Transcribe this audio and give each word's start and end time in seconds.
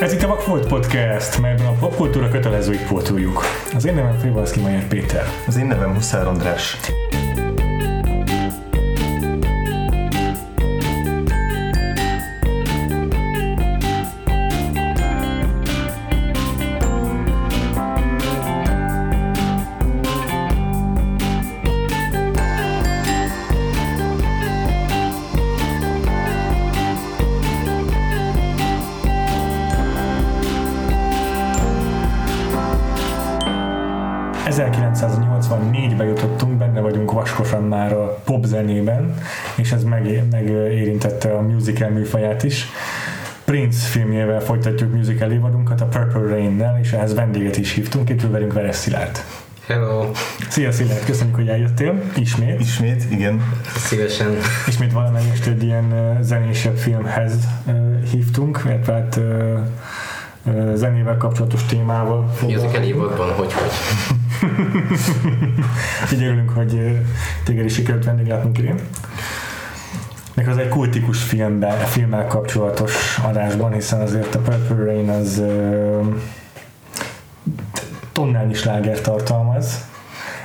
Ez 0.00 0.12
itt 0.12 0.22
a 0.22 0.26
Vakfolt 0.26 0.66
Podcast, 0.66 1.40
melyben 1.40 1.66
a 1.66 1.72
popkultúra 1.72 2.28
kötelezőit 2.28 2.86
pótoljuk. 2.86 3.44
Az 3.74 3.84
én 3.84 3.94
nevem 3.94 4.18
Frivalszki 4.18 4.60
Majer 4.60 4.88
Péter. 4.88 5.24
Az 5.46 5.56
én 5.56 5.66
nevem 5.66 5.94
Huszár 5.94 6.26
András. 6.26 6.76
Musical 41.80 41.90
műfaját 41.90 42.42
is. 42.42 42.66
Prince 43.44 43.86
filmjével 43.86 44.40
folytatjuk 44.40 44.92
musical 44.92 45.30
évadunkat 45.30 45.80
a 45.80 45.84
Purple 45.84 46.20
Rain-nel, 46.20 46.78
és 46.82 46.92
ehhez 46.92 47.14
vendéget 47.14 47.56
is 47.56 47.72
hívtunk, 47.72 48.08
itt 48.08 48.22
velünk 48.22 48.52
Veres 48.52 48.76
Szilárd. 48.76 49.24
Hello! 49.66 50.10
Szia 50.48 50.72
Szilárd, 50.72 51.04
köszönjük, 51.04 51.36
hogy 51.36 51.48
eljöttél. 51.48 52.02
Ismét. 52.16 52.60
Ismét, 52.60 53.04
igen. 53.10 53.42
Szívesen. 53.76 54.36
Ismét 54.66 54.92
valamelyest 54.92 55.46
egy 55.46 55.62
ilyen 55.62 56.18
zenésebb 56.22 56.76
filmhez 56.76 57.32
hívtunk, 58.10 58.64
mert 58.64 58.86
hát 58.86 59.20
zenével 60.74 61.16
kapcsolatos 61.16 61.64
témával. 61.64 62.32
Musical 62.42 62.82
évadban, 62.82 63.32
hogy 63.32 63.52
hogy. 63.52 63.70
Így 66.12 66.22
örülünk, 66.22 66.50
hogy 66.50 67.00
téged 67.44 67.64
is 67.64 67.74
sikerült 67.74 68.04
vendég 68.04 68.26
látnunk 68.26 68.58
idén. 68.58 68.74
Még 70.34 70.48
az 70.48 70.56
egy 70.56 70.68
kultikus 70.68 71.22
filmben, 71.22 71.78
filmmel 71.78 72.26
kapcsolatos 72.26 73.18
adásban, 73.18 73.72
hiszen 73.72 74.00
azért 74.00 74.34
a 74.34 74.38
Purple 74.38 74.84
Rain 74.84 75.08
az 75.08 75.38
uh, 75.38 76.06
tonnányi 78.12 78.54
sláger 78.54 79.00
tartalmaz, 79.00 79.88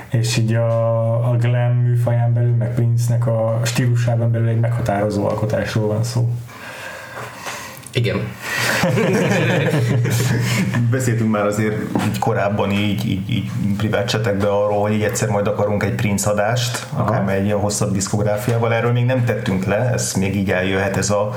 és 0.09 0.37
így 0.37 0.53
a, 0.53 1.29
a 1.29 1.35
glam 1.35 1.71
műfaján 1.71 2.33
belül, 2.33 2.55
meg 2.55 2.73
Prince-nek 2.73 3.27
a 3.27 3.59
stílusában 3.63 4.31
belül 4.31 4.47
egy 4.47 4.59
meghatározó 4.59 5.27
alkotásról 5.27 5.87
van 5.87 6.03
szó. 6.03 6.29
Igen. 7.95 8.21
Beszéltünk 10.91 11.31
már 11.31 11.45
azért 11.45 11.75
így 12.07 12.19
korábban 12.19 12.71
így, 12.71 13.09
így, 13.09 13.29
így 13.29 13.49
privát 13.77 14.07
csetekbe 14.07 14.47
arról, 14.47 14.81
hogy 14.81 14.93
így 14.93 15.01
egyszer 15.01 15.29
majd 15.29 15.47
akarunk 15.47 15.83
egy 15.83 15.95
Prince 15.95 16.29
adást, 16.29 16.85
akár 16.93 17.29
egy 17.29 17.45
ilyen 17.45 17.57
hosszabb 17.57 17.91
diszkográfiával, 17.91 18.73
erről 18.73 18.91
még 18.91 19.05
nem 19.05 19.25
tettünk 19.25 19.65
le, 19.65 19.91
ez 19.93 20.13
még 20.13 20.35
így 20.35 20.51
eljöhet 20.51 20.97
ez 20.97 21.09
a 21.09 21.33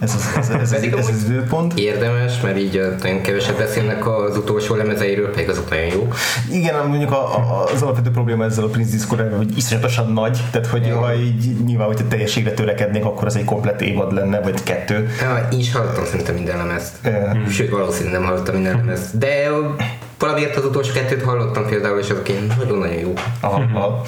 ez, 0.00 0.14
az, 0.14 0.34
ez, 0.38 0.48
ez, 0.48 0.72
ez, 0.72 0.82
ez, 0.82 1.08
az 1.08 1.24
időpont. 1.28 1.78
Érdemes, 1.78 2.40
mert 2.40 2.58
így 2.58 2.80
nagyon 3.02 3.20
keveset 3.20 3.56
beszélnek 3.56 4.06
az 4.06 4.36
utolsó 4.36 4.74
lemezeiről, 4.74 5.30
pedig 5.30 5.48
azok 5.48 5.70
nagyon 5.70 5.86
jó. 5.86 6.08
Igen, 6.50 6.86
mondjuk 6.86 7.10
a, 7.10 7.36
a, 7.36 7.64
az 7.74 7.82
alapvető 7.82 8.10
probléma 8.10 8.44
ezzel 8.44 8.64
a 8.64 8.68
Prince 8.68 8.90
diszkográfiával, 8.90 9.46
hogy 9.46 9.56
iszonyatosan 9.56 10.12
nagy, 10.12 10.38
tehát 10.50 10.66
hogy 10.66 10.90
ha 10.90 11.14
így 11.14 11.64
nyilván, 11.64 11.86
hogyha 11.86 12.08
teljességre 12.08 12.50
törekednénk, 12.50 13.04
akkor 13.04 13.26
az 13.26 13.36
egy 13.36 13.44
komplet 13.44 13.80
évad 13.80 14.12
lenne, 14.12 14.40
vagy 14.40 14.62
kettő. 14.62 15.08
Ja, 15.20 15.48
is 15.50 15.72
hallottam 15.92 16.10
szerintem 16.10 16.34
minden 16.34 16.56
lemezt. 16.56 16.92
Mm. 17.08 17.46
Sőt, 17.46 17.70
valószínűleg 17.70 18.20
nem 18.20 18.28
hallottam 18.28 18.54
minden 18.54 18.76
lemezt. 18.76 19.18
De 19.18 19.50
valamiért 20.18 20.56
az 20.56 20.64
utolsó 20.64 20.92
kettőt 20.92 21.22
hallottam 21.22 21.66
például, 21.66 21.98
és 21.98 22.10
azok 22.10 22.28
én 22.28 22.52
nagyon-nagyon 22.58 22.96
jó. 22.96 23.12
Aha, 23.40 23.62
aha. 23.74 24.02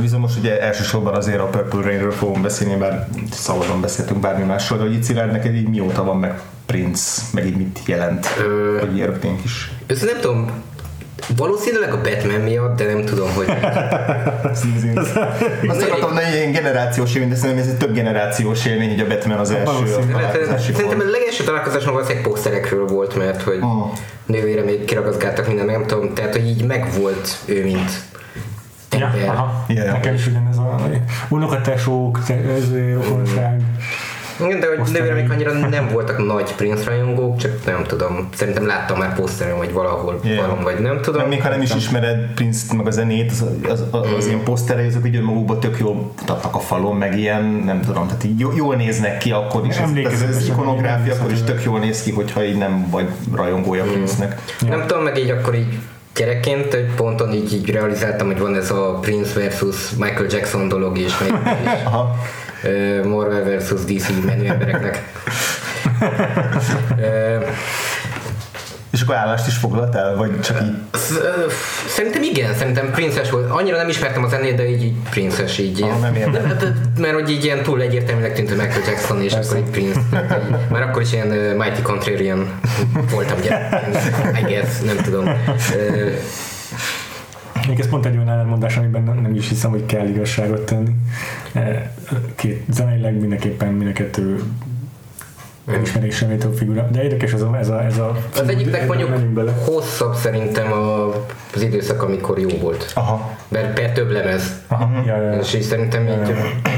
viszont 0.00 0.22
most 0.22 0.38
ugye 0.38 0.60
elsősorban 0.60 1.14
azért 1.14 1.38
a 1.38 1.44
Purple 1.44 1.82
Rainről 1.82 2.12
fogunk 2.12 2.42
beszélni, 2.42 2.76
bár 2.76 3.08
szabadon 3.30 3.80
beszéltünk 3.80 4.20
bármi 4.20 4.44
másról, 4.44 4.78
de 4.78 4.84
hogy 4.84 4.94
itt 4.94 5.02
Szilárd, 5.02 5.32
neked 5.32 5.54
így 5.54 5.68
mióta 5.68 6.04
van 6.04 6.18
meg 6.18 6.40
Prince, 6.66 7.22
meg 7.32 7.46
így 7.46 7.56
mit 7.56 7.80
jelent, 7.86 8.26
Ö... 8.38 8.78
hogy 8.80 8.98
értünk 8.98 9.44
is? 9.44 9.70
Ezt 9.86 10.04
nem 10.04 10.20
tudom, 10.20 10.50
Valószínűleg 11.36 11.92
a 11.92 12.00
Batman 12.00 12.40
miatt, 12.40 12.76
de 12.78 12.84
nem 12.84 13.04
tudom, 13.04 13.34
hogy... 13.34 13.46
Azt 15.68 15.82
akartam, 15.82 16.10
hogy 16.10 16.34
ilyen 16.34 16.52
generációs 16.52 17.14
élmény, 17.14 17.30
de 17.30 17.36
szerintem 17.36 17.64
ez 17.64 17.70
egy 17.70 17.78
több 17.78 17.94
generációs 17.94 18.66
élmény, 18.66 18.90
hogy 18.90 19.00
a 19.00 19.06
Batman 19.06 19.38
az 19.38 19.50
első. 19.50 19.86
Szerintem 20.72 21.00
a 21.00 21.10
legelső 21.10 21.44
találkozásom 21.44 21.92
valószínűleg 21.92 22.28
poszterekről 22.28 22.86
volt, 22.86 23.16
mert 23.16 23.42
hogy 23.42 23.58
oh. 23.60 23.92
nővére 24.26 24.62
még 24.62 24.84
kiragazgáltak 24.84 25.46
minden, 25.46 25.66
nem 25.66 25.86
tudom, 25.86 26.14
tehát 26.14 26.32
hogy 26.32 26.46
így 26.46 26.64
megvolt 26.64 27.38
ő, 27.44 27.64
mint 27.64 27.90
Ja, 28.98 29.32
aha. 29.32 29.64
Yeah. 29.68 29.92
Nekem 29.92 30.14
is 30.14 30.26
ugyanez 30.26 30.56
a 30.56 30.76
unokatesók, 31.28 32.18
rokonság. 32.94 33.60
Igen, 34.40 34.60
de 34.60 34.66
hogy 34.66 34.92
nővére 34.92 35.14
még 35.14 35.30
annyira 35.30 35.52
nem 35.52 35.88
voltak 35.88 36.26
nagy 36.26 36.54
Prince 36.54 36.84
rajongók, 36.84 37.36
csak 37.36 37.64
nem 37.66 37.84
tudom, 37.84 38.28
szerintem 38.34 38.66
láttam 38.66 38.98
már 38.98 39.14
poszteren, 39.14 39.56
vagy 39.56 39.72
valahol 39.72 40.20
yeah. 40.22 40.36
valahol, 40.36 40.62
vagy 40.62 40.78
nem 40.78 41.00
tudom. 41.00 41.20
Meg 41.20 41.28
még 41.28 41.42
ha 41.42 41.48
nem 41.48 41.62
is 41.62 41.74
ismered 41.74 42.18
Prince 42.34 42.74
meg 42.74 42.86
a 42.86 42.90
zenét, 42.90 43.30
az, 43.30 43.44
az, 43.68 43.84
az, 43.90 44.12
az 44.16 44.24
mm. 44.24 44.28
ilyen 44.28 44.42
poszterei, 44.42 44.86
azok 44.86 45.06
így 45.06 45.20
magukban 45.20 45.60
tök 45.60 45.78
jól 45.78 45.94
mutatnak 45.94 46.54
a 46.54 46.58
falon, 46.58 46.96
meg 46.96 47.18
ilyen, 47.18 47.44
nem 47.44 47.80
tudom, 47.80 48.06
tehát 48.06 48.24
így 48.24 48.46
jól 48.56 48.76
néznek 48.76 49.18
ki 49.18 49.30
akkor 49.30 49.66
is. 49.66 49.76
Ez, 49.76 49.90
ez, 50.12 50.22
ez 50.22 50.48
ikonográfia, 50.48 51.14
akkor 51.14 51.32
is 51.32 51.42
tök 51.42 51.64
jól 51.64 51.78
néz 51.78 52.02
ki, 52.02 52.10
hogyha 52.10 52.44
így 52.44 52.58
nem 52.58 52.86
vagy 52.90 53.08
rajongója 53.34 53.84
mm. 53.84 53.88
Prince-nek. 53.88 54.40
Ja. 54.60 54.68
Nem 54.68 54.86
tudom, 54.86 55.02
meg 55.02 55.18
így 55.18 55.30
akkor 55.30 55.54
így 55.54 55.78
gyerekként 56.14 56.74
egy 56.74 56.94
ponton 56.96 57.32
így, 57.32 57.54
így 57.54 57.70
realizáltam, 57.70 58.26
hogy 58.26 58.38
van 58.38 58.56
ez 58.56 58.70
a 58.70 58.98
Prince 59.00 59.40
versus 59.40 59.90
Michael 59.90 60.26
Jackson 60.30 60.68
dolog 60.68 60.98
is. 60.98 61.18
Meg 61.18 61.32
is. 61.84 62.16
Marvel 63.04 63.44
versus 63.44 63.84
DC 63.84 64.24
menő 64.24 64.48
embereknek. 64.48 65.02
És 68.94 69.00
akkor 69.00 69.14
állást 69.14 69.46
is 69.46 69.56
foglaltál, 69.56 70.16
vagy 70.16 70.40
csak 70.40 70.62
így? 70.62 70.74
Szerintem 71.88 72.22
igen, 72.22 72.54
szerintem 72.54 72.90
princes 72.90 73.30
volt. 73.30 73.50
Annyira 73.50 73.76
nem 73.76 73.88
ismertem 73.88 74.24
a 74.24 74.28
zenét, 74.28 74.54
de 74.56 74.68
így, 74.68 74.82
így 74.82 74.94
princes 75.10 75.58
így. 75.58 75.82
Ah, 75.82 76.00
nem. 76.00 76.12
De, 76.12 76.40
de, 76.40 76.74
mert 77.00 77.14
hogy 77.14 77.30
így 77.30 77.44
ilyen 77.44 77.62
túl 77.62 77.80
egyértelműnek 77.80 78.34
tűnt, 78.34 78.48
hogy 78.48 78.58
Michael 78.58 78.82
Jackson, 78.86 79.22
és 79.22 79.32
Persze. 79.32 79.50
akkor 79.50 79.64
így 79.64 79.70
Prince. 79.70 80.00
Így, 80.00 80.70
már 80.70 80.82
akkor 80.82 81.02
is 81.02 81.12
ilyen 81.12 81.28
uh, 81.28 81.56
Mighty 81.56 81.82
Contrarian 81.82 82.60
voltam, 83.10 83.38
ugye. 83.38 83.58
I 84.40 84.44
guess, 84.52 84.80
nem 84.84 84.96
tudom. 84.96 85.24
Uh, 85.26 86.12
még 87.68 87.80
ez 87.80 87.88
pont 87.88 88.06
egy 88.06 88.16
olyan 88.16 88.28
ellenmondás, 88.28 88.76
amiben 88.76 89.02
nem, 89.02 89.18
nem 89.18 89.34
is 89.34 89.48
hiszem, 89.48 89.70
hogy 89.70 89.86
kell 89.86 90.06
igazságot 90.06 90.60
tenni. 90.60 90.90
Két 92.34 92.62
zeneileg 92.70 93.20
mindenképpen 93.20 93.72
mind 93.72 93.90
a 93.90 93.92
kettő 93.92 94.42
elismerésre 95.66 96.36
több 96.36 96.56
figura. 96.56 96.88
De 96.90 97.02
érdekes 97.02 97.32
ez 97.32 97.42
a... 97.42 97.56
Ez, 97.58 97.68
a, 97.68 97.84
ez 97.84 97.98
a 97.98 98.16
az 98.40 98.48
egyiknek 98.48 98.86
mondjuk 98.86 99.50
hosszabb 99.64 100.14
szerintem 100.14 100.72
a, 100.72 101.06
az 101.54 101.62
időszak, 101.62 102.02
amikor 102.02 102.38
jó 102.38 102.48
volt. 102.60 102.92
Aha. 102.94 103.30
Mert 103.48 103.72
per 103.74 103.92
több 103.92 104.10
lemez. 104.10 104.50
Aha. 104.66 105.02
Ja, 105.06 105.16
ja, 105.16 105.32
ja. 105.32 105.38
És 105.38 105.54
így 105.54 105.62
szerintem 105.62 106.06
ja, 106.06 106.12
ja. 106.12 106.28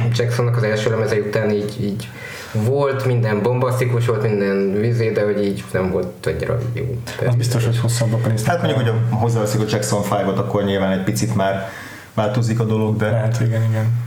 így 0.07 0.19
Jacksonnak 0.19 0.57
az 0.57 0.63
első 0.63 0.91
lemeze 0.91 1.17
után 1.17 1.51
így, 1.51 1.77
így 1.81 2.09
volt, 2.53 3.05
minden 3.05 3.43
bombasztikus 3.43 4.07
volt, 4.07 4.23
minden 4.23 4.73
vizé, 4.81 5.11
de 5.11 5.25
hogy 5.25 5.45
így 5.45 5.65
nem 5.73 5.91
volt 5.91 6.27
annyira 6.27 6.59
jó. 6.73 6.85
Az 7.27 7.35
biztos, 7.35 7.65
hogy 7.65 7.79
hosszabb 7.79 8.13
a 8.13 8.17
pénzt. 8.17 8.47
Hát 8.47 8.63
mondjuk, 8.63 8.87
hogy 8.87 9.19
hozzáveszik 9.19 9.61
a 9.61 9.65
Jackson 9.69 10.03
5-ot, 10.11 10.37
akkor 10.37 10.65
nyilván 10.65 10.93
egy 10.93 11.05
picit 11.05 11.35
már 11.35 11.71
változik 12.15 12.61
a 12.61 12.65
dolog, 12.65 12.97
de... 12.97 13.11
Lehet, 13.11 13.41
igen, 13.41 13.63
igen. 13.63 14.06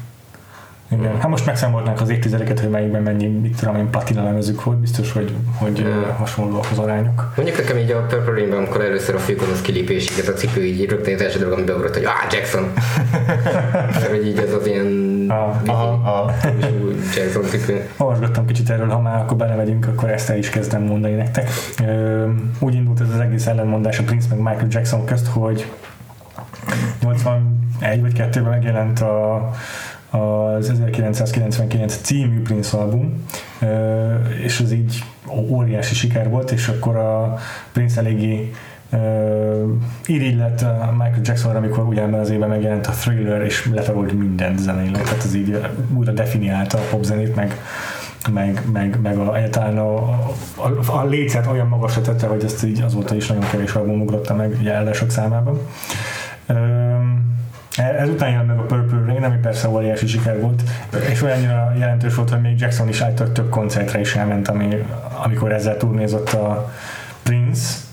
Igen. 0.91 1.19
Hát 1.19 1.27
most 1.27 1.45
megszámolnánk 1.45 2.01
az 2.01 2.09
évtizedeket, 2.09 2.59
hogy 2.59 2.69
melyikben 2.69 3.01
mennyi, 3.01 3.27
mit 3.27 3.55
tudom 3.55 3.75
én, 3.75 3.89
platina 3.89 4.23
lemezük 4.23 4.63
volt, 4.63 4.77
biztos, 4.77 5.11
hogy, 5.11 5.33
hogy 5.55 5.77
yeah. 5.77 6.17
hasonlóak 6.17 6.65
az 6.71 6.77
arányok. 6.77 7.33
Mondjuk 7.35 7.57
nekem 7.57 7.77
így 7.77 7.91
a 7.91 8.05
Purple 8.05 8.33
Rainben, 8.33 8.57
amikor 8.57 8.81
először 8.81 9.15
a 9.15 9.17
főgonosz 9.17 9.61
kilépésig 9.61 10.19
ez 10.19 10.27
a 10.27 10.33
cipő 10.33 10.65
így 10.65 10.89
rögtön 10.89 11.13
az 11.13 11.21
első 11.21 11.39
dolog, 11.39 11.53
ami 11.53 11.63
beugrott, 11.63 11.93
hogy 11.93 12.05
ah, 12.05 12.31
Jackson! 12.31 12.71
Mert 13.93 14.07
hogy 14.07 14.27
így 14.27 14.37
ez 14.37 14.53
az 14.53 14.67
ilyen 14.67 15.25
ah, 15.27 15.55
aha, 15.65 16.01
aha. 16.03 16.33
Jackson 17.15 17.43
cipő. 17.43 17.89
Olvasgattam 17.97 18.45
kicsit 18.45 18.69
erről, 18.69 18.87
ha 18.87 18.99
már 18.99 19.21
akkor 19.21 19.37
belevegyünk, 19.37 19.87
akkor 19.87 20.09
ezt 20.09 20.29
el 20.29 20.37
is 20.37 20.49
kezdem 20.49 20.81
mondani 20.81 21.13
nektek. 21.13 21.49
Úgy 22.59 22.73
indult 22.73 22.99
ez 22.99 23.07
az 23.13 23.19
egész 23.19 23.47
ellenmondás 23.47 23.99
a 23.99 24.03
Prince 24.03 24.27
meg 24.29 24.37
Michael 24.37 24.67
Jackson 24.69 25.05
közt, 25.05 25.27
hogy 25.27 25.65
81 27.01 28.01
vagy 28.01 28.13
2-ben 28.15 28.43
megjelent 28.43 28.99
a 28.99 29.49
az 30.09 30.69
1999 30.69 31.99
című 32.01 32.41
Prince 32.41 32.77
album, 32.77 33.25
és 34.43 34.59
ez 34.59 34.71
így 34.71 35.03
óriási 35.29 35.95
siker 35.95 36.29
volt, 36.29 36.51
és 36.51 36.67
akkor 36.67 36.95
a 36.95 37.37
Prince 37.71 37.99
eléggé 37.99 38.51
irigy 40.05 40.37
lett 40.37 40.65
Michael 40.91 41.21
Jacksonra, 41.23 41.57
amikor 41.57 41.83
ugyanben 41.83 42.19
az 42.19 42.29
évben 42.29 42.49
megjelent 42.49 42.87
a 42.87 42.91
Thriller, 42.91 43.41
és 43.41 43.69
letagolt 43.73 44.13
mindent 44.13 44.59
zeneileg, 44.59 45.03
tehát 45.03 45.23
az 45.23 45.35
így 45.35 45.59
újra 45.93 46.11
definiálta 46.11 46.77
a 46.77 46.81
popzenét, 46.89 47.35
meg 47.35 47.55
meg, 48.33 48.61
meg, 48.71 48.99
meg 49.01 49.17
a, 49.17 49.35
egyáltalán 49.35 49.77
a, 49.77 49.97
a, 50.55 50.71
a, 50.87 51.05
lécet 51.05 51.47
olyan 51.47 51.67
magasra 51.67 52.01
tette, 52.01 52.27
hogy 52.27 52.43
ezt 52.43 52.63
így 52.63 52.81
azóta 52.81 53.15
is 53.15 53.27
nagyon 53.27 53.49
kevés 53.51 53.73
album 53.73 54.01
ugrotta 54.01 54.33
meg 54.33 54.55
ugye 54.59 54.73
eldások 54.73 55.09
számában. 55.09 55.59
Ezután 57.79 58.29
jön 58.29 58.45
meg 58.45 58.57
a 58.57 58.61
Purple 58.61 59.01
Rain, 59.05 59.23
ami 59.23 59.37
persze 59.37 59.69
óriási 59.69 60.07
siker 60.07 60.39
volt, 60.39 60.63
és 61.11 61.21
olyannyira 61.21 61.73
jelentős 61.77 62.15
volt, 62.15 62.29
hogy 62.29 62.41
még 62.41 62.59
Jackson 62.59 62.87
is 62.87 63.01
állított 63.01 63.33
több 63.33 63.49
koncertre 63.49 63.99
is 63.99 64.15
elment, 64.15 64.47
ami, 64.47 64.85
amikor 65.23 65.51
ezzel 65.51 65.77
turnézott 65.77 66.33
a 66.33 66.73
Prince, 67.23 67.87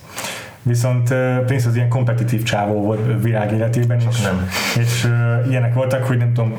Viszont 0.62 1.14
Prince 1.46 1.68
az 1.68 1.74
ilyen 1.74 1.88
kompetitív 1.88 2.42
csávó 2.42 2.80
volt 2.80 3.22
világ 3.22 3.52
életében, 3.52 4.00
és, 4.10 4.20
nem. 4.20 4.48
és 4.78 5.04
uh, 5.04 5.50
ilyenek 5.50 5.74
voltak, 5.74 6.04
hogy 6.04 6.16
nem 6.16 6.32
tudom, 6.32 6.56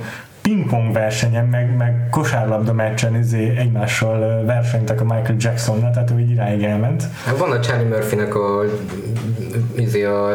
pingpong 0.48 0.94
versenyen, 0.94 1.46
meg, 1.46 1.76
meg 1.78 2.08
kosárlabda 2.12 2.74
meccsen 2.74 3.16
izé 3.16 3.58
egymással 3.58 4.46
versenytek 4.46 5.02
a 5.02 5.04
Michael 5.04 5.36
Jacksonnal, 5.40 5.92
tehát 5.92 6.12
ő 6.12 6.20
így 6.20 6.30
iráig 6.30 6.64
elment. 6.64 7.04
Hát 7.26 7.38
van 7.38 7.52
a 7.52 7.60
Charlie 7.60 7.88
Murphy-nek 7.88 8.36
a, 8.36 8.64
izé 9.76 10.04
a 10.04 10.30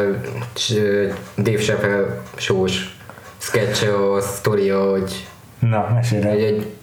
Dave 1.37 1.57
Chappelle 1.57 2.21
shows 2.35 2.97
sketch 3.37 3.87
a 3.89 4.21
sztoria, 4.21 4.89
hogy 4.89 5.27
Na, 5.59 5.91
mesélj 5.93 6.23
egy, 6.23 6.43
egy 6.43 6.73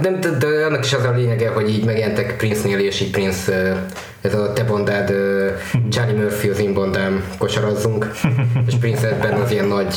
de, 0.00 0.10
de, 0.10 0.30
de, 0.30 0.64
annak 0.66 0.84
is 0.84 0.92
az 0.92 1.04
a 1.04 1.10
lényege, 1.10 1.48
hogy 1.48 1.68
így 1.68 1.84
megjelentek 1.84 2.36
Prince-nél, 2.36 2.78
és 2.78 3.00
így 3.00 3.10
Prince 3.10 3.82
ez 4.24 4.34
a 4.34 4.52
te 4.52 4.64
bondád, 4.64 5.12
Charlie 5.90 6.16
Murphy 6.16 6.48
az 6.48 6.58
én 6.58 6.74
bondám, 6.74 7.24
kosarazzunk, 7.38 8.10
és 8.68 8.74
Prince 8.74 9.08
ebben 9.08 9.40
az 9.40 9.50
ilyen 9.50 9.64
nagy 9.64 9.96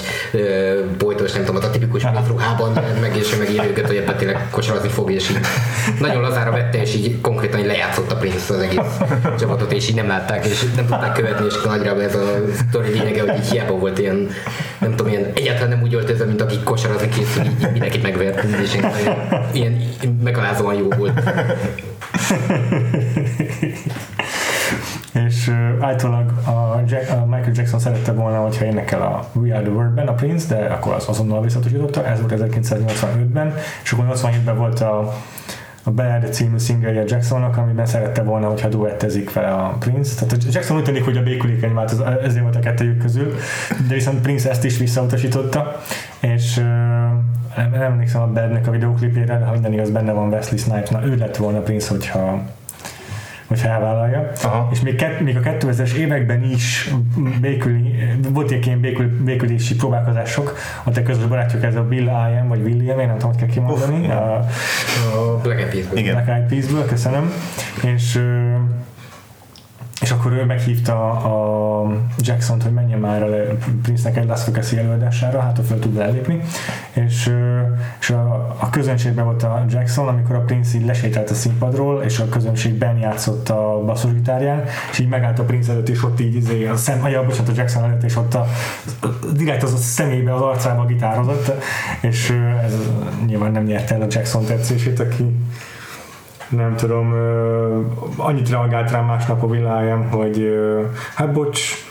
bojtos, 0.98 1.32
nem 1.32 1.44
tudom, 1.44 1.62
az 1.62 1.68
a 1.68 1.70
tipikus 1.70 2.04
ruhában 2.28 2.80
meg, 3.02 3.16
és 3.16 3.36
megírja 3.36 3.64
őket, 3.64 3.88
hogy 3.88 3.96
ebben 3.96 4.18
tényleg 4.18 4.48
kosarazni 4.52 4.90
fog, 4.90 5.12
és 5.12 5.30
így 5.30 5.40
nagyon 6.00 6.22
lazára 6.22 6.52
vette, 6.52 6.82
és 6.82 6.96
így 6.96 7.22
konkrétan 7.22 7.60
így 7.60 7.66
lejátszott 7.66 8.12
a 8.12 8.16
Prince 8.16 8.54
az 8.54 8.60
egész 8.60 8.98
csapatot, 9.40 9.72
és 9.72 9.90
így 9.90 9.96
nem 9.96 10.08
látták, 10.08 10.46
és 10.46 10.66
nem 10.76 10.86
tudták 10.86 11.14
követni, 11.14 11.46
és 11.46 11.62
nagyra 11.66 12.02
ez 12.02 12.16
a 12.16 12.42
sztori 12.68 12.90
lényege, 12.90 13.22
hogy 13.22 13.40
így 13.40 13.50
hiába 13.50 13.74
volt 13.74 14.00
ilyen, 14.00 14.30
nem 14.80 14.96
tudom, 14.96 15.12
ilyen 15.12 15.32
egyáltalán 15.34 15.70
nem 15.70 15.82
úgy 15.82 15.94
öltözve, 15.94 16.26
mint 16.26 16.42
akik 16.42 16.64
kosarazni 16.64 17.10
készül, 17.10 17.44
így 17.44 17.72
mindenkit 17.72 18.04
megvert, 18.04 18.44
és 18.64 18.74
ilyen, 18.74 18.92
ilyen 19.52 19.98
megalázóan 20.24 20.76
jó 20.76 20.88
volt 20.98 21.22
és 25.48 25.54
általában 25.80 26.38
a, 26.46 26.82
Jack, 26.88 27.12
a 27.12 27.26
Michael 27.26 27.52
Jackson 27.54 27.80
szerette 27.80 28.12
volna, 28.12 28.40
hogyha 28.40 28.66
énekel 28.66 29.02
a 29.02 29.26
We 29.34 29.56
Are 29.56 29.64
The 29.64 29.72
World-ben 29.72 30.08
a 30.08 30.14
Prince, 30.14 30.56
de 30.56 30.66
akkor 30.66 30.94
az 30.94 31.08
azonnal 31.08 31.42
visszatosította, 31.42 32.06
ez 32.06 32.20
volt 32.20 32.34
1985-ben, 32.36 33.54
és 33.84 33.92
akkor 33.92 34.06
87-ben 34.10 34.58
volt 34.58 34.80
a 34.80 35.14
a 35.84 35.92
Bad 35.92 36.34
című 36.34 36.58
szingelje 36.58 37.04
Jacksonnak, 37.08 37.58
amiben 37.58 37.86
szerette 37.86 38.24
volna, 38.24 38.48
hogyha 38.48 38.68
duettezik 38.68 39.34
vele 39.34 39.48
a 39.48 39.76
Prince. 39.80 40.26
Tehát 40.26 40.44
Jackson 40.54 40.78
úgy 40.78 40.84
tűnik, 40.84 41.04
hogy 41.04 41.18
a 41.18 41.24
békülékeny 41.24 41.74
vált, 41.74 41.96
ezért 42.24 42.44
volt 42.44 42.56
a 42.56 42.60
kettőjük 42.60 42.98
közül, 42.98 43.34
de 43.88 43.94
viszont 43.94 44.22
Prince 44.22 44.50
ezt 44.50 44.64
is 44.64 44.78
visszautasította, 44.78 45.82
és 46.20 46.56
nem, 47.56 47.74
emlékszem 47.74 48.22
a 48.22 48.28
Badnek 48.28 48.68
a 48.68 48.72
videóklipére, 48.72 49.38
de 49.38 49.46
ha 49.46 49.52
minden 49.52 49.74
igaz, 49.74 49.90
benne 49.90 50.12
van 50.12 50.28
Wesley 50.28 50.58
Snipes, 50.58 50.90
na 50.90 51.06
ő 51.06 51.16
lett 51.16 51.38
volna 51.38 51.60
Prince, 51.60 51.90
hogyha 51.90 52.42
hogyha 53.48 53.70
elvállalja. 53.70 54.32
Aha. 54.44 54.70
És 54.72 54.82
még, 54.82 54.96
kett, 54.96 55.20
még 55.20 55.38
a 55.38 55.40
2000-es 55.40 55.94
években 55.94 56.44
is 56.44 56.94
béküli, 57.42 57.96
voltak 58.30 58.66
ilyen 58.66 58.80
békül, 58.80 59.24
békülési 59.24 59.76
próbálkozások, 59.76 60.58
ott 60.84 60.98
egy 60.98 61.04
közös 61.04 61.26
barátjuk 61.26 61.64
ez 61.64 61.76
a 61.76 61.84
Bill 61.84 62.04
Ian, 62.04 62.48
vagy 62.48 62.62
William, 62.62 63.00
én 63.00 63.08
nem 63.08 63.18
tudom, 63.18 63.32
hogy 63.32 63.40
kell 63.40 63.50
kimondani. 63.50 64.06
Uff, 64.06 64.12
a, 64.12 64.36
a 64.36 65.38
Black 65.42 65.60
Eyed 65.60 65.70
Peas-ből. 65.72 66.04
Black 66.04 66.28
Eyed 66.28 66.48
Peas-ből, 66.50 66.86
köszönöm. 66.86 67.32
És 67.84 68.20
és 70.02 70.12
akkor 70.12 70.32
ő 70.32 70.46
meghívta 70.46 71.12
a 71.12 71.92
Jackson-t, 72.18 72.64
hogy 72.64 72.72
menjen 72.72 73.00
már 73.00 73.24
a 73.24 73.28
Prince-nek 73.82 74.18
egy 74.18 74.28
Las 74.28 74.46
vegas 74.46 74.72
előadására, 74.72 75.42
hát 75.42 75.60
fel 75.68 75.80
tud 75.80 75.98
elépni, 75.98 76.42
és, 76.94 77.34
és 78.00 78.10
a, 78.10 78.56
a 78.60 78.70
közönségben 78.70 79.26
volt 79.26 79.44
a 79.44 79.66
Jackson, 79.70 80.08
amikor 80.08 80.36
a 80.36 80.40
Prince 80.40 80.78
így 80.78 80.86
lesételt 80.86 81.30
a 81.30 81.34
színpadról, 81.34 82.04
és 82.04 82.20
a 82.20 82.30
közönségben 82.30 82.98
játszott 82.98 83.50
a 83.50 83.84
basszusgitárján, 83.86 84.64
és 84.92 85.00
így 85.00 85.10
megállt 85.10 85.40
a 85.40 85.44
Prince 85.44 85.72
előtt, 85.72 85.90
és 85.90 86.04
ott 86.04 86.20
így 86.20 86.36
izé, 86.36 86.66
a 86.66 86.76
szem, 86.76 87.04
a, 87.04 87.24
bocsánat, 87.24 87.50
a 87.50 87.54
Jackson 87.56 87.84
előtt, 87.84 88.04
és 88.04 88.16
ott 88.16 88.34
a, 88.34 88.48
direkt 89.34 89.64
az 89.64 89.74
a 89.74 89.78
szemébe, 89.78 90.34
az 90.34 90.42
arcába 90.42 90.86
gitározott, 90.86 91.52
és 92.02 92.34
ez 92.64 92.74
nyilván 93.26 93.52
nem 93.52 93.64
nyerte 93.64 93.96
el 93.96 94.02
a 94.02 94.08
Jackson 94.10 94.46
tetszését, 94.46 95.00
aki 95.00 95.36
nem 96.50 96.76
tudom, 96.76 97.14
annyit 98.18 98.50
reagált 98.50 98.92
rám 98.92 99.06
másnap 99.06 99.44
a 99.44 99.50
világem, 99.50 100.10
hogy 100.10 100.48
hát 101.16 101.32
bocs, 101.32 101.86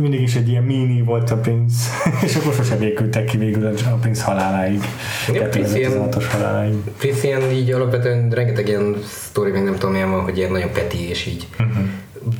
mindig 0.00 0.20
is 0.20 0.34
egy 0.34 0.48
ilyen 0.48 0.62
mini 0.62 1.02
volt 1.02 1.30
a 1.30 1.36
Prince, 1.36 1.90
és 2.26 2.36
akkor 2.36 2.54
sose 2.54 2.76
végültek 2.76 3.24
ki 3.24 3.36
végül 3.36 3.66
a 3.66 3.94
Prince 4.00 4.24
haláláig. 4.24 4.80
Igen, 5.28 5.50
Prince 5.50 5.98
haláláig. 6.32 6.74
Prince 6.98 7.26
ilyen 7.26 7.50
így 7.50 7.72
alapvetően 7.72 8.30
rengeteg 8.30 8.68
ilyen 8.68 8.96
sztori, 9.04 9.50
még 9.50 9.62
nem 9.62 9.74
tudom 9.74 9.92
milyen 9.92 10.10
van, 10.10 10.20
hogy 10.20 10.36
ilyen 10.36 10.52
nagyon 10.52 10.72
peti, 10.72 11.08
és 11.08 11.26
így 11.26 11.46
uh-huh 11.58 11.84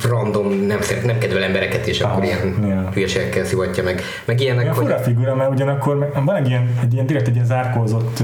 random, 0.09 0.47
nem, 0.47 0.79
nem 1.05 1.17
kedvel 1.17 1.43
embereket, 1.43 1.87
és 1.87 2.01
akkor 2.01 2.23
ilyen 2.23 2.55
yeah. 2.63 2.93
hülyeségekkel 2.93 3.45
szivatja 3.45 3.83
meg. 3.83 4.01
Meg 4.25 4.41
ilyenek, 4.41 4.63
ilyen 4.63 4.75
hogy... 4.75 4.85
fura 4.85 4.97
figura, 4.97 5.35
mert 5.35 5.51
ugyanakkor 5.51 6.11
van 6.25 6.35
egy 6.35 6.47
ilyen, 6.47 6.69
egy 6.81 6.93
ilyen 6.93 7.05
direkt 7.05 7.27
egy 7.27 7.33
ilyen 7.33 7.45
zárkózott 7.45 8.23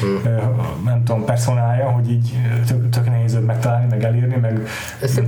hmm. 0.00 0.20
nem 0.84 1.02
tudom, 1.04 1.24
personája, 1.24 1.90
hogy 1.90 2.10
így 2.10 2.36
tök, 2.66 2.88
tök 2.90 3.10
nehéz 3.10 3.38
megtalálni, 3.46 3.86
meg 3.90 4.04
elírni, 4.04 4.36
meg 4.36 4.68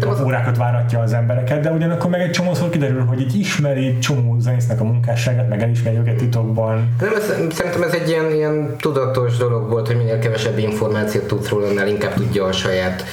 az... 0.09 0.21
órákat 0.25 0.57
váratja 0.57 1.01
az 1.01 1.13
embereket, 1.13 1.61
de 1.61 1.71
ugyanakkor 1.71 2.11
meg 2.11 2.21
egy 2.21 2.31
csomószor 2.31 2.71
kiderül, 2.71 3.05
hogy 3.05 3.21
így 3.21 3.39
ismeri 3.39 3.99
csomó 3.99 4.39
zenésznek 4.39 4.81
a 4.81 4.85
munkásságát, 4.85 5.49
meg 5.49 5.63
elismeri 5.63 5.97
őket 5.97 6.17
titokban. 6.17 6.95
Nem, 7.01 7.15
ez, 7.15 7.55
szerintem 7.55 7.83
ez 7.83 7.93
egy 7.93 8.09
ilyen, 8.09 8.31
ilyen 8.31 8.77
tudatos 8.81 9.37
dolog 9.37 9.69
volt, 9.69 9.87
hogy 9.87 9.97
minél 9.97 10.19
kevesebb 10.19 10.59
információt 10.59 11.27
tudsz 11.27 11.49
róla, 11.49 11.69
annál 11.69 11.89
inkább 11.89 12.15
tudja 12.15 12.45
a 12.45 12.53
saját 12.53 13.05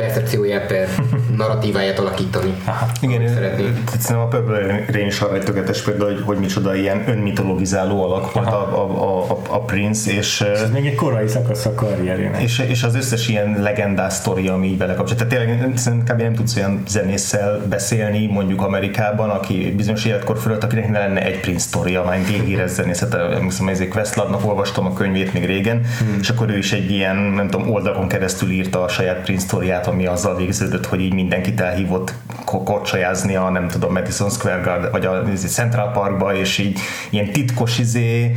percepcióját, 0.00 0.66
per 0.66 0.88
narratíváját 1.36 1.98
alakítani. 1.98 2.54
Aha. 2.64 2.86
Igen, 3.00 3.28
szerintem 3.28 4.18
a 4.18 4.26
Purple 4.26 4.84
Rain 4.92 5.06
is 5.06 5.20
arra 5.20 5.34
egy 5.34 5.42
tökéletes 5.42 5.82
példa, 5.82 6.04
hogy, 6.04 6.22
hogy 6.24 6.38
micsoda 6.38 6.74
ilyen 6.74 7.04
önmitologizáló 7.06 8.02
alak 8.04 8.32
volt 8.32 8.46
a, 8.46 8.82
a, 8.82 9.30
a, 9.30 9.38
a, 9.48 9.60
Prince, 9.60 10.12
és, 10.12 10.16
és 10.52 10.60
ez 10.60 10.70
még 10.70 10.86
egy 10.86 10.94
korai 10.94 11.28
szakasz 11.28 11.66
a 11.66 11.74
karrierjének. 11.74 12.42
És, 12.42 12.58
és 12.68 12.82
az 12.82 12.94
összes 12.94 13.28
ilyen 13.28 13.56
legendás 13.62 14.12
sztori, 14.12 14.48
ami 14.48 14.66
így 14.66 14.78
vele 14.78 14.94
kapcsolat. 14.94 15.28
Tehát 15.28 15.46
tényleg 15.46 15.78
szerintem 15.78 16.16
kb. 16.16 16.22
nem 16.22 16.34
tudsz 16.34 16.56
olyan 16.56 16.82
zenésszel 16.88 17.60
beszélni, 17.68 18.26
mondjuk 18.26 18.62
Amerikában, 18.62 19.30
aki 19.30 19.74
bizonyos 19.76 20.04
életkor 20.04 20.38
fölött, 20.38 20.64
akinek 20.64 20.90
ne 20.90 20.98
lenne 20.98 21.24
egy 21.24 21.40
Prince 21.40 21.66
sztoria, 21.66 22.04
már 22.04 22.16
egy 22.16 22.42
híres 22.44 22.70
zenészet, 22.70 23.14
emlékszem, 23.14 23.68
ezért 23.68 23.90
Questlove-nak 23.90 24.46
olvastam 24.46 24.86
a 24.86 24.92
könyvét 24.92 25.32
még 25.32 25.46
régen, 25.46 25.80
hmm. 25.98 26.18
és 26.20 26.30
akkor 26.30 26.50
ő 26.50 26.56
is 26.58 26.72
egy 26.72 26.90
ilyen, 26.90 27.16
nem 27.16 27.48
tudom, 27.48 27.70
oldalon 27.70 28.08
keresztül 28.08 28.50
írta 28.50 28.82
a 28.82 28.88
saját 28.88 29.22
Prince 29.22 29.44
sztoriát, 29.44 29.86
ami 29.90 30.06
azzal 30.06 30.36
végződött, 30.36 30.86
hogy 30.86 31.00
így 31.00 31.14
mindenkit 31.14 31.60
elhívott 31.60 32.14
korcsajázni 32.44 33.36
a 33.36 33.48
nem 33.48 33.68
tudom 33.68 33.92
Madison 33.92 34.30
Square 34.30 34.60
Garden, 34.64 34.90
vagy 34.90 35.04
a 35.04 35.22
Central 35.46 35.90
Parkba, 35.92 36.34
és 36.34 36.58
így 36.58 36.78
ilyen 37.10 37.32
titkos 37.32 37.78
izé, 37.78 38.36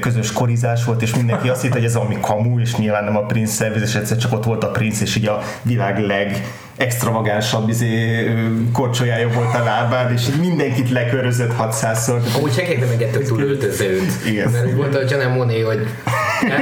közös 0.00 0.32
korizás 0.32 0.84
volt, 0.84 1.02
és 1.02 1.14
mindenki 1.14 1.48
azt 1.48 1.62
hitt, 1.62 1.72
hogy 1.72 1.84
ez 1.84 1.94
ami 1.94 2.16
kamu, 2.20 2.60
és 2.60 2.76
nyilván 2.76 3.04
nem 3.04 3.16
a 3.16 3.26
Prince 3.26 3.52
szerviz, 3.52 3.82
és 3.82 3.94
egyszer 3.94 4.16
csak 4.16 4.32
ott 4.32 4.44
volt 4.44 4.64
a 4.64 4.70
Prince, 4.70 5.02
és 5.02 5.16
így 5.16 5.26
a 5.26 5.42
világ 5.62 5.98
leg 5.98 6.46
extravagánsabb 6.76 7.68
izé, 7.68 8.28
korcsolyája 8.72 9.28
volt 9.28 9.54
a 9.54 9.64
lábán, 9.64 10.12
és 10.12 10.28
így 10.28 10.40
mindenkit 10.40 10.90
lekörözött 10.90 11.52
600-szor. 11.60 12.20
Amúgy 12.36 12.52
senki 12.52 12.74
nem 12.74 12.88
engedte 12.90 13.18
túl 13.18 13.42
öltözze 13.42 13.84
őt. 13.84 14.12
Igen. 14.26 14.50
Mert 14.50 14.72
volt 14.72 14.94
a 14.94 15.00
Janem 15.08 15.32
Monet, 15.32 15.62
hogy 15.62 15.86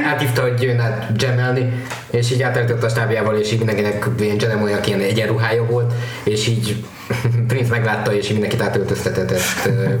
áthívta, 0.05 0.41
hogy 0.41 0.61
jön 0.61 0.79
át 0.79 1.17
gemelni, 1.17 1.83
és 2.11 2.31
így 2.31 2.41
átállított 2.41 2.83
a 2.83 2.89
stábjával, 2.89 3.35
és 3.35 3.51
így 3.51 3.57
mindenkinek 3.57 4.07
ilyen 4.19 4.57
Monet, 4.57 4.87
ilyen 4.87 4.99
egyenruhája 4.99 5.65
volt, 5.65 5.93
és 6.23 6.47
így 6.47 6.83
Prince 7.47 7.69
meglátta, 7.69 8.13
és 8.13 8.31
mindenkit 8.31 8.61
átöltöztetett 8.61 9.33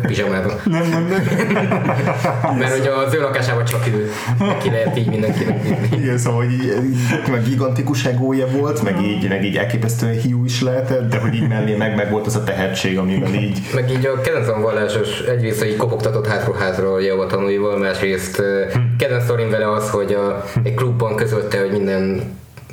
pizsamába. 0.01 0.53
Nem, 0.65 0.89
nem, 0.89 1.07
nem. 1.07 1.23
Mert 2.57 2.77
hogy 2.77 2.87
az 2.87 3.13
ő 3.13 3.21
lakásában 3.21 3.65
csak 3.65 3.87
ő 3.87 4.11
neki 4.39 4.69
lehet 4.69 4.97
így 4.97 5.09
mindenkinek. 5.09 5.65
Igen, 5.91 6.17
szóval 6.17 6.43
így, 6.43 6.73
meg 7.31 7.43
gigantikus 7.43 8.05
egója 8.05 8.47
volt, 8.47 8.83
meg 8.83 9.01
így, 9.01 9.29
meg 9.29 9.45
így 9.45 9.57
elképesztően 9.57 10.19
hiú 10.19 10.45
is 10.45 10.61
lehetett, 10.61 11.09
de 11.09 11.17
hogy 11.17 11.33
így 11.33 11.47
mellé 11.47 11.75
meg, 11.75 11.95
meg 11.95 12.11
volt 12.11 12.25
az 12.25 12.35
a 12.35 12.43
tehetség, 12.43 12.97
amivel 12.97 13.33
így... 13.33 13.59
Meg 13.73 13.91
így 13.91 14.05
a 14.05 14.21
kedvencem 14.21 14.61
vallásos 14.61 15.19
egyrészt 15.19 15.65
így 15.65 15.75
kopogtatott 15.75 16.27
hátról 16.27 16.55
hátról 16.55 17.01
Jehova 17.01 17.25
tanúival, 17.25 17.77
másrészt 17.77 18.35
hm. 18.35 18.79
kedvenc 18.97 19.27
vele 19.27 19.71
az, 19.71 19.89
hogy 19.89 20.13
a, 20.13 20.43
egy 20.63 20.73
klubban 20.73 21.15
közölte, 21.15 21.59
hogy 21.59 21.71
minden 21.71 22.21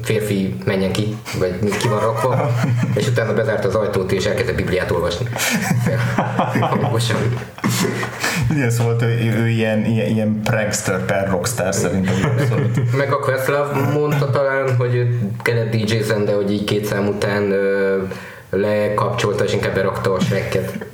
férfi 0.02 0.54
menjen 0.64 0.92
ki, 0.92 1.16
vagy 1.38 1.76
ki 1.78 1.88
van 1.88 2.00
rakva, 2.00 2.50
és 2.98 3.06
utána 3.06 3.34
bezárt 3.34 3.64
az 3.64 3.74
ajtót, 3.74 4.12
és 4.12 4.26
elkezdett 4.26 4.56
Bibliát 4.56 4.90
olvasni. 4.90 5.26
Hangosan. 6.60 7.16
Igen, 8.50 8.70
szóval 8.70 8.96
ő, 9.02 9.42
ő 9.42 9.48
ilyen, 9.48 9.84
ilyen, 9.84 10.08
ilyen 10.08 10.40
prankster 10.44 11.04
per 11.04 11.28
rockstar 11.30 11.74
szerintem. 11.74 12.14
Meg 12.96 13.12
a 13.12 13.18
Questlove 13.18 13.90
mondta 13.92 14.30
talán, 14.30 14.76
hogy 14.76 15.08
Kenneth 15.42 15.76
DJ-zen, 15.76 16.24
de 16.24 16.34
hogy 16.34 16.52
így 16.52 16.64
két 16.64 16.84
szám 16.84 17.06
után 17.06 17.52
bekapcsolta, 18.50 19.44
és 19.44 19.52
inkább 19.52 19.74
berakta 19.74 20.12
a 20.12 20.20
srekket. 20.20 20.72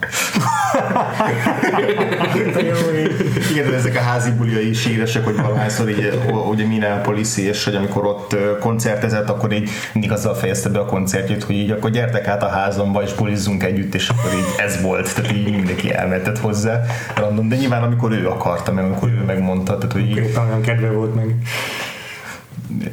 Igen, 3.50 3.74
ezek 3.74 3.96
a 3.96 4.00
házi 4.00 4.30
buliai 4.30 4.68
is 4.68 4.86
híresek, 4.86 5.24
hogy 5.24 5.36
valahányszor 5.36 5.88
így, 5.88 6.20
ugye 6.48 6.66
Minneapolis 6.66 7.36
és 7.36 7.64
hogy 7.64 7.74
amikor 7.74 8.06
ott 8.06 8.36
koncertezett, 8.60 9.28
akkor 9.28 9.52
így 9.52 9.70
mindig 9.92 10.12
azzal 10.12 10.34
fejezte 10.34 10.68
be 10.68 10.78
a 10.78 10.84
koncertjét, 10.84 11.44
hogy 11.44 11.54
így 11.54 11.70
akkor 11.70 11.90
gyertek 11.90 12.26
át 12.26 12.42
a 12.42 12.48
házamba 12.48 13.02
és 13.02 13.12
bulizzunk 13.12 13.62
együtt, 13.62 13.94
és 13.94 14.08
akkor 14.08 14.30
így 14.34 14.54
ez 14.64 14.82
volt, 14.82 15.14
tehát 15.14 15.32
így 15.32 15.50
mindenki 15.50 15.92
elmentett 15.92 16.38
hozzá 16.38 16.80
random, 17.16 17.48
de 17.48 17.56
nyilván 17.56 17.82
amikor 17.82 18.12
ő 18.12 18.28
akarta, 18.28 18.72
meg 18.72 18.84
amikor 18.84 19.08
ő 19.08 19.22
megmondta, 19.26 19.76
tehát 19.76 19.92
hogy 19.92 20.10
így... 20.10 20.16
Éppen 20.16 20.60
kedve 20.62 20.90
volt 20.90 21.14
meg. 21.14 21.34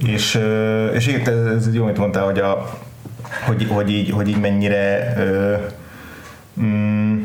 És, 0.05 0.39
és 0.93 1.07
igen, 1.07 1.47
ez 1.47 1.73
jó, 1.73 1.83
amit 1.83 1.97
mondtál, 1.97 2.23
hogy, 2.23 2.39
a, 2.39 2.69
hogy, 3.45 3.67
hogy, 3.69 3.91
így, 3.91 4.09
hogy 4.12 4.27
így 4.27 4.39
mennyire 4.39 5.13
mm, 6.62 7.24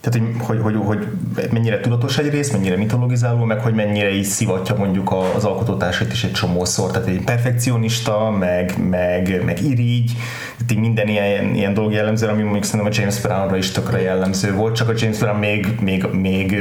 tehát, 0.00 0.30
hogy, 0.38 0.60
hogy, 0.60 0.74
hogy, 0.74 0.76
hogy 0.84 1.06
mennyire 1.52 1.80
tudatos 1.80 2.18
egy 2.18 2.30
rész, 2.30 2.50
mennyire 2.50 2.76
mitologizáló, 2.76 3.44
meg 3.44 3.60
hogy 3.60 3.74
mennyire 3.74 4.10
is 4.10 4.26
szivatja 4.26 4.74
mondjuk 4.74 5.14
az 5.36 5.44
alkotótársait 5.44 6.12
is 6.12 6.24
egy 6.24 6.32
csomószor. 6.32 6.90
Tehát 6.90 7.08
egy 7.08 7.24
perfekcionista, 7.24 8.30
meg, 8.30 8.88
meg, 8.88 9.44
meg 9.44 9.64
irigy, 9.64 10.12
tehát 10.56 10.72
így 10.72 10.78
minden 10.78 11.08
ilyen, 11.08 11.54
ilyen 11.54 11.74
dolog 11.74 11.92
jellemző, 11.92 12.26
ami 12.26 12.42
mondjuk 12.42 12.64
szerintem 12.64 12.92
a 12.92 12.94
James 12.96 13.20
Brownra 13.20 13.56
is 13.56 13.70
tökre 13.70 14.00
jellemző 14.00 14.54
volt, 14.54 14.74
csak 14.74 14.88
a 14.88 14.92
James 14.96 15.18
Brown 15.18 15.38
még, 15.38 15.66
még, 15.80 16.04
még 16.12 16.60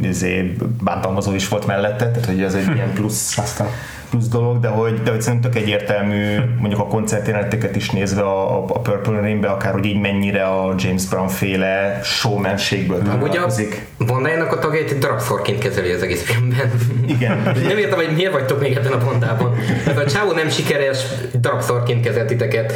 még 0.00 0.52
bántalmazó 0.82 1.34
is 1.34 1.48
volt 1.48 1.66
mellette, 1.66 2.10
tehát 2.10 2.26
hogy 2.26 2.42
ez 2.42 2.54
egy 2.54 2.74
ilyen 2.74 2.92
plusz. 2.92 3.38
Aztán 3.38 3.66
plusz 4.10 4.28
dolog, 4.28 4.60
de 4.60 4.68
hogy, 4.68 5.02
de 5.02 5.10
hogy 5.10 5.22
szerintem 5.22 5.50
tök 5.50 5.62
egyértelmű, 5.62 6.36
mondjuk 6.58 6.80
a 6.80 6.86
koncertjeleneteket 6.86 7.76
is 7.76 7.90
nézve 7.90 8.22
a, 8.22 8.58
a 8.58 8.78
Purple 8.78 9.20
Rain-be, 9.20 9.48
akár 9.48 9.72
hogy 9.72 9.84
így 9.84 10.00
mennyire 10.00 10.44
a 10.44 10.74
James 10.78 11.06
Brown 11.06 11.28
féle 11.28 12.00
showmanségből 12.02 13.02
táplálkozik. 13.02 13.86
Bandájának 14.06 14.52
a 14.52 14.58
tagjait 14.58 14.98
darabszorként 14.98 15.58
kezeli 15.58 15.92
az 15.92 16.02
egész 16.02 16.22
filmben. 16.22 16.70
Igen. 17.06 17.38
nem 17.68 17.78
értem, 17.78 17.98
hogy 17.98 18.14
miért 18.14 18.32
vagytok 18.32 18.60
még 18.60 18.76
ebben 18.76 18.92
a 18.92 19.04
bandában. 19.04 19.54
Ez 19.86 19.96
a 19.96 20.06
csávó 20.06 20.32
nem 20.32 20.48
sikeres, 20.48 20.98
darabszorként 21.40 22.04
kezelt 22.04 22.26
titeket. 22.26 22.72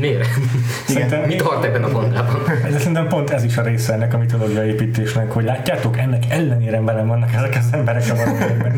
Miért? 0.00 0.28
Igen. 0.88 1.20
Mit 1.26 1.40
halt 1.40 1.64
ebben 1.64 1.82
a 1.82 1.92
bandában? 1.92 2.42
De 2.70 2.78
szerintem 2.78 3.08
pont 3.08 3.30
ez 3.30 3.44
is 3.44 3.56
a 3.56 3.62
része 3.62 3.92
ennek 3.92 4.14
a 4.14 4.18
mitológia 4.18 4.64
építésnek, 4.64 5.32
hogy 5.32 5.44
látjátok, 5.44 5.98
ennek 5.98 6.22
ellenére 6.28 6.80
velem 6.80 7.06
vannak 7.06 7.34
ezek 7.34 7.56
az 7.58 7.68
emberek 7.70 8.02
a 8.10 8.14
valóságban. 8.14 8.72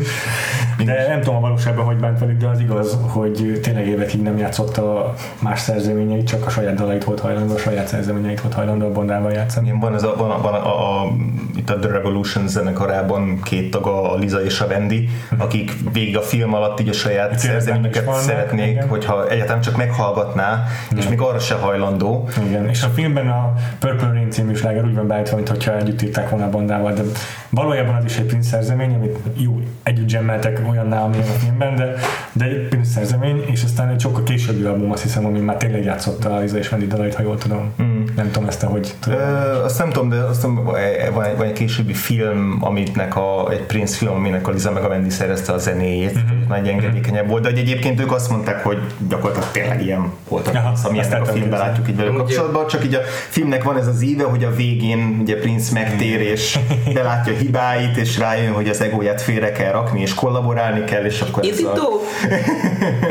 De 0.85 1.07
nem 1.07 1.21
tudom 1.21 1.35
a 1.35 1.39
valóságban, 1.39 1.85
hogy 1.85 1.95
bánt 1.95 2.19
velük, 2.19 2.37
de 2.37 2.47
az 2.47 2.59
igaz, 2.59 2.97
hogy 3.01 3.59
tényleg 3.61 3.87
évekig 3.87 4.21
nem 4.21 4.37
játszotta 4.37 5.13
más 5.39 5.59
szerzeményeit, 5.59 6.27
csak 6.27 6.45
a 6.45 6.49
saját 6.49 6.73
dalait 6.73 7.03
volt 7.03 7.19
hajlandó, 7.19 7.53
a 7.53 7.57
saját 7.57 7.87
szerzeményeit 7.87 8.41
volt 8.41 8.53
hajlandó 8.53 8.85
a 8.85 8.91
bondával 8.91 9.31
játszani. 9.31 9.67
Igen, 9.67 9.79
van, 9.79 9.93
ez 9.93 10.03
a, 10.03 10.15
van, 10.17 10.31
a, 10.31 10.41
van 10.41 10.53
a, 10.53 10.65
a, 10.65 11.01
a, 11.01 11.11
itt 11.55 11.69
a 11.69 11.79
The 11.79 11.91
Revolution 11.91 12.47
zenekarában 12.47 13.39
két 13.43 13.71
tag, 13.71 13.87
a 13.87 14.15
Liza 14.15 14.43
és 14.43 14.59
a 14.59 14.65
Wendy, 14.65 15.09
akik 15.37 15.71
végig 15.93 16.17
a 16.17 16.21
film 16.21 16.53
alatt 16.53 16.79
így 16.79 16.89
a 16.89 16.93
saját 16.93 17.39
szerzeményeket 17.39 18.13
szeretnék, 18.13 18.81
hogyha 18.81 19.27
egyáltalán 19.29 19.61
csak 19.61 19.77
meghallgatná, 19.77 20.63
és 21.01 21.07
még 21.07 21.21
arra 21.21 21.39
se 21.39 21.55
hajlandó. 21.55 22.27
Igen, 22.47 22.69
és 22.69 22.83
a 22.83 22.87
filmben 22.87 23.27
a 23.27 23.53
Purple 23.79 24.11
Rain 24.11 24.31
című 24.31 24.53
sláger 24.53 24.85
úgy 24.85 24.95
van 24.95 25.07
beállítva, 25.07 25.35
mintha 25.35 25.77
együtt 25.77 26.01
írták 26.01 26.29
volna 26.29 26.45
a 26.45 26.49
bandával, 26.49 26.93
de 26.93 27.01
valójában 27.49 27.95
az 27.95 28.05
is 28.05 28.17
egy 28.17 28.25
Prince 28.25 28.49
szerzemény, 28.49 28.93
amit 28.93 29.17
jó, 29.37 29.59
együtt 29.83 30.11
gemmeltek 30.11 30.61
olyanná, 30.69 31.03
amilyen 31.03 31.27
a 31.27 31.39
filmben, 31.39 31.75
de, 31.75 31.93
de 32.33 32.45
egy 32.45 32.67
Prince 32.67 32.91
szerzemény, 32.91 33.43
és 33.51 33.63
aztán 33.63 33.89
egy 33.89 33.99
sokkal 33.99 34.23
későbbi 34.23 34.63
album, 34.63 34.91
azt 34.91 35.03
hiszem, 35.03 35.25
ami 35.25 35.39
már 35.39 35.57
tényleg 35.57 35.83
játszotta 35.83 36.35
a 36.35 36.39
Liza 36.39 36.57
és 36.57 36.71
Wendy 36.71 36.87
dalait, 36.87 37.15
ha 37.15 37.23
jól 37.23 37.37
tudom. 37.37 37.73
Mm. 37.81 37.90
Nem 38.21 38.31
tudom 38.31 38.47
ezt, 38.47 38.61
hogy 38.61 38.93
tudom. 38.99 39.19
Ö, 39.19 39.63
azt 39.63 39.77
nem 39.77 39.89
tudom, 39.89 40.09
de 40.09 40.15
azt 40.15 40.41
tudom, 40.41 40.63
van 40.63 40.75
egy, 40.75 41.11
van 41.11 41.45
egy 41.45 41.53
későbbi 41.53 41.93
film, 41.93 42.57
aminek 42.59 43.15
a, 43.15 43.51
egy 43.51 43.61
Prince 43.61 43.97
film, 43.97 44.11
aminek 44.11 44.47
a 44.47 44.51
Liza 44.51 44.71
meg 44.71 44.83
a 44.83 44.87
Wendy 44.87 45.09
szerezte 45.09 45.53
a 45.53 45.57
zenéjét, 45.57 46.13
mm-hmm. 46.13 46.47
nagy 46.47 46.67
engedékenyebb 46.67 47.27
volt, 47.27 47.43
de 47.43 47.49
egyébként 47.49 47.99
ők 47.99 48.11
azt 48.11 48.29
mondták, 48.29 48.63
hogy 48.63 48.77
gyakorlatilag 49.09 49.51
tényleg 49.51 49.85
ilyen 49.85 50.11
volt 50.27 50.47
a 50.47 50.51
Prince, 50.51 50.87
ami 50.87 50.99
ennek 50.99 51.21
a 51.21 51.25
filmben 51.25 51.59
látjuk 51.59 51.89
így 51.89 51.95
velük 51.95 52.17
kapcsolatban, 52.17 52.67
csak 52.67 52.85
így 52.85 52.93
a 52.93 53.01
filmnek 53.29 53.63
van 53.63 53.77
ez 53.77 53.87
az 53.87 54.01
íve, 54.01 54.23
hogy 54.23 54.43
a 54.43 54.51
végén 54.55 55.17
ugye 55.21 55.39
Prince 55.39 55.73
megtér, 55.73 56.21
és 56.21 56.59
belátja 56.93 57.33
hibáit, 57.33 57.97
és 57.97 58.17
rájön, 58.17 58.53
hogy 58.53 58.69
az 58.69 58.81
egóját 58.81 59.21
félre 59.21 59.51
kell 59.51 59.71
rakni, 59.71 60.01
és 60.01 60.13
kollaborálni 60.13 60.83
kell, 60.83 61.05
és 61.05 61.21
akkor 61.21 61.43
ez 61.45 61.59
a... 61.59 61.73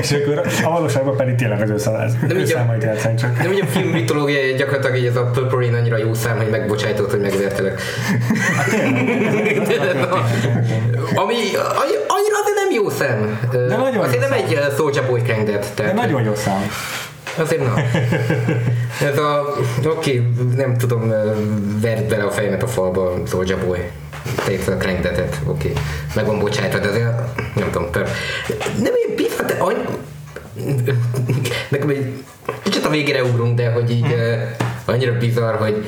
és 0.00 0.12
akkor 0.12 0.42
a 0.64 0.70
valóságban 0.70 1.16
pedig 1.16 1.34
tényleg 1.34 1.60
az 1.60 1.70
ő 1.70 1.78
számait 2.44 2.82
játszani 2.82 3.14
csak. 3.14 3.42
De 3.42 3.48
ugye 3.48 3.62
a 3.62 3.66
film 3.66 3.88
mitológia 3.88 4.56
gyakorlatilag 4.56 4.96
így 5.00 5.06
ez 5.06 5.16
a 5.16 5.24
Purple 5.24 5.58
Rain 5.58 5.74
annyira 5.74 5.96
jó 5.96 6.14
szám, 6.14 6.36
hogy 6.36 6.48
megbocsájtott, 6.50 7.10
hogy 7.10 7.20
megvertelek. 7.20 7.80
Ami 11.22 11.34
annyira 12.06 12.36
azért 12.42 12.56
nem 12.56 12.70
jó 12.74 12.88
szám. 12.90 13.48
De 13.50 13.76
nagyon 13.76 14.04
Azért 14.04 14.20
nem 14.20 14.32
egy 14.32 14.58
Soulja 14.76 15.06
Boy. 15.06 15.22
De 15.74 15.92
nagyon 15.92 16.22
jó 16.22 16.34
szám. 16.34 16.70
Azért 17.38 17.62
na. 17.64 17.74
Ez 19.10 19.18
a, 19.18 19.54
oké, 19.86 20.18
okay, 20.18 20.32
nem 20.56 20.76
tudom, 20.76 21.08
verd 21.80 22.08
bele 22.08 22.24
a 22.24 22.30
fejemet 22.30 22.62
a 22.62 22.66
falba, 22.66 23.12
Soulja 23.26 23.58
Boy. 23.66 23.90
Fel 24.36 24.74
a 24.74 24.76
crankdetet, 24.76 25.40
oké. 25.46 25.68
Okay. 25.68 25.82
Meg 26.14 26.26
van 26.26 26.38
bocsájtva, 26.38 26.78
de 26.78 26.88
azért 26.88 27.06
nem 27.54 27.70
tudom, 27.70 27.90
tör. 27.90 28.08
Nem 28.82 28.92
én 29.08 29.14
biztos, 29.16 29.46
de 29.46 29.56
any... 29.58 29.76
Nekem 31.68 31.88
egy 31.88 32.22
a 32.90 32.92
végére 32.92 33.24
ugrunk, 33.24 33.56
de 33.56 33.70
hogy 33.70 33.90
így 33.90 34.06
hmm. 34.06 34.54
annyira 34.84 35.18
bizarr, 35.18 35.54
hogy 35.54 35.86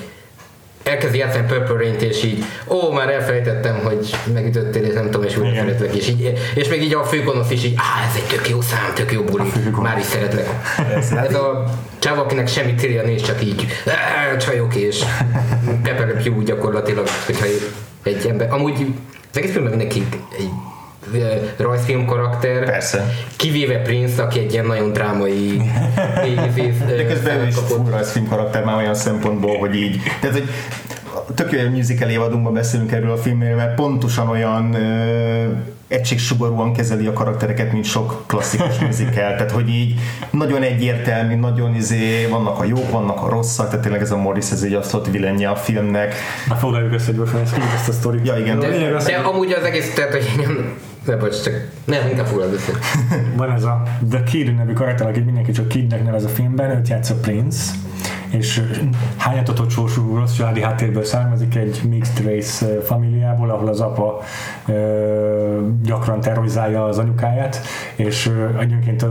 elkezdi 0.82 1.18
játszani 1.18 1.46
Purple 1.46 1.76
rain 1.76 1.94
és 1.98 2.24
így, 2.24 2.44
ó, 2.68 2.90
már 2.90 3.08
elfelejtettem, 3.08 3.80
hogy 3.84 4.16
megütöttél, 4.32 4.84
és 4.84 4.94
nem 4.94 5.04
tudom, 5.04 5.22
és 5.22 5.36
újra 5.36 5.54
szeretlek, 5.54 5.94
és, 5.94 6.08
így, 6.08 6.32
és 6.54 6.68
még 6.68 6.82
így 6.82 6.94
a 6.94 7.04
főgonosz 7.04 7.50
is 7.50 7.64
így, 7.64 7.74
á, 7.76 8.08
ez 8.08 8.16
egy 8.16 8.36
tök 8.36 8.48
jó 8.48 8.60
szám, 8.60 8.92
tök 8.94 9.12
jó 9.12 9.22
buli, 9.22 9.52
már 9.82 9.98
is 9.98 10.04
szeretlek. 10.04 10.46
ez 11.16 11.34
a 11.34 11.64
csáv, 11.98 12.18
akinek 12.18 12.48
semmi 12.48 12.74
célja 12.74 13.02
nincs, 13.02 13.22
csak 13.22 13.44
így, 13.44 13.66
csajok, 14.38 14.74
és 14.74 15.02
Pepper 15.82 16.22
Pew 16.22 16.42
gyakorlatilag, 16.42 17.08
hogyha 17.26 17.46
egy 18.02 18.26
ember, 18.28 18.52
amúgy 18.52 18.86
az 19.30 19.38
egész 19.38 19.50
filmben 19.50 19.76
mindenki 19.76 20.06
egy 20.38 20.50
rajzfilm 21.56 22.06
karakter. 22.06 22.64
Persze. 22.64 23.14
Kivéve 23.36 23.78
Prince, 23.78 24.22
aki 24.22 24.38
egy 24.38 24.52
ilyen 24.52 24.66
nagyon 24.66 24.92
drámai 24.92 25.56
De 26.86 27.06
közben 27.06 27.46
is 27.46 27.54
rajzfilm 27.90 28.28
karakter 28.28 28.64
már 28.64 28.76
olyan 28.76 28.94
szempontból, 28.94 29.58
hogy 29.58 29.74
így, 29.74 30.00
tehát 30.20 30.36
hogy 30.36 30.48
tök 31.34 31.52
jó 31.52 31.68
musical 31.70 32.08
évadunkban 32.08 32.52
beszélünk 32.52 32.92
erről 32.92 33.10
a 33.10 33.16
filmről, 33.16 33.56
mert 33.56 33.74
pontosan 33.74 34.28
olyan 34.28 34.74
ö, 34.74 35.48
egységsugarúan 35.88 36.72
kezeli 36.72 37.06
a 37.06 37.12
karaktereket, 37.12 37.72
mint 37.72 37.84
sok 37.84 38.24
klasszikus 38.26 38.78
musical, 38.78 39.12
tehát 39.12 39.50
hogy 39.50 39.68
így 39.68 39.94
nagyon 40.30 40.62
egyértelmű, 40.62 41.34
nagyon 41.34 41.74
izé, 41.74 42.26
vannak 42.26 42.58
a 42.58 42.64
jók, 42.64 42.90
vannak 42.90 43.22
a 43.22 43.28
rosszak, 43.28 43.66
tehát 43.66 43.82
tényleg 43.82 44.00
ez 44.02 44.10
a 44.10 44.16
Morris, 44.16 44.50
ez 44.50 44.62
egy 44.62 44.74
azt 44.74 44.96
vilenje 45.10 45.48
a 45.48 45.56
filmnek. 45.56 46.14
Na 46.48 46.54
foglaljuk 46.54 46.92
össze 46.92 47.12
gyorsan 47.12 47.40
ezt 47.74 47.88
a 47.88 47.92
sztorit. 47.92 48.26
Ja, 48.26 48.38
igen. 48.38 48.58
De, 48.58 48.68
de, 48.68 49.02
de 49.04 49.16
amúgy 49.16 49.52
az 49.52 49.64
egész, 49.64 49.94
tehát 49.94 50.10
hogy 50.10 50.32
nem, 50.36 50.76
ne 51.06 51.16
bocs, 51.16 51.42
csak 51.42 51.68
nem, 51.84 52.08
inkább 52.08 52.26
foglald 52.26 52.52
össze. 52.52 52.72
Van 53.36 53.50
ez 53.50 53.62
a 53.62 53.82
The 54.10 54.22
Kid 54.22 54.54
nevű 54.54 54.72
karakter, 54.72 55.06
akit 55.08 55.24
mindenki 55.24 55.52
csak 55.52 55.68
Kidnek 55.68 56.04
nevez 56.04 56.24
a 56.24 56.28
filmben, 56.28 56.70
őt 56.70 56.88
játsza 56.88 57.14
Prince, 57.14 57.72
és 58.28 58.62
hányatatott 59.16 59.70
sorsú 59.70 60.16
rossz 60.16 60.32
családi 60.32 60.62
háttérből 60.62 61.04
származik 61.04 61.54
egy 61.54 61.80
mixed 61.88 62.24
race 62.24 62.82
familiából, 62.82 63.50
ahol 63.50 63.68
az 63.68 63.80
apa 63.80 64.20
ö, 64.66 65.60
gyakran 65.84 66.20
terrorizálja 66.20 66.84
az 66.84 66.98
anyukáját, 66.98 67.60
és 67.94 68.30
egyébként 68.60 69.06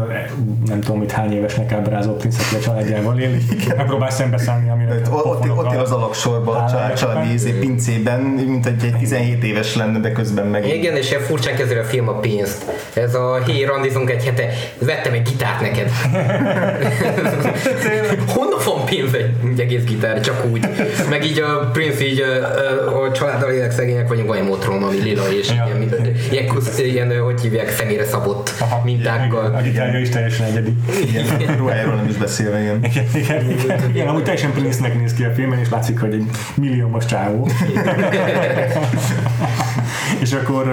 nem 0.66 0.80
tudom, 0.80 1.00
mit 1.00 1.12
hány 1.12 1.34
évesnek 1.34 1.72
ábrázol 1.72 2.16
Prince, 2.16 2.42
aki 2.46 2.56
a 2.56 2.60
családjával 2.60 3.20
él, 3.20 3.30
megpróbál 3.78 4.10
szembeszállni, 4.10 4.70
amire 4.70 5.02
ott, 5.10 5.26
ott, 5.26 5.50
ott 5.50 5.76
az 5.76 5.92
alaksorban 5.92 6.56
a 6.56 6.94
családi 6.94 7.34
izé 7.34 7.52
pincében, 7.52 8.20
mint 8.22 8.66
egy 8.66 8.96
17 9.00 9.44
éves 9.44 9.76
lenne, 9.76 10.00
de 10.00 10.12
közben 10.12 10.46
meg... 10.46 10.68
Igen, 10.68 10.96
és 10.96 11.10
ilyen 11.10 11.22
furcsán 11.22 11.56
kezeli 11.56 11.80
a 11.80 11.84
film 11.84 12.08
a 12.08 12.14
pénzt. 12.14 12.66
Ez 12.94 13.16
a 13.16 13.40
hé, 13.46 13.64
randizunk 13.64 14.10
egy 14.10 14.24
hete, 14.24 14.48
vettem 14.80 15.14
egy 15.14 15.22
gitárt 15.22 15.62
neked. 15.62 15.90
Honnan 18.36 18.60
van 18.66 18.81
pénz? 18.84 19.14
egy, 19.14 19.30
egy 19.52 19.60
egész 19.60 19.84
gitár, 19.84 20.20
csak 20.20 20.46
úgy. 20.52 20.68
Meg 21.10 21.26
így 21.26 21.40
a 21.40 21.70
Prince 21.74 22.06
így 22.06 22.20
a, 22.20 23.04
a 23.04 23.12
családdal 23.12 23.52
élek 23.52 23.72
szegények 23.72 24.08
vagyunk, 24.08 24.36
egy 24.36 24.44
motrom, 24.44 24.84
ami 24.84 24.98
lila, 24.98 25.32
és 25.32 25.50
ja. 25.50 25.68
ilyen, 25.68 26.16
ilyen, 26.32 26.48
kusz, 26.48 26.80
ilyen, 26.80 27.22
hogy 27.22 27.42
hívják, 27.42 27.70
személyre 27.70 28.06
szabott 28.06 28.54
Aha, 28.60 28.82
mintákkal. 28.84 29.46
Igen, 29.46 29.60
a 29.60 29.62
gitárja 29.62 30.00
is 30.00 30.10
teljesen 30.10 30.46
egyedi. 30.46 30.76
Igen, 31.40 31.58
ruhájáról 31.58 31.96
nem 31.96 32.08
is 32.10 32.16
beszélve, 32.16 32.62
igen. 32.62 32.80
Igen, 32.84 33.06
igen, 33.16 33.50
igen, 33.50 33.90
igen 33.90 34.08
amúgy 34.08 34.24
teljesen 34.24 34.52
Prince-nek 34.52 35.00
néz 35.00 35.14
ki 35.14 35.24
a 35.24 35.32
filmben, 35.32 35.60
és 35.60 35.70
látszik, 35.70 36.00
hogy 36.00 36.14
egy 36.14 36.26
milliómos 36.56 37.06
csávó. 37.06 37.48
és 40.22 40.34
akkor 40.34 40.66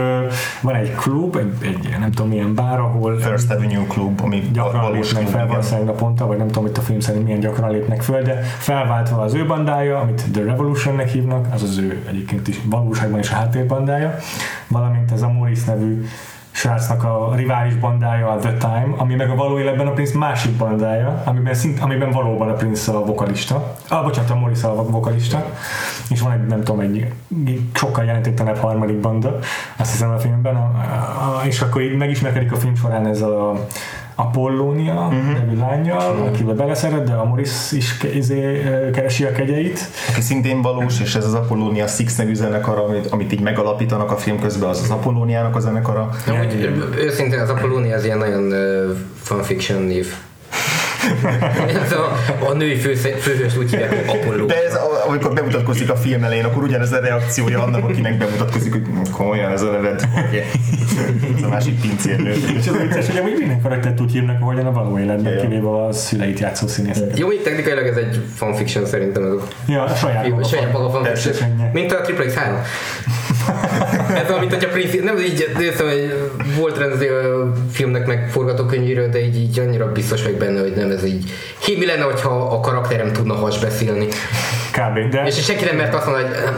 van 0.60 0.74
egy 0.74 0.94
klub, 0.94 1.36
egy, 1.36 1.52
egy 1.62 1.96
nem 2.00 2.10
tudom 2.10 2.28
milyen 2.28 2.54
bár, 2.54 2.78
ahol 2.78 3.18
First 3.18 3.50
Avenue 3.50 3.86
klub, 3.88 4.20
ami 4.22 4.48
gyakran 4.52 4.92
lépnek 4.92 5.26
fel 5.26 5.46
valószínűleg 5.46 5.86
naponta, 5.86 6.26
vagy 6.26 6.36
nem 6.36 6.46
tudom, 6.46 6.66
itt 6.66 6.78
a 6.78 6.80
film 6.80 7.00
szerint 7.00 7.24
milyen 7.24 7.40
gyakran 7.40 7.70
lépnek 7.70 7.97
fel, 8.02 8.22
de 8.22 8.40
felváltva 8.58 9.20
az 9.20 9.34
ő 9.34 9.46
bandája, 9.46 9.98
amit 9.98 10.24
The 10.32 10.42
Revolutionnek 10.42 11.08
hívnak, 11.08 11.46
az 11.52 11.62
az 11.62 11.78
ő 11.78 12.04
egyébként 12.08 12.48
is 12.48 12.60
valóságban 12.64 13.18
is 13.18 13.30
a 13.30 13.34
háttérbandája, 13.34 14.14
valamint 14.68 15.12
ez 15.12 15.22
a 15.22 15.28
Morris 15.28 15.64
nevű 15.64 16.04
srácnak 16.58 17.04
a 17.04 17.32
rivális 17.36 17.74
bandája 17.74 18.28
a 18.28 18.36
The 18.36 18.52
Time, 18.52 18.94
ami 18.96 19.14
meg 19.14 19.30
a 19.30 19.34
való 19.34 19.58
életben 19.58 19.86
a 19.86 19.90
Prince 19.90 20.18
másik 20.18 20.56
bandája, 20.56 21.22
amiben, 21.24 21.54
szint, 21.54 21.80
amiben 21.80 22.10
valóban 22.10 22.48
a 22.48 22.52
Prince 22.52 22.92
a 22.92 23.04
vokalista. 23.04 23.74
Ah, 23.88 24.04
bocsánat, 24.04 24.30
a 24.30 24.34
Morris 24.34 24.62
a 24.62 24.74
vokalista. 24.74 25.44
És 26.08 26.20
van 26.20 26.32
egy, 26.32 26.46
nem 26.46 26.62
tudom, 26.62 26.80
egy 26.80 27.06
sokkal 27.74 28.04
jelentéktelenebb 28.04 28.62
harmadik 28.62 29.00
banda, 29.00 29.38
azt 29.76 29.90
hiszem 29.90 30.10
a 30.10 30.18
filmben, 30.18 30.56
a, 30.56 30.60
a, 30.60 31.46
és 31.46 31.60
akkor 31.60 31.82
így 31.82 31.96
megismerkedik 31.96 32.52
a 32.52 32.56
film 32.56 32.74
során 32.74 33.06
ezzel 33.06 33.30
a 33.30 33.66
Apollónia 34.20 34.94
uh-huh. 34.94 35.32
nevű 35.32 35.56
lányjal, 35.56 36.12
uh-huh. 36.12 36.26
akivel 36.26 36.54
beleszeret, 36.54 37.04
de 37.04 37.12
Amoris 37.12 37.72
is 37.72 38.02
izé, 38.14 38.62
keresi 38.92 39.24
a 39.24 39.32
kegyeit. 39.32 39.80
Aki 40.10 40.20
szintén 40.20 40.62
valós, 40.62 41.00
és 41.00 41.14
ez 41.14 41.24
az 41.24 41.34
Apollónia 41.34 41.86
Six 41.86 42.16
nevű 42.16 42.34
zenekar, 42.34 42.78
amit, 42.78 43.06
amit 43.06 43.32
így 43.32 43.40
megalapítanak 43.40 44.10
a 44.10 44.16
film 44.16 44.40
közben, 44.40 44.68
az 44.68 44.80
az 44.82 44.90
Apollóniának 44.90 45.56
a 45.56 45.60
zenekara. 45.60 46.08
Ja, 46.26 46.34
úgy, 46.40 46.70
őszintén 46.98 47.38
az 47.38 47.50
Apollónia 47.50 47.96
az 47.96 48.04
ilyen 48.04 48.18
nagyon 48.18 48.44
uh, 48.44 48.96
fanfiction 49.22 49.82
név 49.82 50.14
ez 51.84 51.92
a, 51.92 52.16
a 52.48 52.52
női 52.52 52.76
főhős 53.18 53.56
úgy 53.56 53.70
hívják, 53.70 54.06
hogy 54.06 54.18
Apollo. 54.18 54.46
De 54.46 54.64
ez, 54.64 54.78
amikor 55.06 55.32
bemutatkozik 55.32 55.90
a 55.90 55.96
film 55.96 56.24
elején, 56.24 56.44
akkor 56.44 56.62
ugyanez 56.62 56.92
a 56.92 57.00
reakciója 57.00 57.62
annak, 57.62 57.84
akinek 57.84 58.18
bemutatkozik, 58.18 58.72
hogy 58.72 58.82
komolyan 59.12 59.52
ez 59.52 59.62
a 59.62 59.70
neved. 59.70 60.08
ez 61.36 61.42
a 61.42 61.48
másik 61.48 61.80
pincérnő. 61.80 62.30
És 62.30 62.66
az 62.66 62.78
vicces, 62.78 63.06
hogy 63.06 63.16
amúgy 63.16 63.36
minden 63.38 63.62
karaktert 63.62 64.00
úgy 64.00 64.12
hívnak, 64.12 64.40
ahogyan 64.40 64.66
a 64.66 64.72
való 64.72 64.98
életben, 64.98 65.32
yeah. 65.32 65.42
kivéve 65.42 65.86
a 65.86 65.92
szüleit 65.92 66.38
játszó 66.38 66.66
színészeket. 66.66 67.18
Jó, 67.18 67.32
így 67.32 67.42
technikailag 67.42 67.86
ez 67.86 67.96
egy 67.96 68.22
fanfiction 68.34 68.86
szerintem. 68.86 69.22
Ez 69.22 69.30
a 69.30 69.42
ja, 69.66 69.82
a 69.82 69.94
saját 69.94 70.28
maga, 70.28 70.44
saját 70.44 70.72
maga 70.72 70.90
fanfiction. 70.90 71.70
Mint 71.72 71.92
a 71.92 72.00
Triple 72.00 72.24
X 72.24 72.34
3. 72.34 72.58
ez 74.14 74.28
olyan, 74.28 74.40
mint 74.40 74.52
hogyha 74.52 74.68
Prince, 74.68 75.02
nem 75.02 75.18
így, 75.18 75.46
szóval, 75.76 75.92
hogy 75.92 76.30
volt 76.56 76.78
rendező 76.78 77.10
a 77.10 77.52
filmnek 77.72 78.06
meg 78.06 78.30
forgatókönyvéről, 78.30 79.08
de 79.08 79.24
így, 79.24 79.36
így 79.36 79.58
annyira 79.58 79.92
biztos 79.92 80.22
vagyok 80.22 80.38
benne, 80.38 80.60
hogy 80.60 80.72
nem 80.76 80.90
ez 80.90 81.04
így. 81.04 81.30
Hi, 81.58 81.76
mi 81.76 81.86
lenne, 81.86 82.02
hogyha 82.02 82.30
a 82.30 82.60
karakterem 82.60 83.12
tudna 83.12 83.34
has 83.34 83.58
beszélni? 83.58 84.06
Kb. 84.72 85.10
De... 85.10 85.26
És 85.26 85.44
senki 85.44 85.64
nem 85.64 85.76
mert 85.76 85.94
azt 85.94 86.06
mondani, 86.06 86.26
hogy 86.26 86.54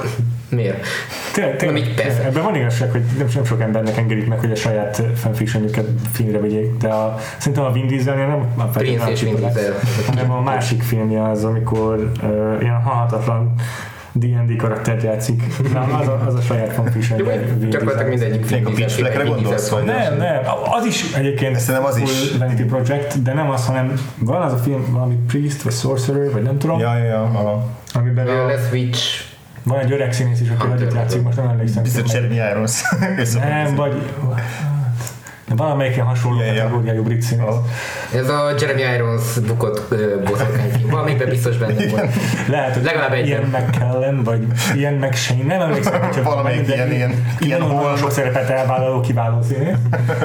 miért? 0.48 0.86
Tényleg, 1.32 1.56
tényleg, 1.56 1.94
persze. 1.94 2.24
Ebben 2.24 2.42
van 2.42 2.54
igazság, 2.54 2.90
hogy 2.90 3.02
nem, 3.18 3.28
nem 3.34 3.44
sok 3.44 3.60
embernek 3.60 3.96
engedik 3.96 4.26
meg, 4.26 4.38
hogy 4.38 4.50
a 4.50 4.56
saját 4.56 5.02
fanfictionjüket 5.14 5.86
filmre 6.12 6.38
vegyék, 6.38 6.76
de 6.76 6.88
a, 6.88 7.18
szerintem 7.38 7.64
a 7.64 7.72
Vin 7.72 7.86
Diesel 7.86 8.14
nem 8.14 8.52
a 8.56 8.64
Prince 8.64 9.10
és 9.10 9.22
Vin 9.22 9.34
Diesel. 9.34 9.74
hanem 10.06 10.30
a 10.30 10.40
másik 10.40 10.82
filmje 10.82 11.28
az, 11.28 11.44
amikor 11.44 12.12
uh, 12.22 12.56
ilyen 12.60 12.82
halhatatlan 12.82 13.54
D&D 14.12 14.56
karaktert 14.56 15.02
játszik. 15.02 15.42
Nem, 15.72 15.94
az 16.00 16.08
a, 16.08 16.24
az 16.26 16.34
a 16.34 16.40
saját 16.40 16.72
fanfiction. 16.72 17.18
Gyakorlatilag 17.70 18.08
mindegyik 18.08 18.44
film. 18.44 18.66
A 18.66 18.70
Pitch 18.70 18.98
Blackre 18.98 19.22
gondolsz? 19.22 19.68
Vagy 19.68 19.84
nem, 19.84 20.16
nem. 20.16 20.40
Az 20.78 20.84
is 20.84 21.12
egyébként 21.12 21.58
Szerintem 21.58 21.84
az 21.90 21.96
is. 21.96 22.36
Vanity 22.38 22.62
Project, 22.62 23.22
de 23.22 23.32
nem 23.32 23.50
az, 23.50 23.66
hanem 23.66 23.92
van 24.18 24.42
az 24.42 24.52
a 24.52 24.56
film, 24.56 24.86
valami 24.90 25.14
Priest, 25.26 25.62
vagy 25.62 25.72
Sorcerer, 25.72 26.32
vagy 26.32 26.42
nem 26.42 26.58
tudom. 26.58 26.78
Ja, 26.78 26.96
ja, 26.96 27.04
ja. 27.04 27.66
Amiben 27.92 28.28
a... 28.28 28.46
lesz 28.46 28.68
Witch. 28.72 29.28
Van 29.62 29.78
egy 29.78 29.92
öreg 29.92 30.12
színész 30.12 30.40
is, 30.40 30.48
aki 30.58 30.72
együtt 30.72 30.94
játszik, 30.94 31.22
most 31.22 31.36
nem 31.36 31.48
emlékszem. 31.48 31.82
Biztos 31.82 32.12
Jeremy 32.12 32.34
Irons. 32.34 32.82
nem, 33.34 33.74
vagy 33.74 34.02
Valamelyik 35.56 35.94
ilyen 35.94 36.06
hasonló 36.06 36.40
yeah, 36.40 36.56
kategóriájú 36.56 37.02
brit 37.02 37.22
színész. 37.22 37.44
Oh. 37.46 38.18
Ez 38.18 38.28
a 38.28 38.54
Jeremy 38.60 38.82
Irons 38.94 39.38
bukott 39.46 39.82
uh, 39.90 39.98
boszorkányfilm. 40.24 40.90
Valamelyikben 40.90 41.28
biztos 41.28 41.56
benne 41.56 41.88
volt. 41.90 42.12
Lehet, 42.48 42.74
hogy 42.74 42.84
Legalább 42.84 43.12
egy 43.12 43.26
ilyen 43.26 43.42
McKellen, 43.42 44.22
vagy 44.22 44.46
ilyen 44.74 44.94
McShane, 44.94 45.42
nem 45.42 45.60
emlékszem, 45.60 46.00
hogy 46.12 46.22
valamelyik 46.22 46.68
ilyen, 46.68 46.92
ilyen, 46.92 47.24
ilyen 47.38 47.60
hol 47.60 47.96
sok 47.96 48.10
szerepet 48.10 48.50
elvállaló 48.50 49.00
kiváló 49.00 49.42
színész. 49.42 49.76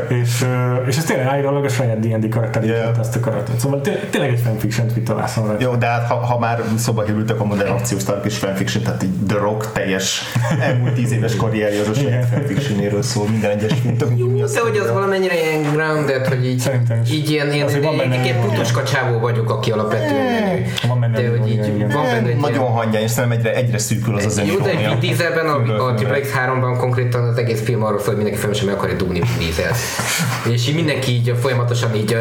és, 0.22 0.46
és 0.88 0.98
ez 0.98 1.04
tényleg 1.04 1.26
állítólag 1.26 1.64
a 1.64 1.70
saját 1.70 2.00
D&D 2.00 2.30
karakterét 2.30 2.70
yeah. 2.70 3.00
azt 3.00 3.16
a 3.16 3.20
karaktert. 3.20 3.60
Szóval 3.60 3.82
tényleg 4.10 4.30
egy 4.30 4.40
fanfiction 4.40 4.88
mit 4.96 5.04
találszom 5.04 5.56
Jó, 5.60 5.76
de 5.76 5.86
hát 5.86 6.08
ha, 6.08 6.16
ha 6.16 6.40
már 6.40 6.62
szóba 6.78 7.04
kerültek 7.04 7.40
a 7.40 7.46
modern 7.46 7.72
akciósztárok 7.72 8.26
és 8.26 8.38
fanfiction, 8.38 8.84
tehát 8.84 9.04
így 9.04 9.26
The 9.28 9.38
Rock 9.38 9.72
teljes 9.72 10.22
elmúlt 10.68 10.94
tíz 10.94 11.12
éves 11.12 11.36
karrierje 11.36 11.82
az 11.82 11.88
a 11.88 11.94
saját 11.94 12.30
fanfictionéről 12.34 13.02
szól 13.02 13.28
minden 13.30 13.52
egyes 13.52 13.72
film. 13.82 14.18
Jó, 14.18 14.46
de 14.46 14.60
hogy 14.60 14.78
az 14.78 14.92
valami 14.92 15.15
valamennyire 15.16 15.58
ilyen 15.58 15.74
grounded, 15.74 16.28
hogy 16.28 16.46
így, 16.46 16.72
így 17.12 17.30
ilyen, 17.30 17.54
ilyen, 17.54 17.70
ilyen, 17.70 18.24
ilyen 18.24 18.42
putuska 18.42 18.84
csávó 18.84 19.20
vagyok, 19.20 19.50
aki 19.50 19.72
alapvetően 19.72 20.66
van 20.88 21.00
benne 21.00 21.22
de, 21.22 21.30
hogy 21.30 21.50
így, 21.50 21.78
van 21.94 22.04
benne 22.04 22.28
egy 22.28 22.38
Nagyon 22.38 22.72
hangyán, 22.72 23.02
és 23.02 23.12
szerintem 23.12 23.40
egyre, 23.40 23.56
egyre 23.56 23.78
szűkül 23.78 24.16
az 24.16 24.26
az 24.26 24.42
Jó, 24.46 24.58
de 24.58 24.76
Vin 24.76 25.00
Dieselben, 25.00 25.46
a, 25.46 25.88
a 25.88 25.94
Triple 25.94 26.20
X3-ban 26.20 26.76
konkrétan 26.80 27.24
az 27.24 27.38
egész 27.38 27.62
film 27.64 27.84
arról 27.84 28.00
szól, 28.00 28.08
hogy 28.08 28.16
mindenki 28.16 28.40
folyamatosan 28.40 28.70
meg 28.70 28.78
akarja 28.78 28.96
dugni 28.96 29.20
Vin 29.20 29.38
Diesel. 29.40 29.72
és 30.54 30.68
így 30.68 30.76
mindenki 30.76 31.12
így 31.12 31.34
folyamatosan 31.42 31.96
így, 31.96 32.18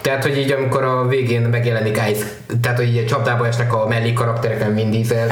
tehát 0.00 0.22
hogy 0.22 0.38
így 0.38 0.52
amikor 0.52 0.82
a 0.82 1.06
végén 1.06 1.40
megjelenik 1.40 2.00
Ice, 2.10 2.24
tehát 2.60 2.78
hogy 2.78 2.96
így 2.96 3.06
csapdába 3.06 3.46
esnek 3.46 3.74
a 3.74 3.86
mellék 3.88 4.14
karakterek, 4.14 4.58
nem 4.58 4.74
Vin 4.74 4.90
Diesel, 4.90 5.28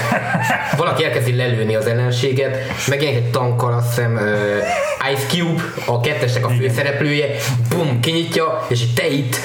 valaki 0.76 1.04
elkezdi 1.04 1.36
lelőni 1.36 1.74
az 1.74 1.86
ellenséget, 1.86 2.56
megjelenik 2.88 3.24
egy 3.24 3.30
tankkal, 3.30 3.72
azt 3.72 3.88
hiszem 3.88 4.20
Ice 5.12 5.26
Cube, 5.26 5.62
a 5.86 6.00
kettesnek 6.00 6.46
a 6.46 6.48
főszereplője, 6.48 6.75
bum, 7.68 8.00
kinyitja, 8.00 8.66
és 8.68 8.92
te 8.94 9.08
itt 9.08 9.36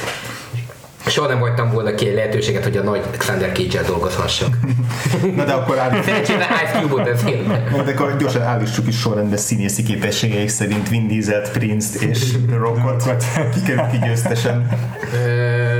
soha 1.11 1.27
nem 1.27 1.39
hagytam 1.39 1.71
volna 1.71 1.95
ki 1.95 2.07
egy 2.07 2.15
lehetőséget, 2.15 2.63
hogy 2.63 2.77
a 2.77 2.83
nagy 2.83 3.01
Xander 3.17 3.51
cage 3.51 3.81
dolgozhassak. 3.81 4.57
Na 5.35 5.45
de 5.45 5.51
akkor 5.51 5.79
állítsuk. 5.79 6.03
Szerencsére 6.03 6.47
Ice 6.63 6.79
Cube-ot 6.79 7.03
beszélnek. 7.03 7.75
Na 7.75 7.83
de 7.83 7.91
akkor 7.91 8.17
gyorsan 8.17 8.41
állítsuk 8.41 8.87
is 8.87 8.99
sorrendbe 8.99 9.37
színészi 9.37 9.83
képességeik 9.83 10.49
szerint 10.49 10.89
Vin 10.89 11.07
Diesel-t, 11.07 11.51
Prince-t 11.51 12.01
és 12.01 12.33
Rockot. 12.57 13.25
Kikerül 13.53 13.85
ki 13.91 13.97
győztesen. 14.05 14.67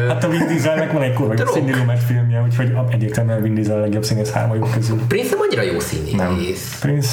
Hát 0.08 0.24
a 0.24 0.28
Vin 0.28 0.48
Dieselnek 0.48 0.92
van 0.92 1.02
egy 1.02 1.14
kurva 1.14 1.34
jó 1.38 1.46
Cindy 1.46 1.74
Lumet 1.74 2.04
filmje, 2.04 2.42
úgyhogy 2.42 2.72
egyértelműen 2.90 3.42
Vin 3.42 3.54
Diesel 3.54 3.78
a 3.78 3.80
legjobb 3.80 4.04
színész 4.04 4.32
hármajuk 4.32 4.72
közül. 4.74 5.00
Prince 5.08 5.30
nem 5.30 5.40
annyira 5.42 5.62
jó 5.62 5.80
színész. 5.80 6.14
Nem. 6.14 6.38
Prince 6.80 7.10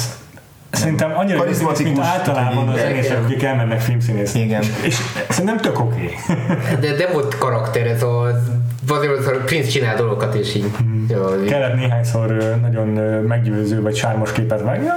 Szerintem 0.71 1.17
annyira 1.17 1.45
jó 1.61 1.67
mint 1.83 1.99
általában 1.99 2.67
az 2.67 2.79
zenészek, 2.79 3.23
akik 3.23 3.43
elmennek 3.43 3.79
filmszínész. 3.79 4.33
Igen. 4.33 4.63
És 4.81 4.97
szerintem 5.29 5.57
tök 5.57 5.79
oké. 5.79 6.15
Okay. 6.29 6.75
de, 6.79 6.95
de 6.95 7.11
volt 7.11 7.37
karakter, 7.37 7.87
ez 7.87 8.03
a 8.03 8.41
azért 8.87 9.27
a 9.27 9.43
Prince 9.45 9.69
csinál 9.69 9.95
dolgokat, 9.95 10.35
és 10.35 10.55
így. 10.55 10.65
Hmm. 10.77 11.05
Jó, 11.09 11.45
Kellett 11.47 11.75
néhányszor 11.75 12.57
nagyon 12.61 12.87
meggyőző 13.23 13.81
vagy 13.81 13.95
sármos 13.95 14.31
képet 14.31 14.61
vágni. 14.61 14.87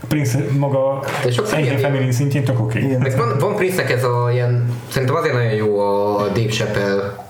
A 0.00 0.06
Prince 0.08 0.38
maga 0.58 1.02
enyhén 1.52 1.78
feminin 1.78 2.12
szintjén 2.12 2.44
tök 2.44 2.60
oké. 2.60 2.94
Okay. 2.94 3.10
Van, 3.16 3.38
van 3.38 3.56
Prince-nek 3.56 3.90
ez 3.90 4.04
a 4.04 4.28
ilyen, 4.32 4.70
szerintem 4.88 5.16
azért 5.16 5.34
nagyon 5.34 5.52
jó 5.52 5.78
a 5.78 6.28
Dave 6.34 6.48
Chappelle 6.50 7.24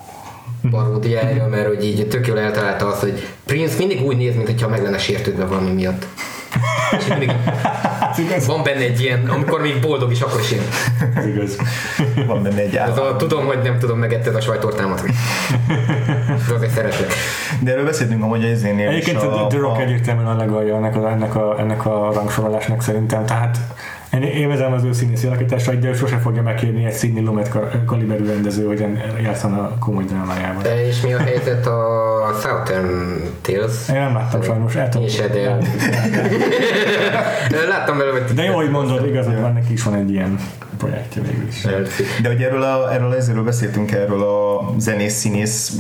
paródiája, 0.70 1.46
mert 1.46 1.66
hogy 1.66 1.85
így 1.85 2.09
tök 2.09 2.27
jól 2.27 2.38
eltalálta 2.38 2.87
azt, 2.87 3.01
hogy 3.01 3.27
Prince 3.44 3.75
mindig 3.79 4.07
úgy 4.07 4.16
néz, 4.16 4.37
mintha 4.37 4.68
meg 4.68 4.83
lenne 4.83 4.99
sértődve 4.99 5.44
valami 5.44 5.70
miatt. 5.70 6.07
És 6.99 7.07
mindig 7.07 7.33
van 8.46 8.62
benne 8.62 8.81
egy 8.81 9.01
ilyen, 9.01 9.29
amikor 9.29 9.61
még 9.61 9.81
boldog 9.81 10.11
is, 10.11 10.20
akkor 10.20 10.40
is 10.40 10.51
ilyen. 10.51 10.64
Ez 11.14 11.27
igaz. 11.27 11.57
Van 12.27 12.42
benne 12.42 12.61
egy 12.61 12.77
állam. 12.77 12.99
a, 12.99 13.16
tudom, 13.16 13.46
hogy 13.46 13.59
nem 13.62 13.79
tudom, 13.79 13.99
megetted 13.99 14.35
a 14.35 14.40
sajtortámat. 14.40 15.03
De 16.49 16.55
azért 16.55 16.72
szeretlek. 16.72 17.12
De 17.61 17.70
erről 17.70 17.85
beszéltünk 17.85 18.22
amúgy 18.22 18.44
az 18.44 18.64
énél 18.64 18.88
Egyébként 18.88 19.22
a, 19.22 19.46
The 19.46 19.59
Rock 19.59 19.81
egyértelműen 19.81 20.27
a 20.27 20.37
legalja 20.37 20.77
ennek 20.77 20.96
a, 20.96 21.11
ennek, 21.11 21.35
a, 21.35 21.57
ennek 21.59 21.87
a 21.87 22.12
rangsorolásnak 22.12 22.83
szerintem. 22.83 23.27
Tehát 23.27 23.59
én 24.12 24.23
élvezem 24.23 24.73
az 24.73 24.85
ő 24.85 24.92
színészi 24.92 25.27
alakításait, 25.27 25.79
de 25.79 25.95
sose 25.95 26.16
fogja 26.16 26.42
megkérni 26.42 26.85
egy 26.85 26.95
Sidney 26.95 27.25
Lumet 27.25 27.59
kaliberű 27.87 28.27
rendező, 28.27 28.66
hogy 28.66 28.87
játszan 29.23 29.53
a 29.53 29.79
komoly 29.79 30.05
drámájában. 30.05 30.64
És 30.64 31.01
mi 31.01 31.12
a 31.12 31.19
helyzet 31.19 31.66
a 31.66 32.40
Southern 32.42 32.88
Tales? 33.40 33.88
Én 33.88 33.95
nem 33.95 34.14
láttam 34.14 34.42
sajnos, 34.42 34.75
el 34.75 34.88
tudom. 34.88 35.07
De... 37.51 37.66
láttam 37.69 37.99
belőle, 37.99 38.21
hogy... 38.21 38.35
De 38.35 38.42
jó, 38.42 38.55
hogy 38.55 38.71
mondod, 38.71 39.07
igazad 39.07 39.40
van, 39.40 39.53
neki 39.53 39.73
is 39.73 39.83
van 39.83 39.95
egy 39.95 40.11
ilyen 40.11 40.38
projektje 40.77 41.23
végül 41.23 41.47
is. 41.49 41.66
De 42.23 42.29
hogy 42.29 42.42
erről, 42.42 42.62
a, 42.62 42.92
erről 42.92 43.14
ezzel 43.14 43.42
beszéltünk 43.42 43.92
erről 43.92 44.23
a 44.23 44.73
zenész 44.79 45.14
színész, 45.14 45.73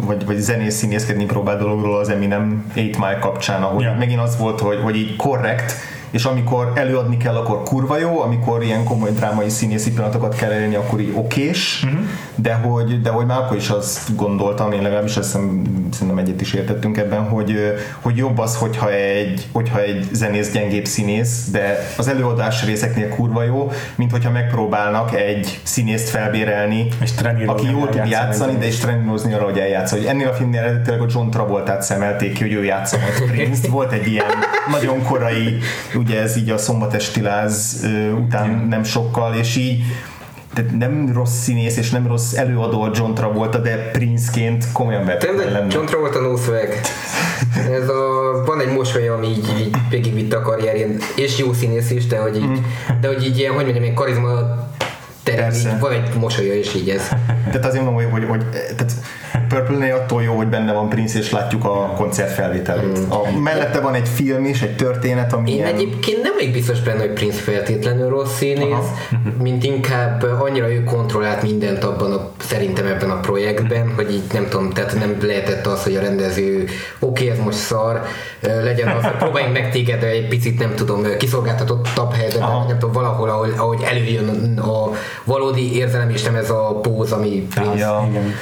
vagy, 0.00 0.26
vagy 0.26 0.38
zenész 0.38 0.74
színészkedni 0.74 1.24
próbál 1.24 1.58
dologról 1.58 1.98
az 1.98 2.08
Eminem 2.08 2.72
8 2.74 2.96
Mile 2.96 3.18
kapcsán, 3.20 3.62
ahol 3.62 3.82
ja. 3.82 3.94
megint 3.98 4.20
az 4.20 4.38
volt, 4.38 4.60
hogy, 4.60 4.78
hogy 4.82 4.96
így 4.96 5.16
korrekt, 5.16 5.74
és 6.12 6.24
amikor 6.24 6.72
előadni 6.74 7.16
kell, 7.16 7.36
akkor 7.36 7.62
kurva 7.62 7.98
jó, 7.98 8.20
amikor 8.20 8.62
ilyen 8.62 8.84
komoly 8.84 9.10
drámai 9.10 9.48
színészi 9.48 9.92
pillanatokat 9.92 10.34
kell 10.34 10.50
elérni, 10.50 10.74
akkor 10.74 11.00
így 11.00 11.12
okés, 11.14 11.82
uh-huh. 11.84 12.00
de, 12.34 12.54
hogy, 12.54 13.00
de 13.00 13.10
hogy 13.10 13.26
már 13.26 13.38
akkor 13.38 13.56
is 13.56 13.68
azt 13.68 14.16
gondoltam, 14.16 14.72
én 14.72 14.82
legalábbis 14.82 15.16
azt 15.16 15.26
hiszem, 15.26 15.62
szerintem 15.92 16.18
egyet 16.18 16.40
is 16.40 16.52
értettünk 16.52 16.96
ebben, 16.96 17.28
hogy, 17.28 17.74
hogy 18.00 18.16
jobb 18.16 18.38
az, 18.38 18.56
hogyha 18.56 18.92
egy, 18.92 19.46
hogyha 19.52 19.80
egy 19.80 20.08
zenész 20.12 20.52
gyengébb 20.52 20.84
színész, 20.84 21.48
de 21.50 21.78
az 21.96 22.08
előadás 22.08 22.64
részeknél 22.64 23.08
kurva 23.08 23.42
jó, 23.42 23.70
mint 23.94 24.10
hogyha 24.10 24.30
megpróbálnak 24.30 25.14
egy 25.14 25.60
színészt 25.62 26.08
felbérelni, 26.08 26.88
és 27.00 27.10
aki 27.46 27.70
jól 27.70 27.88
tud 27.88 28.06
játszani, 28.06 28.56
de 28.58 28.66
is 28.66 28.78
trenírozni 28.78 29.32
arra, 29.32 29.44
hogy 29.44 29.58
eljátszani. 29.58 30.00
Hogy 30.00 30.10
ennél 30.10 30.28
a 30.28 30.32
filmnél 30.32 30.60
eredetileg 30.60 31.00
a 31.00 31.06
John 31.08 31.30
Travoltát 31.30 31.82
szemelték 31.82 32.32
ki, 32.32 32.42
hogy 32.42 32.52
ő 32.52 32.64
játsza 32.64 32.96
Prince-t. 33.30 33.66
Volt 33.66 33.92
egy 33.92 34.06
ilyen 34.06 34.26
nagyon 34.70 35.02
korai, 35.02 35.58
ugye 36.02 36.20
ez 36.20 36.36
így 36.36 36.50
a 36.50 36.58
szombatesti 36.58 37.20
láz 37.20 37.86
után 38.18 38.66
nem 38.68 38.82
sokkal, 38.82 39.34
és 39.34 39.56
így 39.56 39.82
tehát 40.54 40.78
nem 40.78 41.10
rossz 41.14 41.38
színész 41.42 41.76
és 41.76 41.90
nem 41.90 42.06
rossz 42.06 42.32
előadó 42.34 42.82
a 42.82 42.90
John 42.94 43.12
Travolta, 43.12 43.58
de 43.58 43.90
Prince-ként 43.90 44.72
komolyan 44.72 45.04
lenni. 45.52 45.72
John 45.74 45.86
Travolta 45.86 46.20
no 46.20 46.36
swag. 46.36 46.68
Ez 47.70 47.88
a, 47.88 48.42
van 48.46 48.60
egy 48.60 48.72
mosoly, 48.72 49.08
ami 49.08 49.26
így, 49.26 49.48
így 49.60 49.76
végigvitte 49.90 50.36
a 50.36 50.40
karrierjén, 50.40 50.98
és 51.16 51.38
jó 51.38 51.52
színész 51.52 51.90
is, 51.90 52.06
de 52.06 52.18
hogy 52.18 52.36
így, 52.36 52.46
mm. 52.46 52.54
de 53.00 53.08
hogy 53.08 53.24
így 53.24 53.38
ilyen, 53.38 53.52
hogy 53.52 53.62
mondjam, 53.62 53.82
ilyen 53.82 53.94
karizma 53.94 54.30
terem, 55.22 55.52
így 55.52 55.78
van 55.80 55.92
egy 55.92 56.14
mosolya, 56.18 56.54
és 56.54 56.74
így 56.74 56.88
ez. 56.88 57.08
Tehát 57.44 57.66
azért 57.66 57.84
mondom, 57.84 57.94
hogy, 57.94 58.12
hogy, 58.12 58.28
hogy 58.28 58.44
tehát 58.50 58.92
Purple-nél 59.52 59.94
attól 59.94 60.22
jó, 60.22 60.36
hogy 60.36 60.46
benne 60.46 60.72
van 60.72 60.88
Prince, 60.88 61.18
és 61.18 61.30
látjuk 61.30 61.64
a 61.64 61.92
koncert 61.96 62.30
felvételét. 62.30 62.98
Mm. 62.98 63.10
A, 63.10 63.38
mellette 63.38 63.80
van 63.80 63.94
egy 63.94 64.08
film 64.08 64.44
is, 64.44 64.62
egy 64.62 64.76
történet, 64.76 65.32
ami 65.32 65.50
Én 65.50 65.56
ilyen... 65.56 65.74
egyébként 65.74 66.22
nem 66.22 66.32
vagyok 66.38 66.52
biztos 66.52 66.80
benne, 66.80 67.00
hogy 67.00 67.12
Prince 67.12 67.40
feltétlenül 67.40 68.08
rossz 68.08 68.34
színész, 68.34 68.72
Aha. 68.72 68.86
mint 69.42 69.64
inkább 69.64 70.22
annyira 70.40 70.72
ő 70.72 70.84
kontrollált 70.84 71.42
mindent 71.42 71.84
abban 71.84 72.12
a, 72.12 72.30
szerintem 72.38 72.86
ebben 72.86 73.10
a 73.10 73.20
projektben, 73.20 73.92
hogy 73.94 74.12
így 74.12 74.22
nem 74.32 74.48
tudom, 74.48 74.70
tehát 74.70 74.94
nem 74.98 75.16
lehetett 75.22 75.66
az, 75.66 75.82
hogy 75.82 75.96
a 75.96 76.00
rendező 76.00 76.64
oké, 76.98 77.24
okay, 77.24 77.28
ez 77.28 77.44
most 77.44 77.58
szar, 77.58 78.02
legyen 78.40 78.88
az, 78.88 79.04
hogy 79.04 79.16
próbáljunk 79.16 79.52
meg 79.54 79.70
téged 79.70 80.02
egy 80.02 80.28
picit, 80.28 80.58
nem 80.58 80.74
tudom, 80.74 81.16
kiszolgáltatottabb 81.18 82.12
helyzetben, 82.12 82.64
nem 82.68 82.78
tudom, 82.78 82.92
valahol, 82.92 83.28
ahogy, 83.28 83.52
ahogy 83.56 83.82
előjön 83.82 84.58
a 84.58 84.90
valódi 85.24 85.76
érzelem, 85.76 86.10
és 86.10 86.22
nem 86.22 86.34
ez 86.34 86.50
a 86.50 86.78
póz, 86.82 87.12
ami 87.12 87.46
Prince. 87.54 87.78
Ja, 87.78 88.08
igen. 88.10 88.34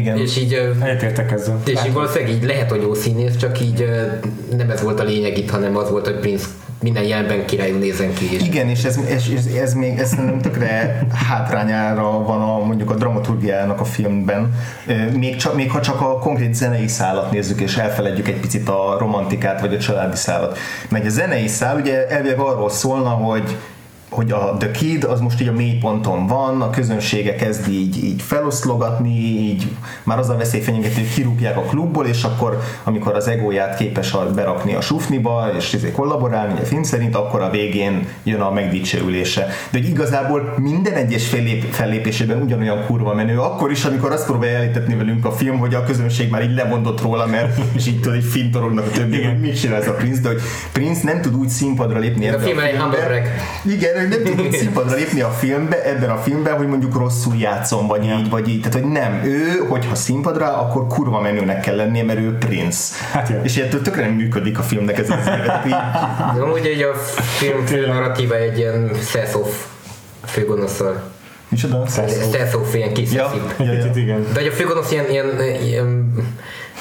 Igen. 0.00 0.18
És 0.18 0.36
így, 0.36 0.52
Egyetértek 0.82 1.32
ezzel. 1.32 1.60
És 1.64 1.80
így 1.86 1.92
valószínűleg 1.92 2.34
így 2.34 2.44
lehet, 2.44 2.70
hogy 2.70 2.82
jó 2.82 2.94
színész, 2.94 3.36
csak 3.36 3.60
így 3.60 3.86
nem 4.56 4.70
ez 4.70 4.82
volt 4.82 5.00
a 5.00 5.04
lényeg 5.04 5.38
itt, 5.38 5.50
hanem 5.50 5.76
az 5.76 5.90
volt, 5.90 6.06
hogy 6.06 6.18
Prince 6.18 6.46
minden 6.82 7.02
jelben 7.02 7.46
királyú 7.46 7.78
nézen 7.78 8.14
ki. 8.14 8.34
És 8.34 8.42
Igen, 8.42 8.68
és 8.68 8.84
ez, 8.84 8.96
ez, 8.96 9.22
ez, 9.36 9.46
ez 9.46 9.74
még 9.74 9.98
ez 9.98 10.10
nem 10.10 10.40
tökre 10.40 11.02
hátrányára 11.28 12.22
van 12.22 12.40
a, 12.40 12.64
mondjuk 12.64 12.90
a 12.90 12.94
dramaturgiának 12.94 13.80
a 13.80 13.84
filmben. 13.84 14.54
Még, 15.16 15.36
csak, 15.36 15.54
még 15.54 15.70
ha 15.70 15.80
csak 15.80 16.00
a 16.00 16.18
konkrét 16.18 16.54
zenei 16.54 16.88
szállat 16.88 17.30
nézzük, 17.30 17.60
és 17.60 17.76
elfeledjük 17.76 18.28
egy 18.28 18.40
picit 18.40 18.68
a 18.68 18.96
romantikát, 18.98 19.60
vagy 19.60 19.74
a 19.74 19.78
családi 19.78 20.16
szállat. 20.16 20.58
Mert 20.88 21.06
a 21.06 21.08
zenei 21.08 21.48
szál 21.48 21.76
ugye 21.76 22.08
elvileg 22.08 22.38
arról 22.38 22.70
szólna, 22.70 23.08
hogy 23.08 23.56
hogy 24.10 24.30
a 24.30 24.56
The 24.58 24.70
Kid 24.70 25.04
az 25.04 25.20
most 25.20 25.40
így 25.40 25.48
a 25.48 25.52
mélyponton 25.52 26.26
van, 26.26 26.62
a 26.62 26.70
közönsége 26.70 27.34
kezd 27.34 27.68
így, 27.68 28.04
így 28.04 28.22
feloszlogatni, 28.22 29.16
így 29.18 29.68
már 30.02 30.18
az 30.18 30.28
a 30.28 30.36
veszély 30.36 30.60
fenyegető, 30.60 30.94
hogy 30.94 31.12
kirúgják 31.14 31.56
a 31.56 31.60
klubból, 31.60 32.06
és 32.06 32.22
akkor, 32.22 32.60
amikor 32.84 33.14
az 33.14 33.28
egóját 33.28 33.76
képes 33.76 34.16
berakni 34.34 34.74
a 34.74 34.80
sufniba, 34.80 35.50
és 35.56 35.72
izé 35.72 35.90
kollaborálni 35.90 36.60
a 36.60 36.64
film 36.64 36.82
szerint, 36.82 37.14
akkor 37.14 37.40
a 37.40 37.50
végén 37.50 38.06
jön 38.22 38.40
a 38.40 38.50
megdicsőülése. 38.50 39.46
De 39.70 39.78
hogy 39.78 39.88
igazából 39.88 40.54
minden 40.56 40.94
egyes 40.94 41.28
fellép, 41.28 41.72
fellépésében 41.72 42.42
ugyanolyan 42.42 42.84
kurva 42.86 43.14
menő, 43.14 43.38
akkor 43.38 43.70
is, 43.70 43.84
amikor 43.84 44.12
azt 44.12 44.26
próbálja 44.26 44.56
elítetni 44.56 44.94
velünk 44.94 45.24
a 45.24 45.32
film, 45.32 45.58
hogy 45.58 45.74
a 45.74 45.84
közönség 45.84 46.30
már 46.30 46.42
így 46.42 46.54
lemondott 46.54 47.00
róla, 47.00 47.26
mert 47.26 47.58
és 47.76 47.86
így 47.86 48.00
tudod, 48.00 48.14
hogy 48.14 48.30
fintorognak 48.30 48.86
a 48.86 48.90
többi, 48.90 49.22
hogy 49.22 49.40
mit 49.40 49.60
csinál 49.60 49.80
ez 49.80 49.88
a 49.88 49.92
Prince, 49.92 50.20
de 50.20 50.28
hogy 50.28 50.40
Prince 50.72 51.00
nem 51.04 51.20
tud 51.20 51.34
úgy 51.34 51.48
színpadra 51.48 51.98
lépni. 51.98 52.28
A 52.28 52.38
film 52.38 52.58
egy 52.58 52.76
Igen, 53.64 53.99
nem 54.08 54.36
tud 54.36 54.52
színpadra 54.52 54.96
lépni 54.96 55.20
a 55.20 55.28
filmbe, 55.30 55.84
ebben 55.84 56.10
a 56.10 56.16
filmben, 56.16 56.56
hogy 56.56 56.66
mondjuk 56.66 56.96
rosszul 56.96 57.36
játszom, 57.36 57.86
vagy 57.86 58.04
így, 58.04 58.30
vagy 58.30 58.48
így. 58.48 58.60
Tehát, 58.60 58.80
hogy 58.80 58.90
nem, 58.90 59.20
ő, 59.24 59.64
hogyha 59.68 59.94
színpadra, 59.94 60.56
akkor 60.56 60.86
kurva 60.86 61.20
menőnek 61.20 61.60
kell 61.60 61.76
lennie, 61.76 62.04
mert 62.04 62.18
ő 62.18 62.36
Prince. 62.38 62.94
Hát 63.12 63.28
jó. 63.28 63.36
És 63.42 63.56
ettől 63.56 63.82
tökre 63.82 64.02
nem 64.06 64.14
működik 64.14 64.58
a 64.58 64.62
filmnek 64.62 64.98
ez 64.98 65.10
az 65.10 65.18
így... 65.66 66.40
Amúgy 66.40 66.66
egy 66.66 66.82
a 66.82 66.94
film 67.38 67.66
fő 67.66 67.86
narratíva 67.86 68.36
egy 68.36 68.58
ilyen 68.58 68.90
Seth 69.10 69.38
főgonoszal. 70.24 71.02
Micsoda? 71.48 71.86
Seth 71.86 72.74
ilyen 72.74 72.92
kis 72.92 73.12
ja, 73.12 73.32
igen. 73.94 74.26
De 74.32 74.40
hogy 74.40 74.48
a 74.48 74.52
főgonosz 74.52 74.92
ilyen, 74.92 75.10
ilyen, 75.10 75.40
ilyen 75.62 76.14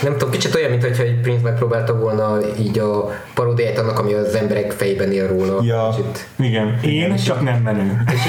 nem 0.02 0.12
tudom, 0.12 0.30
kicsit 0.30 0.56
olyan, 0.56 0.70
mintha 0.70 1.04
egy 1.04 1.20
Prince 1.22 1.44
megpróbálta 1.44 1.98
volna 1.98 2.38
így 2.60 2.80
a 2.80 3.12
paródiát 3.34 3.78
annak, 3.78 4.00
ami 4.00 4.14
az 4.14 4.36
emberek 4.36 4.72
fejében 4.72 5.12
él 5.12 5.28
róla. 5.28 5.60
Ja, 5.64 5.94
kicsit. 5.96 6.28
igen. 6.40 6.80
Én 6.82 7.14
és 7.14 7.24
csak 7.24 7.42
nem 7.42 7.62
menő. 7.62 8.04
És, 8.14 8.22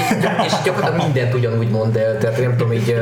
és 0.45 0.53
gyakorlatilag 0.63 1.03
mindent 1.03 1.33
ugyanúgy 1.33 1.69
mond 1.69 1.95
el, 1.95 2.17
tehát 2.17 2.39
nem 2.39 2.57
tudom, 2.57 2.73
így 2.73 2.95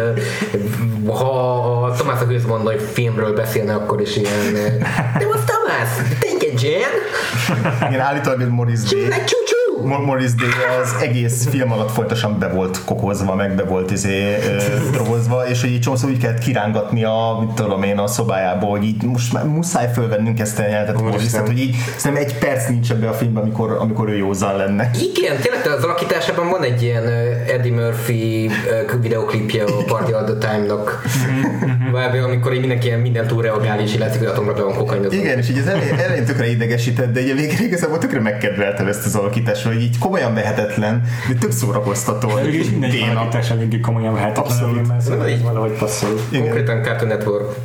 ha 1.07 1.83
a 1.83 1.95
Tomás 1.95 2.21
a 2.21 2.25
Gőzmond 2.25 2.67
hogy 2.67 2.81
filmről 2.81 3.33
beszélne, 3.33 3.73
akkor 3.73 4.01
is 4.01 4.15
ilyen 4.15 4.53
de 5.19 5.25
most 5.25 5.43
Tomás, 5.45 5.89
think 6.19 6.41
again. 6.53 6.91
Igen, 7.87 7.99
állítólag 7.99 8.49
Morris 8.49 8.79
Day. 8.79 9.07
Morris 9.83 10.33
Day 10.33 10.49
az 10.81 10.95
egész 11.01 11.47
film 11.49 11.71
alatt 11.71 11.91
folytosan 11.91 12.39
be 12.39 12.47
volt 12.47 12.83
kokozva, 12.85 13.35
meg 13.35 13.55
be 13.55 13.63
volt 13.63 13.91
izé, 13.91 14.37
drogozva, 14.91 15.47
és 15.47 15.61
hogy 15.61 15.71
így 15.71 15.79
csomószor 15.79 16.09
úgy 16.09 16.17
kellett 16.17 16.39
kirángatni 16.39 17.03
a, 17.03 17.37
mit 17.39 17.49
tudom 17.49 17.83
én, 17.83 17.97
a 17.97 18.07
szobájából, 18.07 18.69
hogy 18.69 18.83
így 18.83 19.03
most 19.03 19.33
már 19.33 19.45
muszáj 19.45 19.91
fölvennünk 19.93 20.39
ezt 20.39 20.59
a 20.59 20.61
jelenetet 20.61 21.01
Morris, 21.01 21.31
tehát 21.31 21.47
hogy 21.47 21.59
így 21.59 21.75
szerintem 21.97 22.25
egy 22.27 22.37
perc 22.37 22.67
nincs 22.67 22.91
ebbe 22.91 23.09
a 23.09 23.13
filmben, 23.13 23.43
amikor, 23.43 23.77
amikor 23.79 24.09
ő 24.09 24.15
józan 24.15 24.55
lenne. 24.55 24.89
Igen, 25.15 25.37
tényleg 25.37 25.67
az 25.77 25.83
alakításában 25.83 26.49
van 26.49 26.63
egy 26.63 26.81
ilyen 26.81 27.07
Eddie 27.47 27.73
Murphy 27.73 28.49
videoklipje 29.01 29.63
a 29.63 29.83
Party 29.87 30.13
of 30.13 30.23
the 30.23 30.49
Time-nak, 30.49 31.01
mhm. 31.91 32.23
amikor 32.23 32.53
így 32.53 32.59
mindenki 32.59 32.87
ilyen 32.87 32.99
minden 32.99 33.27
túl 33.27 33.41
reagál, 33.41 33.79
és 33.79 33.93
így 33.93 33.99
látszik, 33.99 34.19
hogy 34.19 34.27
atomra 34.27 34.63
van 34.63 34.75
kokain. 34.75 35.05
Igen, 35.11 35.37
és 35.37 35.49
így 35.49 35.57
az 35.57 35.67
elején, 35.67 35.99
elején 35.99 36.25
tökre 36.25 36.49
idegesített, 36.49 37.13
de 37.13 37.21
ugye 37.21 37.33
végre 37.33 37.63
igazából 37.63 37.97
tökre 37.97 38.19
megkedveltem 38.19 38.87
ezt 38.87 39.05
az 39.05 39.15
alakítást, 39.15 39.65
hogy 39.73 39.81
így 39.81 39.97
komolyan 39.97 40.33
vehetetlen, 40.33 41.03
de 41.27 41.33
tök 41.33 41.51
szórakoztató. 41.51 42.29
Mégis 42.43 42.69
minden 42.69 43.17
alakítás 43.17 43.49
eléggé 43.49 43.79
komolyan 43.79 44.13
vehetetlen. 44.13 44.45
Abszolút. 44.45 45.29
Így 45.29 45.43
valahogy 45.43 45.71
passzol. 45.71 46.09
Konkrétan 46.31 46.83
Cartoon 46.83 47.07
Network 47.07 47.55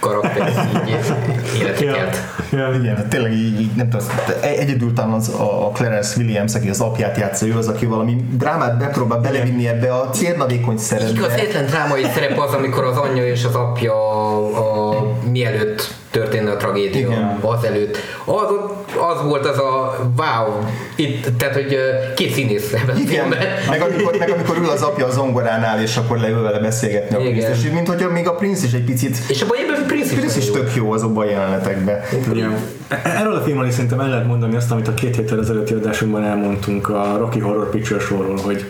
karakter 0.00 0.48
így 0.48 0.90
életeket. 1.60 2.16
Ja, 2.50 2.58
ja. 2.58 2.74
Igen, 2.74 2.96
hát 2.96 3.06
tényleg 3.06 3.32
így, 3.32 3.60
így 3.60 3.74
nem 3.76 3.88
tudom, 3.88 4.06
egyedül 4.40 4.92
talán 4.92 5.12
az 5.12 5.28
a 5.28 5.70
Clarence 5.74 6.20
Williams, 6.20 6.54
aki 6.54 6.68
az 6.68 6.80
apját 6.80 7.16
játsza, 7.16 7.46
ő 7.46 7.56
az, 7.56 7.68
aki 7.68 7.86
valami 7.86 8.16
drámát 8.30 8.78
bepróbál 8.78 9.18
belevinni 9.18 9.68
ebbe 9.68 9.94
a 9.94 10.10
cérnavékony 10.10 10.76
szerepbe. 10.76 11.10
Igaz, 11.10 11.32
egyetlen 11.32 11.66
drámai 11.66 12.04
szerep 12.14 12.38
az, 12.38 12.52
amikor 12.52 12.84
az 12.84 12.96
anyja 12.96 13.26
és 13.26 13.44
az 13.44 13.54
apja 13.54 13.94
a, 13.94 14.90
a 14.90 15.06
mielőtt 15.30 15.98
történne 16.10 16.50
a 16.50 16.56
tragédia 16.56 17.06
Igen. 17.06 17.38
azelőtt. 17.40 17.96
Az, 18.24 18.54
az 18.96 19.22
volt 19.22 19.46
az 19.46 19.58
a 19.58 19.96
wow, 20.16 20.64
itt, 20.96 21.38
tehát 21.38 21.54
hogy 21.54 21.78
két 22.14 22.32
színész 22.32 22.72
ebben 22.72 22.98
Igen. 22.98 23.28
Meg 23.68 23.80
amikor, 23.80 24.16
meg 24.18 24.30
amikor 24.30 24.56
ül 24.56 24.68
az 24.68 24.82
apja 24.82 25.06
a 25.06 25.10
zongoránál, 25.10 25.82
és 25.82 25.96
akkor 25.96 26.18
leül 26.18 26.42
vele 26.42 26.58
beszélgetni 26.58 27.16
a 27.16 27.18
Prince, 27.18 27.50
és 27.50 27.70
mint 27.72 27.88
hogyha 27.88 28.10
még 28.10 28.28
a 28.28 28.34
Prince 28.34 28.66
is 28.66 28.72
egy 28.72 28.84
picit 28.84 29.16
és 29.28 29.42
abban 29.42 29.56
ebben 29.58 29.79
Prince, 29.90 30.14
Prince 30.14 30.38
is, 30.38 30.44
is 30.44 30.50
tök 30.50 30.74
jó 30.74 30.92
azokban 30.92 31.26
a 31.26 31.30
jelenetekben. 31.30 32.00
Igen. 32.32 32.56
Erről 33.04 33.34
a 33.34 33.40
filmről 33.40 33.66
is 33.66 33.74
szerintem 33.74 34.00
el 34.00 34.08
lehet 34.08 34.26
mondani 34.26 34.56
azt, 34.56 34.70
amit 34.70 34.88
a 34.88 34.94
két 34.94 35.16
héttel 35.16 35.40
ezelőtti 35.40 35.74
adásunkban 35.74 36.24
elmondtunk 36.24 36.88
a 36.88 37.16
Rocky 37.18 37.38
Horror 37.38 37.70
Picture 37.70 38.00
Show-ról, 38.00 38.36
hogy 38.36 38.64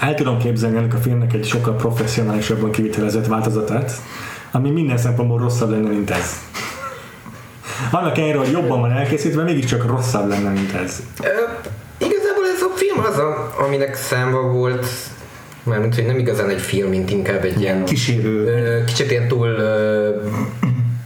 el 0.00 0.14
tudom 0.14 0.38
képzelni 0.38 0.76
ennek 0.76 0.94
a 0.94 0.96
filmnek 0.96 1.32
egy 1.32 1.46
sokkal 1.46 1.74
professzionálisabban 1.74 2.70
kivitelezett 2.70 3.26
változatát, 3.26 3.92
ami 4.50 4.70
minden 4.70 4.98
szempontból 4.98 5.38
rosszabb 5.38 5.70
lenne, 5.70 5.88
mint 5.88 6.10
ez. 6.10 6.40
Annak 7.90 8.16
ellenére, 8.16 8.38
hogy 8.38 8.50
jobban 8.50 8.80
van 8.80 8.92
elkészítve, 8.92 9.42
mégiscsak 9.42 9.86
rosszabb 9.86 10.28
lenne, 10.28 10.50
mint 10.50 10.72
ez. 10.72 11.02
Ö, 11.20 11.26
igazából 11.98 12.44
ez 12.54 12.62
a 12.62 12.76
film 12.76 13.04
az, 13.04 13.18
a, 13.18 13.54
aminek 13.66 13.94
számba 13.94 14.40
volt 14.40 14.86
mint 15.64 15.94
hogy 15.94 16.06
nem 16.06 16.18
igazán 16.18 16.48
egy 16.48 16.60
film, 16.60 16.88
mint 16.88 17.10
inkább 17.10 17.44
egy 17.44 17.60
ilyen 17.60 17.84
kísérő. 17.84 18.84
Kicsit 18.86 19.10
ilyen 19.10 19.28
túl 19.28 19.48
ö, 19.48 20.10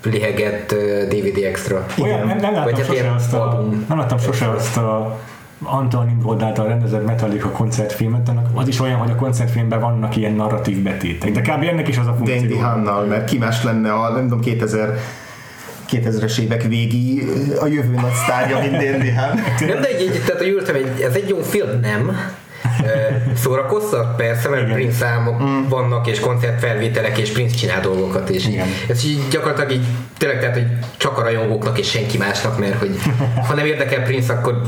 lihegett 0.03 0.75
DVD 1.09 1.45
extra. 1.45 1.87
Olyan, 2.03 2.27
nem, 2.27 2.37
nem 2.37 2.53
láttam 2.53 2.65
Vagy 2.65 2.79
hát 2.79 2.87
sose 2.87 3.13
azt 3.13 3.33
a, 3.33 3.69
nem 3.89 3.99
láttam 3.99 4.19
sose 4.19 4.51
azt 4.51 4.77
a 4.77 5.19
Anton 5.63 6.07
Nimrod 6.07 6.43
által 6.43 6.67
rendezett 6.67 7.07
Metallica 7.07 7.51
koncertfilmet, 7.51 8.29
annak 8.29 8.47
az 8.55 8.69
is 8.69 8.81
olyan, 8.81 8.99
hogy 8.99 9.11
a 9.11 9.15
koncertfilmben 9.15 9.81
vannak 9.81 10.17
ilyen 10.17 10.33
narratív 10.33 10.83
betétek, 10.83 11.31
de 11.31 11.41
kb. 11.41 11.63
ennek 11.63 11.89
is 11.89 11.99
az 11.99 12.07
a 12.07 12.15
funkció. 12.15 12.37
Dandy 12.37 12.57
Hannal, 12.57 13.05
mert 13.05 13.25
ki 13.25 13.39
más 13.39 13.65
lenne 13.65 13.93
a, 13.93 14.11
nem 14.11 14.23
tudom, 14.23 14.41
2000 14.41 14.99
2000-es 15.91 16.39
évek 16.39 16.63
végi 16.63 17.23
a 17.61 17.67
jövő 17.67 17.95
nagy 17.95 18.13
sztárja, 18.13 18.59
mint 18.59 19.11
hát. 19.11 19.35
Nem, 19.61 19.81
de 19.81 19.89
egy, 19.89 20.23
tehát, 20.27 20.41
hogy 20.41 20.49
ültem, 20.49 20.75
egy, 20.75 21.01
ez 21.01 21.15
egy 21.15 21.29
jó 21.29 21.41
film, 21.41 21.81
nem? 21.81 22.17
Szórakoztak? 23.37 24.17
Persze, 24.17 24.49
mert 24.49 24.63
Igen. 24.63 24.75
Prince 24.75 24.97
számok 24.97 25.43
mm. 25.43 25.69
vannak, 25.69 26.07
és 26.07 26.21
koncertfelvételek, 26.21 27.19
és 27.19 27.33
Prince 27.33 27.57
csinál 27.57 27.81
dolgokat, 27.81 28.29
és 28.29 28.47
Igen. 28.47 28.67
ez 28.89 29.05
így 29.05 29.29
gyakorlatilag 29.31 29.71
így 29.71 29.87
tényleg 30.19 30.41
tehát, 30.41 30.55
hogy 30.55 30.67
csak 30.97 31.19
a 31.19 31.23
rajongóknak 31.23 31.79
és 31.79 31.91
senki 31.91 32.19
másnak, 32.19 32.59
mert 32.59 32.79
hogy 32.79 32.97
ha 33.47 33.55
nem 33.55 33.67
érdekel 33.67 34.03
Prince, 34.03 34.33
akkor 34.33 34.63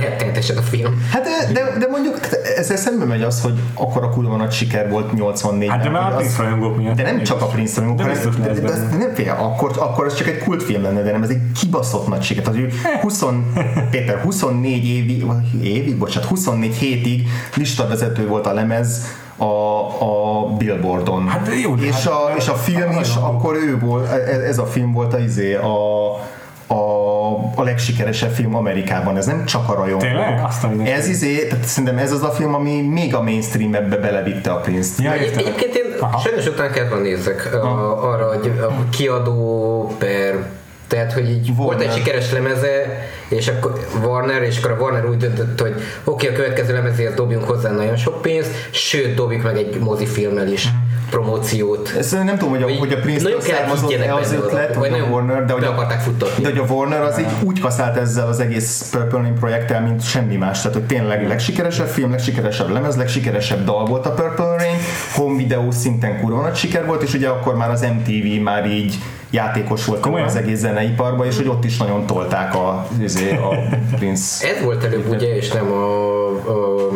rettenetesen 0.00 0.56
a 0.56 0.62
film. 0.62 1.06
Hát 1.12 1.22
de, 1.22 1.52
de, 1.52 1.78
de 1.78 1.86
mondjuk 1.90 2.18
ezzel 2.56 2.76
szembe 2.76 3.04
megy 3.04 3.22
az, 3.22 3.40
hogy 3.40 3.54
akkor 3.74 4.02
a 4.04 4.08
kurva 4.08 4.36
nagy 4.36 4.52
siker 4.52 4.90
volt 4.90 5.10
84-ben. 5.16 5.68
Hát 5.68 5.82
de 5.82 5.90
már 5.90 6.12
a 6.12 6.16
Prince 6.16 6.42
rajongók 6.42 6.76
miatt. 6.76 6.96
De 6.96 7.02
nem 7.02 7.22
csak 7.22 7.42
a 7.42 7.46
Prince 7.46 7.80
rajongók, 7.80 8.06
hanem 8.06 8.22
de, 8.40 8.52
de, 8.52 8.60
de, 8.60 8.60
de, 8.60 8.96
nem 8.96 9.14
fél, 9.14 9.36
akkor, 9.38 9.70
akkor 9.78 10.06
ez 10.06 10.14
csak 10.14 10.26
egy 10.26 10.38
kultfilm 10.38 10.82
lenne, 10.82 11.02
de 11.02 11.10
nem, 11.10 11.22
ez 11.22 11.28
egy 11.28 11.40
kibaszott 11.60 12.08
nagy 12.08 12.22
siker. 12.22 12.42
Tehát, 12.42 12.60
hogy 12.60 12.72
20, 13.00 13.24
Péter, 13.90 14.20
24 14.20 14.84
évi, 14.84 15.24
évi, 15.62 15.94
bocsánat, 15.94 16.28
24 16.28 16.76
hétig 16.76 17.28
listavezető 17.54 18.26
volt 18.26 18.46
a 18.46 18.52
lemez, 18.52 19.02
a, 19.36 19.44
a 19.44 20.46
Billboardon. 20.56 21.28
Hát 21.28 21.48
jó, 21.62 21.74
és, 21.74 21.90
hát, 21.90 22.06
a, 22.06 22.32
és 22.36 22.48
a 22.48 22.54
film 22.54 22.98
is, 23.00 23.14
akkor 23.14 23.54
ő 23.54 23.78
volt, 23.78 24.10
ez, 24.10 24.40
ez 24.40 24.58
a 24.58 24.66
film 24.66 24.92
volt 24.92 25.14
a, 25.14 25.18
izé, 25.18 25.54
a, 25.54 26.12
a, 26.66 27.28
a 27.54 27.62
legsikeresebb 27.62 28.30
film 28.30 28.54
Amerikában. 28.54 29.16
Ez 29.16 29.26
nem 29.26 29.44
csak 29.44 29.68
a 29.68 29.74
rajongók. 29.74 30.00
Tényleg? 30.00 30.88
ez 30.88 31.08
izé, 31.08 31.46
tehát 31.46 31.64
szerintem 31.64 31.98
ez 31.98 32.12
az 32.12 32.22
a 32.22 32.30
film, 32.30 32.54
ami 32.54 32.80
még 32.80 33.14
a 33.14 33.22
mainstream 33.22 33.74
ebbe 33.74 33.96
belevitte 33.96 34.50
a 34.50 34.56
Prince-t. 34.56 35.04
Ja, 35.04 35.12
Egy, 35.12 35.32
egyébként 35.36 35.74
én 35.74 35.84
Aha. 36.00 36.18
sajnos 36.18 36.46
után 36.46 36.72
kell 36.72 37.00
nézzek 37.00 37.54
a, 37.54 38.10
arra, 38.12 38.28
hogy 38.28 38.52
a 38.62 38.88
kiadó 38.90 39.94
per 39.98 40.48
tehát, 40.88 41.12
hogy 41.12 41.30
így 41.30 41.48
Warner. 41.48 41.64
volt 41.64 41.80
egy 41.80 41.92
sikeres 41.92 42.32
lemeze, 42.32 43.06
és 43.28 43.48
akkor 43.48 43.86
Warner, 44.02 44.42
és 44.42 44.58
akkor 44.58 44.70
a 44.70 44.82
Warner 44.82 45.04
úgy 45.04 45.16
döntött, 45.16 45.60
hogy 45.60 45.74
oké, 46.04 46.26
okay, 46.26 46.28
a 46.28 46.32
következő 46.32 46.72
lemezéhez 46.72 47.14
dobjunk 47.14 47.44
hozzá 47.44 47.70
nagyon 47.70 47.96
sok 47.96 48.22
pénzt, 48.22 48.50
sőt, 48.70 49.14
dobjuk 49.14 49.42
meg 49.42 49.56
egy 49.56 49.78
mozifilmmel 49.78 50.48
is. 50.48 50.66
Mm 50.66 50.88
promóciót. 51.10 51.92
Ezt 51.98 52.12
nem 52.12 52.38
tudom, 52.38 52.48
hogy 52.48 52.62
a, 52.62 52.78
hogy 52.78 52.92
a 52.92 52.96
Prince-től 52.96 53.40
származott-e 53.40 54.14
az 54.14 54.32
ötlet, 54.32 54.74
vagy 54.74 54.92
a 54.92 55.04
Warner, 55.10 55.44
de 55.44 55.52
hogy 55.52 55.64
a, 55.64 55.70
akarták 55.70 56.00
futtatni. 56.00 56.42
De 56.42 56.48
hogy 56.48 56.58
a 56.58 56.72
Warner 56.72 57.02
az 57.02 57.18
így 57.18 57.26
úgy 57.42 57.60
kaszált 57.60 57.96
ezzel 57.96 58.28
az 58.28 58.40
egész 58.40 58.88
Purple 58.90 59.18
Rain 59.18 59.34
projekttel, 59.34 59.80
mint 59.80 60.02
semmi 60.02 60.36
más. 60.36 60.60
Tehát, 60.60 60.76
hogy 60.76 60.86
tényleg 60.86 61.28
legsikeresebb 61.28 61.86
film, 61.86 62.10
legsikeresebb 62.10 62.70
lemez, 62.70 62.96
legsikeresebb 62.96 63.64
dal 63.64 63.84
volt 63.84 64.06
a 64.06 64.10
Purple 64.10 64.56
home 65.18 65.36
videó 65.36 65.70
szinten 65.70 66.20
kurva 66.20 66.42
nagy 66.42 66.54
siker 66.54 66.86
volt, 66.86 67.02
és 67.02 67.14
ugye 67.14 67.28
akkor 67.28 67.56
már 67.56 67.70
az 67.70 67.80
MTV 67.80 68.42
már 68.42 68.66
így 68.66 68.94
játékos 69.30 69.84
volt 69.84 70.00
Komolyan? 70.00 70.26
az 70.26 70.36
egész 70.36 70.58
zeneiparban, 70.58 71.26
és 71.26 71.36
hogy 71.36 71.48
ott 71.48 71.64
is 71.64 71.76
nagyon 71.76 72.06
tolták 72.06 72.54
a, 72.54 72.86
izé, 73.02 73.36
a 73.36 73.48
Prince. 73.96 74.48
Ez 74.48 74.62
volt 74.64 74.84
előbb 74.84 75.08
ugye, 75.08 75.36
és 75.36 75.50
nem 75.50 75.72
a, 75.72 76.26
a 76.28 76.88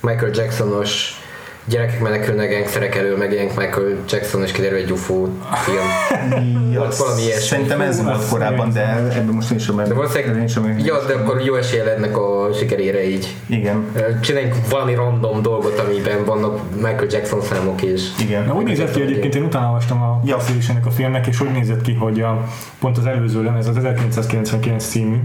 Michael 0.00 0.30
Jacksonos 0.34 1.19
gyerekek 1.64 2.00
menekülnek 2.00 2.50
gangsterek 2.50 2.94
elől, 2.94 3.16
meg 3.16 3.32
ilyen 3.32 3.46
Michael 3.46 3.96
Jackson 4.08 4.42
és 4.42 4.52
kiderül 4.52 4.78
egy 4.78 4.90
UFO 4.90 5.28
film. 5.52 5.86
ja, 6.72 6.88
valami 6.98 7.22
ilyesmi. 7.22 7.46
Szerintem 7.46 7.80
ez 7.80 8.02
volt 8.02 8.28
korábban, 8.28 8.72
de 8.72 8.80
ebben 9.14 9.34
most 9.34 9.50
nincs 9.50 9.62
sem 9.62 9.76
De 9.76 9.94
valószínűleg, 9.94 10.48
sem 10.48 10.78
ja, 10.84 11.04
de 11.06 11.14
akkor 11.14 11.40
jó 11.40 11.54
esélye 11.54 11.94
ennek 11.94 12.16
a 12.16 12.48
sikerére 12.58 13.08
így. 13.08 13.34
Igen. 13.46 13.84
Csináljunk 14.20 14.54
valami 14.70 14.94
random 14.94 15.42
dolgot, 15.42 15.78
amiben 15.78 16.24
vannak 16.24 16.60
Michael 16.74 17.06
Jackson 17.10 17.42
számok 17.42 17.82
is. 17.82 18.02
Igen. 18.20 18.44
Na, 18.44 18.54
úgy 18.54 18.64
nézett 18.64 18.90
ki 18.90 19.00
egyébként, 19.00 19.34
én 19.34 19.42
utána 19.42 19.66
olvastam 19.66 20.02
a 20.02 20.20
ja. 20.24 20.38
ennek 20.68 20.86
a 20.86 20.90
filmnek, 20.90 21.26
és 21.26 21.40
úgy 21.40 21.50
nézett 21.50 21.82
ki, 21.82 21.94
hogy 21.94 22.20
a, 22.20 22.44
pont 22.80 22.98
az 22.98 23.06
előző 23.06 23.42
lemez, 23.42 23.66
az 23.66 23.76
1999 23.76 24.84
című, 24.84 25.16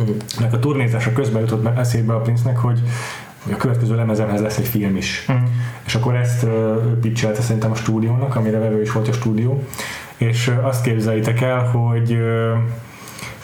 mm. 0.00 0.04
nek 0.38 0.52
a 0.52 0.58
turnézása 0.58 1.12
közben 1.12 1.40
jutott 1.40 1.78
eszébe 1.78 2.14
a 2.14 2.20
Prince-nek, 2.20 2.56
hogy 2.58 2.80
hogy 3.48 3.56
a 3.56 3.60
következő 3.60 3.94
lemezemhez 3.94 4.40
lesz 4.40 4.58
egy 4.58 4.68
film 4.68 4.96
is. 4.96 5.26
Mm. 5.32 5.36
És 5.86 5.94
akkor 5.94 6.14
ezt 6.14 6.46
pitchelte 7.00 7.42
szerintem 7.42 7.70
a 7.70 7.74
stúdiónak, 7.74 8.36
amire 8.36 8.58
vevő 8.58 8.80
is 8.80 8.92
volt 8.92 9.08
a 9.08 9.12
stúdió, 9.12 9.64
és 10.16 10.52
azt 10.62 10.82
képzeljétek 10.82 11.40
el, 11.40 11.58
hogy 11.58 12.18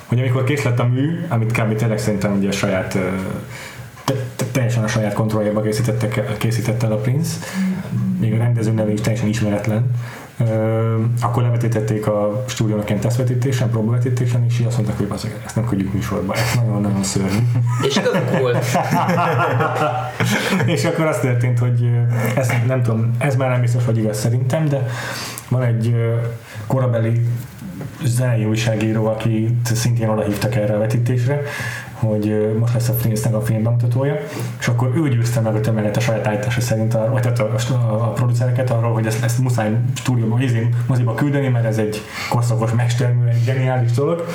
hogy 0.07 0.19
amikor 0.19 0.45
kész 0.45 0.63
lett 0.63 0.79
a 0.79 0.87
mű, 0.87 1.25
amit 1.29 1.53
kb. 1.53 1.75
tényleg 1.75 1.99
szerintem 1.99 2.37
ugye 2.37 2.49
a 2.49 2.53
saját 2.53 2.99
teljesen 4.53 4.85
a 4.85 4.89
saját 4.89 5.13
kontrolljába 5.13 5.61
készítette 6.39 6.87
el 6.87 6.93
a 6.93 6.97
Prince, 6.97 7.37
még 8.21 8.33
a 8.33 8.37
rendező 8.37 8.73
neve 8.73 8.93
is 8.93 9.01
teljesen 9.01 9.29
ismeretlen, 9.29 9.91
akkor 11.21 11.43
levetítették 11.43 12.07
a 12.07 12.45
stúdiónak 12.47 12.89
ilyen 12.89 13.01
tesztvetítésen, 13.01 13.71
próbavetítésen, 13.71 14.45
és 14.49 14.61
így 14.61 14.67
azt 14.67 14.77
mondták, 14.77 14.97
hogy 14.97 15.07
azért 15.11 15.45
ezt 15.45 15.57
nem 15.57 15.67
küldjük 15.67 15.93
műsorba, 15.93 16.35
ez 16.35 16.55
nagyon-nagyon 16.55 17.03
szörnyű. 17.03 17.39
És 17.83 17.97
igazuk 17.97 18.39
volt. 18.39 18.65
és 20.75 20.85
akkor 20.85 21.07
az 21.07 21.19
történt, 21.19 21.59
hogy 21.59 21.91
ez 22.37 22.49
nem 22.67 22.83
tudom, 22.83 23.11
ez 23.19 23.37
már 23.37 23.51
nem 23.51 23.61
biztos, 23.61 23.85
hogy 23.85 23.99
igaz 23.99 24.19
szerintem, 24.19 24.69
de 24.69 24.87
van 25.49 25.63
egy 25.63 25.95
korabeli 26.67 27.27
zenei 28.05 28.45
újságíró, 28.45 29.07
akit 29.07 29.75
szintén 29.75 30.09
oda 30.09 30.23
hívtak 30.23 30.55
erre 30.55 30.75
a 30.75 30.79
vetítésre, 30.79 31.43
hogy 31.95 32.55
most 32.59 32.75
lesz 32.75 32.89
a 32.89 32.93
Prince-nek 32.93 33.35
a 33.35 33.41
film 33.41 33.63
bemutatója, 33.63 34.17
és 34.61 34.69
akkor 34.69 34.93
ő 34.97 35.09
győzte 35.09 35.41
meg 35.41 35.55
a 35.55 35.61
tömeget 35.61 35.97
a 35.97 36.01
saját 36.01 36.27
állítása 36.27 36.61
szerint, 36.61 36.93
vagy 36.93 37.23
tehát 37.23 37.39
a, 37.39 37.55
a, 37.73 37.93
a 37.93 38.13
producereket 38.13 38.71
arról, 38.71 38.93
hogy 38.93 39.07
ezt, 39.07 39.25
ezt 39.25 39.39
muszáj 39.39 39.71
stúdióban, 39.95 40.43
izén, 40.43 40.75
moziba 40.87 41.15
küldeni, 41.15 41.49
mert 41.49 41.65
ez 41.65 41.79
egy 41.79 42.03
korszakos 42.31 42.71
mestermű, 42.73 43.27
egy 43.27 43.45
geniális 43.45 43.93
dolog, 43.93 44.27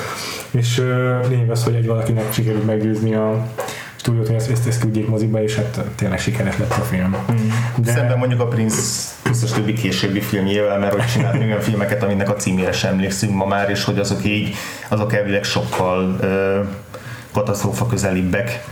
és 0.51 0.83
lényeg 1.29 1.49
az, 1.49 1.63
hogy 1.63 1.73
egy 1.73 1.87
valakinek 1.87 2.33
sikerült 2.33 2.65
meggyőzni 2.65 3.13
a 3.13 3.47
stúdiót, 3.95 4.27
hogy 4.27 4.35
ezt, 4.35 4.51
ezt, 4.51 4.67
ezt 4.67 4.79
küldjék 4.79 5.07
moziba, 5.07 5.43
és 5.43 5.55
hát 5.55 5.81
tényleg 5.95 6.19
sikeres 6.19 6.57
lett 6.57 6.71
a 6.71 6.81
film. 6.81 7.15
Mm. 7.31 7.35
De... 7.75 7.91
Szemben 7.91 8.17
mondjuk 8.17 8.39
a 8.41 8.47
Prince 8.47 9.09
biztos 9.23 9.51
többi 9.51 9.73
későbbi 9.73 10.19
filmjével, 10.19 10.79
mert 10.79 10.93
hogy 10.93 11.05
csinált 11.05 11.43
olyan 11.43 11.59
filmeket, 11.59 12.03
aminek 12.03 12.29
a 12.29 12.33
címére 12.33 12.71
sem 12.71 12.91
emlékszünk 12.91 13.35
ma 13.35 13.45
már, 13.45 13.69
és 13.69 13.83
hogy 13.83 13.99
azok 13.99 14.25
így, 14.25 14.55
azok 14.87 15.13
elvileg 15.13 15.43
sokkal 15.43 16.17
uh, 16.21 16.67
katasztrófa 17.33 17.85
közelibbek. 17.85 18.63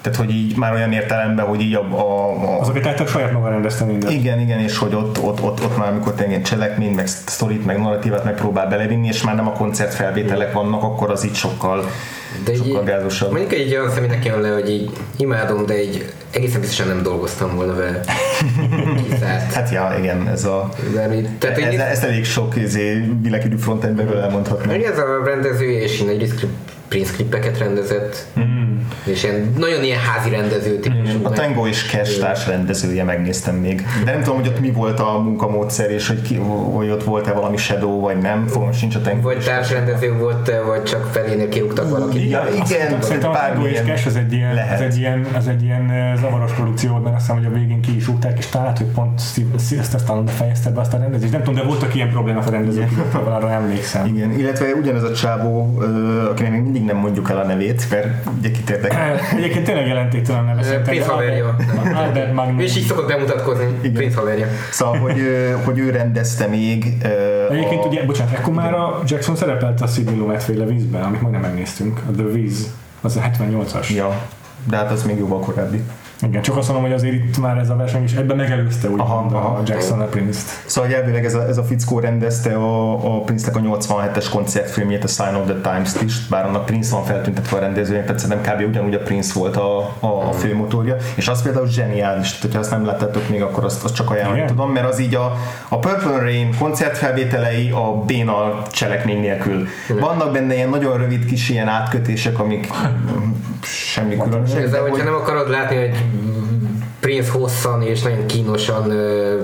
Tehát, 0.00 0.18
hogy 0.18 0.30
így 0.30 0.56
már 0.56 0.72
olyan 0.72 0.92
értelemben, 0.92 1.46
hogy 1.46 1.60
így 1.60 1.74
a... 1.74 1.80
a, 1.80 2.30
a 2.42 2.60
Azokat 2.60 2.82
tehát 2.82 3.08
saját 3.08 3.32
maga 3.32 3.48
rendezte 3.48 3.84
mindent. 3.84 4.12
Igen, 4.12 4.40
igen, 4.40 4.60
és 4.60 4.78
hogy 4.78 4.94
ott, 4.94 5.22
ott, 5.22 5.42
ott, 5.42 5.64
ott 5.64 5.76
már 5.76 5.88
amikor 5.88 6.12
tényleg 6.14 6.42
cselekményt, 6.42 6.96
meg 6.96 7.06
sztorit, 7.06 7.66
meg 7.66 7.80
narratívát 7.80 8.24
megpróbál 8.24 8.68
belevinni, 8.68 9.06
és 9.06 9.22
már 9.22 9.34
nem 9.34 9.48
a 9.48 9.52
koncertfelvételek 9.52 10.52
vannak, 10.52 10.82
akkor 10.82 11.10
az 11.10 11.24
így 11.24 11.34
sokkal, 11.34 11.84
de 12.44 12.54
sokkal 12.54 12.84
gázosabb. 12.84 13.30
Mondjuk 13.30 13.52
egy 13.52 13.76
olyan 13.76 13.90
személy 13.90 14.08
nekem 14.08 14.40
le, 14.40 14.48
hogy 14.48 14.70
így 14.70 14.90
imádom, 15.16 15.66
de 15.66 15.82
így 15.82 16.12
egészen 16.30 16.60
biztosan 16.60 16.86
nem 16.86 17.02
dolgoztam 17.02 17.54
volna 17.56 17.74
vele. 17.74 18.00
hát 19.54 19.70
ja, 19.70 19.94
igen, 19.98 20.28
ez 20.28 20.44
a... 20.44 20.68
De, 20.94 21.08
tehát, 21.38 21.58
ez, 21.58 21.74
ez, 21.74 21.80
ez, 21.80 22.04
elég 22.04 22.24
sok 22.24 22.56
izé, 22.56 23.12
világidő 23.22 23.56
frontendben 23.56 24.16
elmondhatnám. 24.16 24.80
Ez 24.84 24.98
a 24.98 25.24
rendező, 25.24 25.70
és 25.70 26.00
én 26.00 26.08
egy 26.08 26.16
Prince 26.16 26.46
klippeket 26.90 27.58
rendezett, 27.58 28.26
mm. 28.36 28.69
És 29.04 29.24
ilyen, 29.24 29.52
nagyon 29.58 29.84
ilyen 29.84 29.98
házi 29.98 30.30
rendező 30.30 30.78
típusú. 30.78 31.18
A 31.22 31.30
Tango 31.30 31.66
is 31.66 31.86
Cash 31.90 32.48
rendezője, 32.48 33.04
megnéztem 33.04 33.54
még. 33.54 33.86
De 34.04 34.12
nem 34.12 34.22
tudom, 34.22 34.38
hogy 34.38 34.48
ott 34.48 34.60
mi 34.60 34.70
volt 34.70 35.00
a 35.00 35.18
munkamódszer, 35.18 35.90
és 35.90 36.08
hogy, 36.08 36.22
ki, 36.22 36.34
hogy 36.72 36.90
ott 36.90 37.04
volt-e 37.04 37.32
valami 37.32 37.56
shadow, 37.56 38.00
vagy 38.00 38.18
nem. 38.18 38.46
Fogom 38.46 38.72
sincs 38.72 38.94
a 38.94 39.00
Tango 39.00 39.20
Vagy 39.20 39.44
társrendező 39.44 40.12
volt 40.12 40.52
vagy 40.66 40.82
csak 40.82 41.04
felénél 41.12 41.48
kirúgtak 41.48 41.90
valakit. 41.90 42.30
Ja, 42.30 42.46
igen, 42.52 43.00
szerintem 43.02 43.30
a 43.30 43.34
Tango 43.34 43.66
és 43.66 43.80
Cash 43.86 44.06
az 44.06 44.16
egy 44.16 44.32
ilyen, 44.32 44.56
az 44.74 44.80
egy 44.80 44.98
ilyen, 44.98 45.26
az 45.36 45.48
egy 45.48 45.62
ilyen 45.62 46.16
zavaros 46.20 46.52
produkció, 46.52 46.96
mert 46.96 47.16
azt 47.16 47.26
hiszem, 47.26 47.36
hogy 47.36 47.52
a 47.52 47.58
végén 47.58 47.80
ki 47.80 47.96
is 47.96 48.06
rúgták, 48.06 48.38
és 48.38 48.46
talán, 48.46 48.76
hogy 48.76 48.86
pont 48.86 49.20
Sylvester 49.68 50.00
Stallone 50.00 50.30
fejezte 50.30 50.70
be 50.70 50.80
azt 50.80 50.94
a 50.94 50.98
rendezést. 50.98 51.32
Nem 51.32 51.42
tudom, 51.42 51.60
de 51.60 51.66
voltak 51.66 51.94
ilyen 51.94 52.10
problémák 52.10 52.46
a 52.46 52.50
rendezők, 52.50 52.90
arra 53.12 53.50
emlékszem. 53.50 54.06
Igen, 54.06 54.38
illetve 54.38 54.66
ugyanez 54.80 55.02
a 55.02 55.12
csávó, 55.12 55.78
akinek 56.30 56.52
még 56.52 56.62
mindig 56.62 56.80
mindig 56.80 56.94
nem 56.94 57.02
mondjuk 57.02 57.30
el 57.30 57.38
a 57.38 57.44
nevét, 57.44 57.86
mert 57.90 58.06
ugye 58.38 58.50
kitértek. 58.80 59.32
Egyébként 59.32 59.64
tényleg 59.64 59.86
jelentéktelen 59.86 60.44
neve. 60.44 60.78
Prince 60.78 61.08
haverja. 61.08 61.56
Albert. 61.94 62.60
És 62.60 62.76
így 62.76 62.84
szokott 62.84 63.06
bemutatkozni, 63.06 63.90
Prince 63.92 64.18
haverja. 64.18 64.46
Szóval, 64.70 64.98
hogy, 64.98 65.20
hogy 65.64 65.78
ő 65.78 65.90
rendezte 65.90 66.46
még. 66.46 66.84
Egyébként 67.50 67.84
a... 67.84 67.88
ugye, 67.88 68.04
bocsánat, 68.04 68.32
ekkor 68.32 68.54
már 68.54 68.74
a 68.74 69.02
Jackson 69.06 69.36
szerepelt 69.36 69.80
a 69.80 69.86
Sidney 69.86 70.16
Lumet 70.16 70.42
féle 70.42 70.64
vízben, 70.64 71.02
amit 71.02 71.20
majdnem 71.20 71.40
megnéztünk, 71.42 72.00
a 72.08 72.10
The 72.16 72.24
Wiz, 72.24 72.74
az 73.00 73.16
a 73.16 73.20
78-as. 73.20 73.94
Ja, 73.94 74.22
de 74.64 74.76
hát 74.76 74.90
az 74.90 75.04
még 75.04 75.18
jóval 75.18 75.40
korábbi. 75.40 75.82
Igen, 76.22 76.42
csak 76.42 76.56
azt 76.56 76.68
mondom, 76.68 76.86
hogy 76.86 76.94
azért 76.94 77.14
itt 77.14 77.38
már 77.38 77.58
ez 77.58 77.70
a 77.70 77.76
verseny 77.76 78.02
is 78.02 78.12
ebben 78.12 78.36
megelőzte 78.36 78.88
úgy 78.88 79.00
aha, 79.00 79.26
aha, 79.32 79.48
a 79.48 79.62
Jackson 79.66 80.00
a 80.00 80.04
Prince-t. 80.04 80.46
Szóval 80.66 80.94
elvileg 80.94 81.24
ez 81.24 81.34
a, 81.34 81.48
ez 81.48 81.58
a 81.58 81.62
fickó 81.62 81.98
rendezte 81.98 82.54
a, 82.54 82.92
a 83.16 83.20
Prince-nek 83.20 83.56
a 83.56 83.60
87-es 83.60 84.26
koncertfilmjét, 84.30 85.04
a 85.04 85.06
Sign 85.06 85.34
of 85.34 85.44
the 85.44 85.72
Times-t 85.72 86.02
is, 86.02 86.26
bár 86.26 86.44
annak 86.44 86.66
Prince 86.66 86.94
van 86.94 87.04
feltüntetve 87.04 87.56
a 87.56 87.60
rendezőjén, 87.60 88.04
tehát 88.04 88.18
szerintem 88.18 88.54
kb. 88.54 88.68
ugyanúgy 88.68 88.94
a 88.94 88.98
Prince 88.98 89.38
volt 89.38 89.56
a, 89.56 89.78
a, 90.00 90.06
a 90.06 90.32
főmotorja, 90.32 90.96
és 91.14 91.28
az 91.28 91.42
például 91.42 91.66
zseniális, 91.66 92.38
tehát 92.38 92.54
ha 92.54 92.60
azt 92.60 92.70
nem 92.70 92.84
láttátok 92.84 93.28
még, 93.28 93.42
akkor 93.42 93.64
azt, 93.64 93.84
azt 93.84 93.94
csak 93.94 94.10
ajánlani 94.10 94.36
Igen. 94.36 94.48
tudom, 94.48 94.70
mert 94.70 94.88
az 94.88 95.00
így 95.00 95.14
a, 95.14 95.32
a 95.68 95.78
Purple 95.78 96.18
Rain 96.18 96.56
koncertfelvételei 96.58 97.70
a 97.70 98.04
béna 98.06 98.62
cselekmény 98.70 99.20
nélkül. 99.20 99.66
Igen. 99.88 100.00
Vannak 100.00 100.32
benne 100.32 100.54
ilyen 100.54 100.68
nagyon 100.68 100.98
rövid 100.98 101.24
kis 101.24 101.48
ilyen 101.48 101.68
átkötések, 101.68 102.38
amik 102.38 102.68
semmi 103.62 104.16
különöség. 104.16 104.68
De 104.68 104.78
hogyha 104.78 105.04
nem 105.04 105.14
akarod 105.14 105.50
látni, 105.50 105.76
hogy 105.76 105.94
Prince 107.00 107.30
hosszan 107.30 107.82
és 107.82 108.02
nagyon 108.02 108.26
kínosan 108.26 108.92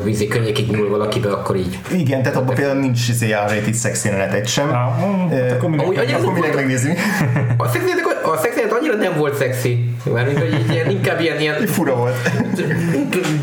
vízi 0.05 0.29
könnyékig 0.29 0.71
nyúl 0.71 0.89
valakibe, 0.89 1.33
akkor 1.33 1.57
így. 1.57 1.79
Igen, 1.93 2.23
tehát 2.23 2.39
abban 2.39 2.55
például 2.55 2.79
nincs 2.81 3.09
izé 3.09 3.27
R-rated 3.27 3.75
szexjelenet 3.75 4.33
egy 4.33 4.47
sem. 4.47 4.69
Uh, 4.69 5.53
akkor 5.53 5.71
minek 6.33 6.55
megnézni? 6.55 6.95
A 7.57 7.69
szexjelenet, 7.69 8.05
a 8.25 8.37
szexjelenet 8.37 8.77
annyira 8.79 8.95
nem 8.97 9.19
volt 9.19 9.37
szexi. 9.37 9.95
Mármint, 10.13 10.39
hogy 10.39 10.65
ilyen, 10.71 10.91
inkább 10.91 11.21
ilyen, 11.21 11.41
ilyen... 11.41 11.67
Fura 11.67 11.97
volt. 11.97 12.31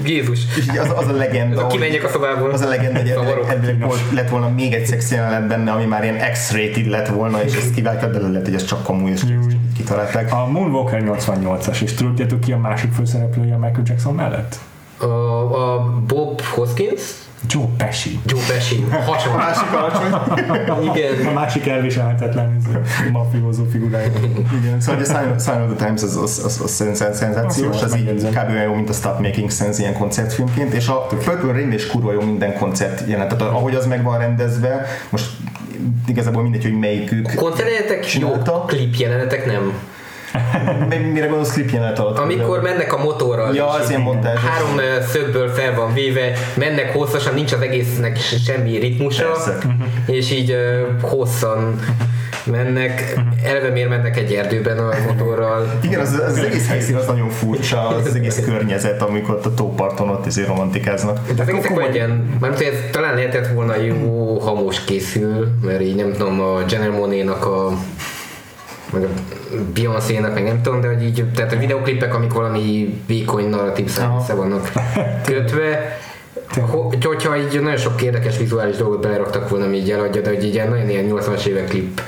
Jézus. 0.05 0.39
És 0.57 0.63
így 0.71 0.77
az, 0.77 0.89
az 0.95 1.07
a 1.07 1.15
legenda. 1.15 1.67
Kimenjek 1.67 2.03
a 2.03 2.09
szobából. 2.09 2.51
Az 2.51 2.61
a 2.61 2.67
legenda, 2.67 2.99
hogy 2.99 3.09
elvileg 3.49 3.85
lett 4.13 4.29
volna 4.29 4.49
még 4.49 4.73
egy 4.73 4.85
szexjelenet 4.85 5.47
benne, 5.47 5.71
ami 5.71 5.85
már 5.85 6.03
ilyen 6.03 6.31
X-rated 6.31 6.89
lett 6.89 7.07
volna, 7.07 7.43
és 7.43 7.55
ezt 7.55 7.73
kivágtad, 7.73 8.11
de 8.11 8.19
lehet, 8.19 8.45
hogy 8.45 8.55
ez 8.55 8.65
csak 8.65 8.83
és 9.11 9.21
kitalálták. 9.73 10.33
A 10.33 10.47
Moonwalker 10.47 11.03
88-as, 11.05 11.81
és 11.81 11.93
tudjátok 11.93 12.39
ki 12.39 12.51
a 12.51 12.57
másik 12.57 12.91
főszereplője 12.91 13.57
Michael 13.57 13.83
Jackson 13.85 14.15
mellett? 14.15 14.59
A, 14.97 15.05
a 15.05 15.89
Bob 16.07 16.41
Hoskins? 16.41 17.22
Joe 17.47 17.65
Pesci. 17.77 18.19
Joe 18.25 18.41
Pesci. 18.47 18.85
Hasonló. 19.05 19.39
A 19.39 19.41
másik 19.41 19.71
alacsony. 19.73 20.91
Igen. 20.95 21.25
A 21.27 21.31
másik 21.31 21.67
elviselhetetlen 21.67 22.61
mafiózó 23.11 23.63
figurája. 23.71 24.11
Igen, 24.61 24.81
szóval 24.81 25.01
a 25.01 25.05
Sign, 25.05 25.39
Sign 25.39 25.61
of 25.61 25.75
the 25.75 25.85
Times 25.85 26.03
az, 26.03 26.15
az, 26.15 26.41
az, 26.45 26.61
az 26.63 26.71
szenzációs, 26.71 27.81
az 27.81 27.97
így 27.97 28.29
kb. 28.29 28.49
olyan 28.49 28.63
jó, 28.63 28.73
mint 28.73 28.89
a 28.89 28.93
Stop 28.93 29.19
Making 29.19 29.51
Sense 29.51 29.81
ilyen 29.81 29.93
koncertfilmként, 29.93 30.73
és 30.73 30.87
a 30.87 31.01
Purple 31.01 31.51
Rain 31.51 31.71
is 31.71 31.87
kurva 31.87 32.11
jó 32.11 32.21
minden 32.21 32.57
koncert 32.57 33.03
jelent. 33.07 33.37
Tehát 33.37 33.53
ahogy 33.53 33.75
az 33.75 33.85
meg 33.85 34.03
van 34.03 34.17
rendezve, 34.17 34.85
most 35.09 35.25
igazából 36.07 36.43
mindegy, 36.43 36.63
hogy 36.63 36.79
melyikük 36.79 37.33
Koncertjelenetek 37.35 38.13
jó, 38.13 38.29
klip 38.65 38.95
jelenetek 38.95 39.45
nem. 39.45 39.73
Mire 41.13 41.25
gondolsz 41.25 41.53
klip 41.53 41.69
jelenet 41.69 41.99
alatt? 41.99 42.17
Amikor 42.17 42.61
mennek 42.61 42.93
a 42.93 43.03
motorral. 43.03 43.55
Ja, 43.55 43.69
az 43.69 43.89
ilyen 43.89 44.01
montázs. 44.01 44.39
Három 44.39 44.79
szögből 45.07 45.49
fel 45.49 45.75
van 45.75 45.93
véve, 45.93 46.31
mennek 46.53 46.93
hosszasan, 46.93 47.33
nincs 47.33 47.51
az 47.53 47.61
egésznek 47.61 48.17
semmi 48.17 48.77
ritmusa, 48.77 49.31
Persze. 49.31 49.57
és 50.05 50.31
így 50.31 50.55
hosszan 51.01 51.79
mennek, 52.45 53.19
eleve 53.43 53.69
miért 53.69 53.89
mennek 53.89 54.17
egy 54.17 54.33
erdőben 54.33 54.77
a 54.77 54.89
motorral. 55.07 55.79
Igen, 55.81 55.99
az, 55.99 56.13
az, 56.13 56.19
az 56.19 56.37
egész 56.37 56.67
helyszín 56.67 56.95
az 56.95 57.05
nagyon 57.05 57.29
furcsa, 57.29 57.87
az, 57.87 58.05
az 58.05 58.15
egész 58.15 58.39
környezet, 58.45 59.01
amikor 59.01 59.35
ott 59.35 59.45
a 59.45 59.53
tóparton 59.53 60.09
ott 60.09 60.25
izé 60.25 60.43
romantikáznak. 60.43 61.19
De 61.35 61.43
egész 61.43 61.65
egy 61.87 61.95
ilyen, 61.95 62.37
mert 62.39 62.61
ez 62.61 62.73
talán 62.91 63.15
lehetett 63.15 63.47
volna 63.47 63.75
jó, 63.75 64.39
ha 64.39 64.53
most 64.53 64.85
készül, 64.85 65.47
mert 65.61 65.81
így 65.81 65.95
nem 65.95 66.11
tudom, 66.11 66.41
a 66.41 66.63
General 66.67 66.97
Monet-nak 66.97 67.45
a 67.45 67.71
meg 68.93 69.03
a 69.03 69.07
Beyoncé-nak, 69.73 70.33
meg 70.33 70.43
nem 70.43 70.61
tudom, 70.61 70.81
de 70.81 70.87
hogy 70.87 71.03
így, 71.03 71.25
tehát 71.35 71.53
a 71.53 71.57
videoklipek, 71.57 72.15
amik 72.15 72.33
valami 72.33 73.01
vékony 73.07 73.49
narratív 73.49 73.89
szemsze 73.89 74.33
vannak 74.33 74.71
kötve, 75.25 75.97
hogyha 77.03 77.37
így 77.37 77.61
nagyon 77.61 77.77
sok 77.77 78.01
érdekes 78.01 78.37
vizuális 78.37 78.75
dolgot 78.75 79.01
beleraktak 79.01 79.49
volna, 79.49 79.65
ami 79.65 79.77
így 79.77 79.91
eladja, 79.91 80.21
de 80.21 80.29
hogy 80.29 80.43
így 80.43 80.61
nagyon 80.69 80.89
ilyen 80.89 81.07
80-as 81.09 81.45
évek 81.45 81.67
klip 81.67 82.01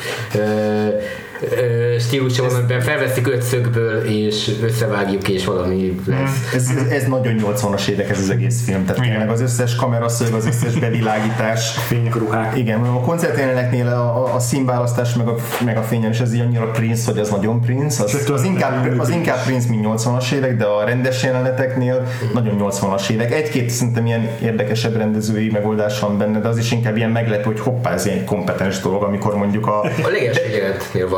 stílusa 2.00 2.44
van, 2.44 2.56
amiben 2.56 2.82
felveszik 2.82 3.28
öt 3.28 3.42
szögből, 3.42 4.04
és 4.04 4.52
összevágjuk, 4.64 5.30
és 5.30 5.46
valami 5.46 6.02
lesz. 6.06 6.54
Ez, 6.54 6.70
ez, 6.76 6.92
ez 6.92 7.08
nagyon 7.08 7.36
80-as 7.40 7.88
évek 7.88 8.10
ez 8.10 8.20
az 8.20 8.30
egész 8.30 8.64
film, 8.64 8.86
tehát 8.86 9.02
tényleg 9.02 9.30
az 9.30 9.42
összes 9.42 9.76
kameraszög, 9.76 10.34
az 10.34 10.46
összes 10.46 10.74
bevilágítás. 10.74 11.70
Fények, 11.70 12.16
ruhák. 12.16 12.58
Igen, 12.58 12.80
a 12.80 13.02
koncertjeleneknél 13.02 13.88
a, 13.88 14.26
a, 14.26 14.36
a 14.36 14.40
színválasztás, 14.40 15.14
meg 15.14 15.28
a, 15.28 15.36
meg 15.66 15.78
a 15.78 15.82
fényen 15.82 16.12
is 16.12 16.20
ez 16.20 16.34
így 16.34 16.40
annyira 16.40 16.72
Prince, 16.72 17.12
hogy 17.12 17.20
az 17.20 17.30
nagyon 17.30 17.62
Prince, 17.62 18.04
az, 18.04 18.30
az, 18.30 18.44
inkább, 18.44 19.00
az 19.00 19.10
inkább 19.10 19.44
Prince, 19.44 19.70
mint 19.70 19.86
80-as 19.88 20.32
évek, 20.32 20.58
de 20.58 20.66
a 20.66 20.84
rendes 20.84 21.24
jeleneteknél 21.24 22.08
nagyon 22.34 22.56
80-as 22.60 23.10
évek. 23.10 23.34
Egy-két 23.34 23.70
szerintem 23.70 24.06
ilyen 24.06 24.30
érdekesebb 24.42 24.96
rendezői 24.96 25.50
megoldás 25.50 26.00
van 26.00 26.18
benne, 26.18 26.40
de 26.40 26.48
az 26.48 26.58
is 26.58 26.72
inkább 26.72 26.98
ilyen 26.98 27.10
meglepő, 27.10 27.44
hogy 27.44 27.60
hoppá, 27.60 27.94
ez 27.94 28.06
ilyen 28.06 28.26
kompetens 28.26 28.80
dolog, 28.80 29.04
amikor 29.04 29.36
mondjuk 29.36 29.68
a... 29.68 29.82
A 29.82 30.10
leges 30.12 30.38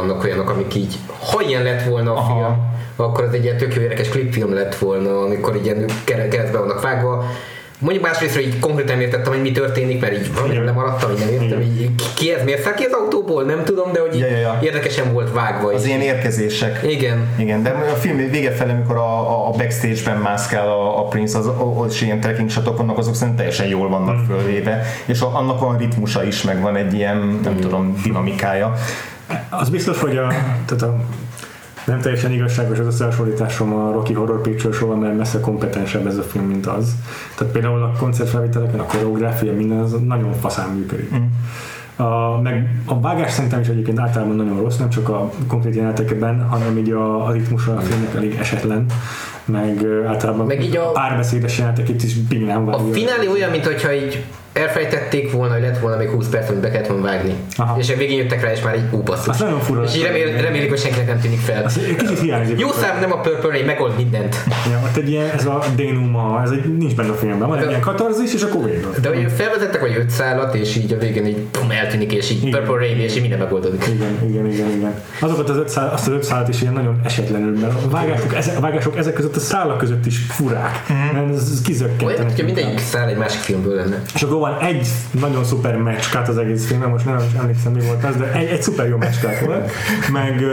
vannak 0.07 0.23
olyanok, 0.23 0.49
amik 0.49 0.75
így, 0.75 0.95
ha 1.31 1.41
ilyen 1.41 1.63
lett 1.63 1.83
volna 1.83 2.11
a 2.11 2.17
Aha. 2.17 2.33
film, 2.33 2.75
akkor 2.95 3.23
az 3.23 3.33
egy 3.33 3.43
ilyen 3.43 3.57
tök 3.57 3.75
jó 3.75 3.81
érdekes 3.81 4.09
klipfilm 4.09 4.53
lett 4.53 4.75
volna, 4.75 5.21
amikor 5.21 5.55
így 5.55 5.65
ilyen 5.65 5.85
keresztbe 6.03 6.57
vannak 6.57 6.81
vágva, 6.81 7.25
Mondjuk 7.79 8.03
másrészt, 8.03 8.39
így 8.39 8.59
konkrétan 8.59 9.01
értettem, 9.01 9.31
hogy 9.31 9.41
mi 9.41 9.51
történik, 9.51 10.01
mert 10.01 10.13
így 10.13 10.33
valamire 10.33 10.63
lemaradtam, 10.63 11.09
hogy 11.09 11.19
nem 11.19 11.29
értem, 11.29 11.61
így 11.61 11.89
ki 12.15 12.33
ez, 12.33 12.43
miért 12.43 12.61
száll 12.61 12.73
ki 12.73 12.83
az 12.83 12.91
autóból, 12.91 13.43
nem 13.43 13.63
tudom, 13.63 13.91
de 13.91 13.99
hogy 13.99 14.19
ja, 14.19 14.25
ja, 14.25 14.37
ja. 14.37 14.59
érdekesen 14.61 15.13
volt 15.13 15.31
vágva. 15.31 15.73
Az 15.73 15.85
ilyen 15.85 16.01
érkezések. 16.01 16.79
Igen. 16.83 17.27
Igen, 17.37 17.63
de 17.63 17.69
a 17.69 17.95
film 17.95 18.17
vége 18.17 18.51
felé, 18.51 18.71
amikor 18.71 18.95
a, 18.95 19.47
a 19.47 19.51
backstage-ben 19.51 20.17
mászkál 20.17 20.67
a, 20.67 20.99
a 20.99 21.03
Prince, 21.03 21.37
az, 21.37 21.49
az 21.77 21.93
is 21.93 22.01
ilyen 22.01 22.19
trekking 22.19 22.49
shotok 22.49 22.77
vannak, 22.77 22.97
azok 22.97 23.13
szerintem 23.13 23.37
teljesen 23.37 23.67
jól 23.67 23.89
vannak 23.89 24.15
mm. 24.15 24.25
fölvéve, 24.25 24.83
és 25.05 25.21
a, 25.21 25.35
annak 25.35 25.59
van 25.59 25.77
ritmusa 25.77 26.23
is, 26.23 26.41
meg 26.41 26.61
van 26.61 26.75
egy 26.75 26.93
ilyen, 26.93 27.39
nem 27.43 27.53
mm. 27.53 27.59
tudom, 27.59 27.99
dinamikája. 28.03 28.73
Az 29.49 29.69
biztos, 29.69 29.99
hogy 29.99 30.17
a, 30.17 30.27
tehát 30.65 30.81
a 30.81 30.99
nem 31.87 31.99
teljesen 31.99 32.31
igazságos 32.31 32.79
az 32.79 32.85
összehasonlításom 32.85 33.73
a 33.73 33.91
Rocky 33.91 34.13
Horror 34.13 34.41
Picture 34.41 34.73
Show, 34.73 34.95
mert 34.95 35.17
messze 35.17 35.39
kompetensebb 35.39 36.07
ez 36.07 36.17
a 36.17 36.21
film, 36.21 36.45
mint 36.45 36.65
az. 36.65 36.95
Tehát 37.35 37.53
például 37.53 37.83
a 37.83 37.91
koncertfelvételeken 37.99 38.79
a 38.79 38.85
koreográfia, 38.85 39.53
minden 39.53 39.79
az 39.79 39.95
nagyon 40.05 40.33
faszán 40.33 40.69
működik. 40.69 41.13
Mm. 41.13 41.25
A, 42.05 42.41
meg 42.41 42.81
a 42.85 42.99
vágás 42.99 43.31
szerintem 43.31 43.59
is 43.59 43.67
egyébként 43.67 43.99
általában 43.99 44.35
nagyon 44.35 44.61
rossz, 44.61 44.77
nem 44.77 44.89
csak 44.89 45.09
a 45.09 45.31
konkrét 45.47 45.75
jelenetekben, 45.75 46.47
hanem 46.49 46.77
így 46.77 46.91
a, 46.91 47.25
a 47.25 47.31
ritmusa 47.31 47.75
a 47.75 47.79
filmnek 47.79 48.15
elég 48.15 48.35
esetlen, 48.39 48.85
meg 49.45 49.85
általában 50.07 50.45
meg 50.45 50.63
így 50.63 50.77
a 50.77 50.91
párbeszédes 50.91 51.57
jelenetek 51.57 51.89
itt 51.89 52.03
is 52.03 52.15
nem 52.45 52.67
A 52.67 52.79
finálé 52.91 53.27
olyan, 53.27 53.49
mintha 53.49 53.93
így 53.93 54.25
elfejtették 54.57 55.31
volna, 55.31 55.53
hogy 55.53 55.61
lett 55.61 55.79
volna 55.79 55.97
még 55.97 56.09
20 56.09 56.27
perc, 56.27 56.49
amit 56.49 56.61
be 56.61 56.71
kellett 56.71 56.87
volna 56.87 57.03
vágni. 57.03 57.35
Aha. 57.55 57.77
És 57.79 57.89
a 57.89 57.95
végén 57.95 58.17
jöttek 58.17 58.41
rá, 58.41 58.51
és 58.51 58.61
már 58.61 58.75
így 58.75 58.83
ú, 58.91 58.97
basszus. 58.97 59.37
nagyon 59.37 59.59
fura. 59.59 59.83
És 59.83 59.95
így 59.95 60.03
remél, 60.03 60.41
remélik, 60.41 60.69
hogy 60.69 60.79
senkinek 60.79 61.07
nem 61.07 61.19
tűnik 61.19 61.39
fel. 61.39 61.63
Az 61.63 61.79
kicsit 61.97 62.19
hiányzik. 62.19 62.59
Jó 62.59 62.71
szám, 62.71 62.99
nem 62.99 63.11
a 63.11 63.19
Purple 63.19 63.65
megold 63.65 63.95
mindent. 63.95 64.35
Ja, 64.71 64.81
ott 64.83 64.97
egy 64.97 65.09
ilyen, 65.09 65.29
ez 65.29 65.45
a 65.45 65.63
dénuma, 65.75 66.41
ez 66.43 66.49
egy, 66.49 66.77
nincs 66.77 66.95
benne 66.95 67.11
a 67.11 67.15
filmben, 67.15 67.47
van 67.47 67.57
egy 67.57 67.67
ilyen 67.67 67.81
katarzis, 67.81 68.33
és 68.33 68.41
akkor 68.41 68.63
végül. 68.63 68.93
De 69.01 69.07
hogy 69.07 69.31
felvezettek 69.35 69.81
vagy 69.81 69.95
öt 69.97 70.09
szállat, 70.09 70.55
és 70.55 70.75
így 70.75 70.93
a 70.93 70.97
végén 70.97 71.25
így 71.25 71.37
pum, 71.37 71.71
eltűnik, 71.71 72.11
és 72.11 72.31
így 72.31 72.45
igen. 72.45 72.59
Purple 72.59 72.77
Rain, 72.77 72.99
és 72.99 73.15
így 73.15 73.21
minden 73.21 73.39
megoldódik. 73.39 73.85
Igen, 73.87 74.29
igen, 74.29 74.51
igen, 74.51 74.69
igen. 74.69 74.93
Azokat 75.19 75.49
az 75.49 75.57
öt 75.57 75.69
szál, 75.69 75.89
azt 75.93 76.07
az 76.07 76.13
öt 76.13 76.23
szállat 76.23 76.47
is 76.47 76.61
ilyen 76.61 76.73
nagyon 76.73 76.99
esetlenül, 77.03 77.59
mert 77.59 77.83
a 77.85 77.89
vágások, 77.89 78.35
ezek, 78.35 78.57
a 78.57 78.61
vágások 78.61 78.97
ezek 78.97 79.13
között 79.13 79.35
a 79.35 79.39
szálak 79.39 79.77
között 79.77 80.05
is 80.05 80.17
furák. 80.17 80.83
Mm. 80.91 81.15
Mert 81.15 81.35
ez, 81.35 81.49
ez 81.51 81.61
kizökkent. 81.61 82.03
Olyan, 82.03 82.23
hogyha 82.23 82.43
mindegyik 82.43 82.79
szál 82.79 83.09
egy 83.09 83.17
másik 83.17 83.39
filmből 83.39 83.75
lenne. 83.75 84.01
És 84.13 84.21
akkor 84.21 84.37
van 84.47 84.61
egy 84.61 84.87
nagyon 85.11 85.43
szuper 85.43 85.77
meccskát 85.77 86.27
az 86.27 86.37
egész 86.37 86.67
filmben, 86.67 86.89
most 86.89 87.05
nem 87.05 87.17
emlékszem 87.37 87.71
mi 87.71 87.81
volt 87.85 88.03
az, 88.03 88.15
de 88.15 88.31
egy, 88.31 88.47
egy 88.47 88.61
szuper 88.61 88.87
jó 88.87 88.97
meccskát 88.97 89.39
volt, 89.39 89.71
meg 90.11 90.43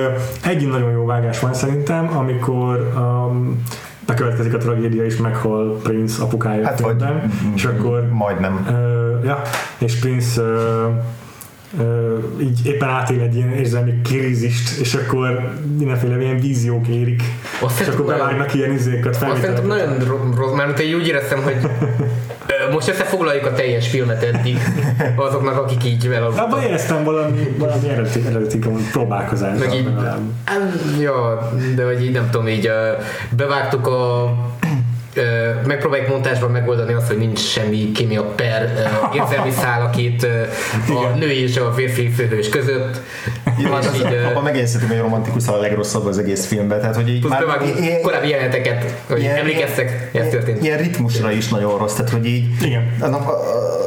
egy 0.45 0.69
nagyon 0.69 0.91
jó 0.91 1.05
vágás 1.05 1.41
van 1.41 1.55
szerintem, 1.55 2.17
amikor 2.17 2.93
um, 2.97 3.63
bekövetkezik 4.07 4.55
a 4.55 4.59
tragédia, 4.59 5.05
és 5.05 5.17
meghal 5.17 5.81
Prince 5.83 6.23
apukája 6.23 6.65
hát, 6.65 6.81
vagy, 6.81 7.05
és 7.55 7.65
akkor 7.65 8.09
majdnem. 8.11 8.67
Uh, 8.69 9.25
ja, 9.25 9.43
és 9.79 9.99
Prince 9.99 10.43
uh, 10.43 10.49
Uh, 11.79 12.23
így 12.41 12.67
éppen 12.67 12.89
átél 12.89 13.21
egy 13.21 13.35
ilyen 13.35 13.51
érzelmi 13.51 14.01
krízist, 14.05 14.81
és 14.81 14.95
akkor 14.95 15.53
mindenféle 15.79 16.21
ilyen 16.21 16.41
víziók 16.41 16.89
érik, 16.89 17.23
azt 17.61 17.81
és 17.81 17.87
akkor 17.87 18.05
bevágnak 18.05 18.55
ilyen 18.55 18.73
izéket, 18.73 19.17
felvételeket. 19.17 19.59
Azt 19.59 19.67
nagyon 19.67 20.35
rossz, 20.37 20.53
mert 20.53 20.79
én 20.79 20.95
úgy 20.95 21.07
éreztem, 21.07 21.43
hogy 21.43 21.57
most 22.73 22.89
összefoglaljuk 22.89 23.47
a 23.47 23.53
teljes 23.53 23.89
filmet 23.89 24.23
eddig 24.23 24.59
azoknak, 25.17 25.57
akik 25.57 25.85
így 25.85 26.07
elaludtak. 26.07 26.45
Abban 26.45 26.63
éreztem 26.63 27.05
valami, 27.05 27.55
valami 27.59 27.89
eredeti, 27.89 28.23
eredeti 28.27 28.59
próbálkozást. 28.93 29.59
Meg 29.61 29.75
így, 29.75 29.89
ja, 31.01 31.49
de 31.75 31.85
hogy 31.85 32.05
így 32.05 32.13
nem 32.13 32.31
tudom, 32.31 32.49
így 32.49 32.71
bevágtuk 33.37 33.87
a 33.87 34.33
megpróbáljuk 35.67 36.09
montásban 36.09 36.51
megoldani 36.51 36.93
azt, 36.93 37.07
hogy 37.07 37.19
nincs 37.19 37.39
semmi 37.39 37.93
kémia 37.93 38.23
per 38.23 38.63
uh, 38.63 39.17
érzelmi 39.17 39.51
szál 39.63 39.83
a 39.83 39.91
két 39.91 40.27
uh, 40.89 41.03
a 41.03 41.15
női 41.17 41.43
és 41.43 41.57
a 41.57 41.73
férfi 41.73 42.09
főhős 42.09 42.49
között. 42.49 43.01
Jó, 43.59 43.73
az, 43.73 43.91
így, 43.95 44.03
uh, 44.03 44.27
abban 44.29 44.43
megérzhetünk, 44.43 44.91
hogy 44.91 45.01
romantikus 45.01 45.49
a 45.49 45.57
legrosszabb 45.57 46.07
az 46.07 46.19
egész 46.19 46.47
filmben. 46.47 46.81
Tehát, 46.81 46.95
hogy 46.95 47.09
így 47.09 47.25
már, 47.25 47.43
ilyen, 47.81 48.01
korábbi 48.01 48.29
jeleneteket, 48.29 48.95
hogy 49.07 49.21
ilyen, 49.21 49.37
emlékeztek, 49.37 50.11
ez 50.13 50.29
történt. 50.29 50.63
Ilyen 50.63 50.79
ritmusra 50.79 51.31
is 51.31 51.49
nagyon 51.49 51.79
rossz, 51.79 51.95
tehát 51.95 52.11
hogy 52.11 52.27
így 52.27 52.63
Igen. 52.63 52.97
Annak, 53.01 53.29
a, 53.29 53.33
a, 53.33 53.87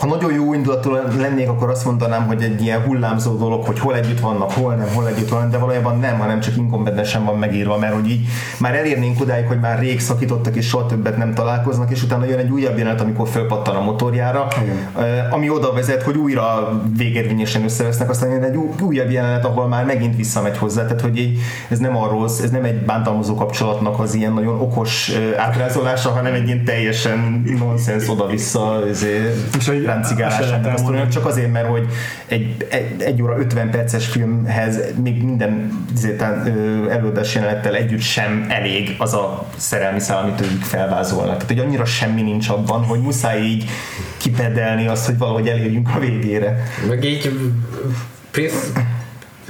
ha 0.00 0.06
nagyon 0.06 0.32
jó 0.32 0.54
indulatú 0.54 0.90
lennék, 1.18 1.48
akkor 1.48 1.70
azt 1.70 1.84
mondanám, 1.84 2.26
hogy 2.26 2.42
egy 2.42 2.62
ilyen 2.62 2.80
hullámzó 2.80 3.36
dolog, 3.36 3.64
hogy 3.64 3.78
hol 3.78 3.96
együtt 3.96 4.20
vannak, 4.20 4.50
hol 4.52 4.74
nem, 4.74 4.88
hol 4.94 5.08
együtt 5.08 5.28
vannak, 5.28 5.50
de 5.50 5.58
valójában 5.58 5.98
nem, 5.98 6.18
hanem 6.18 6.40
csak 6.40 6.56
inkompetensen 6.56 7.24
van 7.24 7.38
megírva, 7.38 7.78
mert 7.78 7.94
hogy 7.94 8.10
így 8.10 8.26
már 8.58 8.74
elérnénk 8.74 9.20
odáig, 9.20 9.46
hogy 9.46 9.60
már 9.60 9.78
rég 9.78 10.00
szakítottak 10.00 10.56
és 10.56 10.66
soha 10.66 10.86
többet 10.86 11.16
nem 11.16 11.34
találkoznak, 11.34 11.90
és 11.90 12.02
utána 12.02 12.24
jön 12.24 12.38
egy 12.38 12.50
újabb 12.50 12.78
jelenet, 12.78 13.00
amikor 13.00 13.28
fölpattan 13.28 13.76
a 13.76 13.80
motorjára, 13.80 14.46
Igen. 14.62 15.28
ami 15.30 15.50
oda 15.50 15.72
vezet, 15.72 16.02
hogy 16.02 16.16
újra 16.16 16.80
végérvényesen 16.96 17.64
összevesznek, 17.64 18.10
aztán 18.10 18.30
jön 18.30 18.42
egy 18.42 18.56
újabb 18.80 19.10
jelenet, 19.10 19.44
ahol 19.44 19.68
már 19.68 19.84
megint 19.84 20.16
visszamegy 20.16 20.58
hozzá, 20.58 20.82
tehát 20.82 21.00
hogy 21.00 21.18
így, 21.18 21.38
ez 21.68 21.78
nem 21.78 21.96
arról, 21.96 22.24
ez 22.24 22.50
nem 22.50 22.64
egy 22.64 22.84
bántalmazó 22.84 23.34
kapcsolatnak 23.34 24.00
az 24.00 24.14
ilyen 24.14 24.32
nagyon 24.32 24.60
okos 24.60 25.12
átrázolása, 25.36 26.10
hanem 26.10 26.34
egy 26.34 26.46
ilyen 26.46 26.64
teljesen 26.64 27.44
nonsens 27.58 28.08
oda-vissza 28.08 28.78
és 29.58 29.68
ráncigálásának 29.86 30.74
a 30.74 30.76
sztorinak, 30.76 31.08
csak 31.08 31.26
azért, 31.26 31.52
mert 31.52 31.68
hogy 31.68 31.86
egy, 32.26 32.66
egy, 32.70 33.02
egy 33.02 33.22
óra 33.22 33.38
50 33.38 33.70
perces 33.70 34.06
filmhez 34.06 34.78
még 35.02 35.22
minden 35.22 35.86
előadás 36.90 37.34
jelenettel 37.34 37.74
együtt 37.74 38.00
sem 38.00 38.46
elég 38.48 38.94
az 38.98 39.14
a 39.14 39.46
szerelmi 39.56 40.00
szál, 40.00 40.22
amit 40.22 40.40
ők 40.40 40.62
felvázolnak. 40.62 41.34
Tehát, 41.34 41.46
hogy 41.46 41.58
annyira 41.58 41.84
semmi 41.84 42.22
nincs 42.22 42.48
abban, 42.48 42.84
hogy 42.84 43.00
muszáj 43.00 43.42
így 43.42 43.64
kipedelni 44.16 44.86
azt, 44.86 45.06
hogy 45.06 45.18
valahogy 45.18 45.48
elérjünk 45.48 45.88
a 45.94 45.98
végére. 45.98 46.62
Meg 46.88 47.04
így 47.04 47.30
Prince 48.30 48.56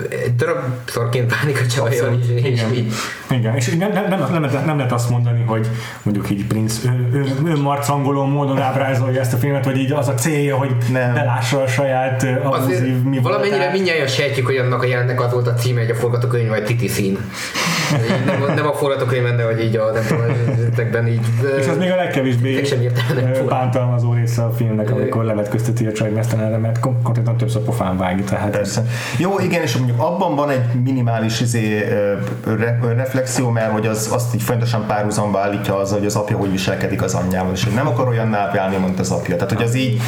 egy 0.08 0.34
darab 0.34 0.58
szorként 0.84 1.30
bánik 1.30 1.60
a 1.60 1.66
csajjal, 1.66 2.18
és, 2.34 2.42
és 2.44 2.62
így. 2.74 2.92
Igen, 3.30 3.56
és 3.56 3.68
nem, 3.68 3.92
nem, 3.92 4.08
nem, 4.08 4.26
nem, 4.32 4.42
lehet, 4.42 4.66
nem 4.66 4.76
lehet 4.76 4.92
azt 4.92 5.10
mondani, 5.10 5.42
hogy 5.46 5.68
mondjuk 6.02 6.30
így 6.30 6.46
Prince 6.46 6.88
ő, 6.90 7.08
ő, 7.12 7.24
ő 7.44 7.56
marcangoló 7.56 8.24
módon 8.24 8.60
ábrázolja 8.60 9.20
ezt 9.20 9.32
a 9.32 9.36
filmet, 9.36 9.64
hogy 9.64 9.78
így 9.78 9.92
az 9.92 10.08
a 10.08 10.14
célja, 10.14 10.56
hogy 10.56 10.76
nem. 10.92 11.14
belássa 11.14 11.62
a 11.62 11.66
saját 11.66 12.26
abuzív 12.42 13.02
mi 13.02 13.18
Valamennyire 13.18 13.70
mindjárt 13.70 14.14
sejtjük, 14.14 14.46
hogy 14.46 14.56
annak 14.56 14.82
a 14.82 14.86
jelennek 14.86 15.20
az 15.20 15.32
volt 15.32 15.46
a 15.46 15.54
címe, 15.54 15.80
hogy 15.80 15.90
a 15.90 15.94
forgatókönyv 15.94 16.48
vagy 16.48 16.64
Titi 16.64 16.88
szín. 16.88 17.18
nem, 18.26 18.54
nem 18.54 18.66
a 18.66 18.72
forgatókönyvben, 18.72 19.36
de 19.36 19.44
hogy 19.44 19.64
így 19.64 19.76
a 19.76 19.92
nem 19.92 20.04
tudom, 20.90 21.06
így. 21.06 21.20
És 21.58 21.66
az 21.66 21.76
még 21.78 21.90
a 21.90 21.96
legkevésbé 21.96 22.62
bántalmazó 23.48 24.12
része 24.12 24.42
a 24.42 24.50
filmnek, 24.50 24.90
amikor 24.90 25.24
levetközteti 25.24 25.86
a 25.86 25.92
csaj 25.92 26.10
mesztelenre, 26.10 26.56
mert 26.56 26.80
konkrétan 26.80 27.36
többször 27.36 27.62
pofán 27.62 27.96
vág. 27.96 28.24
Tehát 28.24 28.50
Persze. 28.50 28.84
Jó, 29.18 29.40
igen, 29.40 29.62
és 29.62 29.76
mondjuk 29.86 30.06
abban 30.06 30.34
van 30.34 30.50
egy 30.50 30.82
minimális 30.84 31.40
izé, 31.40 31.84
re, 32.44 32.78
reflexió, 32.96 33.50
mert 33.50 33.72
hogy 33.72 33.86
az, 33.86 34.08
azt 34.12 34.34
így 34.34 34.42
folyamatosan 34.42 34.86
párhuzamba 34.86 35.38
állítja 35.38 35.76
az, 35.76 35.92
hogy 35.92 36.06
az 36.06 36.16
apja 36.16 36.36
hogy 36.36 36.50
viselkedik 36.50 37.02
az 37.02 37.14
anyjával, 37.14 37.52
és 37.52 37.64
hogy 37.64 37.74
nem 37.74 37.86
akar 37.86 38.08
olyan 38.08 38.30
válni, 38.30 38.76
mint 38.76 38.98
az 38.98 39.10
apja. 39.10 39.36
Tehát, 39.36 39.52
hogy 39.52 39.62
az 39.62 39.74
így 39.74 40.00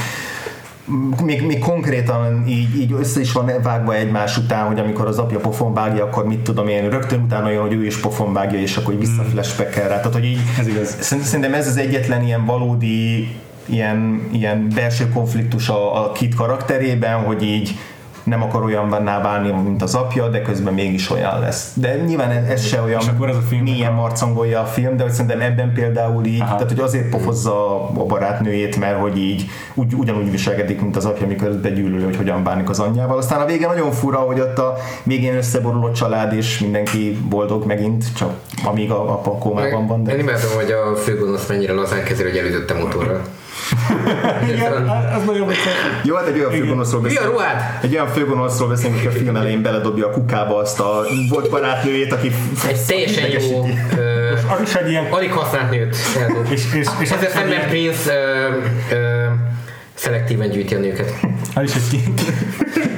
még, 1.25 1.47
még 1.47 1.59
konkrétan 1.59 2.45
így, 2.47 2.81
így 2.81 2.93
össze 2.93 3.21
is 3.21 3.33
van 3.33 3.51
vágva 3.63 3.95
egymás 3.95 4.37
után, 4.37 4.67
hogy 4.67 4.79
amikor 4.79 5.07
az 5.07 5.19
apja 5.19 5.39
pofon 5.39 5.75
vágja, 5.75 6.05
akkor 6.05 6.27
mit 6.27 6.41
tudom 6.41 6.69
én, 6.69 6.91
rögtön 6.91 7.21
utána 7.21 7.51
jön, 7.51 7.61
hogy 7.61 7.73
ő 7.73 7.85
is 7.85 8.01
pofon 8.01 8.33
vágja, 8.33 8.59
és 8.59 8.77
akkor 8.77 8.99
vissza 8.99 9.23
hmm. 9.23 9.41
rá. 9.75 9.87
Tehát, 9.87 10.13
hogy 10.13 10.25
így, 10.25 10.41
ez 10.59 10.67
igaz. 10.67 10.97
Szerintem 11.01 11.55
ez 11.55 11.67
az 11.67 11.77
egyetlen 11.77 12.23
ilyen 12.23 12.45
valódi 12.45 13.29
ilyen, 13.65 14.29
ilyen 14.33 14.69
belső 14.75 15.09
konfliktus 15.09 15.69
a, 15.69 16.05
a 16.05 16.13
Kit 16.13 16.35
karakterében, 16.35 17.19
hogy 17.25 17.43
így 17.43 17.79
nem 18.29 18.43
akar 18.43 18.65
olyan 18.65 18.89
válni, 19.23 19.51
mint 19.51 19.83
az 19.83 19.95
apja, 19.95 20.29
de 20.29 20.43
közben 20.43 20.75
mégis 20.75 21.11
olyan 21.11 21.41
lesz. 21.41 21.73
De 21.75 21.97
nyilván 21.97 22.31
ez 22.31 22.67
se 22.67 22.83
olyan 22.83 23.01
akkor 23.09 23.29
az 23.29 23.37
a 23.37 23.41
film 23.49 23.63
milyen 23.63 23.93
marcangolja 23.93 24.61
a 24.61 24.65
film, 24.65 24.97
de 24.97 25.03
hogy 25.03 25.13
szerintem 25.13 25.41
ebben 25.41 25.73
például 25.73 26.25
így, 26.25 26.41
Aha. 26.41 26.55
tehát 26.55 26.69
hogy 26.69 26.81
azért 26.81 27.09
pofozza 27.09 27.75
a 27.89 28.05
barátnőjét, 28.05 28.77
mert 28.79 29.01
hogy 29.01 29.19
így 29.19 29.51
úgy, 29.75 29.95
ugyanúgy 29.95 30.31
viselkedik, 30.31 30.81
mint 30.81 30.97
az 30.97 31.05
apja, 31.05 31.27
amikor 31.27 31.49
begyűlöl, 31.49 32.05
hogy 32.05 32.17
hogyan 32.17 32.45
bánik 32.45 32.69
az 32.69 32.79
anyjával. 32.81 33.17
Aztán 33.17 33.41
a 33.41 33.45
vége 33.45 33.67
nagyon 33.67 33.93
fura, 33.93 34.19
hogy 34.19 34.41
ott 34.41 34.59
a 34.59 34.77
végén 35.03 35.37
összeborul 35.37 35.85
a 35.85 35.93
család, 35.93 36.33
és 36.33 36.59
mindenki 36.59 37.19
boldog 37.29 37.65
megint, 37.65 38.15
csak 38.17 38.33
amíg 38.65 38.91
a 38.91 39.13
apa 39.13 39.31
kómában 39.31 39.87
van. 39.87 40.05
De... 40.05 40.13
Én 40.13 40.19
imádom, 40.19 40.51
hogy 40.57 40.71
a 40.71 40.97
főgonosz 40.97 41.47
mennyire 41.47 41.73
lazán 41.73 42.03
kezeli, 42.03 42.29
hogy 42.29 42.39
elütötte 42.39 42.75
motorral. 42.75 43.21
Igen, 44.49 44.73
az 45.17 45.25
nagyon 45.27 45.47
vicces. 45.47 45.73
Jó, 46.03 46.15
hát 46.15 46.27
egy 46.27 46.39
olyan 46.39 46.51
főgonoszról 46.51 47.01
beszélünk. 47.01 47.33
Mi 47.33 47.43
a 47.43 47.81
Egy 47.83 47.95
olyan 47.95 48.09
főgonoszról 48.09 48.69
beszélünk, 48.69 48.99
hogy 48.99 49.07
a 49.07 49.11
film 49.11 49.37
elején 49.37 49.63
beledobja 49.63 50.07
a 50.07 50.11
kukába 50.11 50.57
azt 50.57 50.81
a 50.81 51.05
volt 51.29 51.51
barátnőjét, 51.51 52.13
aki 52.13 52.33
egy 52.69 52.85
teljesen 52.87 53.31
jó 53.31 53.69
az 54.49 54.61
is 54.63 54.75
egy 54.75 54.91
ilyen... 54.91 55.07
alig 55.11 55.33
használt 55.33 55.71
nőt 55.71 55.97
És, 56.51 56.65
és, 56.75 56.87
és 57.01 57.11
ezért 57.11 57.33
Sam 57.33 57.69
Prince 57.69 58.13
ö, 58.13 58.95
ö, 58.95 59.27
szelektíven 59.99 60.51
gyűjti 60.51 60.75
a 60.75 60.79
nőket. 60.79 61.13
Az 61.55 61.63
is 61.63 61.75
egy 61.75 62.13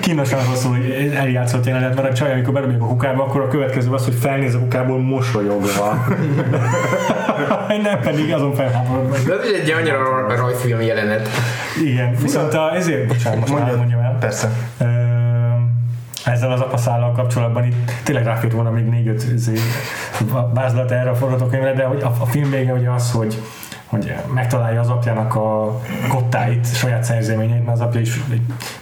kínosan 0.00 0.44
hosszú, 0.44 0.68
hogy 0.68 1.12
eljátszott 1.14 1.66
jelenet, 1.66 1.94
mert 1.94 2.08
a 2.08 2.14
csaj, 2.14 2.32
amikor 2.32 2.52
berobjuk 2.52 2.82
a 2.82 2.86
kukába, 2.86 3.22
akkor 3.22 3.40
a 3.40 3.48
következő 3.48 3.90
az, 3.90 4.04
hogy 4.04 4.14
felnéz 4.14 4.54
a 4.54 4.58
kukából 4.58 4.98
mosolyogva. 4.98 6.06
nem 7.82 8.00
pedig 8.00 8.32
azon 8.32 8.54
felháborodva. 8.54 9.16
De 9.26 9.32
ez 9.32 9.60
egy 9.62 9.70
annyira 9.70 10.36
rajzfilm 10.36 10.80
jelenet. 10.80 11.28
Igen, 11.84 12.14
viszont 12.22 12.54
a, 12.54 12.74
ezért, 12.74 13.06
bocsánat, 13.06 13.40
most 13.40 13.52
mondja, 13.52 13.76
mondjam 13.76 14.00
el. 14.00 14.16
Persze. 14.20 14.50
ezzel 16.24 16.52
az 16.52 16.60
apaszállal 16.60 17.12
kapcsolatban 17.12 17.64
itt 17.64 17.92
tényleg 18.02 18.24
ráfért 18.24 18.52
volna 18.52 18.70
még 18.70 18.84
négy-öt 18.84 19.24
vázlat 20.54 20.90
erre 20.90 21.10
a 21.10 21.14
forgatókönyvre, 21.14 21.72
de 21.72 21.84
hogy 21.84 22.02
a, 22.02 22.12
a 22.18 22.26
film 22.26 22.50
vége 22.50 22.72
ugye 22.72 22.90
az, 22.90 23.10
hogy 23.10 23.38
hogy 23.90 24.14
megtalálja 24.34 24.80
az 24.80 24.88
apjának 24.88 25.34
a 25.34 25.80
kottáit, 26.08 26.74
saját 26.74 27.04
szerzeményeit, 27.04 27.64
mert 27.64 27.80
az 27.80 27.86
apja 27.86 28.00
is 28.00 28.20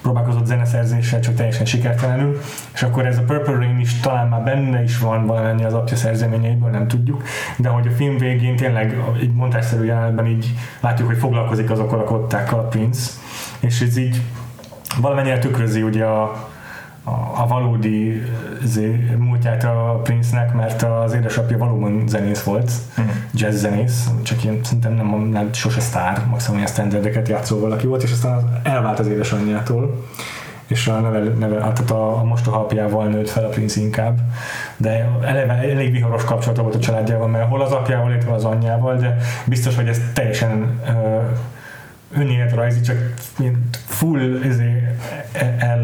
próbálkozott 0.03 0.47
zeneszerzéssel, 0.47 1.21
csak 1.21 1.35
teljesen 1.35 1.67
sikertelenül, 1.67 2.41
és 2.75 2.83
akkor 2.83 3.07
ez 3.07 3.19
a 3.19 3.23
Purple 3.23 3.55
Rain 3.55 3.79
is 3.79 4.01
talán 4.01 4.29
már 4.29 4.43
benne 4.43 4.83
is 4.83 4.99
van 4.99 5.27
valamennyi 5.27 5.65
az 5.65 5.75
apja 5.75 5.97
szerzeményeiből, 5.97 6.71
nem 6.71 6.89
tudjuk, 6.89 7.23
de 7.57 7.69
hogy 7.69 7.87
a 7.87 7.91
film 7.91 8.19
végén 8.19 8.57
tényleg 8.57 9.03
egy 9.21 9.33
montásszerű 9.33 9.85
jelenetben 9.85 10.27
így 10.27 10.55
látjuk, 10.81 11.09
hogy 11.09 11.19
foglalkozik 11.19 11.71
azokkal 11.71 12.01
a 12.01 12.05
kottákkal 12.05 12.59
a 12.59 12.69
Prince, 12.69 13.11
és 13.61 13.81
ez 13.81 13.97
így 13.97 14.21
valamennyire 15.01 15.39
tükrözi 15.39 15.83
ugye 15.83 16.05
a, 16.05 16.49
a, 17.09 17.43
a 17.43 17.47
valódi 17.47 18.23
zé, 18.65 19.17
múltját 19.19 19.65
a 19.65 20.01
Prince-nek, 20.03 20.55
mert 20.55 20.83
az 20.83 21.15
édesapja 21.15 21.59
valóban 21.59 22.09
zenész 22.09 22.43
volt, 22.43 22.71
uh-huh. 22.99 23.15
jazz 23.35 23.61
zenész, 23.61 24.11
csak 24.23 24.45
ilyen 24.45 24.59
szerintem 24.63 24.93
nem, 24.93 25.21
nem 25.21 25.53
sose 25.53 25.81
sztár, 25.81 26.27
maximum 26.31 26.57
ilyen 26.57 26.71
standardeket 26.71 27.29
játszó 27.29 27.61
valaki 27.61 27.87
volt, 27.87 28.03
és 28.03 28.13
aztán 28.13 28.61
elvált 28.63 28.99
az 28.99 29.07
édesanyjától 29.07 30.07
és 30.69 30.87
a, 30.87 31.01
neve, 31.01 31.19
neve, 31.19 31.63
hát 31.63 31.91
a, 31.91 32.19
a 32.19 32.25
mostoha 32.25 32.59
apjával 32.59 33.07
nőtt 33.07 33.29
fel 33.29 33.45
a 33.45 33.49
Prince 33.49 33.81
inkább, 33.81 34.19
de 34.77 35.09
eleve 35.25 35.53
elég 35.53 35.93
viharos 35.93 36.25
kapcsolata 36.25 36.63
volt 36.63 36.75
a 36.75 36.79
családjával, 36.79 37.29
mert 37.29 37.49
hol 37.49 37.63
az 37.63 37.73
apjával, 37.73 38.11
illetve 38.11 38.33
az 38.33 38.45
anyjával, 38.45 38.97
de 38.97 39.17
biztos, 39.47 39.77
hogy 39.77 39.89
ez 39.89 40.01
teljesen 40.13 40.81
uh, 40.83 41.23
önéletrajzi, 42.17 42.81
csak 42.81 43.15
full 43.87 44.41
ezé, 44.43 44.83
el, 45.59 45.83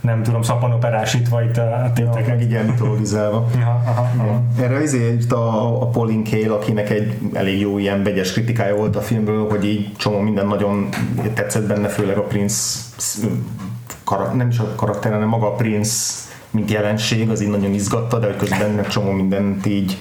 nem 0.00 0.22
tudom, 0.22 0.42
szappanoperásítva 0.42 1.42
itt 1.42 1.56
a 1.56 1.90
téteket. 1.94 2.26
Ja, 2.26 2.34
meg 2.34 2.42
így 2.42 2.54
elmitologizálva. 2.54 3.48
aha, 3.54 3.82
aha, 3.86 4.10
aha. 4.18 4.42
Erre 4.60 4.76
azért 4.76 5.32
a, 5.32 5.82
a 5.82 5.86
Pauline 5.86 6.30
Kael, 6.30 6.52
akinek 6.52 6.90
egy 6.90 7.18
elég 7.32 7.60
jó 7.60 7.78
ilyen 7.78 8.02
vegyes 8.02 8.32
kritikája 8.32 8.76
volt 8.76 8.96
a 8.96 9.00
filmből, 9.00 9.48
hogy 9.48 9.64
így 9.64 9.92
csomó 9.96 10.18
minden 10.18 10.46
nagyon 10.46 10.88
tetszett 11.34 11.66
benne, 11.66 11.88
főleg 11.88 12.16
a 12.16 12.22
Prince 12.22 12.78
karak, 14.04 14.36
nem 14.36 14.48
is 14.48 14.58
a 14.58 14.74
karakter, 14.74 15.12
hanem 15.12 15.28
maga 15.28 15.46
a 15.46 15.54
Prince 15.54 16.30
mint 16.50 16.70
jelenség, 16.70 17.30
az 17.30 17.42
így 17.42 17.48
nagyon 17.48 17.72
izgatta, 17.72 18.18
de 18.18 18.26
hogy 18.26 18.36
közben 18.36 18.70
meg 18.70 18.88
csomó 18.88 19.10
mindent 19.10 19.66
így 19.66 19.98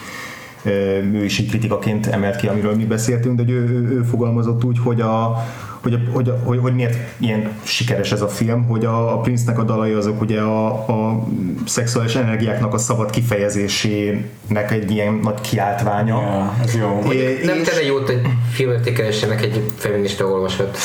ő 0.65 1.23
is 1.23 1.39
így 1.39 1.49
kritikaként 1.49 2.07
emelt 2.07 2.35
ki, 2.35 2.47
amiről 2.47 2.75
mi 2.75 2.85
beszéltünk, 2.85 3.41
de 3.41 3.51
ő, 3.51 3.69
ő, 3.69 3.89
ő 3.89 4.01
fogalmazott 4.01 4.63
úgy, 4.63 4.79
hogy 4.79 5.01
a, 5.01 5.37
hogy, 5.81 5.99
hogy, 6.11 6.33
hogy, 6.43 6.59
hogy 6.61 6.73
miért 6.73 6.95
ilyen 7.17 7.51
sikeres 7.63 8.11
ez 8.11 8.21
a 8.21 8.27
film, 8.27 8.67
hogy 8.67 8.85
a, 8.85 9.13
a 9.13 9.19
Prince-nek 9.19 9.59
a 9.59 9.63
dalai 9.63 9.91
azok 9.91 10.21
ugye 10.21 10.39
a, 10.39 10.67
a 10.67 11.27
szexuális 11.65 12.15
energiáknak 12.15 12.73
a 12.73 12.77
szabad 12.77 13.09
kifejezésének 13.09 14.71
egy 14.71 14.91
ilyen 14.91 15.13
nagy 15.13 15.41
kiáltványa. 15.41 16.21
Ja, 16.21 16.55
ez 16.63 16.75
jó. 16.75 17.11
É, 17.11 17.39
nem 17.45 17.57
és... 17.57 17.67
tenne 17.67 17.83
jót 17.83 18.09
egy 18.09 18.25
filmértékelésnek 18.51 19.41
egy 19.41 19.71
feminista 19.77 20.25
olvasat. 20.25 20.77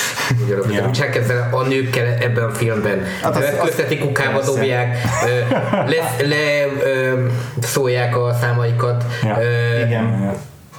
ja. 0.71 0.91
Csak 0.91 1.17
ezzel 1.17 1.49
a 1.53 1.63
nőkkel 1.63 2.07
ebben 2.07 2.45
a 2.45 2.51
filmben. 2.51 3.03
Hát 3.23 3.37
az, 3.37 3.45
Közteti 3.63 3.99
kukába 3.99 4.45
dobják, 4.45 4.99
le, 5.71 6.27
le 6.27 6.67
ö, 6.85 7.27
szólják 7.61 8.17
a 8.17 8.37
számaikat. 8.41 9.05
Ja. 9.23 9.39
Ö, 9.41 9.85
Igen 9.87 10.35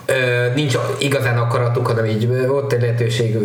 ö, 0.07 0.53
nincs 0.55 0.77
igazán 0.99 1.37
akaratuk, 1.37 1.87
hanem 1.87 2.05
így 2.05 2.29
ott 2.49 2.73
egy 2.73 2.81
lehetőség. 2.81 3.37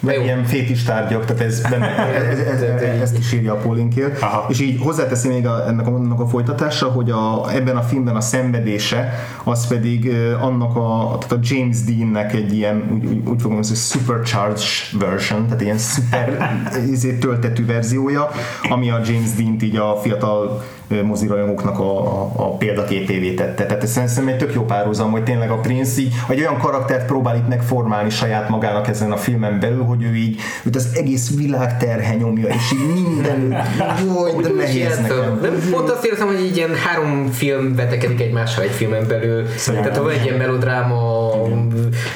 Meg 0.00 0.22
ilyen 0.22 0.44
fétis 0.44 0.82
tárgyak, 0.82 1.24
tehát 1.24 1.42
ez, 1.42 1.60
benne, 1.60 1.96
ez, 2.30 2.38
ez, 2.38 2.60
ez, 2.62 3.00
ezt 3.00 3.18
is 3.18 3.32
írja 3.32 3.52
a 3.52 3.56
Paulinkér. 3.56 4.12
És 4.48 4.60
így 4.60 4.80
hozzáteszi 4.82 5.28
még 5.28 5.46
a, 5.46 5.68
ennek, 5.68 5.86
a, 5.86 5.90
ennek 5.90 6.20
a 6.20 6.26
folytatása, 6.26 6.86
hogy 6.86 7.10
a, 7.10 7.54
ebben 7.54 7.76
a 7.76 7.82
filmben 7.82 8.16
a 8.16 8.20
szenvedése, 8.20 9.14
az 9.44 9.66
pedig 9.66 10.12
annak 10.40 10.76
a, 10.76 11.16
tehát 11.20 11.32
a 11.32 11.38
James 11.42 11.76
Dean-nek 11.84 12.34
egy 12.34 12.52
ilyen, 12.52 12.88
úgy, 12.92 13.04
úgy, 13.04 13.28
úgy 13.28 13.40
fogom 13.40 13.52
mondani, 13.52 13.74
supercharged 13.74 14.60
version, 14.98 15.44
tehát 15.44 15.60
ilyen 15.60 15.78
szuper 15.78 16.58
izé, 16.92 17.18
töltetű 17.18 17.66
verziója, 17.66 18.30
ami 18.68 18.90
a 18.90 19.00
James 19.04 19.30
Dean-t 19.36 19.62
így 19.62 19.76
a 19.76 19.96
fiatal 20.02 20.62
mozirajongóknak 21.02 21.78
a, 21.78 22.22
a, 22.22 22.30
a 22.36 22.56
példaképévé 22.56 23.34
tette. 23.34 23.66
Tehát 23.66 23.82
ez 23.82 23.90
szerintem 23.90 24.28
egy 24.28 24.36
tök 24.36 24.54
jó 24.54 24.64
párhuzam, 24.64 25.10
hogy 25.10 25.22
tényleg 25.22 25.50
a 25.50 25.56
Prince 25.56 26.00
így 26.00 26.12
egy 26.28 26.40
olyan 26.40 26.58
karaktert 26.58 27.06
próbál 27.06 27.36
itt 27.36 27.48
megformálni 27.48 28.10
saját 28.10 28.48
magának 28.48 28.88
ezen 28.88 29.12
a 29.12 29.16
filmen 29.16 29.60
belül, 29.60 29.82
hogy 29.82 30.02
ő 30.02 30.14
így 30.14 30.40
őt 30.64 30.76
az 30.76 30.88
egész 30.94 31.36
világ 31.36 31.78
terhe 31.78 32.14
nyomja, 32.14 32.46
és 32.46 32.72
így 32.72 33.08
minden 33.08 33.56
jó, 34.06 34.40
de 34.40 34.48
nehéz 34.56 34.98
nekem. 34.98 35.38
Nem, 35.42 35.70
pont 35.70 35.90
azt 35.90 36.04
érzem, 36.04 36.26
hogy 36.26 36.40
így 36.40 36.56
ilyen 36.56 36.74
három 36.74 37.26
film 37.26 37.74
vetekedik 37.74 38.20
egymással 38.20 38.64
egy 38.64 38.70
filmen 38.70 39.06
belül. 39.08 39.46
Szerintem. 39.56 39.92
Tehát 39.92 40.06
van 40.06 40.14
egy 40.18 40.24
ilyen 40.24 40.36
melodráma 40.36 41.30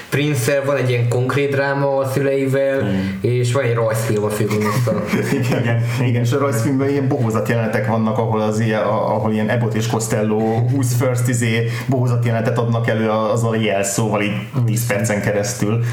prince 0.08 0.62
van 0.64 0.76
egy 0.76 0.90
ilyen 0.90 1.08
konkrét 1.08 1.50
dráma 1.50 1.96
a 1.96 2.08
szüleivel, 2.08 2.82
mm. 2.82 2.88
és 3.20 3.52
van 3.52 3.64
egy 3.64 3.74
rajzfilm 3.74 4.24
a 4.24 4.28
főgonosztal. 4.28 5.04
igen, 5.42 5.60
igen, 5.60 5.82
igen, 6.06 6.22
és 6.22 6.32
a 6.32 6.38
rajzfilmben 6.38 6.88
ilyen 6.88 7.08
bohózat 7.08 7.48
jelenetek 7.48 7.86
vannak, 7.86 8.18
ahol 8.18 8.40
az 8.40 8.60
ilyen, 8.62 8.82
ahol 8.82 9.32
ilyen 9.32 9.48
Abbott 9.48 9.74
és 9.74 9.86
Costello 9.86 10.38
20 10.38 10.96
first 10.96 11.28
izé 11.28 11.68
bohózat 11.86 12.24
jelenetet 12.24 12.58
adnak 12.58 12.88
elő 12.88 13.10
azzal 13.10 13.50
a 13.50 13.56
jelszóval 13.56 14.22
így 14.22 14.32
10 14.64 14.86
percen 14.86 15.20
keresztül. 15.20 15.84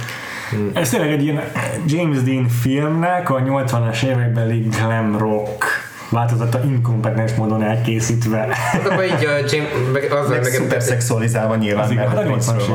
Ez 0.74 0.90
tényleg 0.90 1.12
egy 1.12 1.24
ilyen 1.24 1.42
James 1.86 2.22
Dean 2.22 2.48
filmnek 2.48 3.30
a 3.30 3.42
80-as 3.42 4.04
évekbeli 4.04 4.60
glam 4.60 5.18
rock 5.18 5.66
változata 6.10 6.62
inkompetens 6.64 7.34
módon 7.34 7.64
elkészítve. 7.64 8.48
Akkor 8.86 9.04
így 9.04 9.26
a 9.26 9.38
James, 9.52 9.70
meg 9.94 10.12
azzal 10.12 10.40
meg 10.40 10.44
szuper 10.44 10.82
szexualizálva 10.82 11.56
nyilván, 11.56 11.84
az 11.84 11.92
mert 11.92 12.28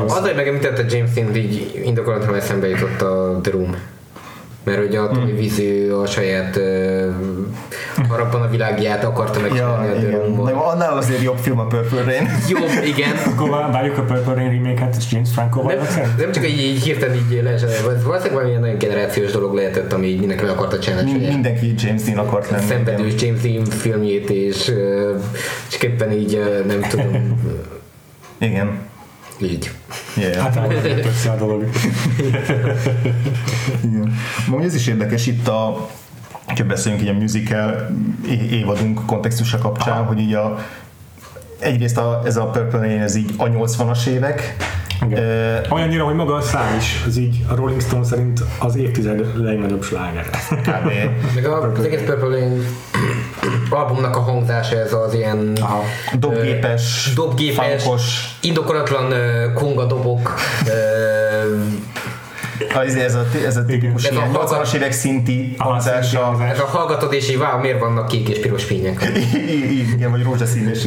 az, 0.07 0.19
hogy 0.19 0.35
megemlítette 0.35 0.85
James 0.89 1.13
Dean, 1.13 1.35
így 1.35 1.81
indokolatlan 1.85 2.35
eszembe 2.35 2.67
jutott 2.67 3.01
a 3.01 3.39
The 3.41 3.51
Room 3.51 3.75
mert 4.65 4.87
ugye 4.87 4.99
a 4.99 5.09
Tommy 5.09 5.31
mm. 5.31 5.37
Wiseau 5.37 6.01
a 6.01 6.05
saját 6.05 6.55
uh, 6.55 7.13
harapban 8.09 8.41
a 8.41 8.49
világját 8.49 9.03
akarta 9.03 9.39
megcsinálni 9.39 10.11
ja, 10.11 10.21
a. 10.21 10.43
Nem, 10.43 10.59
annál 10.59 10.97
azért 10.97 11.21
jobb 11.21 11.37
film 11.37 11.59
a 11.59 11.65
Purple 11.65 12.03
Rain. 12.03 12.29
Jobb, 12.49 12.85
igen. 12.85 13.15
Akkor 13.25 13.49
várjuk 13.49 13.97
a 13.97 14.01
Purple 14.01 14.33
Rain 14.33 14.49
remake-et, 14.49 14.95
és 14.97 15.11
James 15.11 15.29
Franco 15.31 15.61
nem, 15.61 15.77
nem 16.17 16.31
csak 16.31 16.49
így, 16.49 16.59
így 16.59 16.83
hirtelen 16.83 17.15
így 17.15 17.41
lehessen, 17.43 17.69
valószínűleg 17.83 18.31
valami 18.31 18.51
nagyon 18.51 18.77
generációs 18.77 19.31
dolog 19.31 19.53
lehetett, 19.53 19.93
ami 19.93 20.07
így 20.07 20.19
mindenki 20.19 20.43
meg 20.43 20.53
akarta 20.53 20.79
csinálni. 20.79 21.11
Mind, 21.11 21.27
mindenki 21.27 21.73
James 21.77 22.03
Dean 22.03 22.17
akart 22.17 22.49
lenni. 22.49 22.65
Szenvedős 22.65 23.13
James 23.21 23.41
Dean 23.41 23.65
filmjét, 23.65 24.29
és 24.29 24.71
csak 25.67 25.83
éppen 25.83 26.11
így 26.11 26.63
nem 26.67 26.81
tudom. 26.81 27.39
Igen. 28.37 28.79
Így. 29.41 29.71
Yeah. 30.17 30.35
Hát 30.35 30.73
össze 31.05 31.31
a 31.31 31.35
dolog. 31.35 31.69
Igen. 33.83 34.15
Ma 34.47 34.61
ez 34.61 34.75
is 34.75 34.87
érdekes 34.87 35.27
itt 35.27 35.47
a 35.47 35.89
ha 36.45 36.63
beszéljünk 36.63 37.03
így 37.03 37.09
a 37.09 37.13
musical 37.13 37.87
évadunk 38.49 39.05
kontextusa 39.05 39.57
kapcsán, 39.57 39.97
Aha. 39.97 40.03
hogy 40.03 40.19
így 40.19 40.33
a 40.33 40.57
egyrészt 41.59 41.97
a, 41.97 42.21
ez 42.25 42.37
a 42.37 42.45
Purple 42.45 42.79
Rain, 42.79 43.01
ez 43.01 43.15
így 43.15 43.33
a 43.37 43.43
80-as 43.43 44.07
évek, 44.07 44.55
igen. 45.05 45.23
Uh, 45.65 45.73
Olyannyira, 45.73 46.03
hogy 46.03 46.15
maga 46.15 46.33
a 46.33 46.41
szám 46.41 46.77
is, 46.77 47.03
az 47.07 47.17
így 47.17 47.45
a 47.49 47.55
Rolling 47.55 47.81
Stone 47.81 48.03
szerint 48.03 48.39
az 48.59 48.75
évtized 48.75 49.43
legnagyobb 49.43 49.83
sláger. 49.83 50.29
Kb. 50.49 50.91
Meg 51.35 51.45
a, 51.45 51.71
az 51.71 51.85
egész 51.85 52.01
Purple 52.05 52.27
Rain 52.27 52.65
albumnak 53.69 54.15
a 54.15 54.19
hangzása 54.19 54.75
ez 54.75 54.93
az 54.93 55.13
ilyen 55.13 55.51
Aha. 55.61 55.83
dobgépes, 56.19 57.11
dobgépes, 57.15 57.85
indokolatlan 58.41 59.11
uh, 59.11 59.53
konga 59.53 59.85
dobok, 59.85 60.33
uh, 60.63 60.71
ez, 62.85 62.95
ez 62.95 63.15
a, 63.15 63.25
ez 63.45 63.57
a 63.57 63.65
tipikus 63.65 64.09
ilyen 64.09 64.31
80-as 64.33 64.73
évek 64.73 64.91
szinti 64.91 65.55
hangzása. 65.57 66.45
Ez 66.51 66.59
a 66.59 66.65
hallgatod 66.65 67.13
és 67.13 67.29
így 67.29 67.35
wow, 67.35 67.59
miért 67.59 67.79
vannak 67.79 68.07
kék 68.07 68.29
és 68.29 68.39
piros 68.39 68.63
fények? 68.63 69.11
Igen, 69.95 70.11
vagy 70.11 70.23
rózsaszín 70.23 70.67
és 70.67 70.83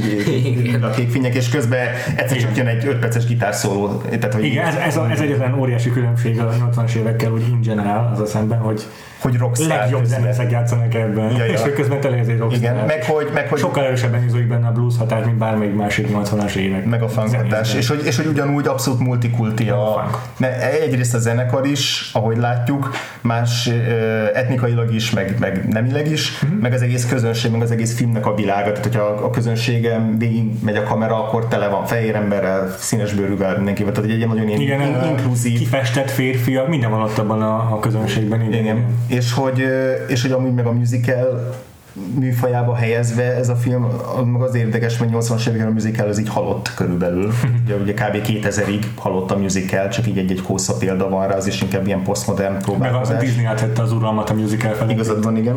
a 0.82 0.90
kék 0.90 1.10
fények, 1.10 1.34
és 1.34 1.48
közben 1.48 1.88
egyszer 2.16 2.38
csak 2.38 2.56
jön 2.56 2.66
egy 2.66 2.86
5 2.86 2.98
perces 2.98 3.26
gitárszóló. 3.26 4.02
Tehát, 4.10 4.34
hogy 4.34 4.44
Igen, 4.44 4.66
ez, 4.66 4.74
ez, 4.74 4.96
a, 4.96 5.10
ez 5.10 5.20
egyetlen 5.20 5.58
óriási 5.58 5.90
különbség 5.90 6.40
a 6.40 6.48
80-as 6.48 6.94
évekkel, 6.94 7.32
úgy 7.32 7.48
in 7.48 7.60
general, 7.60 8.10
az 8.12 8.20
a 8.20 8.26
szemben, 8.26 8.58
hogy 8.58 8.82
hogy 9.20 9.36
rockstar. 9.36 9.68
Legjobb 9.68 10.04
zenészek 10.04 10.50
játszanak 10.50 10.94
ebben. 10.94 11.30
Ja, 11.30 11.44
ja. 11.44 11.52
És 11.52 11.60
hogy 11.60 11.72
közben 11.72 12.12
egy 12.12 12.38
rockstar. 12.38 12.62
Igen, 12.62 12.86
meg 12.86 13.04
hogy, 13.04 13.30
meg 13.34 13.48
hogy 13.48 13.58
sokkal 13.58 13.84
erősebben 13.84 14.24
ízoljuk 14.24 14.48
benne 14.48 14.66
a 14.66 14.72
blues 14.72 14.94
hatás, 14.98 15.24
mint 15.24 15.36
bármelyik 15.36 15.74
másik 15.74 16.08
80-as 16.12 16.54
évek. 16.54 16.84
Meg 16.84 17.02
a 17.02 17.08
funk 17.08 17.34
hatás. 17.34 17.74
És 17.74 17.88
hogy, 17.88 18.00
és 18.04 18.16
hogy 18.16 18.26
ugyanúgy 18.26 18.66
abszolút 18.66 19.00
multikulti 19.00 19.68
a, 19.68 19.94
a 19.94 20.10
egyrészt 20.82 21.14
a 21.14 21.18
zenekar 21.18 21.66
is, 21.66 22.10
ahogy 22.12 22.36
látjuk, 22.36 22.90
más 23.20 23.70
etnikailag 24.34 24.94
is, 24.94 25.10
meg, 25.10 25.36
meg 25.38 25.68
nemileg 25.68 26.10
is, 26.10 26.42
uh-huh. 26.42 26.60
meg 26.60 26.72
az 26.72 26.82
egész 26.82 27.06
közönség, 27.06 27.50
meg 27.50 27.62
az 27.62 27.70
egész 27.70 27.96
filmnek 27.96 28.26
a 28.26 28.34
világa. 28.34 28.72
Tehát, 28.72 28.84
hogyha 28.84 29.02
a 29.02 29.30
közönségem 29.30 30.18
végig 30.18 30.50
megy 30.64 30.76
a 30.76 30.82
kamera, 30.82 31.24
akkor 31.24 31.48
tele 31.48 31.68
van 31.68 31.86
fehér 31.86 32.14
emberrel, 32.14 32.74
színes 32.78 33.12
bőrűvel, 33.12 33.56
mindenkivel. 33.56 33.92
Tehát 33.92 34.10
egy, 34.10 34.22
egy 34.22 34.28
nagyon 34.28 34.48
ilyen 34.48 34.60
Igen, 34.60 34.80
in- 34.80 35.04
inkluzív. 35.08 35.58
Kifestett 35.58 36.10
férfiak, 36.10 36.68
minden 36.68 36.90
van 36.90 37.02
ott 37.02 37.18
abban 37.18 37.42
a, 37.42 37.54
a 37.54 37.78
közönségben. 37.78 38.42
Igen. 38.42 38.60
Igen 38.60 38.84
és 39.08 39.32
hogy, 39.32 39.64
és 40.08 40.22
hogy 40.22 40.32
amúgy 40.32 40.54
meg 40.54 40.66
a 40.66 40.72
musical 40.72 41.56
műfajába 42.18 42.74
helyezve 42.74 43.22
ez 43.22 43.48
a 43.48 43.54
film 43.56 43.82
meg 44.32 44.42
az 44.42 44.54
érdekes, 44.54 44.98
hogy 44.98 45.08
80-as 45.12 45.48
években 45.48 45.66
a 45.66 45.72
musical 45.72 46.08
az 46.08 46.18
így 46.18 46.28
halott 46.28 46.74
körülbelül. 46.74 47.32
ugye, 47.64 47.74
ugye 47.74 47.92
kb. 47.92 48.16
2000-ig 48.26 48.84
halott 48.96 49.30
a 49.30 49.36
musical, 49.36 49.88
csak 49.88 50.06
így 50.06 50.18
egy-egy 50.18 50.40
hossza 50.40 50.76
példa 50.76 51.08
van 51.08 51.28
rá, 51.28 51.36
az 51.36 51.46
is 51.46 51.62
inkább 51.62 51.86
ilyen 51.86 52.02
posztmodern 52.02 52.58
próbálkozás. 52.58 53.08
Meg 53.08 53.16
a 53.16 53.20
Disney 53.20 53.44
átvette 53.44 53.82
az 53.82 53.92
uralmat 53.92 54.30
a 54.30 54.34
musical 54.34 54.74
felé. 54.74 54.92
Igazad 54.92 55.24
van, 55.24 55.36
igen. 55.36 55.56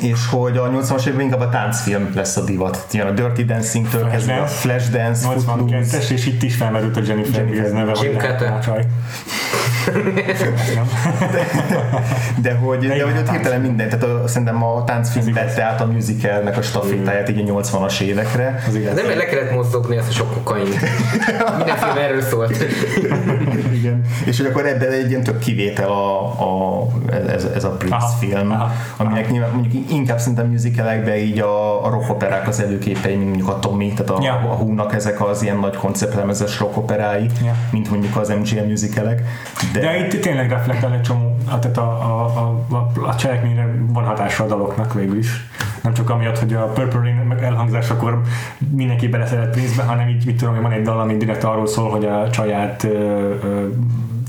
És 0.00 0.26
hogy 0.30 0.56
a 0.56 0.70
80-as 0.70 1.00
években 1.00 1.20
inkább 1.20 1.40
a 1.40 1.48
táncfilm 1.48 2.10
lesz 2.14 2.36
a 2.36 2.44
divat. 2.44 2.86
Ilyen 2.90 3.06
a 3.06 3.10
Dirty 3.10 3.44
Dancing-től 3.44 4.10
kezdve 4.10 4.40
a 4.40 4.46
Flashdance, 4.46 5.28
82-es, 5.34 6.10
és 6.10 6.26
itt 6.26 6.42
is 6.42 6.54
felmerült 6.54 6.96
a 6.96 7.00
Jennifer 7.06 7.48
Jennifer 7.48 7.72
neve. 7.72 7.92
Jim 8.02 8.16
de, 9.84 11.46
de, 12.42 12.54
hogy, 12.54 12.78
de, 12.78 12.96
de 12.96 13.04
hogy 13.04 13.18
ott 13.18 13.30
hirtelen 13.30 13.60
minden, 13.60 13.88
tehát 13.88 14.04
a, 14.04 14.28
szerintem 14.28 14.64
a 14.64 14.84
táncfilm 14.84 15.32
vette 15.32 15.62
át 15.62 15.80
a 15.80 15.86
musicalnek 15.86 16.56
a 16.56 16.62
stafétáját 16.62 17.28
így 17.28 17.50
a 17.50 17.52
80-as 17.52 18.00
évekre. 18.00 18.62
Az 18.68 18.74
igaz. 18.74 18.94
Nem, 18.94 19.06
mert 19.06 19.16
le 19.16 19.24
kellett 19.24 19.52
mozdogni 19.52 19.96
ezt 19.96 20.08
a 20.08 20.12
sok 20.12 20.32
kokain. 20.32 20.68
Minden 21.56 21.76
film 21.76 21.96
erről 21.96 22.22
szólt. 22.22 22.64
Igen. 23.78 24.04
És 24.24 24.36
hogy 24.36 24.46
akkor 24.46 24.66
ebben 24.66 24.92
egy 24.92 25.10
ilyen 25.10 25.22
tök 25.22 25.38
kivétel 25.38 25.88
a, 25.88 26.22
a, 26.22 26.86
ez, 27.28 27.44
ez 27.44 27.64
a 27.64 27.70
Prince 27.70 27.96
aha, 27.96 28.16
film, 28.18 28.50
aha, 28.50 28.72
aminek 28.96 29.24
aha. 29.24 29.32
nyilván 29.32 29.50
mondjuk 29.60 29.90
inkább 29.90 30.18
szerintem 30.18 30.46
musicalekben 30.46 31.16
így 31.16 31.38
a, 31.38 31.84
a 31.84 31.90
rockoperák 31.90 32.48
az 32.48 32.60
előképei, 32.60 33.14
mint 33.14 33.28
mondjuk 33.28 33.48
a 33.48 33.58
Tommy, 33.58 33.92
tehát 33.92 34.10
a, 34.10 34.22
ja. 34.22 34.34
a 34.34 34.54
Húnak 34.54 34.94
ezek 34.94 35.20
az 35.20 35.42
ilyen 35.42 35.58
nagy 35.58 35.76
konceptlemezes 35.76 36.58
rockoperái, 36.58 37.26
ja. 37.44 37.54
mint 37.70 37.90
mondjuk 37.90 38.16
az 38.16 38.28
MGM 38.28 38.68
musicalek. 38.68 39.22
De, 39.72 39.80
de 39.80 40.06
itt 40.06 40.20
tényleg 40.20 40.50
reflektál 40.50 40.92
egy 40.92 41.02
csomó, 41.02 41.36
tehát 41.46 41.76
a, 41.76 41.82
a, 41.82 42.24
a, 42.24 42.74
a, 42.74 43.08
a 43.08 43.14
cselekményre 43.16 43.74
van 43.92 44.04
hatása 44.04 44.44
a 44.44 44.46
daloknak 44.46 44.94
végül 44.94 45.18
is. 45.18 45.48
Nem 45.82 45.94
csak 45.94 46.10
amiatt, 46.10 46.38
hogy 46.38 46.54
a 46.54 46.64
Purple 46.64 47.00
Rain 47.00 47.34
elhangzásakor 47.42 48.20
mindenki 48.70 49.08
beleszeret 49.08 49.50
Prince-be, 49.50 49.82
hanem 49.82 50.08
így, 50.08 50.26
mit 50.26 50.36
tudom, 50.36 50.54
hogy 50.54 50.62
van 50.62 50.72
egy 50.72 50.82
dal, 50.82 51.00
ami 51.00 51.16
direkt 51.16 51.44
arról 51.44 51.66
szól, 51.66 51.90
hogy 51.90 52.04
a 52.04 52.30
csaját 52.30 52.82
uh, 52.82 52.90
uh, 53.44 53.64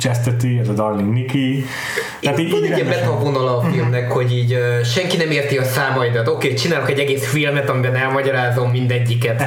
Chastity, 0.02 0.60
ez 0.60 0.70
a 0.70 0.74
Darling 0.74 1.14
Nikki. 1.14 1.66
Tehát 2.22 2.39
így, 2.39 2.52
van 2.52 2.64
egy 2.64 2.78
ilyen 2.78 3.08
a 3.08 3.62
filmnek, 3.72 4.12
hogy 4.12 4.32
így 4.32 4.54
uh, 4.54 4.84
senki 4.84 5.18
nem 5.18 5.32
érti 5.32 5.58
a 5.58 5.64
számaidat. 5.64 6.28
Oké, 6.28 6.45
okay, 6.47 6.54
csinálok 6.54 6.89
egy 6.89 6.99
egész 6.99 7.28
filmet, 7.28 7.70
amiben 7.70 7.95
elmagyarázom 7.95 8.72
mindegyiket. 8.72 9.43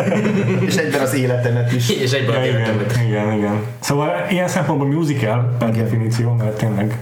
és 0.68 0.74
egyben 0.76 1.00
az 1.00 1.14
életemet 1.14 1.72
is. 1.72 1.90
És 2.04 2.12
egyben 2.12 2.34
ja, 2.34 2.40
az 2.40 2.46
igen, 2.46 2.60
életemet. 2.60 2.98
Igen, 3.06 3.32
igen. 3.32 3.62
Szóval 3.80 4.26
ilyen 4.30 4.48
szempontból 4.48 4.88
musical, 4.88 5.54
per 5.58 5.70
definíció, 5.70 6.32
mert 6.32 6.58
tényleg 6.58 6.98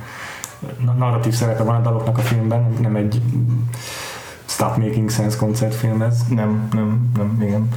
narratív 0.98 1.32
szerepe 1.32 1.62
van 1.62 1.74
a 1.74 1.80
daloknak 1.80 2.18
a 2.18 2.20
filmben, 2.20 2.74
nem 2.80 2.96
egy 2.96 3.20
Stop 4.46 4.76
Making 4.76 5.10
Sense 5.10 5.36
koncertfilm 5.36 6.02
ez. 6.02 6.18
Nem, 6.28 6.68
nem, 6.72 7.10
nem, 7.16 7.42
igen. 7.42 7.68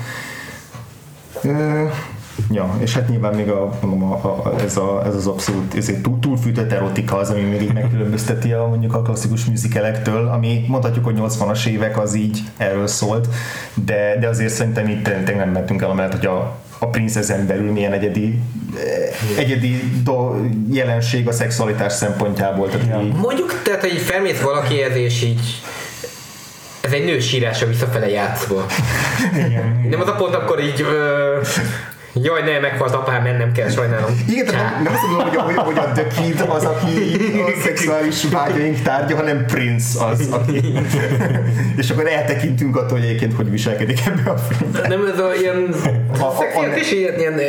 Ja, 2.51 2.75
és 2.79 2.93
hát 2.93 3.09
nyilván 3.09 3.35
még 3.35 3.49
a, 3.49 3.77
mondom, 3.81 4.11
a, 4.11 4.15
a, 4.15 4.53
ez, 4.63 4.77
a, 4.77 5.03
ez 5.05 5.15
az 5.15 5.27
abszolút 5.27 5.75
ez 5.75 5.89
egy 5.89 6.01
túl, 6.01 6.19
túlfűtött 6.19 6.71
erotika 6.71 7.17
az, 7.17 7.29
ami 7.29 7.41
még 7.41 7.61
így 7.61 7.73
megkülönbözteti 7.73 8.51
a, 8.51 8.65
mondjuk 8.65 8.93
a 8.93 9.01
klasszikus 9.01 9.45
musicalektől, 9.45 10.27
ami 10.27 10.65
mondhatjuk, 10.67 11.05
hogy 11.05 11.17
80-as 11.19 11.65
évek 11.65 11.99
az 11.99 12.13
így 12.15 12.39
erről 12.57 12.87
szólt, 12.87 13.27
de, 13.73 14.17
de 14.19 14.27
azért 14.27 14.53
szerintem 14.53 14.87
itt 14.87 15.03
tényleg 15.03 15.35
nem 15.35 15.49
mentünk 15.49 15.81
el 15.81 15.89
amellett, 15.89 16.11
hogy 16.11 16.25
a, 16.25 16.55
a 16.77 16.87
princezen 16.87 17.47
belül 17.47 17.71
milyen 17.71 17.91
egyedi, 17.91 18.39
egyedi 19.37 19.91
do, 20.03 20.35
jelenség 20.71 21.27
a 21.27 21.31
szexualitás 21.31 21.93
szempontjából. 21.93 22.69
Tehát 22.69 22.87
ja. 22.87 23.01
így... 23.01 23.13
Mondjuk, 23.13 23.61
tehát, 23.63 23.81
hogy 23.81 23.97
felmész 23.97 24.41
valakihez, 24.41 24.95
és 24.95 25.23
így 25.23 25.61
ez 26.81 26.91
egy 26.91 27.05
nő 27.05 27.19
sírása 27.19 27.65
visszafele 27.65 28.09
játszva. 28.09 28.65
Igen, 29.47 29.87
Nem 29.89 30.01
az 30.01 30.07
a 30.07 30.15
pont, 30.15 30.35
akkor 30.35 30.59
így 30.63 30.81
ö, 30.81 31.37
Jaj, 32.15 32.41
ne, 32.41 32.59
meghalt 32.59 32.93
apám, 32.93 33.23
mennem 33.23 33.51
kell, 33.51 33.69
sajnálom. 33.69 34.23
Igen, 34.29 34.45
tehát 34.45 34.83
nem 34.83 34.93
azt 34.93 35.07
mondom, 35.07 35.43
hogy, 35.43 35.55
hogy 35.55 35.77
a 35.77 35.91
The 35.91 36.07
Kid 36.07 36.45
az, 36.49 36.63
aki 36.63 37.15
a 37.41 37.59
szexuális 37.65 38.23
vágyaink 38.23 38.81
tárgya, 38.81 39.15
hanem 39.15 39.45
Prince 39.45 40.05
az, 40.05 40.27
aki... 40.31 40.61
és 41.81 41.89
akkor 41.89 42.07
eltekintünk 42.07 42.75
attól, 42.75 42.97
hogy 42.97 43.07
egyébként 43.07 43.33
hogy 43.33 43.49
viselkedik 43.49 43.99
ebbe 44.05 44.31
a 44.31 44.37
filmben. 44.37 44.89
Nem 44.89 45.05
ez 45.13 45.19
a 45.19 45.33
ilyen... 45.35 45.73
A, 46.19 46.23
a, 46.23 46.59
a, 46.59 46.75
és 46.75 46.91
ilyen, 46.91 47.19
ilyen 47.19 47.39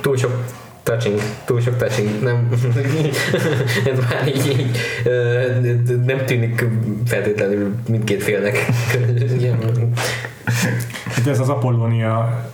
túl 0.00 0.16
sok 0.16 0.44
touching, 0.82 1.20
túl 1.44 1.60
sok 1.60 1.76
touching, 1.76 2.22
nem, 2.22 2.48
ez 3.92 3.98
már 4.10 4.28
így, 4.28 4.46
így 4.46 4.80
nem 6.04 6.24
tűnik 6.24 6.64
feltétlenül 7.06 7.74
mindkét 7.88 8.22
félnek. 8.22 8.66
ez 11.26 11.40
az 11.40 11.48
Apollonia 11.48 12.50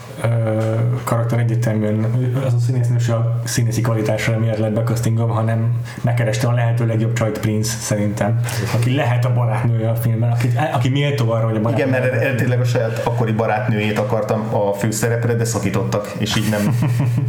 karakter 1.05 1.39
egyértelműen 1.39 2.07
az 2.47 2.55
a 2.55 2.59
színésznős 2.59 3.09
a 3.09 3.41
színészi 3.45 3.81
kvalitásra 3.81 4.39
miért 4.39 4.59
lett 4.59 4.73
bekasztingom, 4.73 5.31
hanem 5.31 5.81
megkereste 6.03 6.47
a 6.47 6.53
lehető 6.53 6.87
legjobb 6.87 7.13
csajt 7.13 7.39
Prince 7.39 7.77
szerintem, 7.79 8.41
aki 8.75 8.95
lehet 8.95 9.25
a 9.25 9.33
barátnője 9.33 9.91
a 9.91 9.95
filmben, 9.95 10.31
aki, 10.31 10.49
aki 10.73 10.89
méltó 10.89 11.31
arra, 11.31 11.47
hogy 11.47 11.57
a 11.57 11.61
barátnője. 11.61 11.89
Igen, 11.89 12.01
mert 12.01 12.23
eredetileg 12.23 12.61
a 12.61 12.65
saját 12.65 13.03
akkori 13.05 13.33
barátnőjét 13.33 13.99
akartam 13.99 14.55
a 14.55 14.73
főszerepre, 14.73 15.35
de 15.35 15.45
szakítottak, 15.45 16.13
és 16.19 16.37
így 16.37 16.49
nem, 16.51 16.79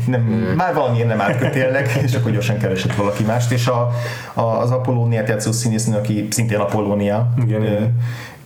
nem 0.08 0.22
már 0.58 0.74
valamiért 0.74 1.08
nem 1.08 1.22
átkötélnek, 1.22 2.00
és 2.04 2.14
akkor 2.14 2.32
gyorsan 2.32 2.58
keresett 2.58 2.96
valaki 2.96 3.24
mást, 3.24 3.52
és 3.52 3.68
a, 3.68 3.90
a, 4.34 4.42
az 4.42 4.72
Apollóniát 4.72 5.28
játszó 5.28 5.52
színésznő, 5.52 5.98
aki 5.98 6.28
szintén 6.30 6.60
Apollónia, 6.60 7.34
igen, 7.46 7.96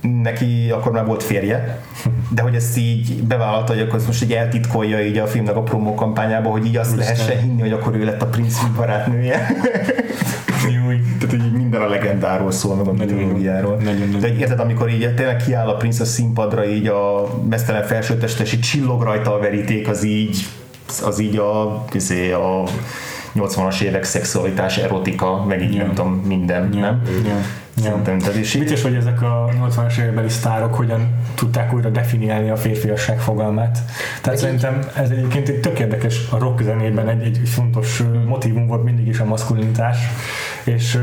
neki 0.07 0.71
akkor 0.71 0.91
már 0.91 1.05
volt 1.05 1.23
férje, 1.23 1.81
de 2.29 2.41
hogy 2.41 2.55
ezt 2.55 2.77
így 2.77 3.23
bevállalta, 3.23 3.73
hogy 3.73 3.81
akkor 3.81 4.01
most 4.05 4.23
így 4.23 4.33
eltitkolja 4.33 5.05
így 5.05 5.17
a 5.17 5.27
filmnek 5.27 5.55
a 5.55 5.61
promó 5.61 5.93
kampányába, 5.93 6.49
hogy 6.49 6.65
így 6.65 6.77
azt 6.77 6.95
lehessen 6.95 7.39
hinni, 7.39 7.61
hogy 7.61 7.71
akkor 7.71 7.95
ő 7.95 8.05
lett 8.05 8.21
a 8.21 8.25
Prince 8.25 8.59
barátnője. 8.75 9.47
Tehát 11.19 11.33
így 11.33 11.51
minden 11.51 11.81
a 11.81 11.87
legendáról 11.87 12.51
szól, 12.51 12.75
meg 12.75 12.87
a 12.87 12.91
mitológiáról. 12.91 13.77
De 14.19 14.35
érted, 14.35 14.59
amikor 14.59 14.89
így 14.89 15.13
tényleg 15.15 15.43
kiáll 15.45 15.67
a 15.67 15.75
Prince 15.75 16.03
a 16.03 16.05
színpadra, 16.05 16.65
így 16.65 16.87
a 16.87 17.29
mesztelen 17.49 17.83
felsőtestes, 17.83 18.53
így 18.53 18.59
csillog 18.59 19.01
rajta 19.01 19.33
a 19.33 19.39
veríték, 19.39 19.87
az 19.87 20.03
így 20.03 20.45
az 21.03 21.19
így 21.19 21.37
a, 21.37 21.85
izé, 21.91 22.31
a 22.31 22.63
80-as 23.35 23.81
évek 23.81 24.03
szexualitás, 24.03 24.77
erotika, 24.77 25.45
meg 25.45 25.61
így 25.61 25.73
yeah. 25.73 25.85
nem 25.85 25.95
tudom, 25.95 26.13
minden, 26.13 26.73
yeah. 26.73 26.81
nem? 26.81 27.01
Yeah. 27.25 27.37
Szerintem, 27.81 28.17
tehát 28.17 28.35
is 28.35 28.53
Vicces, 28.53 28.81
hogy 28.81 28.95
ezek 28.95 29.21
a 29.21 29.49
80-as 29.67 29.97
évekbeli 29.97 30.29
sztárok 30.29 30.75
hogyan 30.75 31.19
tudták 31.35 31.73
újra 31.73 31.89
definiálni 31.89 32.49
a 32.49 32.55
férfiasság 32.55 33.19
fogalmát. 33.19 33.79
Tehát 34.21 34.39
szerintem 34.39 34.79
ez 34.95 35.09
egyébként 35.09 35.49
egy 35.49 35.59
tök 35.59 35.79
érdekes 35.79 36.27
a 36.29 36.37
rock 36.37 36.61
zenében 36.61 37.09
egy, 37.09 37.21
egy 37.21 37.49
fontos 37.49 38.03
motivum 38.25 38.67
volt 38.67 38.83
mindig 38.83 39.07
is 39.07 39.19
a 39.19 39.25
maszkulinitás, 39.25 39.97
és 40.63 40.99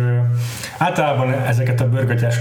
általában 0.78 1.32
ezeket 1.32 1.80
a 1.80 1.88
bőrgatyás, 1.88 2.36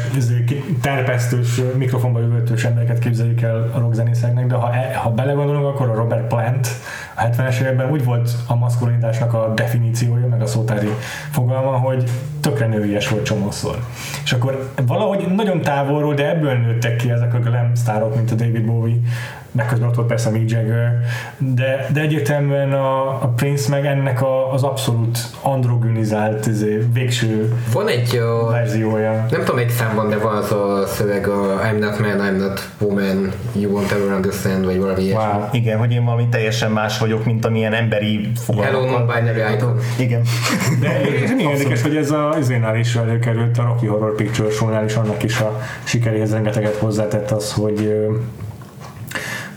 terpesztős, 0.81 1.61
mikrofonba 1.77 2.19
jövőtős 2.19 2.65
embereket 2.65 2.99
képzeljük 2.99 3.41
el 3.41 3.69
a 3.73 3.79
rockzenészeknek, 3.79 4.47
de 4.47 4.55
ha, 4.55 4.73
e, 4.73 4.95
ha 4.95 5.09
belegondolunk, 5.09 5.65
akkor 5.65 5.89
a 5.89 5.93
Robert 5.93 6.27
Plant 6.27 6.67
a 7.15 7.21
70-es 7.21 7.59
években 7.59 7.91
úgy 7.91 8.03
volt 8.03 8.31
a 8.47 8.55
maszkulinitásnak 8.55 9.33
a 9.33 9.53
definíciója, 9.55 10.27
meg 10.27 10.41
a 10.41 10.45
szótári 10.45 10.89
fogalma, 11.31 11.77
hogy 11.77 12.03
tökre 12.41 12.67
nőies 12.67 13.07
volt 13.07 13.25
csomószor. 13.25 13.79
És 14.23 14.33
akkor 14.33 14.71
valahogy 14.85 15.25
nagyon 15.35 15.61
távolról, 15.61 16.13
de 16.13 16.29
ebből 16.29 16.53
nőttek 16.53 16.95
ki 16.95 17.09
ezek 17.09 17.33
a 17.33 17.39
glam 17.39 17.75
sztárok, 17.75 18.15
mint 18.15 18.31
a 18.31 18.35
David 18.35 18.65
Bowie, 18.65 18.97
meg 19.51 19.65
közben 19.65 19.89
ott 19.89 19.95
volt 19.95 20.07
persze 20.07 20.29
Mick 20.29 20.51
Jagger, 20.51 20.99
de, 21.37 21.87
de 21.93 22.01
egyértelműen 22.01 22.73
a, 22.73 23.07
a 23.07 23.33
Prince 23.35 23.69
meg 23.69 23.85
ennek 23.85 24.21
a, 24.21 24.53
az 24.53 24.63
abszolút 24.63 25.19
androgenizált 25.41 26.45
izé, 26.45 26.87
végső 26.93 27.53
van 27.73 27.87
egy 27.87 28.15
a, 28.15 28.49
verziója. 28.49 29.25
Nem 29.29 29.43
tudom, 29.43 29.57
egy 29.57 29.69
számban, 29.69 30.09
de 30.09 30.17
van 30.17 30.35
az 30.35 30.51
a 30.51 30.85
szöveg 30.87 31.27
a 31.27 31.61
I'm 31.63 31.79
not 31.79 31.99
man, 31.99 32.19
I'm 32.19 32.37
not 32.37 32.69
woman, 32.79 33.31
you 33.53 33.71
won't 33.71 33.91
ever 33.91 34.15
understand, 34.15 34.65
vagy 34.65 34.79
valami 34.79 35.11
wow. 35.11 35.43
Igen, 35.51 35.77
hogy 35.77 35.91
én 35.91 36.05
valami 36.05 36.27
teljesen 36.27 36.71
más 36.71 36.97
vagyok, 36.97 37.25
mint 37.25 37.45
amilyen 37.45 37.73
emberi 37.73 38.31
fogalmakkal. 38.35 38.81
Hello, 38.81 38.97
non-binary 38.97 39.53
icon. 39.55 39.77
Igen. 39.97 40.21
De 40.79 40.89
ez 41.23 41.31
érdekes, 41.37 41.81
hogy 41.81 41.95
ez 41.95 42.11
a 42.11 42.35
izénál 42.39 42.77
is 42.77 42.95
előkerült, 42.95 43.57
a 43.57 43.63
Rocky 43.63 43.85
Horror 43.85 44.15
Picture 44.15 44.49
Show-nál 44.49 44.85
is 44.85 44.95
annak 44.95 45.23
is 45.23 45.39
a 45.39 45.61
sikeréhez 45.83 46.31
rengeteget 46.31 46.75
hozzátett 46.75 47.31
az, 47.31 47.53
hogy 47.53 47.93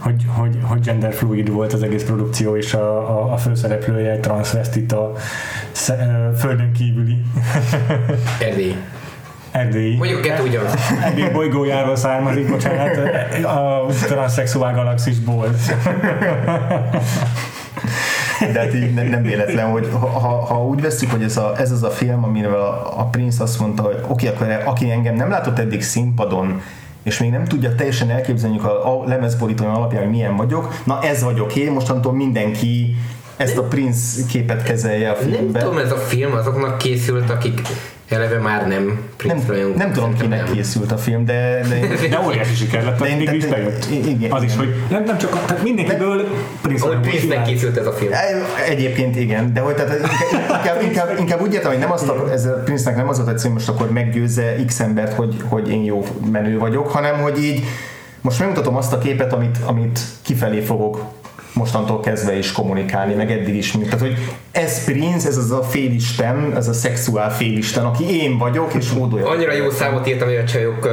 hogy, 0.05 0.25
hogy, 0.27 0.59
hogy 0.63 0.81
genderfluid 0.81 1.51
volt 1.51 1.73
az 1.73 1.83
egész 1.83 2.05
produkció, 2.05 2.57
és 2.57 2.75
a, 2.75 3.19
a, 3.19 3.33
a 3.33 3.37
főszereplője 3.37 4.11
egy 4.11 4.21
a 4.93 5.13
földön 6.39 6.73
kívüli. 6.73 7.25
Erdély. 8.49 8.77
Erdély. 9.51 9.97
Mondjuk 9.97 10.21
kettő 10.21 10.43
ugyanaz. 10.43 10.75
Erdély 11.05 11.29
bolygójáról 11.29 11.97
származik, 11.97 12.51
bocsánat, 12.51 12.97
a 13.45 13.87
transzexuál 14.07 14.75
galaxisból. 14.75 15.47
de 18.53 18.61
hát 18.61 18.75
így 18.75 18.95
nem, 18.95 19.07
nem 19.07 19.23
véletlen, 19.23 19.71
hogy 19.71 19.89
ha, 20.01 20.45
ha 20.45 20.65
úgy 20.65 20.81
veszük, 20.81 21.11
hogy 21.11 21.23
ez, 21.23 21.37
a, 21.37 21.53
ez 21.59 21.71
az 21.71 21.83
a 21.83 21.91
film, 21.91 22.25
amivel 22.25 22.55
a, 22.55 23.01
a 23.01 23.05
Prince 23.05 23.43
azt 23.43 23.61
mondta, 23.61 23.83
hogy 23.83 23.99
oké, 24.09 24.29
okay, 24.29 24.53
akkor 24.53 24.63
aki 24.67 24.91
engem 24.91 25.15
nem 25.15 25.31
látott 25.31 25.59
eddig 25.59 25.83
színpadon, 25.83 26.61
és 27.05 27.19
még 27.19 27.31
nem 27.31 27.45
tudja 27.45 27.75
teljesen 27.75 28.11
elképzelni 28.11 28.59
a, 28.59 29.01
a 29.01 29.05
lemezborítóim 29.05 29.71
alapján, 29.71 30.03
hogy 30.03 30.11
milyen 30.11 30.37
vagyok, 30.37 30.81
na 30.85 31.03
ez 31.03 31.23
vagyok 31.23 31.57
én, 31.57 31.73
mostantól 31.73 32.13
mindenki 32.13 32.97
ezt 33.37 33.59
a 33.59 33.63
Prince 33.63 34.23
képet 34.29 34.63
kezelje 34.63 35.11
a 35.11 35.15
filmben. 35.15 35.53
Nem 35.53 35.63
tudom, 35.63 35.79
ez 35.79 35.93
a 35.93 35.97
film 35.97 36.33
azoknak 36.33 36.79
készült, 36.79 37.31
akik 37.31 37.61
eleve 38.09 38.39
már 38.39 38.69
nem 38.69 39.01
Prince 39.17 39.53
nem, 39.53 39.73
nem 39.77 39.93
tudom 39.93 40.17
kinek 40.17 40.45
nem. 40.45 40.55
készült 40.55 40.93
a 40.93 40.97
film, 40.97 41.25
de... 41.25 41.61
De, 41.69 42.09
de 42.09 42.21
óriási 42.27 42.55
siker 42.55 42.85
lett, 42.85 42.99
de 42.99 43.17
végül 43.17 43.35
is 43.35 43.47
bejött. 43.47 43.87
Igen, 43.91 44.31
az 44.31 44.43
is, 44.43 44.57
hogy 44.57 44.75
nem, 44.91 45.05
nem 45.05 45.19
csak, 45.19 45.45
tehát 45.47 45.63
mindenkiből 45.63 46.29
Prince 46.63 46.87
Hogy 46.87 47.01
prince 47.01 47.43
készült 47.43 47.77
ez 47.77 47.87
a 47.87 47.93
film. 47.93 48.13
Egyébként 48.69 49.17
igen, 49.17 49.53
de 49.53 49.61
hogy 49.61 49.75
tehát 49.75 50.01
inkább, 50.53 50.83
inkább, 50.83 51.19
inkább 51.19 51.41
úgy 51.41 51.55
értem, 51.55 51.71
hogy 51.71 51.81
nem 51.81 51.93
azt 51.93 52.09
a, 52.09 52.33
ez 52.33 52.47
a 52.47 52.53
Prince-nek 52.53 52.97
nem 52.97 53.09
az 53.09 53.25
volt 53.25 53.41
hogy 53.41 53.51
most 53.51 53.69
akkor 53.69 53.91
meggyőzze 53.91 54.55
X 54.67 54.81
embert, 54.81 55.13
hogy, 55.13 55.37
hogy 55.49 55.71
én 55.71 55.85
jó 55.85 56.05
menő 56.33 56.59
vagyok, 56.59 56.89
hanem 56.89 57.21
hogy 57.21 57.43
így 57.43 57.65
most 58.21 58.39
megmutatom 58.39 58.77
azt 58.77 58.93
a 58.93 58.99
képet, 58.99 59.33
amit, 59.33 59.59
amit 59.67 60.01
kifelé 60.23 60.61
fogok 60.61 61.01
mostantól 61.55 62.01
kezdve 62.01 62.39
is 62.39 62.53
kommunikálni, 62.53 63.15
meg 63.15 63.31
eddig 63.31 63.55
is. 63.55 63.71
Tehát, 63.71 64.01
hogy 64.01 64.17
ez 64.51 64.85
Prince, 64.85 65.29
ez 65.29 65.37
az 65.37 65.51
a 65.51 65.63
félisten, 65.63 66.57
ez 66.57 66.69
a 66.69 66.73
szexuál 66.73 67.31
félisten, 67.31 67.85
aki 67.85 68.23
én 68.23 68.39
vagyok, 68.39 68.75
és 68.75 68.91
hódolja. 68.91 69.29
Annyira 69.29 69.53
jó 69.53 69.71
számot 69.71 70.09
írtam, 70.09 70.29
hogy 70.29 70.37
a 70.37 70.45
csajok 70.45 70.89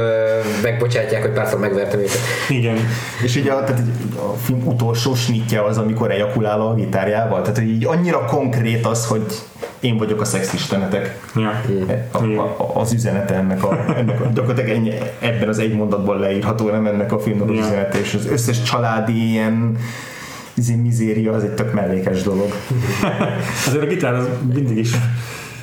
megbocsátják, 0.62 1.22
hogy 1.22 1.30
párszor 1.30 1.58
megvertem 1.58 1.98
őket. 1.98 2.18
Igen. 2.48 2.76
És 3.22 3.36
ugye 3.36 3.52
a, 3.52 3.64
tehát 3.64 3.82
a 4.16 4.36
film 4.36 4.66
utolsó 4.66 5.14
snitje 5.14 5.62
az, 5.64 5.78
amikor 5.78 6.10
ejakulál 6.10 6.60
a 6.60 6.74
gitárjával. 6.74 7.40
Tehát, 7.40 7.58
hogy 7.58 7.68
így 7.68 7.84
annyira 7.84 8.24
konkrét 8.24 8.86
az, 8.86 9.06
hogy 9.06 9.24
én 9.80 9.96
vagyok 9.96 10.20
a 10.20 10.24
szexistenetek. 10.24 11.20
Ja. 11.36 11.60
A, 12.10 12.18
a, 12.18 12.70
az 12.74 12.92
üzenete 12.92 13.34
ennek 13.34 13.64
a, 13.64 13.84
ennek 13.96 14.20
a 14.20 14.30
gyakorlatilag 14.34 14.70
ennyi, 14.76 14.92
ebben 15.18 15.48
az 15.48 15.58
egy 15.58 15.74
mondatból 15.74 16.18
leírható, 16.18 16.70
nem 16.70 16.86
ennek 16.86 17.12
a 17.12 17.18
filmnek 17.18 17.48
az 17.48 17.54
ja. 17.54 17.60
üzenete, 17.60 18.00
és 18.00 18.14
az 18.14 18.26
összes 18.26 18.62
családi 18.62 19.30
ilyen 19.30 19.76
izé 20.62 20.74
mizéria 20.74 21.32
az 21.32 21.42
egy 21.42 21.54
tök 21.54 21.72
mellékes 21.72 22.22
dolog. 22.22 22.52
Azért 23.66 23.82
a 23.82 23.86
gitár 23.86 24.14
az 24.14 24.28
mindig 24.54 24.76
is 24.76 24.90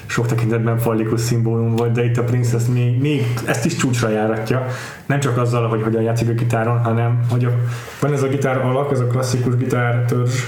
sok 0.06 0.28
tekintetben 0.28 0.78
fallikus 0.78 1.22
szimbólum 1.22 1.76
volt, 1.76 1.92
de 1.92 2.04
itt 2.04 2.18
a 2.18 2.24
Princess 2.24 2.64
még, 2.74 3.02
még 3.02 3.26
ezt 3.46 3.66
is 3.66 3.76
csúcsra 3.76 4.10
járatja. 4.10 4.66
Nem 5.06 5.20
csak 5.20 5.38
azzal, 5.38 5.68
hogy 5.68 5.82
hogyan 5.82 6.02
játszik 6.02 6.30
a 6.30 6.34
gitáron, 6.34 6.80
hanem 6.80 7.20
hogy 7.30 7.46
a, 7.46 7.50
van 8.00 8.14
ez 8.14 8.24
a 8.24 8.28
gitár 8.28 8.58
alak, 8.58 8.92
ez 8.92 9.00
a 9.00 9.08
klasszikus 9.08 9.56
gitár 9.56 10.06
törzs 10.06 10.40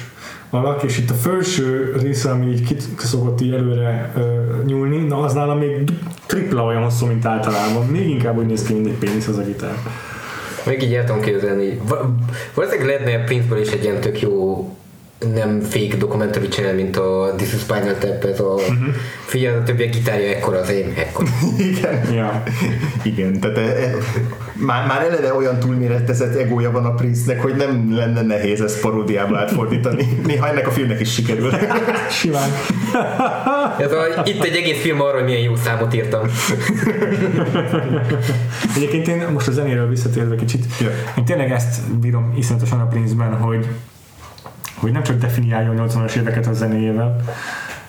alak, 0.50 0.84
és 0.84 0.98
itt 0.98 1.10
a 1.10 1.14
felső 1.14 1.96
része, 2.02 2.30
ami 2.30 2.46
így 2.46 2.78
szokott 2.98 3.42
így 3.42 3.54
előre 3.54 4.12
uh, 4.16 4.66
nyúlni, 4.66 4.98
na 4.98 5.20
az 5.20 5.34
nála 5.34 5.56
még 5.56 5.92
tripla 6.26 6.64
olyan 6.64 6.84
hosszú, 6.84 7.06
mint 7.06 7.26
általában. 7.26 7.86
Még 7.86 8.10
inkább 8.10 8.38
úgy 8.38 8.46
néz 8.46 8.64
ki, 8.64 8.74
mint 8.74 8.88
egy 8.88 8.98
pénisz 8.98 9.28
az 9.28 9.38
a 9.38 9.44
gitár. 9.44 9.76
Még 10.66 10.82
így 10.84 10.94
el 10.94 11.06
tudom 11.06 11.22
képzelni. 11.22 11.80
Valószínűleg 12.54 12.88
lehetne 12.88 13.22
a 13.22 13.24
Prince-ből 13.24 13.60
is 13.60 13.72
egy 13.72 13.84
ilyen 13.84 14.00
tök 14.00 14.20
jó 14.20 14.70
nem 15.34 15.60
fake 15.60 15.96
dokumentári 15.98 16.48
csinál, 16.48 16.74
mint 16.74 16.98
a 16.98 17.34
This 17.38 17.54
is 17.54 17.60
Spinal 17.60 17.98
Tap, 18.00 18.24
ez 18.24 18.40
a 18.40 18.54
uh-huh. 18.54 18.94
figyelj, 19.26 19.56
a 19.56 19.64
többi 19.64 19.86
gitárja 19.86 20.30
ekkora 20.30 20.60
az 20.60 20.70
én, 20.70 20.94
ekkora. 20.98 21.30
Igen. 21.70 22.14
Ja. 22.14 22.44
Igen, 23.04 23.40
tehát 23.40 23.58
e, 23.58 23.62
e, 23.62 23.96
már, 24.54 24.88
már 24.88 25.04
eleve 25.04 25.34
olyan 25.34 25.60
túlméretezett 25.60 26.36
egója 26.36 26.72
van 26.72 26.86
a 26.86 26.94
Prince-nek, 26.94 27.42
hogy 27.42 27.56
nem 27.56 27.96
lenne 27.96 28.22
nehéz 28.22 28.62
ezt 28.62 28.82
paródiába 28.82 29.38
átfordítani. 29.38 30.18
Néha 30.28 30.48
ennek 30.48 30.68
a 30.68 30.72
filmnek 30.72 31.00
is 31.00 31.14
sikerül. 31.14 31.52
Simán. 32.20 32.50
Ez 33.80 33.92
a, 33.92 34.22
itt 34.26 34.44
egy 34.44 34.56
egész 34.56 34.82
film 34.82 35.02
arról, 35.02 35.14
hogy 35.14 35.24
milyen 35.24 35.42
jó 35.42 35.56
számot 35.56 35.94
írtam. 35.94 36.22
Egyébként 38.76 39.08
én 39.08 39.28
most 39.34 39.48
a 39.48 39.52
zenéről 39.52 39.90
visszatérve 39.90 40.36
kicsit, 40.36 40.66
yeah. 40.80 40.94
én 41.18 41.26
tényleg 41.26 41.52
ezt 41.52 41.92
bírom 42.00 42.34
iszonyatosan 42.38 42.80
a 42.80 42.88
Prince-ben, 42.88 43.38
hogy 43.38 43.68
hogy 44.82 44.92
nem 44.92 45.04
csak 45.04 45.18
definiálja 45.18 45.72
a 45.72 45.88
80-as 45.88 46.16
éveket 46.16 46.48
a 46.48 46.54
zenéjével, 46.54 47.16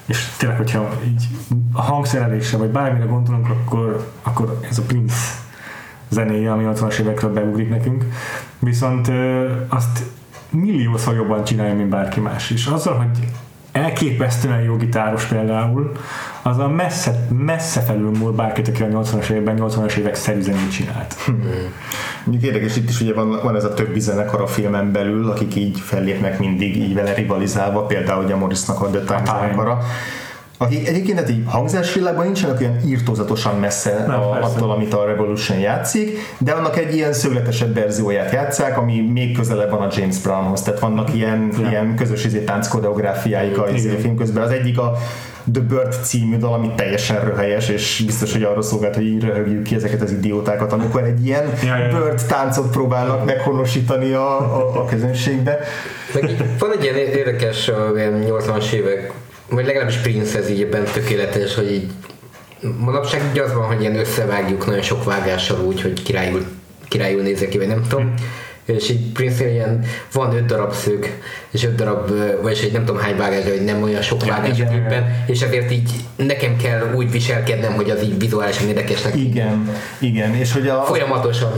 és 0.07 0.29
tényleg, 0.39 0.59
hogyha 0.59 0.89
így 1.07 1.29
a 1.73 1.83
hangszerelésre, 1.83 2.59
vagy 2.59 2.69
bármire 2.69 3.05
gondolunk, 3.05 3.49
akkor, 3.49 4.13
akkor 4.23 4.59
ez 4.71 4.79
a 4.79 4.83
Prince 4.83 5.17
zenéje, 6.09 6.53
ami 6.53 6.65
80-as 6.67 6.99
évekről 6.99 7.33
beugrik 7.33 7.69
nekünk. 7.69 8.05
Viszont 8.59 9.11
azt 9.69 10.05
milliószor 10.51 11.15
jobban 11.15 11.45
csinálja, 11.45 11.75
mint 11.75 11.89
bárki 11.89 12.21
más 12.21 12.51
is. 12.51 12.67
Azzal, 12.67 12.97
hogy 12.97 13.29
elképesztően 13.73 14.61
jó 14.61 14.77
gitáros 14.77 15.25
például, 15.25 15.93
az 16.43 16.59
a 16.59 16.69
messze, 16.69 17.27
messze 17.29 17.81
felül 17.81 18.11
múl 18.11 18.33
bárkit, 18.33 18.69
aki 18.69 18.83
a 18.83 18.87
80-as 18.87 19.31
években 19.31 19.57
80-as 19.61 19.97
évek 19.97 20.15
szerű 20.15 20.41
zenét 20.41 20.73
csinált. 20.73 21.15
Hmm. 21.15 21.43
Mondjuk 22.25 22.53
érdekes, 22.53 22.77
itt 22.77 22.89
is 22.89 23.01
ugye 23.01 23.15
van, 23.15 23.41
van 23.43 23.57
ez 23.57 23.65
a 23.65 23.75
többi 23.75 24.01
zenekar 24.01 24.41
a 24.41 24.47
filmen 24.47 24.93
belül, 24.93 25.31
akik 25.31 25.55
így 25.55 25.81
fellépnek 25.81 26.39
mindig 26.39 26.77
így 26.77 26.95
vele 26.95 27.15
rivalizálva, 27.15 27.87
például 27.87 28.25
ugye 28.25 28.37
Morrisnak 28.37 28.81
a 28.81 28.87
The 28.87 29.01
Time 29.01 29.25
zenekara 29.25 29.79
akik 30.63 30.89
egyébként 30.89 31.19
hát 31.19 31.31
így 31.31 31.43
hangzásvilágban 31.47 32.25
nincsenek 32.25 32.61
olyan 32.61 32.77
írtózatosan 32.87 33.59
messze 33.59 34.05
Nem, 34.07 34.21
a, 34.21 34.43
attól, 34.43 34.71
amit 34.71 34.95
a 34.95 35.05
Revolution 35.05 35.59
játszik, 35.59 36.19
de 36.39 36.53
annak 36.53 36.79
egy 36.79 36.95
ilyen 36.95 37.13
szögletesebb 37.13 37.75
verzióját 37.75 38.33
játszák, 38.33 38.79
ami 38.79 39.01
még 39.01 39.37
közelebb 39.37 39.71
van 39.71 39.81
a 39.81 39.89
James 39.97 40.19
Brownhoz, 40.19 40.63
tehát 40.63 40.81
vannak 40.81 41.15
ilyen, 41.15 41.53
ja. 41.61 41.69
ilyen 41.69 41.97
közös 41.97 42.25
izé, 42.25 42.45
tánc 42.45 42.69
koreográfiáik 42.69 43.59
a 43.59 43.69
izé, 43.69 43.97
film 44.01 44.17
közben. 44.17 44.43
Az 44.43 44.51
egyik 44.51 44.79
a 44.79 44.97
The 45.53 45.63
Bird 45.63 45.95
című 46.03 46.37
dal, 46.37 46.53
ami 46.53 46.71
teljesen 46.77 47.25
röhelyes, 47.25 47.69
és 47.69 48.03
biztos, 48.07 48.33
hogy 48.33 48.43
arra 48.43 48.63
szolgált, 48.63 48.95
hogy 48.95 49.07
így 49.07 49.25
röhögjük 49.25 49.63
ki 49.63 49.75
ezeket 49.75 50.03
az 50.03 50.11
idiótákat, 50.11 50.73
amikor 50.73 51.03
egy 51.03 51.27
ilyen 51.27 51.53
ja, 51.65 51.77
ja. 51.77 51.99
Bird 51.99 52.27
táncot 52.27 52.71
próbálnak 52.71 53.25
meghonosítani 53.25 54.13
a, 54.13 54.57
a, 54.57 54.81
a 54.81 54.85
közönségbe. 54.85 55.59
Meg 56.15 56.31
van 56.59 56.73
egy 56.73 56.83
ilyen 56.83 56.97
érdekes 56.97 57.71
ilyen 57.95 58.25
80-as 58.27 58.73
évek 58.73 59.13
vagy 59.53 59.67
legalábbis 59.67 59.97
Prince 59.97 60.39
ez 60.39 60.51
így 60.51 60.63
ebben 60.63 60.85
tökéletes, 60.85 61.55
hogy 61.55 61.73
így 61.73 61.91
manapság 62.79 63.23
így 63.33 63.39
az 63.39 63.55
van, 63.55 63.67
hogy 63.67 63.81
ilyen 63.81 63.99
összevágjuk 63.99 64.67
nagyon 64.67 64.83
sok 64.83 65.05
vágással 65.05 65.61
úgy, 65.61 65.83
hogy 65.83 66.03
királyul, 66.03 66.47
királyul 66.89 67.23
nézek 67.23 67.49
ki, 67.49 67.59
vagy 67.59 67.67
nem 67.67 67.83
tudom. 67.89 68.05
Mm 68.05 68.15
és 68.65 68.91
így 68.91 69.13
prince 69.13 69.51
ilyen 69.51 69.85
van 70.13 70.37
öt 70.37 70.47
darab 70.47 70.73
szög, 70.73 71.07
és 71.53 71.65
öt 71.65 71.75
darab, 71.75 72.11
vagyis 72.43 72.63
egy 72.63 72.73
nem 72.73 72.85
tudom 72.85 73.01
hány 73.01 73.17
vágás, 73.17 73.45
hogy 73.45 73.65
nem 73.65 73.83
olyan 73.83 74.03
sok 74.03 74.25
vágás 74.25 74.59
ja, 74.59 74.67
a 74.67 74.95
és 75.27 75.41
ezért 75.41 75.73
így 75.73 75.91
nekem 76.17 76.57
kell 76.57 76.93
úgy 76.95 77.11
viselkednem, 77.11 77.73
hogy 77.73 77.91
az 77.91 78.03
így 78.03 78.19
vizuálisan 78.19 78.69
érdekesnek. 78.69 79.17
Igen, 79.17 79.71
igen, 79.99 80.35
és 80.35 80.53
hogy 80.53 80.69
a, 80.69 80.83
folyamatosan. 80.83 81.51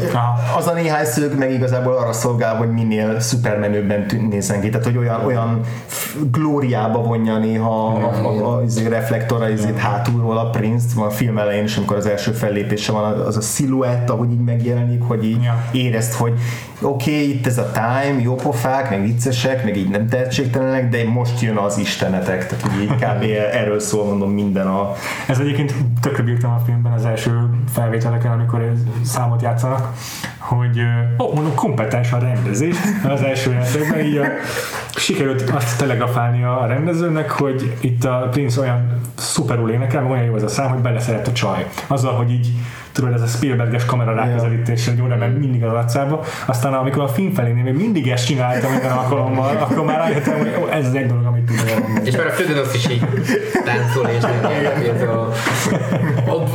Az 0.56 0.66
a 0.66 0.72
néhány 0.72 1.04
szög 1.04 1.38
meg 1.38 1.52
igazából 1.52 1.96
arra 1.96 2.12
szolgál, 2.12 2.56
hogy 2.56 2.70
minél 2.70 3.20
szupermenőbben 3.20 4.06
nézzen 4.30 4.60
ki, 4.60 4.68
tehát 4.68 4.84
hogy 4.84 4.96
olyan, 4.96 5.24
olyan 5.24 5.60
glóriába 6.30 7.02
vonja 7.02 7.38
néha 7.38 7.86
a, 7.86 8.04
a, 8.04 8.26
a, 8.26 8.54
a, 8.54 8.60
a 8.60 8.88
reflektora 8.88 9.48
izét 9.48 9.78
hátulról 9.78 10.38
a 10.38 10.50
Prince, 10.50 10.86
van 10.94 11.06
a 11.06 11.10
film 11.10 11.38
elején 11.38 11.64
is, 11.64 11.76
amikor 11.76 11.96
az 11.96 12.06
első 12.06 12.32
fellépése 12.32 12.92
van, 12.92 13.20
az 13.20 13.36
a 13.36 13.40
sziluett, 13.40 14.10
ahogy 14.10 14.30
így 14.30 14.44
megjelenik, 14.44 15.02
hogy 15.02 15.24
így 15.24 15.42
ja. 15.42 15.64
érezt, 15.72 16.14
hogy 16.14 16.32
oké, 16.80 17.10
okay, 17.10 17.28
itt 17.28 17.46
ez 17.46 17.58
a 17.58 17.70
time, 17.72 18.20
jó 18.20 18.34
pofák, 18.34 18.90
meg 18.90 19.02
viccesek, 19.02 19.64
meg 19.64 19.76
így 19.76 19.83
nem 19.88 20.08
tehetségtelenek, 20.08 20.88
de 20.88 21.08
most 21.08 21.40
jön 21.40 21.56
az 21.56 21.78
istenetek, 21.78 22.46
tehát 22.46 22.80
így 22.82 22.94
kb. 22.94 23.22
erről 23.52 23.80
szól 23.80 24.04
mondom 24.04 24.30
minden 24.30 24.66
a... 24.66 24.92
Ez 25.28 25.38
egyébként 25.38 25.74
tökre 26.00 26.22
bírtam 26.22 26.52
a 26.52 26.62
filmben 26.64 26.92
az 26.92 27.04
első 27.04 27.48
felvételeken, 27.72 28.32
amikor 28.32 28.72
számot 29.02 29.42
játszanak, 29.42 29.92
hogy 30.44 30.80
ó, 31.18 31.24
oh, 31.24 31.34
mondom, 31.34 31.54
kompetens 31.54 32.12
a 32.12 32.18
rendezés 32.18 32.76
az 33.08 33.22
első 33.22 33.52
játékban, 33.52 34.00
így 34.00 34.16
a, 34.16 34.24
sikerült 34.96 35.50
azt 35.50 35.78
telegrafálni 35.78 36.44
a 36.44 36.66
rendezőnek, 36.66 37.30
hogy 37.30 37.76
itt 37.80 38.04
a 38.04 38.28
Prince 38.30 38.60
olyan 38.60 39.00
szuperul 39.14 39.70
énekel, 39.70 40.06
olyan 40.06 40.24
jó 40.24 40.34
az 40.34 40.42
a 40.42 40.48
szám, 40.48 40.70
hogy 40.70 40.80
beleszeret 40.80 41.28
a 41.28 41.32
csaj. 41.32 41.66
Azzal, 41.86 42.12
hogy 42.12 42.30
így 42.30 42.48
tudod, 42.94 43.12
ez 43.12 43.22
a 43.22 43.26
Spielberges 43.26 43.84
kamera 43.84 44.14
ráközelítés, 44.14 44.88
hogy 44.88 45.00
oda 45.00 45.16
ment 45.16 45.38
mindig 45.38 45.64
az 45.64 45.72
arcába. 45.72 46.24
Aztán 46.46 46.74
amikor 46.74 47.02
a 47.02 47.08
film 47.08 47.32
felé 47.32 47.50
még 47.50 47.74
mindig 47.74 48.08
ezt 48.08 48.26
csináltam 48.26 48.70
minden 48.70 48.90
alkalommal, 48.90 49.56
akkor 49.56 49.84
már 49.84 49.98
rájöttem, 49.98 50.38
hogy 50.38 50.56
ó, 50.62 50.68
ez 50.72 50.86
az 50.86 50.94
egy 50.94 51.06
dolog, 51.06 51.24
amit 51.24 51.44
tudom. 51.44 52.00
És 52.04 52.16
már 52.16 52.26
a 52.26 52.30
főgonosz 52.30 52.74
is 52.74 52.88
így 52.88 53.06
táncol, 53.64 54.08
és 54.08 54.22
nem, 54.22 55.08
a, 55.08 55.30
a, 56.30 56.48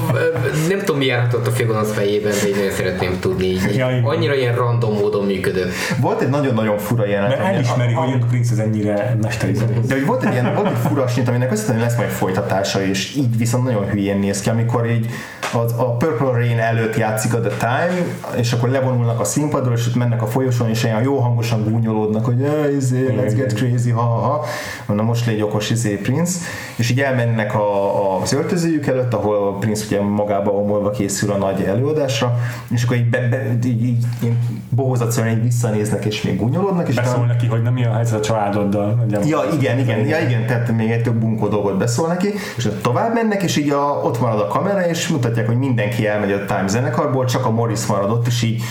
nem 0.69 0.79
tudom, 0.79 0.97
mi 0.97 1.05
járhatott 1.05 1.47
a 1.47 1.51
főgonosz 1.51 1.93
fejében, 1.93 2.31
de 2.41 2.47
én 2.47 2.55
nagyon 2.55 2.71
szeretném 2.71 3.19
tudni. 3.19 3.45
Így, 3.45 3.78
ja, 3.79 4.09
annyira 4.09 4.35
ilyen 4.35 4.55
random 4.55 4.93
módon 4.93 5.25
működött. 5.25 5.71
Volt 6.01 6.21
egy 6.21 6.29
nagyon-nagyon 6.29 6.77
fura 6.77 7.05
jelenet. 7.05 7.37
Mert 7.37 7.53
elismeri, 7.53 7.93
hogy 7.93 8.21
a 8.21 8.25
Prince 8.25 8.51
ez 8.51 8.59
ennyire 8.59 9.17
mesteri 9.21 9.51
De 9.87 9.93
hogy 9.93 10.05
volt 10.05 10.23
egy 10.23 10.31
ilyen 10.31 10.53
volt 10.55 10.67
egy 10.67 10.77
fura 10.87 11.07
snit, 11.07 11.27
aminek 11.27 11.51
azt 11.51 11.61
hiszem, 11.61 11.79
lesz 11.79 11.95
majd 11.95 12.09
folytatása, 12.09 12.81
és 12.81 13.15
így 13.15 13.37
viszont 13.37 13.63
nagyon 13.63 13.89
hülyén 13.89 14.19
néz 14.19 14.41
ki, 14.41 14.49
amikor 14.49 14.89
így 14.89 15.09
az, 15.53 15.73
a 15.77 15.95
Purple 15.95 16.31
Rain 16.31 16.59
előtt 16.59 16.95
játszik 16.95 17.33
a 17.33 17.39
The 17.39 17.57
Time, 17.57 18.05
és 18.35 18.53
akkor 18.53 18.69
levonulnak 18.69 19.19
a 19.19 19.23
színpadról, 19.23 19.73
és 19.73 19.87
ott 19.87 19.95
mennek 19.95 20.21
a 20.21 20.27
folyosón, 20.27 20.69
és 20.69 20.83
olyan 20.83 21.01
jó 21.01 21.17
hangosan 21.17 21.63
gúnyolódnak, 21.63 22.25
hogy 22.25 22.47
izé, 22.77 23.15
let's 23.17 23.33
get 23.35 23.53
crazy, 23.53 23.89
ha, 23.89 24.01
ha. 24.01 24.45
Na 24.93 25.03
most 25.03 25.25
légy 25.25 25.41
okos, 25.41 25.69
izé, 25.69 25.95
Prince. 25.95 26.39
És 26.75 26.89
így 26.89 26.99
elmennek 26.99 27.55
a, 27.55 28.17
a, 28.17 28.21
az 28.21 28.33
öltözőjük 28.33 28.87
előtt, 28.87 29.13
ahol 29.13 29.47
a 29.47 29.51
Prince 29.51 29.85
ugye 29.85 30.01
magába 30.01 30.51
omolva 30.51 30.89
készül 30.89 31.31
a 31.31 31.37
nagy 31.37 31.61
előadásra, 31.61 32.39
és 32.69 32.83
akkor 32.83 32.97
így, 32.97 33.09
be, 33.09 33.27
be, 33.27 33.57
így, 33.65 33.83
így, 33.83 34.05
így 34.23 34.33
bohózatszerűen 34.69 35.37
így 35.37 35.43
visszanéznek, 35.43 36.05
és 36.05 36.21
még 36.21 36.37
gúnyolódnak. 36.37 36.87
És 36.87 36.95
beszól 36.95 37.25
neki, 37.25 37.47
hogy 37.47 37.61
nem 37.61 37.77
ilyen 37.77 37.93
helyzet 37.93 38.19
a 38.19 38.21
családoddal. 38.21 39.05
Ja, 39.25 39.39
igen, 39.53 39.79
igen, 39.79 40.05
ja, 40.05 40.19
igen, 40.19 40.45
tehát 40.45 40.71
még 40.71 40.91
egy 40.91 41.01
több 41.01 41.15
bunkó 41.15 41.47
dolgot 41.47 41.77
beszól 41.77 42.07
neki, 42.07 42.33
és 42.57 42.69
tovább 42.81 43.13
mennek, 43.13 43.43
és 43.43 43.57
így 43.57 43.69
a, 43.69 44.01
ott 44.03 44.19
marad 44.19 44.39
a 44.39 44.47
kamera, 44.47 44.87
és 44.87 45.07
mutatják, 45.39 45.47
hogy 45.47 45.57
mindenki 45.57 46.07
elmegy 46.07 46.31
a 46.31 46.45
Time 46.45 46.67
zenekarból, 46.67 47.25
csak 47.25 47.45
a 47.45 47.51
Morris 47.51 47.85
maradott, 47.85 48.27
és 48.27 48.41
így 48.41 48.61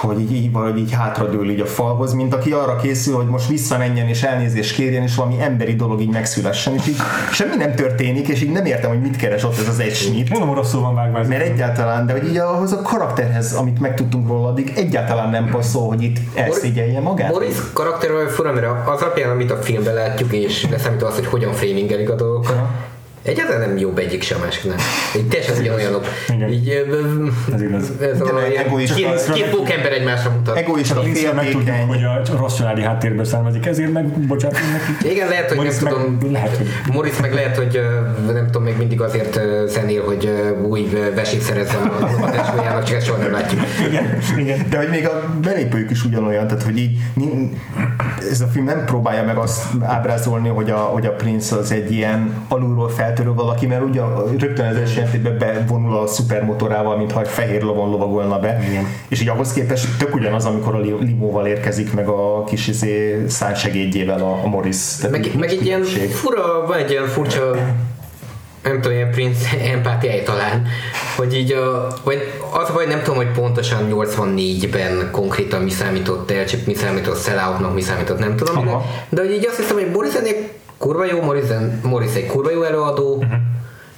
hogy 0.00 0.20
így, 0.20 0.32
így 0.32 0.52
valahogy 0.52 0.78
így 0.78 0.92
hátradől 0.92 1.50
így 1.50 1.60
a 1.60 1.66
falhoz, 1.66 2.12
mint 2.12 2.34
aki 2.34 2.52
arra 2.52 2.76
készül, 2.76 3.14
hogy 3.14 3.26
most 3.26 3.48
visszamenjen 3.48 4.08
és 4.08 4.22
elnézést 4.22 4.74
kérjen, 4.74 5.02
és 5.02 5.14
valami 5.14 5.40
emberi 5.40 5.74
dolog 5.74 6.00
így 6.00 6.10
megszülessen, 6.10 6.74
és 6.74 6.86
így 6.86 6.96
semmi 7.32 7.56
nem 7.56 7.74
történik, 7.74 8.28
és 8.28 8.42
így 8.42 8.50
nem 8.50 8.64
értem, 8.64 8.90
hogy 8.90 9.00
mit 9.00 9.16
keres 9.16 9.44
ott 9.44 9.58
ez 9.58 9.68
az 9.68 9.78
egy 9.78 9.94
snit. 9.94 10.30
Mondom, 10.30 10.54
rosszul 10.54 10.80
van 10.80 10.94
vágva. 10.94 11.22
Mert 11.28 11.42
egyáltalán, 11.42 12.06
de 12.06 12.12
hogy 12.12 12.28
így 12.28 12.36
ahhoz 12.36 12.72
a 12.72 12.82
karakterhez, 12.82 13.52
amit 13.52 13.80
megtudtunk 13.80 14.28
róla, 14.28 14.48
addig 14.48 14.72
egyáltalán 14.76 15.30
nem 15.30 15.48
passzol, 15.50 15.88
hogy 15.88 16.02
itt 16.02 16.16
elszégyelje 16.34 17.00
magát. 17.00 17.30
Boris 17.30 17.56
karakterről 17.72 18.28
fura, 18.28 18.52
mert 18.52 18.66
az 18.86 19.00
alapján, 19.00 19.30
amit 19.30 19.50
a 19.50 19.56
filmben 19.56 19.94
látjuk, 19.94 20.32
és 20.32 20.66
leszámítva 20.70 21.06
azt, 21.06 21.16
hogy 21.16 21.26
hogyan 21.26 21.52
framingelik 21.52 22.10
a 22.10 22.14
dolgokat, 22.14 22.60
Egyáltalán 23.24 23.68
nem 23.68 23.76
jobb 23.76 23.98
egyik 23.98 24.22
sem 24.22 24.40
másiknál. 24.40 24.76
Így 25.16 25.28
teljesen 25.28 25.56
ugyanolyanok. 25.58 26.06
Így, 26.50 26.68
ez 27.52 27.62
igaz. 27.62 27.92
Ez 28.00 28.20
a, 28.20 28.42
egoista, 28.58 28.94
két, 28.94 29.32
két 29.32 29.50
pókember 29.50 29.92
egymásra 29.92 30.30
mutat. 30.30 30.56
Egoista, 30.56 31.00
féltékeny. 31.00 31.86
hogy 31.86 32.02
a 32.02 32.22
rossz 32.36 32.56
családi 32.56 32.82
háttérből 32.82 33.24
származik, 33.24 33.66
ezért 33.66 33.92
meg 33.92 34.06
bocsánatot 34.06 34.62
neki. 34.72 35.12
Igen, 35.12 35.28
lehet, 35.28 35.48
hogy 35.48 35.56
Morris 35.56 35.78
nem 35.78 35.94
meg, 35.94 36.02
tudom. 36.02 36.32
Lehet, 36.32 36.56
hogy... 36.56 36.66
Morris 36.92 37.20
meg 37.20 37.34
lehet, 37.34 37.56
hogy 37.56 37.80
nem 38.32 38.44
tudom, 38.46 38.62
még 38.62 38.76
mindig 38.76 39.00
azért 39.00 39.40
zenél, 39.66 40.04
hogy 40.04 40.30
új 40.68 40.88
vesét 41.14 41.40
szerezzen 41.40 41.82
a 42.20 42.30
tesójának, 42.30 42.84
csak 42.84 42.96
ezt 42.96 43.06
soha 43.06 43.18
nem 43.18 43.32
látjuk. 43.32 43.60
Igen, 43.88 44.18
igen. 44.36 44.66
De 44.70 44.76
hogy 44.76 44.88
még 44.88 45.06
a 45.06 45.34
belépőjük 45.42 45.90
is 45.90 46.04
ugyanolyan, 46.04 46.46
tehát 46.46 46.62
hogy 46.62 46.78
így 46.78 46.98
ez 48.30 48.40
a 48.40 48.46
film 48.46 48.64
nem 48.64 48.84
próbálja 48.84 49.24
meg 49.24 49.36
azt 49.36 49.64
ábrázolni, 49.80 50.48
hogy 50.48 50.70
a, 50.70 50.76
hogy 50.76 51.06
a 51.06 51.12
Prince 51.12 51.56
az 51.56 51.72
egy 51.72 51.92
ilyen 51.92 52.44
alulról 52.48 52.88
fel 52.88 53.12
eltörő 53.14 53.34
valaki, 53.34 53.66
mert 53.66 53.82
ugye 53.82 54.00
rögtön 54.38 54.66
az 54.66 54.76
első 54.76 54.94
jelentében 54.94 55.38
bevonul 55.38 55.96
a 55.96 56.06
szupermotorával, 56.06 56.96
mintha 56.96 57.20
egy 57.20 57.28
fehér 57.28 57.62
lovon 57.62 57.90
lovagolna 57.90 58.38
be. 58.38 58.58
Igen. 58.68 58.86
És 59.08 59.20
így 59.20 59.28
ahhoz 59.28 59.52
képest 59.52 59.98
tök 59.98 60.14
ugyanaz, 60.14 60.44
amikor 60.44 60.74
a 60.74 60.78
limóval 60.78 61.46
érkezik 61.46 61.92
meg 61.92 62.08
a 62.08 62.44
kis 62.44 62.66
izé, 62.66 63.24
szánsegédjével 63.28 64.20
a, 64.20 64.40
a 64.44 64.46
Morris. 64.46 64.76
meg, 65.10 65.30
meg 65.38 65.50
egy 65.50 65.66
ilyen 65.66 65.82
fura, 66.10 66.66
van 66.66 66.78
egy 66.78 66.90
ilyen 66.90 67.06
furcsa 67.06 67.50
nem 68.62 68.80
tudom, 68.80 68.96
ilyen 68.96 69.10
Prince 69.10 69.48
empátiája 69.74 70.22
talán, 70.22 70.66
hogy 71.16 71.34
így, 71.34 71.52
a, 71.52 71.86
vagy 72.04 72.18
az 72.52 72.70
vagy 72.72 72.88
nem 72.88 73.02
tudom, 73.02 73.16
hogy 73.16 73.30
pontosan 73.30 73.88
84-ben 73.90 75.08
konkrétan 75.10 75.62
mi 75.62 75.70
számított 75.70 76.30
el, 76.30 76.44
csak 76.44 76.66
mi 76.66 76.74
számított 76.74 77.22
selloutnak, 77.22 77.74
mi 77.74 77.80
számított 77.80 78.18
nem 78.18 78.36
tudom, 78.36 78.82
de 79.08 79.20
hogy 79.20 79.32
így 79.32 79.46
azt 79.46 79.56
hiszem, 79.56 79.76
hogy 79.76 79.90
Boris 79.90 80.14
egy 80.14 80.48
kurva 80.78 81.04
jó, 81.04 81.22
Morris, 81.22 81.44
Morris 81.82 82.14
egy 82.14 82.26
kurva 82.26 82.50
jó 82.50 82.62
előadó, 82.62 83.14
uh-huh 83.14 83.38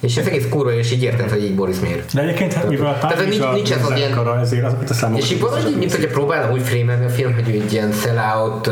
és 0.00 0.16
ez 0.16 0.26
egész 0.26 0.46
kurva, 0.50 0.72
és 0.72 0.92
így 0.92 1.02
érted, 1.02 1.30
hogy 1.30 1.44
így 1.44 1.54
Boris 1.54 1.80
miért. 1.80 2.14
De 2.14 2.22
egyébként, 2.22 2.52
hát, 2.52 2.68
mivel 2.68 2.86
a 2.86 2.98
Tehát 2.98 3.28
nincs, 3.28 3.52
nincs 3.52 3.72
ez 3.72 3.84
az 3.84 3.96
ilyen... 3.96 4.38
Ezért 4.40 4.64
azokat 4.64 4.90
a 4.90 4.94
számokat 4.94 5.24
és 5.24 5.32
így 5.32 5.40
valahogy, 5.40 5.76
mint 5.76 5.94
hogyha 5.94 6.10
próbálna 6.10 6.52
úgy 6.52 6.62
frémelni 6.62 7.04
a 7.04 7.08
film, 7.08 7.34
hogy 7.34 7.48
ő 7.48 7.52
egy 7.52 7.72
ilyen 7.72 7.92
sellout, 7.92 8.70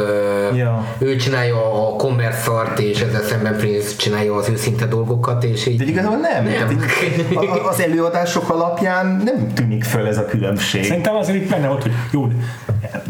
ja. 0.54 0.86
ő 0.98 1.16
csinálja 1.16 1.88
a 1.88 1.96
commerce 1.96 2.38
szart, 2.38 2.78
és 2.78 3.00
ezzel 3.00 3.22
szemben 3.22 3.56
Prince 3.56 3.96
csinálja 3.96 4.34
az 4.34 4.48
őszinte 4.48 4.86
dolgokat, 4.86 5.44
és 5.44 5.66
így... 5.66 5.78
De 5.78 5.84
igazából 5.84 6.18
nem. 6.18 6.44
nem. 6.44 6.80
az 7.68 7.80
előadások 7.80 8.50
alapján 8.50 9.22
nem 9.24 9.54
tűnik 9.54 9.84
föl 9.84 10.06
ez 10.06 10.18
a 10.18 10.24
különbség. 10.24 10.84
Szerintem 10.84 11.16
azért 11.16 11.42
itt 11.42 11.50
benne 11.50 11.68
volt, 11.68 11.82
hogy 11.82 11.92
jó, 12.10 12.28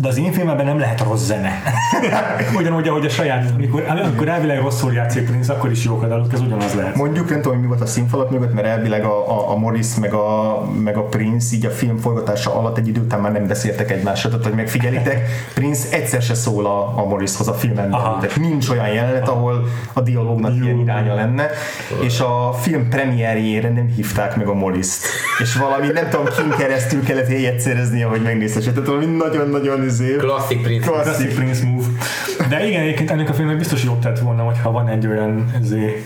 de 0.00 0.08
az 0.08 0.18
én 0.18 0.32
filmemben 0.32 0.66
nem 0.66 0.78
lehet 0.78 1.00
rossz 1.00 1.24
zene. 1.24 1.62
Ugyanúgy, 2.58 2.88
ahogy 2.88 3.04
a 3.04 3.08
saját, 3.08 3.50
amikor, 3.54 3.84
amikor 3.88 4.28
elvileg 4.28 4.60
rosszul 4.60 4.92
játszik 4.92 5.24
Prince, 5.24 5.52
akkor 5.52 5.70
is 5.70 5.84
jók 5.84 6.02
a 6.02 6.06
dalok, 6.06 6.32
ez 6.32 6.40
ugyanaz 6.40 6.74
lehet. 6.74 6.94
Mondjuk, 6.94 7.30
nem 7.30 7.40
tudom, 7.40 7.58
mi 7.58 7.66
volt 7.66 7.80
a 7.80 7.86
színfalak 7.86 8.30
mögött, 8.30 8.54
mert 8.54 8.66
elvileg 8.66 9.04
a, 9.04 9.30
a, 9.30 9.50
a 9.50 9.56
Morris 9.56 9.94
meg 10.00 10.12
a, 10.12 10.60
meg 10.82 10.96
a 10.96 11.02
Prince 11.02 11.54
így 11.56 11.66
a 11.66 11.70
film 11.70 11.96
forgatása 11.96 12.54
alatt 12.54 12.78
egy 12.78 12.88
idő 12.88 13.00
után 13.00 13.20
már 13.20 13.32
nem 13.32 13.46
beszéltek 13.46 13.90
egymással, 13.90 14.30
tehát 14.30 14.46
hogy 14.46 14.54
megfigyelitek, 14.54 15.28
Prince 15.54 15.96
egyszer 15.96 16.22
se 16.22 16.34
szól 16.34 16.66
a, 16.66 16.98
a 16.98 17.06
Morrishoz 17.06 17.48
a 17.48 17.54
filmen 17.54 17.90
tehát 17.90 18.36
nincs 18.36 18.68
olyan 18.68 18.88
jelenet, 18.88 19.28
ahol 19.28 19.64
a 19.92 20.00
dialógnak 20.00 20.54
ilyen 20.62 20.78
iránya 20.78 21.14
lenne, 21.14 21.50
és 22.02 22.20
a 22.20 22.52
film 22.60 22.88
premierjére 22.88 23.70
nem 23.70 23.86
hívták 23.96 24.36
meg 24.36 24.46
a 24.46 24.54
Morris-t, 24.54 25.06
és 25.38 25.54
valami 25.54 25.86
nem 25.86 26.08
tudom, 26.08 26.24
kin 26.24 26.50
keresztül 26.58 27.04
kellett 27.04 27.28
egyszereznie, 27.28 28.06
hogy 28.06 28.22
megnézhesse, 28.22 28.72
tehát 28.72 28.88
valami 28.88 29.04
nagyon-nagyon 29.04 29.63
izé. 29.84 30.16
Classic 30.16 30.62
Prince. 30.62 30.90
Classic 30.90 31.34
Prince 31.34 31.64
move. 31.66 31.86
De 32.48 32.66
igen, 32.66 32.80
egyébként 32.80 33.10
ennek 33.10 33.28
a 33.28 33.32
filmnek 33.32 33.56
biztos 33.56 33.84
jobb 33.84 33.98
tett 33.98 34.18
volna, 34.18 34.42
hogyha 34.42 34.70
van 34.70 34.88
egy 34.88 35.06
olyan 35.06 35.52
izé, 35.62 36.04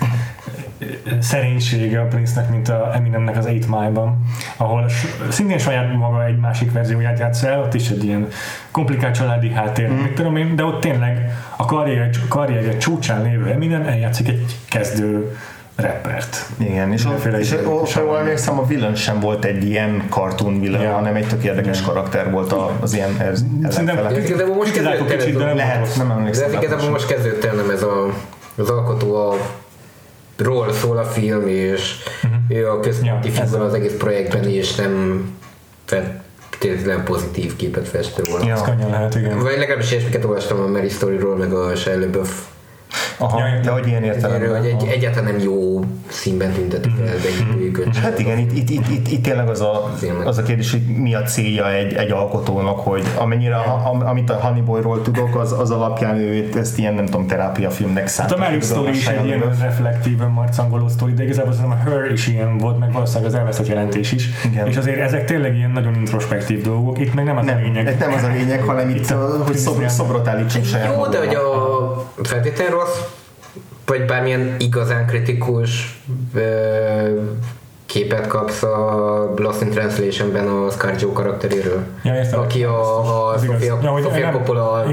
szerénysége 1.21 2.01
a 2.01 2.05
Prince-nek, 2.05 2.51
mint 2.51 2.69
a 2.69 2.91
Eminemnek 2.95 3.37
az 3.37 3.47
8 3.47 3.67
Mile-ban, 3.67 4.19
ahol 4.57 4.89
szintén 5.29 5.59
saját 5.59 5.95
maga 5.95 6.25
egy 6.25 6.39
másik 6.39 6.73
verzióját 6.73 7.19
játsz 7.19 7.43
el, 7.43 7.61
ott 7.61 7.75
is 7.75 7.89
egy 7.89 8.05
ilyen 8.05 8.29
komplikált 8.71 9.15
családi 9.15 9.51
háttér, 9.51 9.91
mm. 9.91 10.05
tudom 10.15 10.37
én, 10.37 10.57
de 10.57 10.65
ott 10.65 10.81
tényleg 10.81 11.33
a 11.57 11.65
karrier, 11.65 12.11
karrierje 12.29 12.77
csúcsán 12.77 13.23
lévő 13.23 13.51
Eminem 13.51 13.83
eljátszik 13.83 14.29
egy 14.29 14.57
kezdő 14.69 15.37
rappert. 15.83 16.47
Igen, 16.59 16.93
és, 16.93 17.05
a, 17.05 17.29
és, 17.39 17.55
és 17.85 17.95
ha 17.95 18.01
jól 18.01 18.19
emlékszem, 18.19 18.59
a 18.59 18.67
villain 18.67 18.95
sem 18.95 19.21
volt 19.21 19.45
egy 19.45 19.65
ilyen 19.65 20.07
cartoon 20.11 20.61
villain, 20.61 20.83
ja. 20.83 20.93
hanem 20.93 21.15
egy 21.15 21.27
tök 21.27 21.45
érdekes 21.45 21.81
ja. 21.81 21.87
karakter 21.87 22.31
volt 22.31 22.55
az 22.81 22.95
ilyen 22.95 23.37
Szerintem 23.69 24.17
igazából 24.25 24.55
most 24.55 24.73
kezdődött 25.07 25.55
lehet, 25.55 25.97
nem 25.97 26.11
emlékszem. 26.11 26.51
De 26.51 26.57
igazából 26.57 26.91
most 26.91 27.07
kezdődött 27.07 27.45
el 27.45 27.55
nem 27.55 27.71
ez 27.71 27.83
a, 27.83 28.07
az 28.57 28.71
alkotó 28.71 29.15
a 29.15 29.37
ról 30.37 30.73
szól 30.73 30.99
a 30.99 31.05
film, 31.05 31.47
és 31.47 31.95
uh-huh. 32.23 32.59
ő 32.59 32.71
a 32.71 32.81
központi 32.81 33.29
ja, 33.29 33.45
figura 33.45 33.65
az 33.65 33.75
egész 33.75 33.95
projektben, 33.99 34.45
és 34.45 34.75
nem 34.75 35.25
feltétlenül 35.85 37.03
pozitív 37.03 37.57
képet 37.57 37.89
festő 37.89 38.23
volna. 38.31 38.47
Ja, 38.47 38.77
lehet, 38.91 39.15
igen. 39.15 39.39
Vagy 39.39 39.59
legalábbis 39.59 39.91
ilyesmiket 39.91 40.25
olvastam 40.25 40.61
a 40.61 40.67
Mary 40.67 40.89
Story-ról, 40.89 41.37
meg 41.37 41.53
a 41.53 41.77
Shia 41.77 41.99
LaBeouf 41.99 42.47
Aha, 43.19 43.39
ja, 43.39 43.61
de 43.61 43.71
hogy 43.71 43.87
ilyen 43.87 44.03
értelemben. 44.03 44.57
Hogy 44.57 44.67
egy, 44.67 44.87
egyáltalán 44.87 45.33
nem 45.33 45.43
jó 45.43 45.81
színben 46.09 46.53
tüntetik 46.53 46.93
el 47.07 47.15
mm. 47.53 47.91
Hát 48.03 48.19
igen, 48.19 48.39
itt, 48.39 48.53
itt, 48.53 48.71
itt, 48.71 48.89
itt, 48.89 49.09
itt 49.09 49.23
tényleg 49.23 49.49
az 49.49 49.61
a, 49.61 49.95
az 50.25 50.39
a 50.39 50.43
kérdés, 50.43 50.71
hogy 50.71 50.81
mi 50.81 51.15
a 51.15 51.23
célja 51.23 51.73
egy, 51.73 51.93
egy 51.93 52.11
alkotónak, 52.11 52.79
hogy 52.79 53.03
amennyire, 53.17 53.57
a, 53.57 53.97
amit 54.05 54.31
a 54.31 54.35
Honey 54.35 54.61
Boy-ról 54.61 55.03
tudok, 55.03 55.37
az, 55.37 55.53
az 55.59 55.71
alapján 55.71 56.17
ő 56.17 56.49
ezt 56.57 56.79
ilyen, 56.79 56.95
nem 56.95 57.05
tudom, 57.05 57.27
terápiafilmnek 57.27 58.07
számít. 58.07 58.33
Hát 58.33 58.41
a 58.41 58.45
Mary 58.45 58.61
Story 58.61 58.91
is 58.91 59.07
egy 59.07 59.27
ilyen 59.27 59.57
reflektíven 59.61 60.31
marcangoló 60.31 60.89
sztori, 60.89 61.13
de 61.13 61.23
igazából 61.23 61.53
szerintem 61.53 61.81
a 61.87 61.91
Her 61.91 62.13
is 62.13 62.27
ilyen 62.27 62.59
volt, 62.59 62.79
meg 62.79 62.93
valószínűleg 62.93 63.33
az 63.33 63.39
elveszett 63.39 63.67
jelentés 63.67 64.13
is. 64.13 64.29
Igen. 64.45 64.67
És 64.67 64.77
azért 64.77 64.99
ezek 64.99 65.25
tényleg 65.25 65.57
ilyen 65.57 65.71
nagyon 65.71 65.95
introspektív 65.95 66.63
dolgok, 66.63 66.99
itt 66.99 67.15
meg 67.15 67.25
nem 67.25 67.37
az 67.37 67.45
nem, 67.45 67.57
a 67.57 67.61
lényeg. 67.61 67.99
Nem 67.99 68.13
az 68.13 68.23
a 68.23 68.29
lényeg, 68.29 68.61
hanem 68.61 68.89
itt, 68.89 68.97
itt 68.97 69.11
a, 69.11 69.43
hogy 69.47 69.57
szobr, 69.57 69.91
szobrot 69.91 70.29
állítsunk 70.29 70.65
saját 70.65 70.95
Jó, 70.95 71.07
de 71.07 71.19
hogy 71.19 71.35
a 71.35 72.23
feltétlenül 72.23 72.79
rossz 72.79 73.08
vagy 73.89 74.05
bármilyen 74.05 74.55
igazán 74.59 75.07
kritikus 75.07 75.99
képet 77.87 78.27
kapsz 78.27 78.63
a 78.63 79.35
Lost 79.37 79.61
in 79.61 79.71
Translation-ben 79.71 80.47
a 80.49 80.71
Scarjo 80.71 81.13
karakteréről. 81.13 81.83
Ja, 82.03 82.15
értem. 82.15 82.41
Aki 82.41 82.65
a, 82.65 83.33
a 83.33 83.39
Sofia, 83.39 83.79
ja, 83.83 84.01
Sofia 84.03 84.31
Coppola 84.31 84.85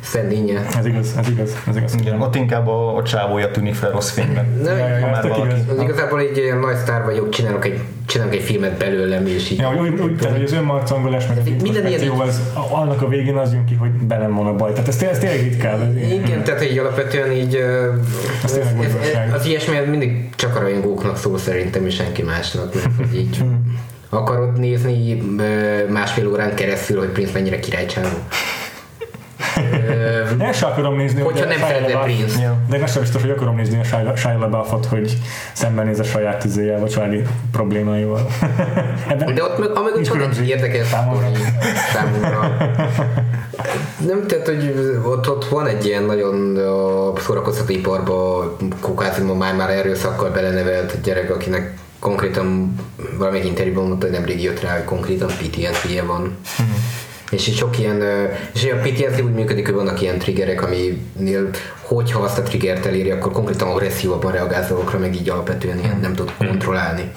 szendínje. 0.00 0.66
Ez 0.78 0.86
igaz, 0.86 1.14
ez 1.18 1.28
igaz. 1.28 1.56
Ez 1.68 1.76
igaz. 1.76 1.94
Igen, 1.94 2.20
ott 2.20 2.34
inkább 2.34 2.68
a, 2.68 2.96
a 2.96 3.02
csávója 3.02 3.50
tűnik 3.50 3.74
fel 3.74 3.90
rossz 3.90 4.10
fényben. 4.10 4.46
Ne, 4.62 4.70
ja, 4.70 4.86
ja, 4.86 4.98
ja, 4.98 5.06
már 5.06 5.24
igaz. 5.24 5.80
Igazából 5.80 6.20
egy 6.20 6.36
ilyen 6.36 6.58
nagy 6.58 6.76
sztár 6.76 7.04
vagyok, 7.04 7.28
csinálok 7.28 7.64
egy, 7.64 7.80
csinálok 8.12 8.34
egy 8.34 8.42
filmet 8.42 8.78
belőlem, 8.78 9.26
és 9.26 9.50
így... 9.50 9.58
Ja, 9.58 9.74
úgy, 9.80 10.00
úgy, 10.00 10.16
tehát, 10.16 10.36
hogy 10.36 10.44
az 10.44 10.52
önmarcangolás, 10.52 11.26
meg 11.26 11.36
a 11.38 11.62
minden 11.62 11.86
ilyen 11.86 12.02
jó, 12.02 12.20
az, 12.20 12.40
annak 12.70 13.02
a 13.02 13.08
végén 13.08 13.36
az 13.36 13.52
jön 13.52 13.64
ki, 13.64 13.74
hogy 13.74 13.90
belem 13.90 14.34
van 14.34 14.46
a 14.46 14.56
baj. 14.56 14.72
Tehát 14.72 14.88
ez, 14.88 15.02
ez 15.02 15.18
tényleg 15.18 15.40
ritkán. 15.40 15.98
Igen, 15.98 16.44
tehát 16.44 16.64
így 16.64 16.78
alapvetően 16.78 17.32
így... 17.32 17.54
Ez, 18.44 18.52
ez, 18.52 18.66
ez, 18.80 18.94
az 19.34 19.46
ilyesmi 19.46 19.78
mindig 19.78 20.28
csak 20.36 20.56
a 20.56 20.60
rajongóknak 20.60 21.16
szól 21.16 21.38
szerintem, 21.38 21.86
és 21.86 21.94
senki 21.94 22.22
másnak, 22.22 22.74
mert 22.74 22.96
hogy 22.96 23.18
így 23.18 23.44
akarod 24.08 24.58
nézni 24.58 25.22
másfél 25.88 26.28
órán 26.28 26.54
keresztül, 26.54 26.98
hogy 26.98 27.08
Prince 27.08 27.32
mennyire 27.32 27.58
királycsáló. 27.58 28.18
Én 30.40 30.52
sem 30.52 30.70
akarom 30.70 30.96
nézni, 30.96 31.20
hogyha 31.20 31.44
nem 31.44 31.58
Fred 31.58 31.98
Prince. 32.02 32.40
Ja. 32.40 32.56
De 32.68 32.76
én 32.76 32.86
sem 32.86 33.02
biztos, 33.02 33.20
hogy 33.20 33.30
akarom 33.30 33.56
nézni 33.56 33.80
a 33.92 34.16
Shia 34.16 34.38
LaBeoufot, 34.38 34.86
hogy 34.86 35.18
szembenéz 35.52 35.98
a 35.98 36.04
saját 36.04 36.44
izéjel, 36.44 36.80
vagy 36.80 36.90
családi 36.90 37.22
problémáival. 37.52 38.26
De 39.34 39.42
ott 39.42 39.58
meg, 39.58 39.70
amíg 39.70 40.06
csak 40.06 40.22
egy 40.22 40.48
érdekes 40.48 40.86
számomra. 40.86 41.26
számomra. 41.92 42.56
Nem, 44.06 44.26
tehát, 44.26 44.46
hogy 44.46 44.74
ott, 45.04 45.30
ott 45.30 45.44
van 45.44 45.66
egy 45.66 45.86
ilyen 45.86 46.02
nagyon 46.02 46.56
a 46.56 47.20
szórakoztató 47.20 47.72
iparba, 47.72 48.56
kokáziumban 48.80 49.36
már, 49.36 49.54
már 49.54 49.70
erőszakkal 49.70 50.30
belenevelt 50.30 51.00
gyerek, 51.02 51.34
akinek 51.34 51.78
konkrétan 51.98 52.74
valamelyik 53.18 53.46
interjúban 53.46 53.86
mondta, 53.86 54.06
hogy 54.06 54.14
nemrég 54.14 54.42
jött 54.42 54.60
rá, 54.60 54.72
hogy 54.72 54.84
konkrétan 54.84 55.28
PTSD-je 55.28 56.02
van. 56.02 56.20
Mm-hmm 56.20 56.72
és 57.32 57.46
így 57.48 57.56
sok 57.56 57.78
ilyen, 57.78 58.02
és 58.54 58.64
a 58.64 58.76
PTSD 58.76 59.22
úgy 59.22 59.32
működik, 59.32 59.64
hogy 59.64 59.74
vannak 59.74 60.00
ilyen 60.00 60.18
triggerek, 60.18 60.62
aminél, 60.62 61.48
hogyha 61.80 62.20
azt 62.20 62.38
a 62.38 62.42
triggert 62.42 62.86
eléri, 62.86 63.10
akkor 63.10 63.32
konkrétan 63.32 63.68
agresszívabban 63.68 64.32
reagálsz 64.32 64.68
dolgokra, 64.68 64.98
meg 64.98 65.14
így 65.14 65.28
alapvetően 65.28 65.78
ilyen 65.78 65.98
nem 66.00 66.14
tud 66.14 66.32
kontrollálni 66.38 67.12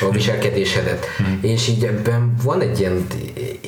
a 0.00 0.10
viselkedésedet. 0.10 1.06
És 1.40 1.68
így 1.68 1.84
ebben 1.84 2.34
van 2.42 2.60
egy 2.60 2.80
ilyen 2.80 3.06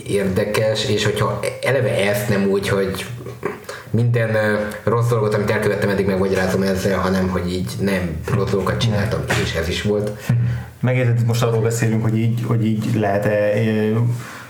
érdekes, 0.06 0.88
és 0.88 1.04
hogyha 1.04 1.40
eleve 1.62 2.08
ezt 2.08 2.28
nem 2.28 2.46
úgy, 2.46 2.68
hogy 2.68 3.06
minden 3.90 4.58
rossz 4.84 5.08
dolgot, 5.08 5.34
amit 5.34 5.50
elkövettem, 5.50 5.88
eddig 5.88 6.06
megmagyarázom 6.06 6.62
ezzel, 6.62 6.98
hanem 6.98 7.28
hogy 7.28 7.52
így 7.52 7.72
nem 7.80 8.16
rossz 8.34 8.50
dolgokat 8.50 8.80
csináltam, 8.80 9.20
és 9.42 9.54
ez 9.54 9.68
is 9.68 9.82
volt. 9.82 10.10
Megérted, 10.80 11.26
most 11.26 11.42
arról 11.42 11.60
beszélünk, 11.60 12.02
hogy 12.02 12.18
így, 12.18 12.40
hogy 12.46 12.66
így 12.66 12.94
lehet-e 12.94 13.52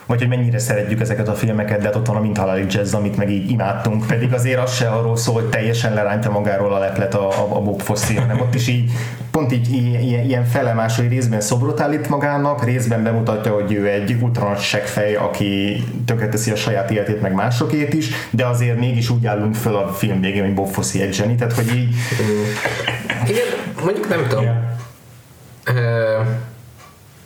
vagy 0.07 0.18
hogy 0.18 0.28
mennyire 0.28 0.59
szeretjük 0.59 1.00
ezeket 1.00 1.28
a 1.28 1.34
filmeket, 1.34 1.78
de 1.78 1.84
hát 1.84 1.96
ott 1.96 2.07
van 2.07 2.16
a 2.16 2.20
Mint 2.20 2.38
Halali 2.38 2.64
Jazz, 2.68 2.94
amit 2.94 3.16
meg 3.16 3.30
így 3.30 3.50
imádtunk, 3.50 4.07
pedig 4.07 4.32
azért 4.32 4.61
az 4.61 4.74
se 4.74 4.88
arról 4.88 5.16
szól, 5.16 5.34
hogy 5.34 5.48
teljesen 5.48 5.94
lerántja 5.94 6.30
magáról 6.30 6.72
a 6.72 6.78
leplet 6.78 7.14
a, 7.14 7.28
a, 7.28 7.57
a 7.57 7.61
Bob 7.61 7.80
Fosse, 7.80 8.20
hanem 8.20 8.40
ott 8.40 8.55
is 8.55 8.68
így 8.68 8.90
pont 9.30 9.52
így 9.52 9.72
ilyen, 9.72 10.24
ilyen 10.24 10.44
felemás, 10.44 10.96
hogy 10.96 11.09
részben 11.09 11.40
szobrot 11.40 11.80
állít 11.80 12.09
magának, 12.09 12.64
részben 12.64 13.02
bemutatja, 13.02 13.52
hogy 13.52 13.72
ő 13.72 13.88
egy 13.88 14.16
ultra 14.20 14.57
seggfej, 14.57 15.14
aki 15.14 15.84
tönkreteszi 16.05 16.50
a 16.50 16.57
saját 16.57 16.90
életét, 16.90 17.20
meg 17.20 17.32
másokét 17.32 17.94
is, 17.94 18.09
de 18.30 18.46
azért 18.46 18.78
mégis 18.78 19.11
úgy 19.11 19.26
állunk 19.26 19.55
föl 19.55 19.76
a 19.76 19.88
film 19.92 20.20
végén, 20.20 20.44
hogy 20.44 20.55
Bob 20.55 20.68
Fosse 20.68 21.00
egy 21.00 21.14
zseni, 21.14 21.34
tehát 21.34 21.52
hogy 21.52 21.76
így... 21.76 21.94
Igen, 23.28 23.44
mondjuk 23.84 24.09
nem 24.09 24.26
tudom. 24.28 24.44
Yeah. 24.44 24.57
Uh, 25.68 26.26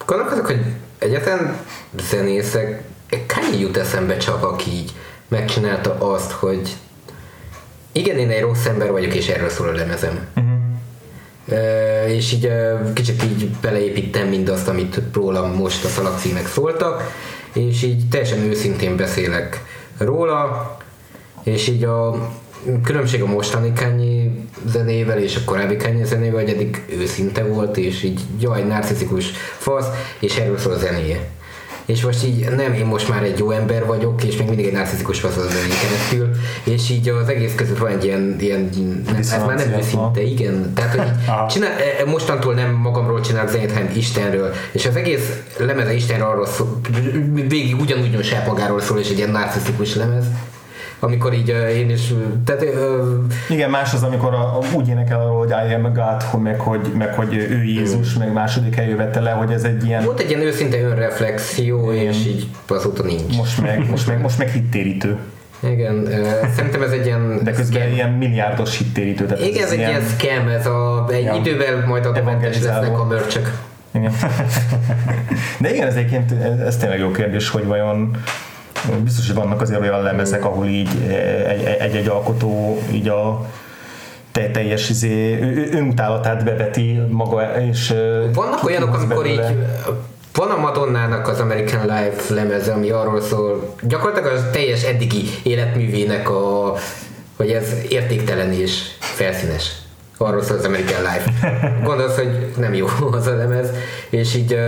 gondolkozok, 0.06 0.46
hogy 0.46 0.60
egyetlen 0.98 1.56
zenészek, 2.10 2.82
Kanye 3.26 3.58
jut 3.58 3.76
eszembe 3.76 4.16
csak, 4.16 4.44
aki 4.44 4.70
így 4.70 4.92
megcsinálta 5.28 5.94
azt, 5.94 6.30
hogy 6.30 6.76
igen, 7.92 8.18
én 8.18 8.30
egy 8.30 8.40
rossz 8.40 8.64
ember 8.64 8.90
vagyok, 8.90 9.14
és 9.14 9.28
erről 9.28 9.48
szól 9.48 9.68
a 9.68 9.72
lemezem. 9.72 10.28
Uh-huh. 10.36 10.52
Uh, 11.48 12.14
és 12.14 12.32
így 12.32 12.46
uh, 12.46 12.92
kicsit 12.92 13.22
így 13.22 13.48
beleépítem 13.48 14.28
mindazt, 14.28 14.68
amit 14.68 15.00
rólam 15.12 15.52
most 15.52 15.84
a 15.84 15.88
szalagcímek 15.88 16.46
szóltak, 16.46 17.12
és 17.52 17.82
így 17.82 18.08
teljesen 18.08 18.38
őszintén 18.38 18.96
beszélek 18.96 19.64
róla, 19.98 20.76
és 21.42 21.68
így 21.68 21.84
a 21.84 22.28
különbség 22.84 23.22
a 23.22 23.26
mostani 23.26 23.72
Kanye 23.72 24.30
zenével 24.66 25.18
és 25.18 25.36
a 25.36 25.40
korábbi 25.44 25.76
Kanye 25.76 26.04
zenével, 26.04 26.40
hogy 26.40 26.50
eddig 26.50 26.84
őszinte 26.98 27.44
volt, 27.44 27.76
és 27.76 28.02
így 28.02 28.20
jaj, 28.40 28.62
narcisztikus 28.62 29.30
fasz, 29.58 29.86
és 30.18 30.36
erről 30.36 30.58
szól 30.58 30.72
a 30.72 30.78
zenéje. 30.78 31.28
És 31.88 32.04
most 32.04 32.24
így 32.24 32.48
nem, 32.56 32.72
én 32.72 32.86
most 32.86 33.08
már 33.08 33.22
egy 33.22 33.38
jó 33.38 33.50
ember 33.50 33.86
vagyok, 33.86 34.24
és 34.24 34.36
még 34.36 34.46
mindig 34.46 34.66
egy 34.66 34.72
narcisztikus 34.72 35.20
fasz 35.20 35.36
az 35.36 35.54
keresztül, 35.82 36.30
és 36.64 36.90
így 36.90 37.08
az 37.08 37.28
egész 37.28 37.54
között 37.54 37.78
van 37.78 37.90
egy 37.90 38.04
ilyen, 38.04 38.36
ilyen 38.40 38.70
nem, 39.06 39.16
ez 39.16 39.30
már 39.30 39.56
nem 39.56 39.78
őszinte, 39.78 40.22
igen, 40.22 40.74
tehát 40.74 40.94
hogy 40.94 41.06
csinál, 41.52 41.70
e, 41.70 42.02
e, 42.02 42.04
mostantól 42.04 42.54
nem 42.54 42.70
magamról 42.70 43.20
csinálok 43.20 43.50
zenét, 43.50 43.72
hanem 43.72 43.90
Istenről, 43.94 44.52
és 44.72 44.86
az 44.86 44.96
egész 44.96 45.40
lemeze 45.58 45.94
Istenről 45.94 46.28
arról 46.28 46.46
szól, 46.46 46.80
végig 47.48 47.80
ugyanúgy 47.80 48.24
saját 48.24 48.46
magáról 48.46 48.80
szól, 48.80 48.98
és 48.98 49.10
egy 49.10 49.18
ilyen 49.18 49.30
narcisztikus 49.30 49.94
lemez, 49.94 50.24
amikor 51.00 51.34
így 51.34 51.48
én 51.76 51.90
is, 51.90 52.12
tehát, 52.44 52.64
Igen, 53.48 53.70
más 53.70 53.94
az, 53.94 54.02
amikor 54.02 54.34
a, 54.34 54.58
a, 54.58 54.58
úgy 54.74 54.88
énekel 54.88 55.20
arról, 55.20 55.38
hogy 55.38 55.50
I 55.68 55.74
am 55.74 55.84
a 55.84 55.90
God, 55.90 56.42
meg, 56.42 56.60
hogy, 56.60 56.92
meg 56.98 57.14
hogy 57.14 57.34
ő 57.34 57.62
Jézus, 57.64 58.14
meg 58.14 58.32
második 58.32 58.74
helyű 58.74 58.96
vette 58.96 59.20
le, 59.20 59.30
hogy 59.30 59.52
ez 59.52 59.64
egy 59.64 59.84
ilyen... 59.84 60.04
Volt 60.04 60.20
egy 60.20 60.28
ilyen 60.28 60.42
őszinte 60.42 60.80
önreflexió, 60.80 61.92
Igen. 61.92 62.04
és 62.04 62.26
így 62.26 62.46
azóta 62.68 63.02
nincs. 63.02 63.36
Most 63.36 63.62
meg, 63.62 63.90
most 63.90 64.06
meg, 64.06 64.20
most 64.20 64.38
meg 64.38 64.48
hittérítő. 64.48 65.18
Igen, 65.60 65.94
uh, 65.94 66.48
szerintem 66.56 66.82
ez 66.82 66.90
egy 66.90 67.06
ilyen... 67.06 67.40
De 67.42 67.52
közben 67.52 67.80
scam. 67.80 67.92
ilyen 67.94 68.10
milliárdos 68.10 68.78
hittérítő. 68.78 69.26
Tehát 69.26 69.44
Igen, 69.44 69.64
ez, 69.64 69.72
ez 69.72 69.72
egy 69.72 69.78
ilyen 69.78 70.02
scam, 70.02 70.48
ez 70.48 70.66
a, 70.66 71.06
egy 71.10 71.24
ja. 71.24 71.34
idővel 71.34 71.84
majd 71.86 72.06
a 72.06 72.12
lesznek 72.42 72.98
a 72.98 73.04
mörcsök. 73.04 73.52
Igen. 73.94 74.12
De 75.60 75.74
igen, 75.74 75.86
ez 75.86 75.94
egyébként, 75.94 76.32
ez, 76.32 76.58
ez 76.58 76.76
tényleg 76.76 76.98
jó 76.98 77.10
kérdés, 77.10 77.48
hogy 77.48 77.64
vajon 77.64 78.16
biztos, 79.02 79.26
hogy 79.26 79.36
vannak 79.36 79.60
azért 79.60 79.80
olyan 79.80 80.02
lemezek, 80.02 80.44
ahol 80.44 80.66
így 80.66 80.88
egy-egy 81.78 82.08
alkotó 82.08 82.82
így 82.92 83.08
a 83.08 83.46
te, 84.32 84.50
teljes 84.50 84.88
izé, 84.88 85.38
önutálatát 85.72 86.44
beveti 86.44 87.00
maga, 87.08 87.60
és 87.70 87.94
Vannak 88.34 88.64
olyanok, 88.64 88.94
amikor 88.94 89.22
belőle. 89.22 89.50
így 89.50 89.56
van 90.38 90.50
a 90.50 90.56
Madonnának 90.56 91.28
az 91.28 91.40
American 91.40 91.80
Life 91.80 92.34
lemeze, 92.34 92.72
ami 92.72 92.90
arról 92.90 93.20
szól, 93.20 93.74
gyakorlatilag 93.82 94.32
az 94.32 94.44
teljes 94.52 94.82
eddigi 94.82 95.22
életművének 95.42 96.30
a, 96.30 96.74
hogy 97.36 97.50
ez 97.50 97.74
értéktelen 97.88 98.52
és 98.52 98.80
felszínes. 98.98 99.72
Arról 100.16 100.42
szól 100.42 100.56
az 100.56 100.64
American 100.64 101.00
Life. 101.00 101.30
Gondolsz, 101.84 102.14
hogy 102.14 102.52
nem 102.56 102.74
jó 102.74 102.86
az 103.12 103.26
a 103.26 103.36
lemez, 103.36 103.70
és 104.10 104.34
így 104.34 104.58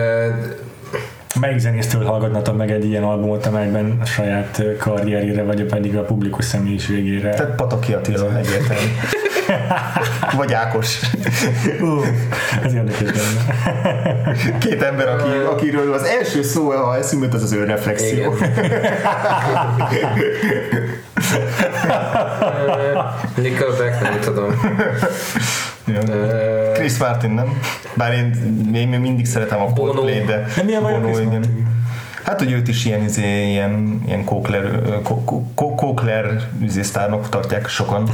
Melyik 1.39 1.59
zenésztől 1.59 2.05
hallgatnatok 2.05 2.57
meg 2.57 2.71
egy 2.71 2.85
ilyen 2.85 3.03
albumot, 3.03 3.47
amelyben 3.47 3.99
a 4.01 4.05
saját 4.05 4.63
karrierére, 4.79 5.43
vagy 5.43 5.65
pedig 5.65 5.97
a 5.97 6.05
publikus 6.05 6.45
személyiségére? 6.45 7.35
Tehát 7.35 7.55
Pataki 7.55 7.93
Attila 7.93 8.39
egyértelmű. 8.39 8.91
Vagy 10.37 10.53
Ákos. 10.53 11.01
Uh, 11.81 12.07
ez 12.65 12.75
érdekes 12.75 13.11
benne. 13.11 13.53
Két 14.59 14.83
ember, 14.83 15.09
aki, 15.09 15.29
akiről 15.51 15.93
az 15.93 16.03
első 16.03 16.43
szó, 16.43 16.71
ha 16.71 16.97
eszünkbe 16.97 17.37
az 17.37 17.43
az 17.43 17.53
önreflexió. 17.53 18.35
Nickelback, 23.35 24.03
nem 24.03 24.21
tudom. 24.21 24.55
Chris 26.73 26.97
Martin, 26.99 27.31
nem? 27.31 27.61
Bár 27.95 28.13
én, 28.13 28.35
én 28.75 28.89
még 28.89 29.01
mindig 29.01 29.27
szeretem 29.27 29.61
a 29.61 29.73
Coldplay, 29.73 30.25
de 30.25 30.47
de 30.57 30.63
milyen 30.63 30.83
Bono, 30.83 31.09
igen. 31.09 31.45
Hát, 32.23 32.39
hogy 32.39 32.53
őt 32.53 32.69
is 32.69 32.85
ilyen, 32.85 33.03
izé, 33.03 33.49
ilyen, 33.51 34.03
ilyen 34.07 34.25
Kokler, 34.25 34.81
Kokler 35.55 36.49
üzésztárnak 36.63 37.29
tartják 37.29 37.69
sokan. 37.69 38.11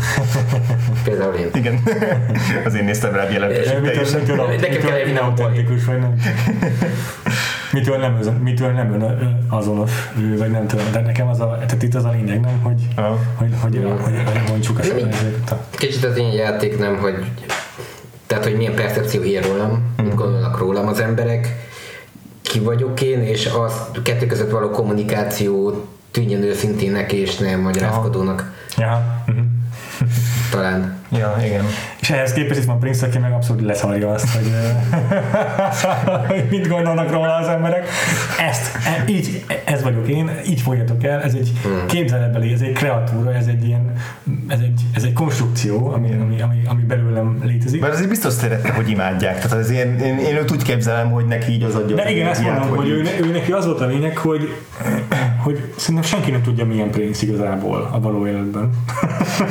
Például 1.05 1.35
én. 1.35 1.49
Igen. 1.55 1.83
Az 2.65 2.75
én 2.75 2.85
néztem 2.85 3.13
rá 3.13 3.31
jelentősen 3.31 3.83
teljesen. 3.83 4.21
Nekem 4.61 4.81
kell 4.81 4.93
egy 4.93 5.17
autentikus, 5.17 5.85
vagy 5.85 5.99
nem? 5.99 6.15
mitől 7.73 7.97
nem, 7.97 8.19
mitől 8.43 8.71
nem 8.71 8.93
ön 8.93 9.47
azonos 9.49 9.91
ő, 10.19 10.39
vagy 10.39 10.51
nem 10.51 10.67
tudom, 10.67 10.85
de 10.93 11.01
nekem 11.01 11.29
az 11.29 11.41
a, 11.41 11.59
tehát 11.67 11.83
itt 11.83 11.95
az 11.95 12.05
a 12.05 12.11
lényeg, 12.11 12.41
nem, 12.41 12.61
hogy, 12.63 12.83
hogy, 13.37 13.51
hogy, 13.63 13.79
hogy, 13.83 13.99
hogy, 14.03 14.15
hogy 14.25 14.41
mondjuk 14.49 14.79
a 14.79 15.55
Kicsit 15.71 16.05
az 16.05 16.17
én 16.17 16.33
játék 16.33 16.79
nem, 16.79 16.97
hogy 16.97 17.15
tehát, 18.27 18.45
hogy 18.45 18.57
milyen 18.57 18.75
percepció 18.75 19.23
ér 19.23 19.45
rólam, 19.45 19.95
mit 19.97 20.07
mhm. 20.07 20.17
gondolnak 20.17 20.59
rólam 20.59 20.87
az 20.87 21.01
emberek, 21.01 21.66
ki 22.57 22.63
vagyok 22.63 23.01
én, 23.01 23.23
és 23.23 23.47
az 23.47 23.73
kettő 24.03 24.27
között 24.27 24.51
való 24.51 24.71
kommunikáció 24.71 25.85
tűnjön 26.11 26.43
őszintének 26.43 27.13
és 27.13 27.37
nem 27.37 27.61
magyarázkodónak. 27.61 28.53
Ja. 28.77 29.23
Uh-huh. 29.29 29.45
Talán. 30.51 30.99
Ja, 31.09 31.37
igen. 31.45 31.65
És 32.01 32.11
ehhez 32.11 32.33
képest 32.33 32.61
itt 32.61 32.67
van 32.67 32.79
Prince, 32.79 33.07
aki 33.07 33.19
meg 33.19 33.33
abszolút 33.33 33.63
leszarja 33.63 34.11
azt, 34.11 34.37
hogy, 34.37 34.53
hogy 36.29 36.45
mit 36.51 36.69
gondolnak 36.69 37.11
róla 37.11 37.35
az 37.35 37.49
emberek. 37.49 37.89
Ezt, 38.49 38.77
e, 38.87 39.05
így, 39.09 39.45
ez 39.65 39.83
vagyok 39.83 40.09
én, 40.09 40.31
így 40.49 40.61
fogjatok 40.61 41.05
el, 41.05 41.23
ez 41.23 41.35
egy 41.35 41.53
hmm. 41.63 41.87
képzeletbeli, 41.87 42.53
ez 42.53 42.61
egy 42.61 42.73
kreatúra, 42.73 43.35
ez 43.35 43.47
egy 43.47 43.67
ilyen, 43.67 43.93
ez 44.49 44.59
egy, 44.61 44.81
ez 44.95 45.03
egy 45.03 45.13
konstrukció, 45.13 45.93
ami, 45.93 46.13
ami, 46.13 46.41
ami, 46.41 46.63
ami 46.67 46.83
belőlem 46.83 47.39
létezik. 47.45 47.81
Mert 47.81 47.93
azért 47.93 48.09
biztos 48.09 48.33
szerette, 48.33 48.73
hogy 48.73 48.91
imádják. 48.91 49.35
Tehát 49.35 49.53
azért 49.53 49.87
én, 49.87 50.07
én, 50.07 50.19
én 50.19 50.37
őt 50.37 50.51
úgy 50.51 50.63
képzelem, 50.63 51.11
hogy 51.11 51.25
neki 51.25 51.53
így 51.53 51.63
az 51.63 51.75
adja. 51.75 51.97
De 51.97 52.11
igen, 52.11 52.29
ezt 52.29 52.43
mondom, 52.43 52.69
hogy, 52.69 52.77
hogy 52.77 52.89
ő, 52.89 53.05
ő, 53.21 53.31
neki 53.31 53.53
az 53.53 53.67
volt 53.67 53.81
a 53.81 53.87
lényeg, 53.87 54.17
hogy, 54.17 54.55
hogy 55.45 55.73
szerintem 55.77 56.05
senki 56.05 56.31
nem 56.31 56.43
tudja, 56.43 56.65
milyen 56.65 56.91
Prince 56.91 57.27
igazából 57.27 57.89
a 57.93 58.01
való 58.01 58.27
életben. 58.27 58.71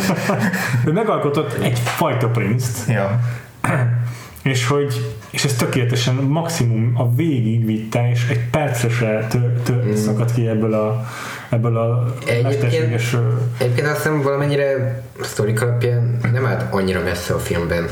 ő 0.87 0.91
megalkotott 0.91 1.44
egyfajta 1.61 2.27
Prince-t. 2.27 2.87
Ja. 2.87 3.19
és 4.51 4.67
hogy 4.67 5.15
és 5.29 5.43
ez 5.43 5.53
tökéletesen 5.53 6.15
maximum 6.15 6.93
a 6.97 7.15
végig 7.15 7.65
vitte, 7.65 8.09
és 8.09 8.27
egy 8.29 8.49
percre 8.49 8.89
se 8.89 9.25
tő, 9.29 9.61
tő, 9.63 9.83
mm. 9.85 9.93
szakadt 9.93 10.33
ki 10.33 10.47
ebből 10.47 10.73
a, 10.73 11.05
ebből 11.49 11.77
a 11.77 12.13
mesterséges... 12.43 13.15
Egyébként 13.57 13.87
azt 13.87 13.95
hiszem 13.95 14.21
valamennyire 14.21 15.01
sztorik 15.21 15.61
alapján 15.61 16.19
nem 16.31 16.45
állt 16.45 16.73
annyira 16.73 17.01
messze 17.01 17.33
a 17.33 17.39
filmben 17.39 17.89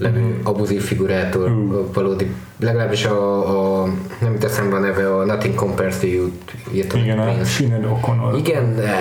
levő 0.00 0.20
mm. 0.20 0.40
abuzív 0.42 0.82
figurától 0.82 1.48
mm. 1.48 1.72
valódi, 1.92 2.30
legalábbis 2.60 3.04
a, 3.04 3.82
a 3.82 3.86
nem 4.20 4.32
jut 4.32 4.44
eszembe 4.44 4.76
a 4.76 4.78
neve, 4.78 5.14
a 5.14 5.24
Nothing 5.24 5.54
Compares 5.54 5.98
to 5.98 6.06
You 6.06 6.30
írtam. 6.72 7.00
Igen, 7.00 7.18
a 7.18 7.44
Sinead 7.44 7.84
O'Connor. 7.84 8.36
Igen, 8.38 8.74
de, 8.74 8.92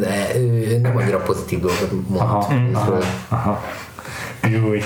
de 0.00 0.40
ő 0.40 0.78
nem 0.82 0.96
annyira 0.96 1.18
pozitív 1.18 1.60
dolgot 1.60 1.92
mond. 2.08 2.20
Aha, 2.20 2.54
aha, 2.72 2.98
aha. 3.28 3.64
Júj. 4.50 4.80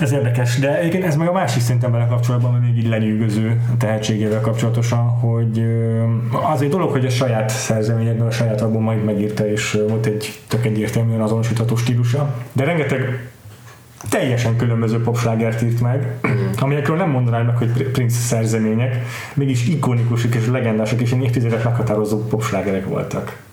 Ez 0.00 0.12
érdekes, 0.12 0.58
de 0.58 0.86
igen, 0.86 1.02
ez 1.02 1.16
meg 1.16 1.28
a 1.28 1.32
másik 1.32 1.62
szinten 1.62 1.92
vele 1.92 2.06
kapcsolatban, 2.06 2.54
ami 2.54 2.66
még 2.66 2.76
így 2.76 2.88
lenyűgöző 2.88 3.60
tehetségével 3.78 4.40
kapcsolatosan, 4.40 5.08
hogy 5.08 5.64
az 6.52 6.62
egy 6.62 6.68
dolog, 6.68 6.90
hogy 6.90 7.06
a 7.06 7.10
saját 7.10 7.50
szerzeményekben, 7.50 8.26
a 8.26 8.30
saját 8.30 8.60
albumait 8.60 9.04
megírta, 9.04 9.48
és 9.48 9.78
volt 9.88 10.06
egy 10.06 10.40
tök 10.48 10.64
egyértelműen 10.64 11.20
azonosítható 11.20 11.76
stílusa, 11.76 12.34
de 12.52 12.64
rengeteg 12.64 13.29
teljesen 14.08 14.56
különböző 14.56 15.02
popslágert 15.02 15.62
írt 15.62 15.80
meg, 15.80 16.18
amelyekről 16.58 16.96
nem 16.96 17.10
mondanám 17.10 17.46
meg, 17.46 17.56
hogy 17.56 17.90
Prince 17.90 18.18
szerzemények, 18.18 19.02
mégis 19.34 19.68
ikonikusok 19.68 20.34
és 20.34 20.46
legendások 20.46 21.00
és 21.00 21.12
évtizedek 21.12 21.64
meghatározó 21.64 22.18
popslágerek 22.18 22.86
voltak 22.86 23.48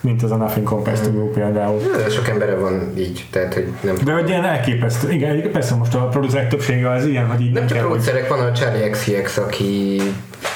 mint 0.00 0.22
az 0.22 0.30
a 0.30 0.36
Nothing 0.36 0.66
Compares 0.66 1.00
to 1.00 1.10
You 1.12 1.30
például. 1.30 1.80
De 1.96 2.10
sok 2.10 2.28
embere 2.28 2.54
van 2.54 2.92
így, 2.98 3.26
tehát 3.30 3.54
hogy 3.54 3.66
nem... 3.80 3.96
De 4.04 4.12
hogy 4.12 4.28
ilyen 4.28 4.44
elképesztő, 4.44 5.12
igen, 5.12 5.50
persze 5.52 5.74
most 5.74 5.94
a 5.94 6.08
producerek 6.08 6.48
többsége 6.48 6.90
az 6.90 7.04
ilyen, 7.04 7.26
hogy 7.26 7.40
így 7.40 7.52
nem, 7.52 7.64
nem 7.64 7.66
csak 7.66 7.78
producerek, 7.78 8.28
van 8.28 8.40
a 8.40 8.52
Charlie 8.52 8.90
XCX, 8.90 9.36
aki 9.36 10.00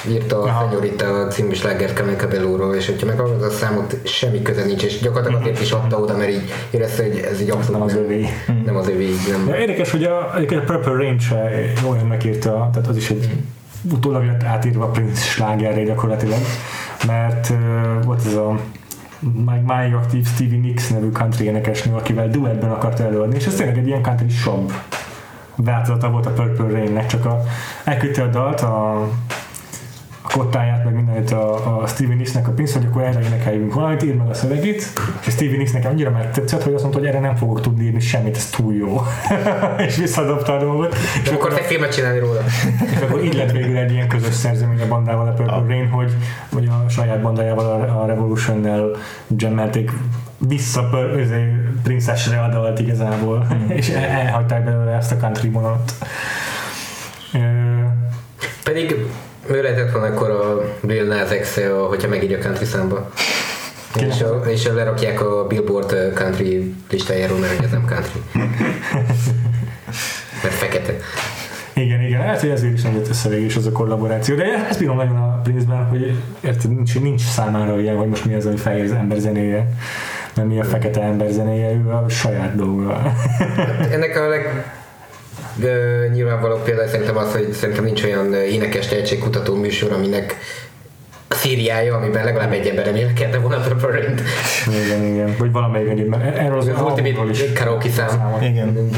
írta 0.09 0.41
a 0.41 0.59
Senyorita 0.59 1.27
című 1.27 1.53
slágert 1.53 1.95
Camille 1.95 2.17
Cabello-ról, 2.17 2.75
és 2.75 2.85
hogyha 2.85 3.05
meghallgatod 3.05 3.43
a 3.43 3.49
számot, 3.49 4.07
semmi 4.07 4.41
köze 4.41 4.65
nincs, 4.65 4.83
és 4.83 4.99
gyakorlatilag 4.99 5.41
azért 5.41 5.61
is 5.61 5.71
adta 5.71 5.99
oda, 5.99 6.17
mert 6.17 6.29
így 6.29 6.51
érezte, 6.71 7.03
hogy 7.03 7.17
ez 7.17 7.39
egy 7.39 7.49
abszolút 7.49 7.71
nem 7.71 7.81
az 7.81 7.95
övé. 7.95 8.25
Nem 8.65 8.75
az 8.75 8.89
övé, 8.89 9.09
nem. 9.31 9.45
De 9.47 9.59
érdekes, 9.59 9.91
hogy 9.91 10.03
a, 10.03 10.17
a 10.19 10.61
Purple 10.65 10.93
Rain 10.93 11.19
se 11.19 11.51
olyan 11.89 12.05
megírta, 12.05 12.69
tehát 12.73 12.87
az 12.87 12.97
is 12.97 13.09
egy 13.09 13.29
mm. 13.33 13.91
utólag 13.91 14.25
lett 14.25 14.43
átírva 14.43 14.83
a 14.83 14.89
Prince 14.89 15.21
slágerre 15.21 15.83
gyakorlatilag, 15.83 16.39
mert 17.07 17.49
uh, 17.49 18.03
volt 18.03 18.25
ez 18.25 18.33
a 18.33 18.59
meg 19.45 19.63
máig 19.63 19.93
aktív 19.93 20.27
Stevie 20.27 20.59
Nicks 20.59 20.89
nevű 20.89 21.09
country 21.09 21.45
énekesnő, 21.45 21.93
akivel 21.93 22.29
duettben 22.29 22.71
akart 22.71 22.99
előadni, 22.99 23.35
és 23.35 23.45
ez 23.45 23.55
tényleg 23.55 23.77
egy 23.77 23.87
ilyen 23.87 24.01
country 24.01 24.29
shop 24.29 24.71
változata 25.55 26.09
volt 26.09 26.25
a 26.25 26.31
Purple 26.31 26.67
Rain-nek, 26.67 27.05
csak 27.05 27.25
a, 27.25 27.41
elküldte 27.83 28.23
a 28.23 28.27
dalt, 28.27 28.61
a 28.61 29.07
kottáját, 30.37 30.83
meg 30.83 30.93
mindenit 30.93 31.31
a, 31.31 31.79
a 31.81 31.87
Steven 31.87 32.17
Nicks-nek 32.17 32.47
a 32.47 32.51
pénzt, 32.51 32.73
hogy 32.73 32.85
akkor 32.85 33.01
erre 33.01 33.21
énekeljünk 33.21 33.73
valamit, 33.73 34.03
ír 34.03 34.15
meg 34.15 34.29
a 34.29 34.33
szövegét, 34.33 34.87
és 35.25 35.33
Steven 35.33 35.57
Nicks-nek 35.57 35.85
annyira 35.85 36.09
megtetszett, 36.09 36.63
hogy 36.63 36.73
azt 36.73 36.81
mondta, 36.81 36.99
hogy 36.99 37.09
erre 37.09 37.19
nem 37.19 37.35
fogok 37.35 37.61
tudni 37.61 37.83
írni 37.83 37.99
semmit, 37.99 38.35
ez 38.35 38.49
túl 38.49 38.73
jó. 38.73 39.01
és 39.87 39.95
visszadobta 39.95 40.55
a 40.55 40.59
dolgot. 40.59 40.95
És 41.23 41.29
akkor 41.29 41.53
te 41.53 41.61
filmet 41.61 41.93
csinálni 41.93 42.19
róla. 42.19 42.39
és 42.95 43.01
akkor 43.01 43.23
így 43.23 43.33
lett 43.33 43.51
végül 43.51 43.77
egy 43.77 43.91
ilyen 43.91 44.07
közös 44.07 44.33
szerzemény 44.33 44.81
a 44.81 44.87
bandával, 44.87 45.27
a 45.27 45.31
Purple 45.31 45.55
ah. 45.55 45.67
Rain, 45.67 45.89
hogy, 45.89 46.11
hogy 46.53 46.67
a 46.67 46.89
saját 46.89 47.21
bandájával, 47.21 47.65
a, 47.65 48.01
a 48.01 48.05
Revolution-nel 48.05 48.89
jammelték 49.37 49.91
vissza 50.37 50.89
princessre 51.83 52.41
adalt 52.41 52.79
igazából, 52.79 53.47
mm. 53.53 53.69
és 53.77 53.89
el, 53.89 54.03
elhagyták 54.03 54.63
belőle 54.63 54.91
ezt 54.91 55.11
a 55.11 55.17
country 55.17 55.49
vonalat. 55.49 55.93
Pedig 58.63 58.95
ő 59.47 59.61
lehetett 59.61 59.91
volna 59.91 60.07
akkor 60.07 60.29
a 60.29 60.61
Lil 60.87 61.03
Nas 61.03 61.29
X, 61.41 61.59
hogyha 61.87 62.07
megírja 62.07 62.37
country 62.37 62.65
számba. 62.65 63.09
És, 63.99 64.21
a, 64.21 64.41
és 64.47 64.67
lerakják 64.67 65.21
a 65.21 65.47
Billboard 65.47 66.13
country 66.13 66.73
listájáról, 66.89 67.37
mert 67.37 67.63
ez 67.63 67.71
nem 67.71 67.85
country. 67.85 68.21
mert 70.43 70.53
fekete. 70.53 70.93
Igen, 71.73 72.01
igen, 72.01 72.21
hát 72.21 72.43
ezért 72.43 72.73
is 72.73 72.81
nem 72.81 72.93
jött 72.93 73.09
össze 73.09 73.29
végül 73.29 73.45
is 73.45 73.55
az 73.55 73.65
a 73.65 73.71
kollaboráció, 73.71 74.35
de 74.35 74.67
ezt 74.69 74.79
bírom 74.79 74.95
nagyon 74.95 75.15
a 75.15 75.39
Prince-ben, 75.43 75.85
hogy 75.85 76.15
érted, 76.41 76.75
nincs, 76.75 76.99
nincs 76.99 77.21
számára 77.21 77.79
ilyen, 77.79 77.95
hogy 77.95 78.07
most 78.07 78.25
mi 78.25 78.33
az, 78.33 78.45
ami 78.45 78.57
fehér 78.57 78.93
ember 78.93 79.17
zenéje, 79.17 79.69
mert 80.35 80.47
mi 80.47 80.59
a 80.59 80.63
fekete 80.63 81.01
ember 81.01 81.29
zenéje, 81.29 81.71
ő 81.71 81.89
a 81.89 82.09
saját 82.09 82.55
dolga. 82.55 82.93
Hát 83.55 83.91
ennek 83.91 84.19
a 84.19 84.27
leg 84.27 84.65
de 85.55 86.07
nyilvánvaló 86.13 86.55
például 86.55 86.87
szerintem 86.87 87.17
az, 87.17 87.31
hogy 87.31 87.51
szerintem 87.51 87.83
nincs 87.83 88.03
olyan 88.03 88.33
énekes 88.33 88.87
tehetségkutató 88.87 89.55
műsor, 89.55 89.91
aminek 89.91 90.35
szériája, 91.35 91.95
amiben 91.95 92.23
legalább 92.23 92.51
egy 92.51 92.67
ember 92.67 92.85
remélkedne 92.85 93.37
volna 93.37 93.57
Purple 93.57 93.89
Rain. 93.89 94.19
Igen, 94.85 95.03
igen. 95.03 95.35
Vagy 95.39 95.51
valamelyik 95.51 95.89
egyéb, 95.89 96.07
mert 96.07 96.37
erről 96.37 96.57
az, 96.57 96.67
az 96.67 96.81
Ultimate 96.81 97.29
is 97.29 97.53
karaoke 97.53 97.89
szám. 97.89 98.37
Igen. 98.41 98.73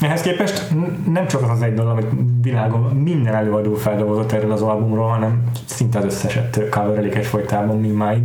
Ehhez 0.00 0.20
képest 0.20 0.66
nem 1.12 1.26
csak 1.26 1.42
az 1.42 1.50
az 1.50 1.62
egy 1.62 1.74
dolog, 1.74 1.90
amit 1.90 2.06
világon 2.42 2.80
minden 2.80 3.34
előadó 3.34 3.74
feldolgozott 3.74 4.32
erről 4.32 4.52
az 4.52 4.62
albumról, 4.62 5.08
hanem 5.08 5.42
szinte 5.64 5.98
az 5.98 6.04
összeset 6.04 6.60
coverelik 6.70 7.14
egyfolytában 7.14 7.80
mindmáig. 7.80 8.22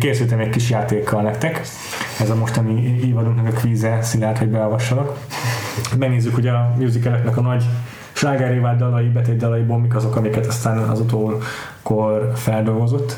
Készültem 0.00 0.38
egy 0.38 0.48
kis 0.48 0.70
játékkal 0.70 1.22
nektek. 1.22 1.60
Ez 2.20 2.30
a 2.30 2.34
mostani 2.34 3.00
évadunknak 3.06 3.46
a 3.46 3.56
kvíze, 3.56 3.98
Szilárd, 4.02 4.38
hogy 4.38 4.48
beavassalak. 4.48 5.18
Megnézzük 5.98 6.36
ugye 6.36 6.50
a 6.50 6.74
musicaleknek 6.78 7.36
a 7.36 7.40
nagy 7.40 7.64
slágeré 8.14 8.58
vált 8.58 8.78
dalai, 8.78 9.08
betét 9.08 9.36
dalaiból 9.36 9.78
mik 9.78 9.94
azok, 9.94 10.16
amiket 10.16 10.46
aztán 10.46 10.78
az 10.78 11.00
utókor 11.00 12.32
feldolgozott. 12.34 13.16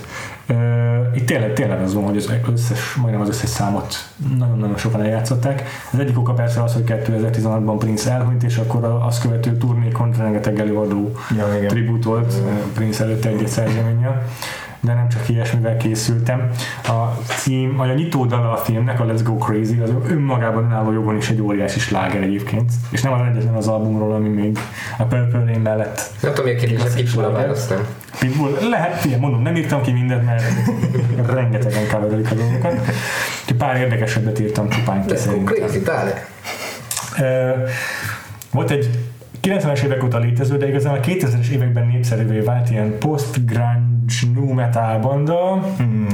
Itt 1.14 1.26
tényleg, 1.26 1.52
tényleg 1.52 1.82
az 1.82 1.94
van, 1.94 2.04
hogy 2.04 2.16
az 2.16 2.32
összes, 2.52 2.94
majdnem 2.94 3.20
az 3.20 3.28
összes 3.28 3.48
számot 3.48 3.94
nagyon-nagyon 4.38 4.76
sokan 4.76 5.00
eljátszották. 5.00 5.62
Az 5.92 5.98
egyik 5.98 6.18
oka 6.18 6.32
persze 6.32 6.62
az, 6.62 6.72
hogy 6.72 6.84
2016-ban 6.86 7.74
Prince 7.78 8.10
elhunyt, 8.12 8.42
és 8.42 8.56
akkor 8.56 8.84
az 9.06 9.18
követő 9.18 9.56
turnékon 9.56 10.12
rengeteg 10.18 10.58
előadó 10.58 11.12
ja, 11.36 11.66
tribut 11.66 12.04
volt 12.04 12.34
Prince 12.74 13.04
előtt 13.04 13.24
egy-egy 13.24 13.48
szerzeménnyel 13.48 14.22
de 14.80 14.94
nem 14.94 15.08
csak 15.08 15.28
ilyesmivel 15.28 15.76
készültem. 15.76 16.50
A 16.84 17.22
cím, 17.24 17.76
vagy 17.76 17.90
a 17.90 17.94
nyitó 17.94 18.24
dala 18.24 18.52
a 18.52 18.56
filmnek, 18.56 19.00
a 19.00 19.04
Let's 19.04 19.20
Go 19.24 19.36
Crazy, 19.36 19.78
az 19.78 19.90
önmagában 20.08 20.72
álló 20.72 20.92
jogon 20.92 21.16
is 21.16 21.30
egy 21.30 21.40
óriási 21.40 21.78
sláger 21.78 22.22
egyébként, 22.22 22.72
és 22.90 23.02
nem 23.02 23.12
az 23.12 23.20
egyetlen 23.30 23.54
az 23.54 23.68
albumról, 23.68 24.14
ami 24.14 24.28
még 24.28 24.58
a 24.98 25.02
Purple 25.02 25.44
Rain 25.44 25.60
mellett. 25.60 26.10
Nem 26.20 26.34
tudom, 26.34 26.44
miért 26.44 26.64
kérdés, 26.64 26.92
Pitbull 26.94 27.24
a 27.24 27.30
választám. 27.30 27.86
Pitbull, 28.18 28.58
lehet, 28.68 28.94
figyelj, 28.94 29.20
mondom, 29.20 29.42
nem 29.42 29.56
írtam 29.56 29.82
ki 29.82 29.92
mindent, 29.92 30.24
mert 30.24 30.42
rengetegen 31.34 31.88
coverelik 31.88 32.30
a 32.30 32.34
dolgokat. 32.34 32.80
Pár 33.58 33.76
érdekesebbet 33.76 34.40
írtam 34.40 34.68
csupán 34.68 35.06
ki 35.06 35.14
Go 35.30 35.44
Crazy. 35.44 35.82
Volt 38.50 38.70
egy 38.70 38.90
90-es 39.42 39.82
évek 39.82 40.04
óta 40.04 40.18
létező, 40.18 40.56
de 40.56 40.68
igazán 40.68 40.94
a 40.94 41.00
2000-es 41.00 41.48
években 41.48 41.86
népszerűvé 41.86 42.38
vált 42.38 42.70
ilyen 42.70 42.98
post-grunge 42.98 43.95
nu 44.34 44.52
metal 44.52 44.98
banda. 44.98 45.60
Hmm. 45.76 46.06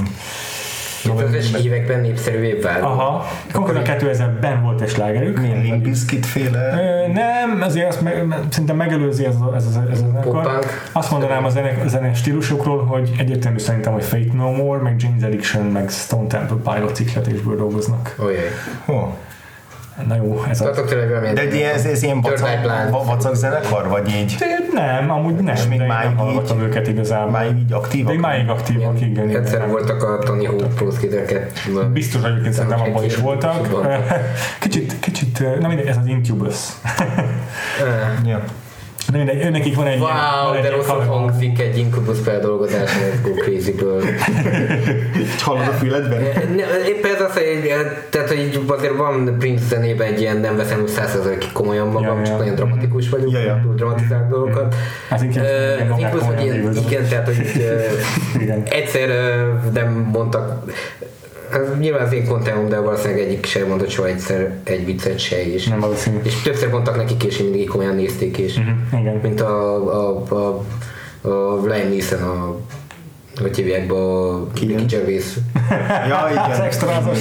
2000-es 1.05 1.64
években 1.64 2.01
népszerűvé 2.01 2.53
vált. 2.53 2.82
Aha, 2.82 3.26
konkrétan 3.53 3.82
2000-ben 3.99 4.62
volt 4.62 4.80
egy 4.80 4.88
slágerük. 4.88 5.40
Milyen 5.40 5.61
Limbiskit 5.61 6.26
féle? 6.26 6.76
Nem, 7.12 7.62
azért 7.62 7.88
azt 7.88 8.01
me, 8.01 8.12
szerintem 8.49 8.76
megelőzi 8.76 9.24
ez, 9.24 9.34
ez, 9.57 9.64
ez, 9.64 9.78
ez 9.90 10.01
a 10.01 10.61
Azt 10.93 11.11
mondanám 11.11 11.45
a 11.45 11.49
zene, 11.49 11.82
a 11.84 11.88
zene 11.88 12.14
stílusokról, 12.14 12.84
hogy 12.84 13.12
egyértelmű 13.18 13.59
szerintem, 13.59 13.93
hogy 13.93 14.05
Fate 14.05 14.32
No 14.32 14.51
More, 14.51 14.82
meg 14.82 14.95
James 14.99 15.22
Addiction, 15.22 15.66
meg 15.66 15.90
Stone 15.90 16.26
Temple 16.26 16.72
Pilot 16.72 16.95
cikletésből 16.95 17.57
dolgoznak. 17.57 18.14
Ojjaj. 18.18 18.49
Oh. 18.86 19.09
Na 20.07 20.16
jó, 20.16 20.43
ez 20.49 20.61
a... 20.61 20.70
De 21.34 21.40
egy 21.40 21.55
ilyen, 21.55 21.74
ez, 21.74 21.84
ez 21.84 22.03
ilyen 22.03 22.20
vacak, 22.20 22.90
vacak 22.90 23.34
zenekar, 23.34 23.88
vagy 23.88 24.09
így? 24.09 24.36
Nem, 24.72 25.11
amúgy 25.11 25.34
nem, 25.34 25.55
és 25.55 25.66
még 25.66 25.78
máig 25.78 26.09
nem 26.09 26.16
hallgatom 26.16 26.59
így, 26.59 26.64
őket 26.64 26.88
igazából. 26.88 27.30
Máig 27.30 27.57
így 27.57 27.72
aktívak? 27.72 28.12
De 28.12 28.18
máig 28.18 28.49
aktívak, 28.49 29.01
igen. 29.01 29.28
igen. 29.28 29.43
Egyszer 29.43 29.68
voltak 29.68 30.03
a 30.03 30.18
Tony 30.18 30.47
Hawk 30.47 30.74
Pro 30.74 30.88
Biztos, 31.93 32.20
hogy 32.20 32.30
egyébként 32.30 32.55
szerintem 32.55 32.80
abban 32.80 33.05
is 33.05 33.16
voltak. 33.16 33.68
Kicsit, 34.61 35.01
kicsit, 35.01 35.61
na 35.61 35.68
mindegy, 35.68 35.86
ez 35.86 35.97
az 35.97 36.07
Incubus. 36.07 36.57
ja. 38.24 38.45
De 39.11 39.18
mindegy, 39.18 39.50
nekik 39.50 39.76
van 39.76 39.86
egy 39.86 39.98
wow, 39.98 40.09
van 40.46 40.57
egy 40.57 40.62
de 40.62 40.70
rosszul 40.70 41.00
hangzik 41.00 41.61
egy 41.61 41.78
Incubus 41.78 42.18
feldolgozás 42.24 42.90
Let's 42.90 43.22
Go 43.22 43.30
Crazy-ből. 43.34 44.03
Hallod 45.44 45.68
a 45.68 45.72
füledben? 45.72 46.22
Éppen 46.86 47.14
ez 47.14 47.20
az, 47.20 47.32
hogy, 47.32 47.74
tehát, 48.11 48.28
hogy 48.28 48.64
azért 48.66 48.96
van 48.96 49.36
Prince 49.38 49.64
zenében 49.64 50.07
egy 50.07 50.20
ilyen, 50.20 50.36
nem 50.36 50.57
veszem 50.57 50.84
100% 50.86 51.44
komolyan 51.53 51.88
magam, 51.88 52.18
ja, 52.18 52.24
csak 52.24 52.32
ja. 52.32 52.38
nagyon 52.38 52.55
dramatikus 52.55 53.09
vagyok, 53.09 53.32
ja, 53.32 53.38
ja. 53.38 53.61
túl 53.62 53.74
dramatizált 53.74 54.28
dolgokat. 54.28 54.74
Az 55.11 55.22
inkább 55.22 55.44
uh, 55.90 56.00
Incubus, 56.00 56.22
hogy 56.22 56.44
igen, 56.86 57.09
tehát, 57.09 57.26
hogy 57.26 57.36
egyszer 58.64 59.09
nem 59.72 60.09
mondtak 60.12 60.64
ez 61.55 61.78
nyilván 61.78 62.07
az 62.07 62.12
én 62.12 62.26
kontenom, 62.26 62.68
de 62.68 62.80
valószínűleg 62.80 63.22
egyik 63.22 63.46
sem 63.46 63.68
mondott 63.68 63.90
soha 63.90 64.09
egyszer 64.09 64.57
egy 64.64 64.84
viccet 64.84 65.18
se 65.18 65.40
is. 65.40 65.66
Nem 65.66 65.80
valószínű. 65.80 66.18
És 66.22 66.42
többször 66.42 66.70
mondtak 66.70 66.96
nekik, 66.96 67.24
és 67.24 67.38
mindig 67.38 67.68
komolyan 67.68 67.94
nézték 67.94 68.38
is. 68.38 68.57
Uh-huh, 68.57 69.00
igen. 69.00 69.20
Mint 69.22 69.40
a, 69.40 69.74
a, 70.00 70.24
a, 70.28 70.64
a 71.28 71.66
Liam 71.66 71.88
Neeson, 71.88 72.22
a 72.22 72.57
hogy 73.40 73.57
hívják 73.57 73.86
be 73.86 73.94
a 73.94 74.46
Ricky 74.55 74.84
Gervais. 74.84 75.24
ja, 76.09 76.28
igen. 76.30 76.50
Az 76.50 76.61
extrázas. 76.61 77.18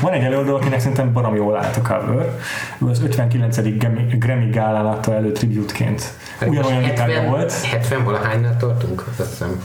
Van 0.00 0.12
egy 0.12 0.22
előadó, 0.22 0.54
akinek 0.54 0.80
szerintem 0.80 1.12
barom 1.12 1.34
jól 1.34 1.56
állt 1.56 1.76
a 1.76 1.80
cover. 1.80 2.38
Ő 2.84 2.88
az 2.88 3.02
59. 3.02 3.56
Grammy, 3.78 4.16
Grammy 4.18 4.50
gálán 4.50 4.86
adta 4.86 5.14
elő 5.14 5.32
tribute-ként. 5.32 6.02
Ugyanolyan 6.46 6.82
gitárja 6.82 7.22
volt. 7.22 7.52
70 7.52 8.04
valahánynál 8.04 8.56
tartunk, 8.56 9.04
azt 9.18 9.30
hiszem. 9.30 9.62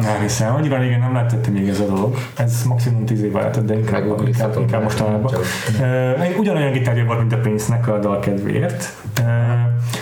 Nem 0.00 0.20
hiszem, 0.20 0.54
annyira 0.54 0.78
régen 0.78 1.00
nem 1.00 1.12
lehetett 1.12 1.48
még 1.48 1.68
ez 1.68 1.80
a 1.80 1.86
dolog. 1.86 2.16
Ez 2.36 2.62
maximum 2.62 3.04
10 3.04 3.22
év 3.22 3.36
alatt, 3.36 3.58
de 3.58 3.74
inkább, 3.74 4.26
inkább, 4.26 4.56
inkább 4.58 4.82
mostanában. 4.82 5.34
Uh, 5.80 6.38
ugyanolyan 6.38 6.72
gitárja 6.72 7.04
volt, 7.04 7.18
mint 7.18 7.32
a 7.32 7.38
Prince-nek 7.38 7.88
a 7.88 7.98
dal 7.98 8.18
kedvéért. 8.20 8.92
Uh, 9.20 9.26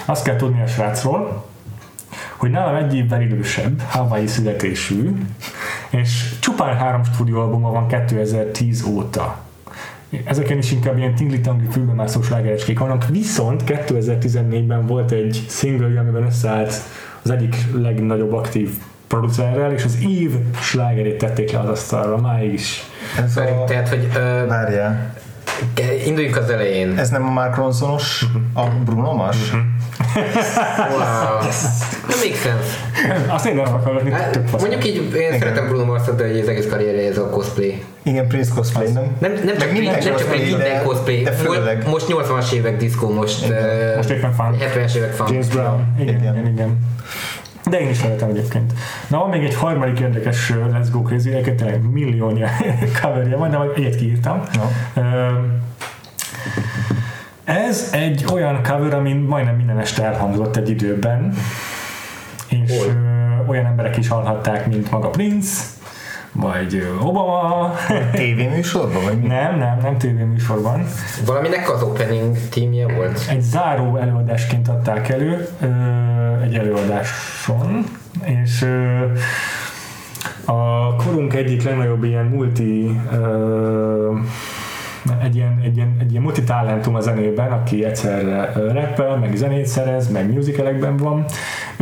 azt 0.05 0.25
kell 0.25 0.37
tudni 0.37 0.63
a 0.63 0.67
srácról, 0.67 1.45
hogy 2.37 2.51
nálam 2.51 2.75
egy 2.75 2.95
évvel 2.95 3.23
idősebb, 3.23 3.83
Hawaii 3.89 4.27
születésű, 4.27 5.11
és 5.91 6.39
csupán 6.41 6.77
három 6.77 7.05
stúdióalbuma 7.05 7.71
van 7.71 7.87
2010 7.87 8.85
óta. 8.87 9.41
Ezeken 10.25 10.59
is 10.59 10.73
inkább 10.73 10.99
ilyen 10.99 11.15
tingli-tangli 11.15 11.67
fülbemászós 11.71 12.31
lágerecskék 12.31 12.79
vannak, 12.79 13.07
viszont 13.09 13.63
2014-ben 13.67 14.87
volt 14.87 15.11
egy 15.11 15.45
single, 15.49 16.01
amiben 16.01 16.23
összeállt 16.23 16.75
az 17.23 17.31
egyik 17.31 17.57
legnagyobb 17.75 18.33
aktív 18.33 18.71
producerrel, 19.13 19.73
és 19.73 19.85
az 19.85 19.99
év 20.01 20.33
slágerét 20.61 21.19
tették 21.19 21.53
le 21.53 21.59
az 21.59 21.69
asztalra, 21.69 22.17
máig 22.17 22.53
is. 22.53 22.83
Ez 23.25 23.37
a... 23.37 23.65
Tehát, 23.67 23.89
hogy... 23.89 24.05
Uh, 24.05 24.49
Várjál. 24.49 25.15
Induljunk 26.07 26.37
az 26.37 26.51
elején. 26.51 26.99
Ez 26.99 27.09
nem 27.09 27.27
a 27.27 27.31
Mark 27.31 27.57
Ronsonos, 27.57 28.25
a 28.55 28.63
Bruno 28.85 29.15
Mars? 29.15 29.37
Uh-huh. 29.37 29.61
wow. 30.97 31.41
Nem 32.09 32.19
make 32.23 32.37
sense. 32.43 33.33
Azt 33.33 33.47
én 33.47 33.55
nem 33.55 33.75
akarok, 33.75 34.09
hát, 34.09 34.61
Mondjuk 34.61 34.87
így, 34.87 34.97
én 34.97 35.13
Igen. 35.13 35.39
szeretem 35.39 35.69
Bruno 35.69 35.85
mars 35.85 36.03
de 36.17 36.25
az 36.25 36.49
egész 36.49 36.67
karrierje 36.69 37.09
ez 37.09 37.19
a 37.19 37.29
cosplay. 37.29 37.85
Igen, 38.03 38.27
Prince 38.29 38.51
cosplay, 38.55 38.93
nem? 38.93 39.17
Nem, 39.19 39.33
nem 39.45 39.57
csak, 39.59 39.73
minden, 39.73 39.99
nem 40.05 40.17
csak 40.17 40.33
egy 40.33 40.47
minden 40.47 40.83
cosplay. 40.85 41.23
De 41.23 41.33
főleg. 41.33 41.89
Most 41.89 42.07
80-as 42.09 42.53
évek 42.53 42.77
diszkó, 42.77 43.13
most, 43.13 43.49
uh, 43.49 43.97
most 43.97 44.11
éppen 44.11 44.33
fan. 44.33 44.57
70-es 44.61 44.95
évek 44.95 45.13
fan. 45.13 45.33
James 45.33 45.47
Brown. 45.47 45.95
Igen, 45.99 46.15
igen. 46.15 46.37
igen. 46.37 46.53
igen. 46.53 46.79
De 47.71 47.81
én 47.81 47.89
is 47.89 47.97
szeretem 47.97 48.29
egyébként. 48.29 48.73
Na, 49.09 49.19
van 49.19 49.29
még 49.29 49.45
egy 49.45 49.55
harmadik 49.55 50.01
érdekes 50.01 50.53
Let's 50.73 50.89
Go 50.91 51.03
Crazy, 51.03 51.31
egyébként 51.31 51.57
tényleg 51.57 51.91
milliónyi 51.91 52.43
coverje 53.03 53.37
van, 53.37 53.51
de 53.51 53.57
majd 53.57 53.71
egyet 53.77 53.97
kiírtam. 53.97 54.43
No. 54.53 54.63
Ez 57.45 57.89
egy 57.93 58.25
olyan 58.33 58.63
cover, 58.63 58.95
ami 58.95 59.13
majdnem 59.13 59.57
minden 59.57 59.79
este 59.79 60.05
elhangzott 60.05 60.57
egy 60.57 60.71
időben, 60.71 61.35
és 62.49 62.77
Hol? 62.77 63.45
olyan 63.47 63.67
emberek 63.67 63.97
is 63.97 64.09
hallhatták, 64.09 64.67
mint 64.67 64.91
maga 64.91 65.09
Prince, 65.09 65.63
vagy 66.33 66.89
Obama. 67.01 67.75
Tévéműsorban? 68.13 69.05
Vagy 69.05 69.21
mi? 69.21 69.27
Nem, 69.27 69.59
nem, 69.59 69.79
nem 69.83 69.99
tévéműsorban. 69.99 70.85
Valaminek 71.27 71.71
az 71.71 71.83
opening 71.83 72.37
tímje 72.51 72.95
volt? 72.95 73.27
Egy 73.31 73.41
záró 73.41 73.97
előadásként 73.97 74.69
adták 74.69 75.09
elő, 75.09 75.49
egy 76.43 76.55
előadáson, 76.55 77.85
és 78.25 78.67
a 80.45 80.95
korunk 80.97 81.35
egyik 81.35 81.63
legnagyobb 81.63 82.05
ilyen 82.05 82.25
multi 82.25 83.01
egy 85.23 85.37
ilyen, 85.37 85.61
egy 85.65 85.77
ilyen, 85.77 85.97
egy 86.01 86.11
ilyen 86.11 86.23
multitalentum 86.23 86.95
a 86.95 87.01
zenében, 87.01 87.53
aki 87.53 87.85
egyszerre 87.85 88.53
rappel, 88.53 89.17
meg 89.17 89.37
zenét 89.37 89.67
szerez, 89.67 90.11
meg 90.11 90.33
musicalekben 90.33 90.97
van. 90.97 91.25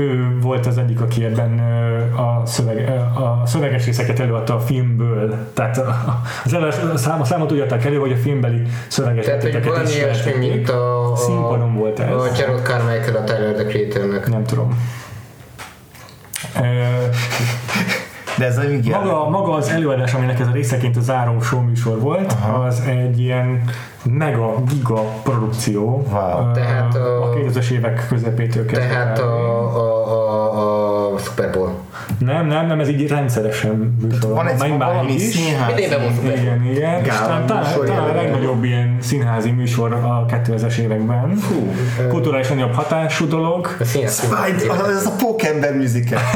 Ő 0.01 0.39
volt 0.41 0.67
az 0.67 0.79
egyik, 0.79 1.01
aki 1.01 1.25
ebben 1.25 1.59
a, 2.17 2.47
szöveg, 2.47 2.89
a 3.15 3.47
szöveges 3.47 3.85
részeket 3.85 4.21
előadta 4.21 4.55
a 4.55 4.61
filmből. 4.61 5.35
Tehát 5.55 5.83
az 6.45 6.55
előadás, 6.55 6.79
a, 6.95 6.97
szám, 6.97 7.21
a 7.21 7.25
számot 7.25 7.53
úgy 7.53 7.61
adták 7.61 7.85
elő, 7.85 7.97
hogy 7.97 8.13
a 8.13 8.17
filmbeli 8.17 8.63
szöveges 8.89 9.25
Tehát, 9.25 9.43
hogy 9.43 9.65
valami 9.65 9.91
ilyesmi, 9.91 10.33
mint 10.33 10.69
a, 10.69 11.13
a 11.13 11.17
színpadon 11.17 11.75
volt 11.75 11.99
ez. 11.99 12.13
A 12.13 12.29
Gerald 12.37 12.63
Carmichael 12.63 13.17
a 13.17 13.25
Tyler 13.25 13.55
the 13.55 13.65
Creator-nek. 13.65 14.29
Nem 14.29 14.45
tudom. 14.45 14.79
De 18.41 18.47
ez 18.47 18.61
maga, 18.85 19.29
maga 19.29 19.53
az 19.53 19.69
előadás, 19.69 20.15
aminek 20.15 20.41
ez 20.41 20.47
a 20.47 20.53
részeként 20.53 20.97
a 20.97 21.01
záró 21.01 21.41
show 21.41 21.61
műsor 21.61 22.01
volt, 22.01 22.33
Aha. 22.33 22.65
az 22.65 22.83
egy 22.87 23.21
ilyen 23.21 23.63
mega, 24.03 24.63
giga 24.69 25.01
produkció. 25.23 26.07
Wow. 26.11 26.53
Tehát 26.53 26.95
a, 26.95 27.23
a 27.23 27.35
2000-es 27.35 27.71
évek 27.71 28.07
közepétől 28.09 28.67
kezdve. 28.67 28.89
Tehát 28.89 29.19
a, 29.19 29.25
a, 29.77 30.13
a, 30.13 31.15
a 31.15 31.19
Super 31.19 31.51
Bowl. 31.51 31.73
Nem, 32.19 32.47
nem, 32.47 32.67
nem, 32.67 32.81
ez 32.81 32.89
így 32.89 33.09
rendszeresen 33.09 33.97
műsor. 34.03 34.31
Van 34.31 34.47
egy 34.47 34.79
valami 34.79 35.19
színház. 35.19 35.79
Igen, 35.79 36.65
igen. 36.65 37.05
És 37.05 37.15
talán, 37.15 37.47
talán 37.47 38.09
a 38.11 38.15
legnagyobb 38.15 38.65
ilyen 38.65 38.97
színházi 39.01 39.51
műsor 39.51 39.93
a 39.93 40.25
2000-es 40.29 40.77
években. 40.77 41.37
Fú. 41.37 41.73
Kulturálisan 42.09 42.59
jobb 42.59 42.73
hatású 42.75 43.29
dolog. 43.29 43.77
Ez 43.81 45.07
a 45.07 45.13
Pókember 45.19 45.77
musical. 45.77 46.21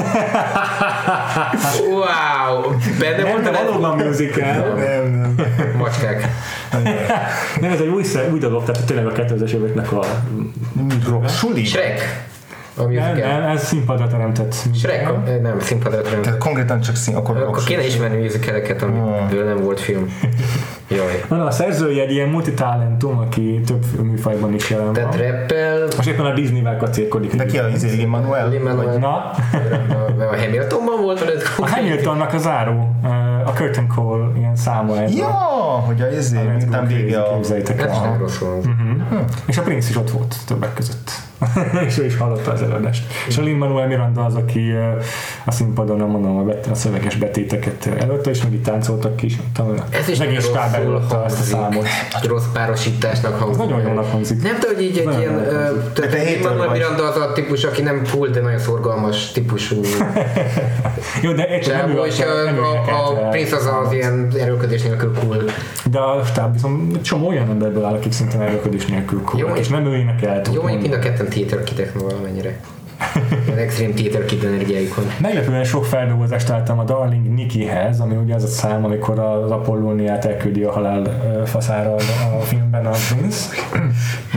wow! 1.89 2.77
Benne 2.99 3.23
nem, 3.23 3.43
de 3.43 3.51
valóban 3.51 3.97
musical. 4.07 4.75
Nem, 4.75 5.11
nem. 5.11 5.37
Macskák. 5.79 6.29
nem, 7.61 7.71
ez 7.73 7.81
egy 7.81 7.89
új, 7.89 8.05
új 8.33 8.39
dolog, 8.39 8.65
tehát 8.65 8.85
tényleg 8.85 9.07
a 9.07 9.13
2000-es 9.13 9.51
éveknek 9.51 9.93
a... 9.93 10.05
Suli? 11.29 11.65
Shrek. 11.65 12.27
A 12.77 12.83
nem, 12.83 13.17
nem, 13.17 13.43
ez 13.43 13.65
színpadra 13.65 14.07
teremtett. 14.07 14.55
Shrek, 14.75 15.13
nem, 15.43 15.61
színpadra 15.61 16.01
teremtett. 16.01 16.23
Tehát 16.23 16.39
konkrétan 16.39 16.81
csak 16.81 16.97
szín, 16.97 17.15
akkor... 17.17 17.37
Akkor 17.37 17.63
kéne 17.65 17.87
ismerni 17.87 18.23
musicaleket, 18.23 18.83
amiből 18.83 19.45
nem 19.45 19.63
volt 19.63 19.81
film. 19.81 20.09
Jaj. 20.89 21.25
Na, 21.29 21.45
a 21.45 21.51
szerzője 21.51 22.03
egy 22.03 22.11
ilyen 22.11 22.29
multitalentum, 22.29 23.19
aki 23.19 23.61
több 23.67 23.85
műfajban 24.03 24.55
is 24.55 24.71
jelen 24.71 24.85
van. 24.85 24.95
Tehát 24.95 25.17
rappel... 25.17 25.83
Most 25.97 26.09
éppen 26.09 26.25
a 26.25 26.35
Disney-vel 26.35 26.77
kacérkodik. 26.77 27.35
De 27.35 27.45
ki 27.45 27.59
a 27.59 27.69
izé, 27.69 27.97
Lin-Manuel? 27.97 28.49
Lin-Manuel. 28.49 28.99
Na? 28.99 29.31
A 30.19 30.37
Hamiltonban 30.37 31.03
volt? 31.03 31.25
Vagy 31.25 31.43
a 31.57 31.69
Hamiltonnak 31.69 32.33
a 32.33 32.39
záró, 32.39 32.97
a 33.45 33.51
Curtain 33.51 33.89
Call 33.95 34.33
ilyen 34.37 34.57
száma 34.57 35.03
ez. 35.03 35.17
Ja, 35.17 35.27
hogy 35.87 36.01
a 36.01 36.11
izé, 36.11 36.39
miután 36.43 36.87
vége 36.87 37.21
a... 37.21 37.35
Képzeljétek 37.35 37.81
el. 37.81 38.21
És 39.47 39.59
a 39.59 39.63
Prince 39.63 39.89
is 39.91 39.97
ott 39.97 40.11
volt 40.11 40.37
többek 40.47 40.75
között. 40.75 41.11
és 41.87 41.99
ő 41.99 42.05
is 42.05 42.17
hallotta 42.17 42.53
az 42.53 42.63
előadást. 42.63 43.05
És 43.29 43.39
a 43.39 43.43
Lin-Manuel 43.43 43.87
Miranda 43.87 44.25
az, 44.25 44.35
aki 44.35 44.73
a 45.45 45.51
színpadon, 45.51 45.97
nem 45.97 46.07
mondom, 46.07 46.37
a, 46.37 46.71
a 46.71 46.75
szöveges 46.75 47.17
betéteket 47.17 47.87
előtte, 47.99 48.31
és 48.31 48.43
meg 48.43 48.53
itt 48.53 48.65
táncoltak 48.65 49.17
ki, 49.17 49.27
és 49.27 49.37
Ez 49.91 50.09
is 50.09 50.19
egész 50.19 50.45
stáb 50.45 50.75
előtte 50.75 51.25
ezt 51.25 51.41
a 51.41 51.43
számot. 51.43 51.87
Rossz 52.23 52.47
párosításnak 52.53 53.39
hangzik. 53.39 53.63
Ez 53.63 53.69
nagyon 53.69 53.89
jónak 53.89 54.11
hangzik. 54.11 54.43
Nem 54.43 54.59
tudom, 54.59 54.75
hogy 54.75 54.85
így 54.85 54.99
egy 54.99 55.19
ilyen, 55.19 55.47
tehát 55.93 56.13
Lin-Manuel 56.13 56.71
Miranda 56.71 57.05
az 57.05 57.17
a 57.17 57.33
típus, 57.33 57.65
aki 57.65 57.83
nem 57.83 58.03
cool, 58.13 58.29
de 58.29 58.41
nagyon 58.41 58.59
szorgalmas 58.59 59.33
típusú. 59.33 59.81
Jó, 61.23 61.33
de 61.33 61.49
értem, 61.49 61.93
nem 61.93 62.05
és 62.05 62.21
a, 62.21 63.09
a 63.09 63.29
Prince 63.29 63.57
az 63.57 63.67
az 63.85 63.93
ilyen 63.93 64.29
erőködés 64.41 64.83
nélkül 64.83 65.13
cool. 65.21 65.45
De 65.91 65.99
a 65.99 66.25
stáb 66.25 66.53
viszont 66.53 67.03
csomó 67.03 67.29
olyan 67.29 67.49
emberből 67.49 67.85
áll, 67.85 67.95
akik 67.95 68.13
szintén 68.13 68.41
erőködés 68.41 68.87
nélkül 68.87 69.23
cool, 69.23 69.57
és 69.57 69.69
nem 69.69 69.87
ő 69.87 69.97
énekelt. 69.97 70.51
Jó, 70.53 70.61
mondjuk 70.63 70.83
mind 70.83 70.95
a 70.95 70.99
ketten 70.99 71.29
Theater 71.35 71.65
Kidek 71.65 71.95
valamennyire. 71.95 72.61
Az 73.53 73.57
extrém 73.57 73.95
Theater 73.95 74.25
Kid 74.25 74.45
energiáikon. 74.45 75.05
Meglepően 75.21 75.65
sok 75.65 75.85
feldolgozást 75.85 76.47
találtam 76.47 76.79
a 76.79 76.85
Darling 76.85 77.35
Nikihez, 77.35 78.01
ami 78.01 78.17
ugye 78.17 78.35
az 78.35 78.43
a 78.43 78.47
szám, 78.47 78.85
amikor 78.85 79.19
az 79.19 79.51
Apollóniát 79.51 80.25
elküldi 80.25 80.63
a 80.63 80.73
halál 80.73 81.03
faszára 81.47 81.95
a 82.39 82.41
filmben 82.43 82.87
a 82.87 82.91
Prince. 83.09 83.55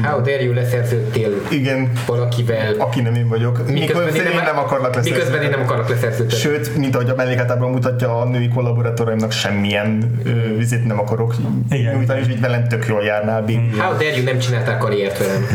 How 0.04 0.22
dare 0.22 0.44
you 0.44 0.54
leszerződtél 0.54 1.30
Igen. 1.52 1.92
valakivel. 2.06 2.74
Aki 2.78 3.02
nem 3.02 3.16
én 3.16 3.28
vagyok. 3.28 3.72
Miközben 3.72 4.16
én 4.16 4.24
nem, 4.24 4.44
nem 4.44 4.58
akarnak 4.58 4.96
leszerződni. 4.96 5.18
Miközben 5.18 5.42
én 5.42 5.50
nem 5.50 5.62
akarok 5.62 5.90
leszerződni. 5.90 6.34
Sőt, 6.34 6.78
mint 6.78 6.96
ahogy 6.96 7.10
a 7.10 7.16
mellékátában 7.16 7.72
mutatja 7.72 8.20
a 8.22 8.26
női 8.26 8.48
kollaboratóraimnak 8.48 9.32
semmilyen 9.32 10.22
vizit 10.58 10.86
nem 10.86 11.00
akarok 11.00 11.36
Igen. 11.70 11.96
nyújtani, 11.96 12.20
és 12.20 12.28
így 12.28 12.40
velem 12.40 12.68
tök 12.68 12.86
jól 12.88 13.04
járnál. 13.04 13.46
How 13.78 13.92
dare 13.92 14.16
you 14.16 14.24
nem 14.24 14.40
csináltál 14.40 14.78
karriert 14.78 15.18
velem. 15.18 15.46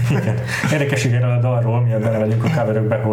Érdekes 0.73 1.05
erről 1.05 1.31
a 1.31 1.41
dalról, 1.41 1.81
miért 1.81 2.01
belevegyünk 2.01 2.45
a 2.45 2.49
coverökbe, 2.59 2.97
hogy 2.97 3.12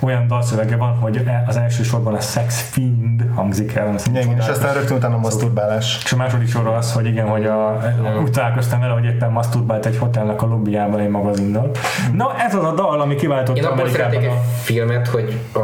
olyan 0.00 0.26
dalszövege 0.26 0.76
van, 0.76 0.96
hogy 0.96 1.22
az 1.46 1.56
első 1.56 1.82
sorban 1.82 2.14
a 2.14 2.20
sex 2.20 2.60
fiend 2.70 3.24
hangzik 3.34 3.74
el. 3.74 3.94
Igen, 4.14 4.36
és 4.38 4.46
aztán 4.46 4.74
rögtön 4.74 4.96
utána 4.96 5.14
a 5.14 5.18
masturbálás. 5.18 6.00
És 6.04 6.12
a 6.12 6.16
második 6.16 6.48
sor 6.48 6.66
az, 6.66 6.92
hogy 6.92 7.06
igen, 7.06 7.26
hogy 7.26 7.44
a, 7.46 7.80
úgy 8.22 8.30
találkoztam 8.30 8.80
vele, 8.80 8.92
hogy 8.92 9.04
éppen 9.04 9.30
masturbált 9.30 9.86
egy 9.86 9.98
hotelnek 9.98 10.42
a 10.42 10.46
lobbyjában 10.46 11.00
egy 11.00 11.08
magazinnal. 11.08 11.70
Na 12.12 12.34
ez 12.46 12.54
az 12.54 12.64
a 12.64 12.72
dal, 12.74 13.00
ami 13.00 13.14
kiváltott 13.14 13.56
Én 13.56 13.64
abban 13.64 13.88
szeretnék 13.88 14.24
egy 14.24 14.32
filmet, 14.62 15.08
hogy 15.08 15.38
a 15.52 15.60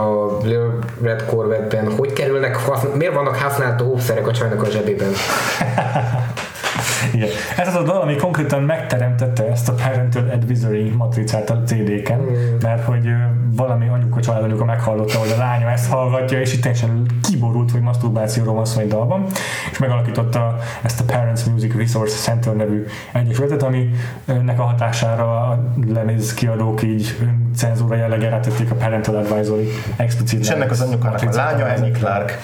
Red 1.03 1.25
Corvette-ben 1.25 1.97
hogy 1.97 2.13
kerülnek, 2.13 2.57
haszn- 2.57 2.97
miért 2.97 3.15
vannak 3.15 3.37
használható 3.37 3.87
hószerek 3.87 4.27
a 4.27 4.33
csajnak 4.33 4.63
a 4.63 4.71
zsebében? 4.71 5.09
Igen. 7.15 7.29
Ez 7.57 7.69
az 7.69 7.75
a 7.75 7.83
dal, 7.83 8.01
ami 8.01 8.17
konkrétan 8.17 8.63
megteremtette 8.63 9.51
ezt 9.51 9.69
a 9.69 9.73
Parental 9.73 10.31
Advisory 10.33 10.89
matricát 10.89 11.51
a 11.51 11.63
CD-ken, 11.67 12.21
mm. 12.21 12.57
mert 12.63 12.85
hogy 12.85 13.09
valami 13.53 13.89
anyuka, 13.89 14.21
családanyuka 14.21 14.65
meghallotta, 14.65 15.19
hogy 15.19 15.31
a 15.31 15.37
lánya 15.37 15.71
ezt 15.71 15.91
hallgatja, 15.91 16.41
és 16.41 16.55
itt 16.55 16.61
teljesen 16.61 17.07
kiborult, 17.23 17.71
hogy 17.71 17.81
masturbációról 17.81 18.55
van 18.55 18.65
szó 18.65 18.81
egy 18.81 18.89
dalban, 18.89 19.27
és 19.71 19.79
megalakította 19.79 20.57
ezt 20.83 21.01
a 21.01 21.05
Parents 21.05 21.47
Music 21.47 21.75
Resource 21.75 22.17
Center 22.17 22.55
nevű 22.55 22.85
egyesületet, 23.13 23.63
ami 23.63 23.91
ennek 24.27 24.59
a 24.59 24.63
hatására 24.63 25.41
a 25.41 25.73
lemez 25.87 26.35
kiadók 26.35 26.83
így 26.83 27.17
cenzúra 27.57 27.97
jelleggel 27.97 28.31
rátették 28.31 28.71
a 28.71 28.75
Parental 28.75 29.17
Advisory 29.17 29.69
explicit. 29.97 30.41
És 30.41 30.49
ennek 30.49 30.71
az 30.71 30.81
anyukának 30.81 31.23
a 31.23 31.35
lánya 31.35 31.65
Annie 31.65 31.91
Clark. 31.91 32.39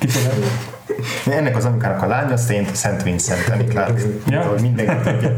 Kicsoda? 0.00 0.30
Ennek 1.30 1.56
az 1.56 1.64
anyukának 1.64 2.02
a 2.02 2.06
lánya 2.06 2.36
Szent, 2.36 2.74
Szent 2.74 3.02
Vincent, 3.02 3.68
Clark. 3.68 4.00
Ja. 4.28 4.54
Mindenki 4.60 5.10
tudja. 5.10 5.36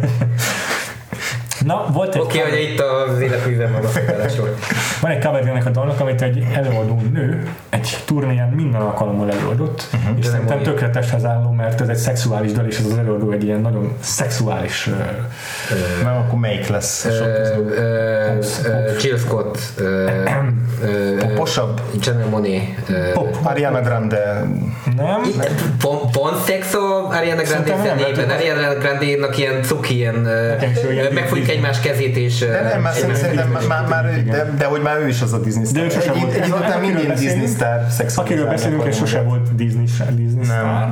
Na, 1.65 1.87
volt 1.93 2.15
egy... 2.15 2.21
Oké, 2.21 2.39
okay, 2.39 2.51
hogy 2.51 2.61
itt 2.61 2.81
az 2.81 3.21
életművem 3.21 3.73
van 3.73 3.85
a 3.85 3.89
felállásról. 3.89 4.57
Van 5.01 5.11
egy 5.11 5.25
cover 5.25 5.47
ennek 5.47 5.67
a 5.67 5.71
dalnak, 5.71 6.01
amit 6.01 6.23
egy 6.23 6.47
előadó 6.55 7.01
nő 7.13 7.49
egy 7.71 7.99
turnéján 8.05 8.49
minden 8.49 8.81
alkalommal 8.81 9.31
előadott, 9.31 9.89
uh-huh. 9.95 10.19
és 10.19 10.27
szerintem 10.27 10.63
tökéleteshez 10.63 11.25
álló, 11.25 11.51
mert 11.51 11.81
ez 11.81 11.89
egy 11.89 11.97
szexuális 11.97 12.53
dal, 12.53 12.67
és 12.67 12.79
ez 12.79 12.85
az 12.85 12.99
előadó 12.99 13.31
egy 13.31 13.45
ilyen 13.45 13.61
nagyon 13.61 13.97
szexuális... 14.01 14.87
Uh, 14.87 14.95
Nem, 16.05 16.17
akkor 16.17 16.39
melyik 16.39 16.67
lesz? 16.67 17.09
Jill 19.01 19.17
Scott. 19.17 19.59
Poposabb? 21.21 21.81
Janelle 22.01 22.31
Monáe. 22.31 22.61
Pop. 23.13 23.37
Ariana 23.43 23.81
Grande. 23.81 24.45
Nem? 24.97 25.23
Pont 26.13 26.37
szexo 26.45 26.79
Ariana 27.11 27.43
Grande 27.43 27.77
zenében. 27.83 28.31
Ariana 28.31 28.75
Grande-nak 28.75 29.39
ilyen 29.39 29.63
cuki, 29.63 29.97
ilyen 29.97 30.29
megfújik 31.13 31.49
egymás 31.53 31.81
kezét 31.81 32.16
és... 32.16 32.39
De 32.39 32.62
nem, 32.62 32.81
már 32.81 32.95
szerintem 32.95 33.57
már, 33.69 33.87
már 33.89 34.24
de, 34.24 34.53
de, 34.59 34.65
hogy 34.65 34.81
már 34.83 34.99
ő 34.99 35.09
is 35.09 35.20
az 35.20 35.33
a 35.33 35.39
Disney 35.39 35.65
star. 35.65 35.79
De 35.79 35.85
ő 35.85 35.89
sosem 35.89 36.15
volt. 36.20 36.33
Egy 36.33 36.51
után 36.51 36.81
minden 36.81 37.15
Disney 37.15 37.47
star 37.47 37.81
Akiről 38.15 38.47
beszélünk, 38.47 38.85
és 38.85 38.97
sose 38.97 39.23
volt 39.23 39.55
Disney, 39.55 39.85
Disney 40.11 40.45
star. 40.45 40.89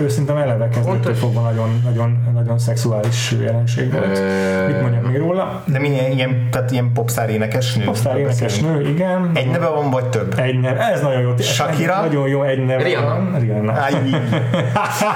Ő 0.00 0.08
szerintem 0.08 0.36
eleve 0.36 0.68
kezdettől 0.68 1.14
fogva 1.14 1.40
nagyon, 1.40 1.80
nagyon, 1.84 2.18
nagyon 2.34 2.58
szexuális 2.58 3.34
jelenség 3.40 3.92
volt. 3.92 4.22
Mit 4.66 4.80
mondjak 4.80 5.06
még 5.06 5.16
róla? 5.16 5.62
De 5.66 5.78
milyen 5.78 6.10
ilyen, 6.10 6.48
tehát 6.50 6.70
ilyen 6.70 6.90
popstar 6.94 7.30
énekesnő? 7.30 7.84
Popstar 7.84 8.18
énekesnő, 8.18 8.88
igen. 8.88 9.30
Egy 9.34 9.50
neve 9.50 9.66
van, 9.66 9.90
vagy 9.90 10.04
több? 10.04 10.38
Egy 10.38 10.60
neve, 10.60 10.92
ez 10.92 11.00
nagyon 11.00 11.20
jó. 11.20 11.36
Shakira? 11.36 12.00
Nagyon 12.00 12.28
jó, 12.28 12.42
egy 12.42 12.64
neve 12.64 12.82
Rihanna. 12.82 13.38
Rihanna. 13.38 13.72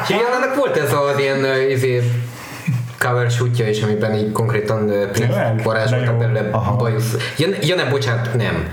Rihanna-nak 0.09 0.55
volt 0.57 0.77
ez 0.77 0.93
az 0.93 1.19
ilyen 1.19 1.45
izé, 1.70 2.03
cover 2.98 3.31
shootja 3.31 3.68
is, 3.68 3.82
amiben 3.82 4.14
így 4.14 4.32
konkrétan 4.32 4.93
Prince 5.12 5.55
varázsolta 5.62 6.16
belőle 6.16 6.43
bajusz. 6.78 7.16
Ja, 7.39 7.48
ja 7.60 7.74
nem, 7.74 7.89
bocsánat, 7.90 8.35
nem. 8.35 8.68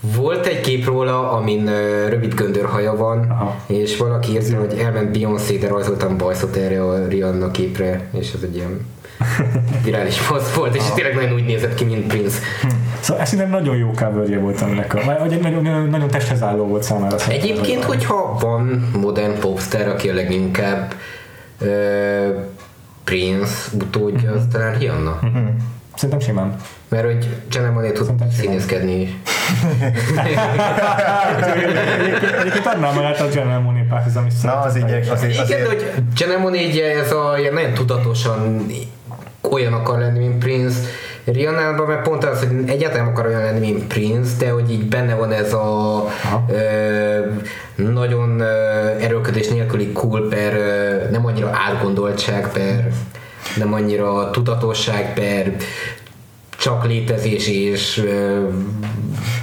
Volt 0.00 0.46
egy 0.46 0.60
kép 0.60 0.84
róla, 0.84 1.32
amin 1.32 1.62
uh, 1.62 2.08
rövid 2.08 2.34
göndörhaja 2.34 2.96
van, 2.96 3.26
Aha. 3.30 3.56
és 3.66 3.96
valaki 3.96 4.32
írta, 4.32 4.58
hogy 4.58 4.78
elment 4.78 5.10
Beyoncé, 5.10 5.56
de 5.56 5.68
rajzoltam 5.68 6.16
bajszot 6.16 6.56
erre 6.56 6.84
a 6.84 7.06
Rihanna 7.06 7.50
képre, 7.50 8.08
és 8.18 8.32
ez 8.32 8.42
egy 8.42 8.56
ilyen 8.56 8.86
virális 9.84 10.18
fasz 10.18 10.54
volt, 10.54 10.74
és 10.74 10.82
tényleg 10.94 11.14
nagyon 11.14 11.32
úgy 11.32 11.44
nézett 11.44 11.74
ki, 11.74 11.84
mint 11.84 12.06
Prince. 12.06 12.38
Hm. 12.62 12.68
Szóval 13.00 13.22
ez 13.22 13.28
szerintem 13.28 13.54
nagyon 13.54 13.76
jó 13.76 13.90
coverje 13.90 14.38
volt 14.38 14.60
ennek, 14.60 14.94
a, 14.94 15.18
vagy 15.18 15.40
nagyon, 15.40 15.88
nagyon, 15.88 16.08
testhez 16.08 16.42
álló 16.42 16.64
volt 16.64 16.82
számára. 16.82 17.16
Egyébként, 17.28 17.84
hogyha 17.84 18.36
van 18.40 18.90
modern 19.00 19.38
popstar, 19.38 19.88
aki 19.88 20.08
a 20.08 20.14
leginkább 20.14 20.94
uh, 21.60 21.68
Prince 23.08 23.54
utódja, 23.72 24.32
az 24.32 24.42
talán 24.52 24.78
Rihanna. 24.78 25.18
Uh-huh. 25.22 25.48
Szerintem 25.94 26.20
simán. 26.20 26.56
Mert 26.88 27.04
hogy 27.04 27.28
Monet 27.72 27.92
tud 27.92 28.10
színészkedni 28.38 29.00
is. 29.00 29.10
Egyébként 32.40 32.66
adnám 32.66 32.94
magát 32.94 33.20
a 33.20 33.26
Jenna 33.34 33.60
Monet 33.60 33.88
párhoz, 33.88 34.16
ami 34.16 34.28
Na, 34.42 34.60
az 34.60 34.76
így, 34.76 34.82
azért, 34.82 35.10
azért. 35.10 35.32
Igen, 35.50 35.66
hogy 35.66 36.40
Monet 36.40 36.74
ez 37.04 37.12
a 37.12 37.38
ilyen 37.38 37.54
nagyon 37.54 37.72
tudatosan 37.72 38.66
olyan 39.50 39.72
akar 39.72 39.98
lenni, 39.98 40.18
mint 40.18 40.38
Prince. 40.38 40.78
Rihanna-ban 41.24 41.86
meg 41.86 42.02
pont 42.02 42.24
az, 42.24 42.38
hogy 42.38 42.70
egyáltalán 42.70 43.06
akar 43.06 43.26
olyan 43.26 43.42
lenni, 43.42 43.58
mint 43.58 43.86
Prince, 43.86 44.30
de 44.38 44.50
hogy 44.50 44.72
így 44.72 44.88
benne 44.88 45.14
van 45.14 45.32
ez 45.32 45.52
a 45.52 46.04
nagyon 47.78 48.40
ö, 48.40 48.46
erőködés 49.00 49.48
nélküli 49.48 49.92
cool 49.92 50.28
per 50.28 50.52
nem 51.10 51.26
annyira 51.26 51.50
átgondoltság 51.68 52.52
per 52.52 52.88
nem 53.56 53.72
annyira 53.72 54.30
tudatosság 54.30 55.14
per 55.14 55.56
csak 56.58 56.86
létezés 56.86 57.48
és 57.48 58.04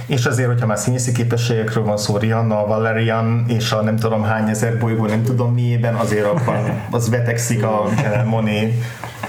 és 0.06 0.26
azért, 0.26 0.48
hogyha 0.48 0.66
már 0.66 0.78
színészi 0.78 1.12
képességekről 1.12 1.84
van 1.84 1.96
szó, 1.96 2.16
Rihanna, 2.16 2.66
Valerian 2.66 3.44
és 3.48 3.72
a 3.72 3.82
nem 3.82 3.96
tudom 3.96 4.22
hány 4.22 4.48
ezer 4.48 4.78
bolygó, 4.78 5.06
nem 5.06 5.22
tudom 5.22 5.52
miében, 5.52 5.94
azért 5.94 6.24
abban 6.24 6.82
az 6.90 7.10
vetekszik 7.10 7.62
a 7.62 7.88
Monet 8.24 8.72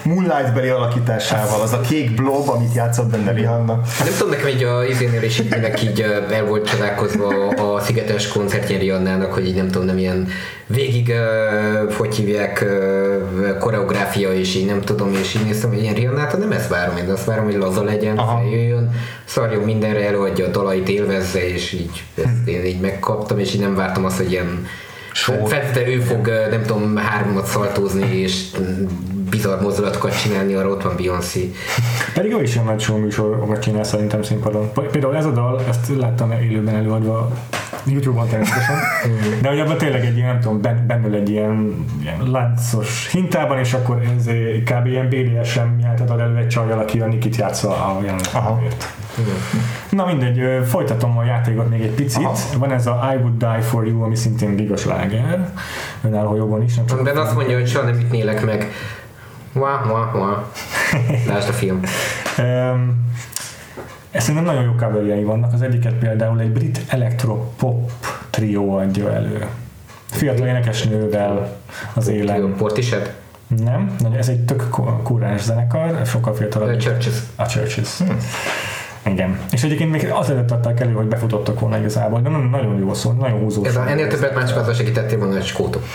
Moonlight-beli 0.08 0.70
alakításával, 0.70 1.62
az 1.62 1.74
a 1.74 1.82
kék 1.82 2.16
blob, 2.16 2.50
amit 2.50 2.74
játszott 2.74 3.10
benne 3.10 3.32
Rihanna. 3.32 3.82
Nem 4.00 4.14
tudom, 4.18 4.30
nekem 4.30 4.46
egy 4.46 4.64
a 4.64 4.86
izénél 4.86 5.24
is 5.24 5.40
így, 5.40 5.56
így 5.84 6.06
el 6.32 6.46
volt 6.46 6.70
csodálkozva 6.70 7.48
a 7.48 7.80
Szigetes 7.80 8.28
koncertjén 8.28 8.80
Rihannának, 8.80 9.34
hogy 9.34 9.48
így 9.48 9.56
nem 9.56 9.68
tudom, 9.68 9.88
nem 9.88 9.98
ilyen 9.98 10.28
végig, 10.68 11.08
uh, 11.08 11.94
hogy 11.94 12.16
hívják, 12.16 12.66
uh, 12.66 13.58
koreográfia, 13.58 14.34
és 14.34 14.56
így 14.56 14.66
nem 14.66 14.82
tudom, 14.82 15.14
és 15.14 15.36
így 15.36 15.46
néztem, 15.46 15.70
hogy 15.70 15.82
ilyen 15.82 15.94
Riannát, 15.94 16.38
nem 16.38 16.52
ezt 16.52 16.70
várom, 16.70 16.98
én 16.98 17.10
azt 17.10 17.26
várom, 17.26 17.46
hogy 17.46 17.56
laza 17.56 17.84
legyen, 17.84 18.18
Aha. 18.18 18.38
feljöjjön, 18.38 18.92
szarjon 19.26 19.64
mindenre, 19.64 20.08
előadja 20.08 20.46
a 20.46 20.50
dalait, 20.50 20.90
élvezze, 20.90 21.48
és 21.48 21.74
így 21.74 22.04
ezt 22.16 22.48
én 22.48 22.66
így 22.66 22.80
megkaptam, 22.80 23.40
és 23.40 23.54
így 23.54 23.62
nem 23.62 23.76
vártam 23.76 24.06
azt, 24.06 24.18
hogy 24.18 24.32
ilyen 24.32 24.66
Feltétlenül 25.24 25.94
ő 25.94 26.00
fog, 26.00 26.28
nem 26.50 26.64
tudom, 26.64 26.96
háromat 26.96 27.46
szaltózni, 27.46 28.20
és 28.20 28.46
bizarr 29.30 29.62
mozdulatokat 29.62 30.22
csinálni, 30.22 30.54
arra 30.54 30.70
ott 30.70 30.82
van 30.82 30.96
Beyoncé. 30.96 31.54
Pedig 32.14 32.32
ő 32.32 32.42
is 32.42 32.54
ilyen 32.54 32.66
nagy 32.66 32.80
show 32.82 32.98
műsorokat 32.98 33.62
csinál 33.62 33.84
szerintem 33.84 34.24
színpadon. 34.24 34.72
Például 34.92 35.16
ez 35.16 35.26
a 35.26 35.32
dal, 35.32 35.62
ezt 35.70 35.98
láttam 35.98 36.32
élőben 36.32 36.76
előadva 36.76 37.32
YouTube-on 37.88 38.28
természetesen, 38.28 38.76
de 39.42 39.50
hogy 39.50 39.60
abban 39.60 39.78
tényleg 39.78 40.06
egy 40.06 40.18
ilyen, 40.18 40.28
nem 40.28 40.40
tudom, 40.40 40.62
bennül 40.88 41.16
egy 41.16 41.30
ilyen, 41.30 41.86
ilyen 42.02 42.32
láncos 42.32 43.10
hintában, 43.12 43.60
és 43.60 43.74
akkor 43.74 44.02
ez 44.18 44.26
kb. 44.64 44.86
ilyen 44.86 45.10
BDSM 45.10 45.80
játszott 45.82 46.20
elő 46.20 46.38
egy 46.38 46.48
csajjal, 46.48 46.80
aki 46.80 47.00
a 47.00 47.06
Nikit 47.06 47.36
játsza 47.36 47.70
a 47.70 48.00
jelenetért. 48.02 48.94
Na 49.90 50.06
mindegy, 50.06 50.68
folytatom 50.68 51.18
a 51.18 51.24
játékot 51.24 51.70
még 51.70 51.82
egy 51.82 51.94
picit. 51.94 52.26
Aha. 52.26 52.38
Van 52.58 52.72
ez 52.72 52.88
a 52.88 53.10
I 53.14 53.16
Would 53.16 53.38
Die 53.38 53.62
For 53.62 53.88
You, 53.88 54.02
ami 54.02 54.16
szintén 54.16 54.56
gigas 54.56 54.86
láger. 54.86 55.50
Önálló 56.04 56.36
jobban 56.36 56.64
is. 56.64 56.76
Nem 56.76 56.86
csak 56.86 57.18
azt 57.18 57.36
mondja, 57.36 57.56
hogy 57.58 57.68
soha 57.68 57.86
nem 57.86 58.00
ütnélek 58.00 58.46
meg. 58.46 58.72
Wah, 59.54 59.90
wah, 59.90 60.16
wah. 60.16 60.38
Lásd 61.28 61.50
a 61.50 61.54
film. 61.54 61.80
um, 62.38 63.07
ez 64.18 64.24
szerintem 64.24 64.44
nagyon 64.46 64.64
jó 64.64 64.72
coverjei 64.72 65.24
vannak. 65.24 65.54
Az 65.54 65.62
egyiket 65.62 65.94
például 65.94 66.40
egy 66.40 66.52
brit 66.52 66.82
electropop 66.88 67.92
trió 68.30 68.74
adja 68.74 69.14
elő. 69.14 69.46
Fiatal 70.06 70.48
énekesnővel 70.48 71.58
az 71.94 72.08
élen. 72.08 72.56
Portishead? 72.58 73.14
Nem, 73.48 73.96
ez 74.18 74.30
egy 74.30 74.40
tök 74.40 74.70
kúrás 75.04 75.42
zenekar, 75.42 76.02
sokkal 76.06 76.34
fiatalabb. 76.34 76.70
A 76.70 76.78
Churches. 76.78 77.16
A 77.36 77.46
Churches. 77.46 77.98
Hmm. 77.98 78.18
Igen. 79.06 79.40
És 79.52 79.64
egyébként 79.64 79.92
még 79.92 80.10
azért 80.12 80.52
adták 80.52 80.80
elő, 80.80 80.92
hogy 80.94 81.06
befutottak 81.06 81.60
volna 81.60 81.78
igazából, 81.78 82.22
de 82.22 82.30
nagyon, 82.30 82.50
nagyon 82.50 82.80
jó 82.80 82.94
szó, 82.94 83.12
nagyon 83.12 83.40
húzó. 83.40 83.64
Ez 83.64 83.76
a, 83.76 83.90
ennél 83.90 84.08
többet 84.08 84.36
már 84.36 84.48
csak 84.48 84.58
azzal 84.58 84.74
segítettél 84.74 85.18
volna, 85.18 85.34
hogy 85.34 85.46
skótok. 85.46 85.84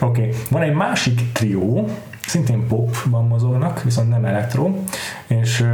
Oké. 0.00 0.20
Okay. 0.20 0.32
Van 0.50 0.62
egy 0.62 0.74
másik 0.74 1.32
trió, 1.32 1.88
szintén 2.26 2.66
popban 2.66 3.26
mozognak, 3.26 3.82
viszont 3.82 4.08
nem 4.08 4.24
elektro, 4.24 4.70
és 5.26 5.60
uh, 5.60 5.68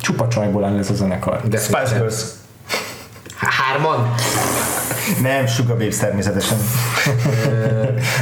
csupa 0.00 0.28
csajból 0.28 0.64
áll 0.64 0.78
ez 0.78 0.90
a 0.90 0.94
zenekar. 0.94 1.40
The 1.50 1.58
Spice 1.58 1.96
Girls. 1.96 2.22
Hárman? 3.36 4.14
Nem, 5.22 5.46
Sugar 5.46 5.76
Babes 5.76 5.96
természetesen. 5.96 6.58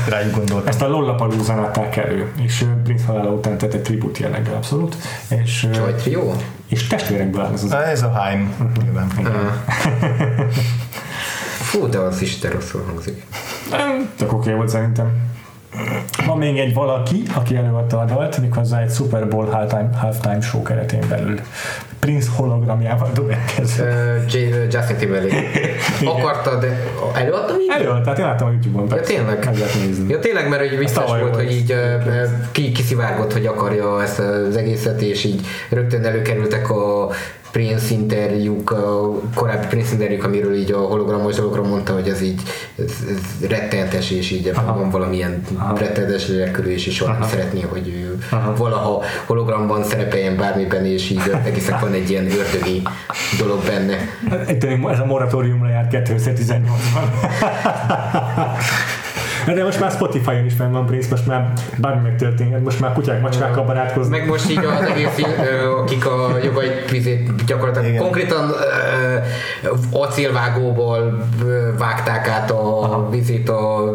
Rájuk 0.09 0.35
gondoltam. 0.35 0.69
Ezt 0.69 0.83
a 0.83 0.89
Lollapalooza 0.89 1.55
adták 1.55 1.97
elő, 1.97 2.33
és 2.37 2.65
Prince 2.85 3.05
halála 3.07 3.31
után 3.31 3.59
tett 3.59 3.73
egy 3.73 3.83
tribut 3.83 4.19
jelleggel 4.19 4.55
abszolút. 4.55 4.97
És, 5.29 5.69
Csaj 5.75 5.95
trió? 5.95 6.35
És 6.69 6.87
testvérekből 6.87 7.41
áll 7.41 7.53
ez 7.53 7.63
az. 7.63 7.73
Ez 7.73 8.03
a 8.03 8.09
Haim. 8.09 8.55
Fú, 11.71 11.89
de 11.89 11.99
az 11.99 12.23
is 12.23 12.39
te 12.39 12.51
rosszul 12.51 12.85
hangzik. 12.87 13.27
Tök 14.17 14.33
oké 14.33 14.53
volt 14.53 14.69
szerintem. 14.69 15.32
Van 16.27 16.39
még 16.39 16.59
egy 16.59 16.75
valaki, 16.75 17.23
aki 17.35 17.57
előadta 17.57 17.99
a 17.99 18.05
dalt, 18.05 18.39
méghozzá 18.39 18.81
egy 18.81 18.91
Super 18.91 19.29
Bowl 19.29 19.47
halftime, 19.47 19.89
halftime 19.97 20.41
show 20.41 20.63
keretén 20.63 21.05
belül. 21.09 21.41
Prince 21.99 22.31
hologramjával 22.37 23.11
dobbják 23.15 23.55
uh, 23.59 23.73
Justin 24.71 24.97
Timberlake. 24.99 25.43
Akarta, 26.05 26.59
de 26.59 26.83
előadta 27.15 27.55
még? 27.57 27.71
Előadta, 27.71 28.03
tehát 28.03 28.19
én 28.19 28.25
láttam 28.25 28.49
a 28.49 28.51
Youtube-on. 28.51 28.89
Ja, 28.89 29.01
tényleg? 29.01 29.49
Nézni. 29.87 30.11
Ja, 30.11 30.19
tényleg, 30.19 30.49
mert 30.49 30.69
hogy 30.69 30.79
biztos 30.79 31.05
volt, 31.05 31.21
volt, 31.21 31.35
hogy 31.35 31.53
így 31.53 31.75
ki, 32.53 32.73
kiszivárgott, 32.73 33.33
hogy 33.33 33.47
akarja 33.47 34.03
ezt 34.03 34.19
az 34.19 34.57
egészet, 34.57 35.01
és 35.01 35.25
így 35.25 35.47
rögtön 35.71 36.05
előkerültek 36.05 36.71
a 36.71 37.11
Prince 37.53 37.95
interjúk, 37.95 38.71
a 38.71 39.21
korábbi 39.35 39.67
Prince 39.67 39.93
interjúk, 39.93 40.25
amiről 40.25 40.55
így 40.55 40.73
a 40.73 40.79
hologramos 40.79 41.37
dologra 41.37 41.63
mondta, 41.63 41.93
hogy 41.93 42.09
ez 42.09 42.23
így 42.23 42.43
ez, 42.79 42.93
ez 43.09 43.49
rettenetes, 43.49 44.11
és 44.11 44.31
így 44.31 44.51
Aha. 44.55 44.79
van 44.79 44.91
valamilyen 44.91 45.43
Aha. 45.59 45.77
rettenetes 45.77 46.29
lélekülés, 46.29 46.87
és 46.87 46.95
soha 46.95 47.13
nem 47.13 47.29
szeretné, 47.29 47.61
hogy 47.61 47.89
ő 47.89 48.19
Aha. 48.31 48.55
valaha 48.55 49.03
hologramban 49.27 49.85
szerepeljen 49.85 50.37
bármiben, 50.37 50.87
és 50.87 51.11
így 51.11 51.21
egészen 51.45 51.81
van 51.81 51.93
egy 51.93 52.11
ilyen 52.11 52.25
ördögi 52.25 52.83
dolog 53.39 53.63
benne. 53.65 53.97
Ez 54.93 54.99
a 54.99 55.05
moratóriumra 55.05 55.69
járt 55.69 55.91
2018-ban. 55.93 57.07
De 59.47 59.65
most 59.65 59.81
már 59.81 59.91
Spotify-on 59.91 60.45
is 60.45 60.55
fenn 60.55 60.73
van 60.73 60.87
Prince, 60.87 61.09
most 61.11 61.27
már 61.27 61.53
bármi 61.77 62.03
megtörténhet, 62.03 62.63
most 62.63 62.81
már 62.81 62.93
kutyák, 62.93 63.21
macskákkal 63.21 63.65
barátkoznak. 63.65 64.19
Meg 64.19 64.29
most 64.29 64.51
így 64.51 64.65
az 64.65 64.89
egész, 64.89 65.27
akik 65.81 66.07
a 66.07 66.39
jogait 66.43 66.91
vizét 66.91 67.45
gyakorlatilag 67.45 67.89
Igen. 67.89 68.03
konkrétan 68.03 68.51
acélvágóból 69.91 71.27
vágták 71.79 72.29
át 72.29 72.51
a 72.51 73.07
vizét 73.11 73.49
a 73.49 73.95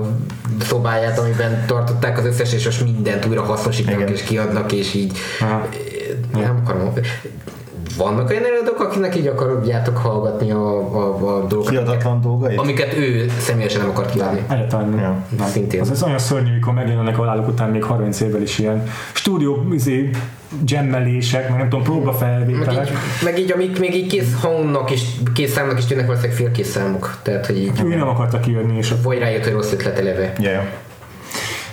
szobáját, 0.61 1.19
amiben 1.19 1.63
tartották 1.67 2.17
az 2.17 2.25
összes, 2.25 2.53
és 2.53 2.65
most 2.65 2.83
mindent 2.83 3.25
újra 3.25 3.43
hasznosítanak 3.43 4.09
és 4.09 4.23
kiadnak, 4.23 4.71
és 4.71 4.93
így 4.93 5.17
Aha. 5.39 5.67
nem 6.33 6.61
akarom 6.63 6.93
vannak 7.97 8.29
olyan 8.29 8.43
előadók, 8.45 8.79
akinek 8.79 9.15
így 9.15 9.27
akarjátok 9.27 9.97
hallgatni 9.97 10.51
a, 10.51 10.77
a, 10.77 11.07
a 11.07 11.45
dolgokat? 11.45 11.69
Kiadatlan 11.69 12.21
dolgait? 12.21 12.59
Amiket 12.59 12.97
ő 12.97 13.31
személyesen 13.39 13.81
nem 13.81 13.89
akart 13.89 14.11
kiadni. 14.11 14.43
Egyáltalán 14.49 14.99
ja. 14.99 15.23
nem. 15.37 15.47
Szintén. 15.47 15.81
Az, 15.81 15.89
az 15.89 16.03
olyan 16.03 16.17
szörnyű, 16.19 16.53
mikor 16.53 16.73
megjelennek 16.73 17.17
a 17.17 17.21
vállaluk 17.21 17.47
után 17.47 17.69
még 17.69 17.83
30 17.83 18.19
évvel 18.19 18.41
is 18.41 18.59
ilyen 18.59 18.87
stúdió 19.13 19.65
izé, 19.71 20.09
gemmelések, 20.65 21.49
meg 21.49 21.57
nem 21.57 21.69
tudom, 21.69 21.83
próbafelvételek. 21.83 22.75
Meg 22.75 22.87
így, 22.87 22.91
meg 23.23 23.39
így 23.39 23.51
amik 23.51 23.79
még 23.79 23.95
így 23.95 24.07
kész 24.07 24.39
hangnak 24.41 24.91
is, 24.91 25.01
kész 25.33 25.51
számnak 25.51 25.77
is 25.77 25.85
tűnnek 25.85 26.05
valószínűleg 26.05 26.39
félkész 26.41 26.69
számok. 26.69 27.19
Tehát, 27.21 27.45
hogy 27.45 27.57
így... 27.57 27.71
Ő 27.83 27.95
nem 27.95 28.07
akarta 28.07 28.39
kiadni. 28.39 28.77
És 28.77 28.93
vagy 29.03 29.19
rájött, 29.19 29.43
hogy 29.43 29.53
rossz 29.53 29.71
ötlet 29.71 29.99
eleve. 29.99 30.33
Yeah. 30.39 30.63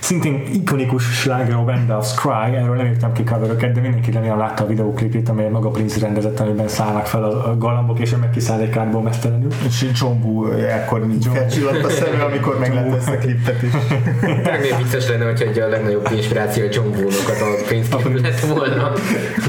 Szintén 0.04 0.42
ikonikus 0.52 1.02
sláger 1.02 1.54
a 1.54 1.64
Wendell's 1.66 2.08
Cry, 2.16 2.56
erről 2.56 2.76
nem 2.76 2.86
írtam 2.86 3.12
ki 3.12 3.24
coveröket, 3.24 3.72
de 3.72 3.80
mindenki 3.80 4.10
remélem 4.10 4.38
látta 4.38 4.64
a 4.64 4.66
videóklipét, 4.66 5.28
amelyet 5.28 5.52
maga 5.52 5.68
Prince 5.68 6.00
rendezett, 6.00 6.40
amiben 6.40 6.68
szállnak 6.68 7.06
fel 7.06 7.24
a, 7.24 7.56
galambok, 7.58 7.98
és 7.98 8.16
meg 8.16 8.30
kiszáll 8.30 8.60
egy 8.60 8.68
kárból 8.68 9.02
mesztelenül. 9.02 9.50
És 9.66 9.86
John 9.94 10.22
Woo 10.22 10.50
ekkor 10.50 11.06
felcsillant 11.20 11.84
a 11.84 11.90
szemű, 11.90 12.18
amikor 12.18 12.58
meglátta 12.58 12.96
ezt 12.96 13.08
a 13.08 13.18
klipet 13.18 13.62
is. 13.62 13.70
Tényleg 14.20 14.76
vicces 14.78 15.08
lenne, 15.08 15.24
hogyha 15.24 15.64
a 15.64 15.68
legnagyobb 15.68 16.08
inspiráció 16.12 16.64
a 16.64 16.68
John 16.72 16.88
Woo-nak 16.88 17.40
a 17.40 17.64
Prince 17.66 17.96
lett 18.22 18.40
volna. 18.40 18.92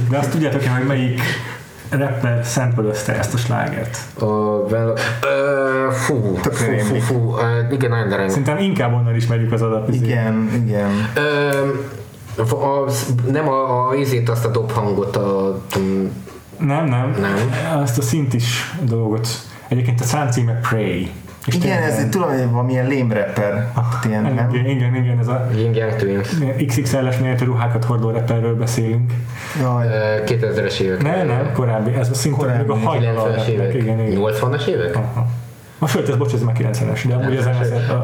De 0.09 0.17
azt 0.17 0.31
tudjátok 0.31 0.63
hogy 0.63 0.87
melyik 0.87 1.21
rapper 1.89 2.45
szempelözte 2.45 3.17
ezt 3.17 3.33
a 3.33 3.37
slágert? 3.37 3.97
A, 4.19 4.25
uh, 4.25 4.99
fú, 5.91 6.39
fú, 6.41 6.77
fú, 6.77 6.95
fú, 6.95 7.15
uh, 7.15 7.71
igen, 7.71 7.89
nagyon 7.89 8.09
dereng. 8.09 8.29
Szerintem 8.29 8.57
inkább 8.57 8.93
onnan 8.93 9.15
ismerjük 9.15 9.51
az 9.51 9.61
adat. 9.61 9.93
Igen, 9.93 10.49
igen. 10.65 10.89
Uh, 11.15 12.83
az, 12.85 13.13
nem 13.31 13.49
a, 13.49 13.89
a 13.89 13.95
izét, 13.95 14.29
azt 14.29 14.45
a 14.45 14.49
dobhangot 14.49 15.15
a... 15.15 15.61
Nem, 16.57 16.85
nem. 16.85 17.15
Nem. 17.19 17.81
Azt 17.81 17.97
a 17.97 18.01
szint 18.01 18.33
is 18.33 18.75
dolgot. 18.81 19.27
Egyébként 19.67 20.01
a 20.01 20.03
szám 20.03 20.31
címe 20.31 20.59
Prey. 20.69 21.11
És 21.45 21.55
igen, 21.55 21.83
ez 21.83 21.97
egy 21.97 22.09
tudom, 22.09 22.51
valamilyen 22.51 22.87
lame 22.87 23.13
rapper. 23.13 23.71
Ah, 23.73 23.83
ilyen, 24.07 24.21
nem? 24.21 24.49
Igen, 24.53 24.95
igen, 24.95 25.19
ez 25.19 25.27
a 25.27 25.47
Ying 25.55 25.95
Twins. 25.97 26.29
XXL-es 26.67 27.17
méretű 27.17 27.45
ruhákat 27.45 27.83
hordó 27.83 28.09
rapperről 28.09 28.55
beszélünk. 28.55 29.11
Jaj. 29.61 29.87
2000-es 30.25 30.79
évek. 30.79 31.01
Nem, 31.01 31.27
nem, 31.27 31.51
korábbi. 31.53 31.93
Ez 31.93 32.09
a 32.09 32.13
szinte 32.13 32.37
korábbi. 32.37 32.71
a 32.71 32.75
hajnal 32.75 33.33
90-es 33.35 33.47
évek. 33.47 33.73
Igen, 33.73 33.99
igen. 33.99 34.21
80-as 34.21 34.65
évek? 34.65 34.95
Aha. 34.95 35.27
A 35.79 35.87
sőt, 35.87 36.09
ez 36.09 36.15
bocs, 36.15 36.33
ez 36.33 36.41
már 36.41 36.55
90-es, 36.59 37.03
de 37.07 37.13
amúgy 37.13 37.35
ez 37.35 37.45
a... 37.45 38.03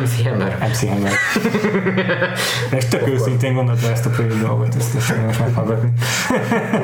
MC 0.00 0.22
Hammer. 0.24 0.56
MC 0.70 0.88
Hammer. 0.88 1.12
És 2.78 2.84
tök 2.84 3.08
őszintén 3.08 3.54
gondolta 3.54 3.90
ezt 3.90 4.06
a 4.06 4.10
projekt 4.10 4.40
dolgot, 4.40 4.74
ezt 4.78 4.94
most 4.94 5.14
meghallgatni. 5.38 5.92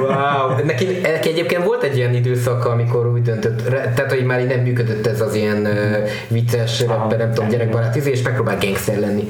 wow. 0.00 0.64
Neki, 0.64 0.84
neki 1.02 1.28
egyébként 1.28 1.64
volt 1.64 1.82
egy 1.82 1.96
ilyen 1.96 2.14
időszak, 2.14 2.64
amikor 2.64 3.06
úgy 3.06 3.22
döntött, 3.22 3.62
tehát 3.68 4.12
hogy 4.12 4.24
már 4.24 4.40
így 4.40 4.46
nem 4.46 4.60
működött 4.60 5.06
ez 5.06 5.20
az 5.20 5.34
ilyen 5.34 5.68
vicces, 6.28 6.80
rapper, 6.86 7.18
nem 7.18 7.32
tudom, 7.32 7.48
gyerekbarát 7.48 7.96
izé, 7.96 8.10
és 8.10 8.22
megpróbál 8.22 8.58
gangster 8.60 8.98
lenni. 8.98 9.24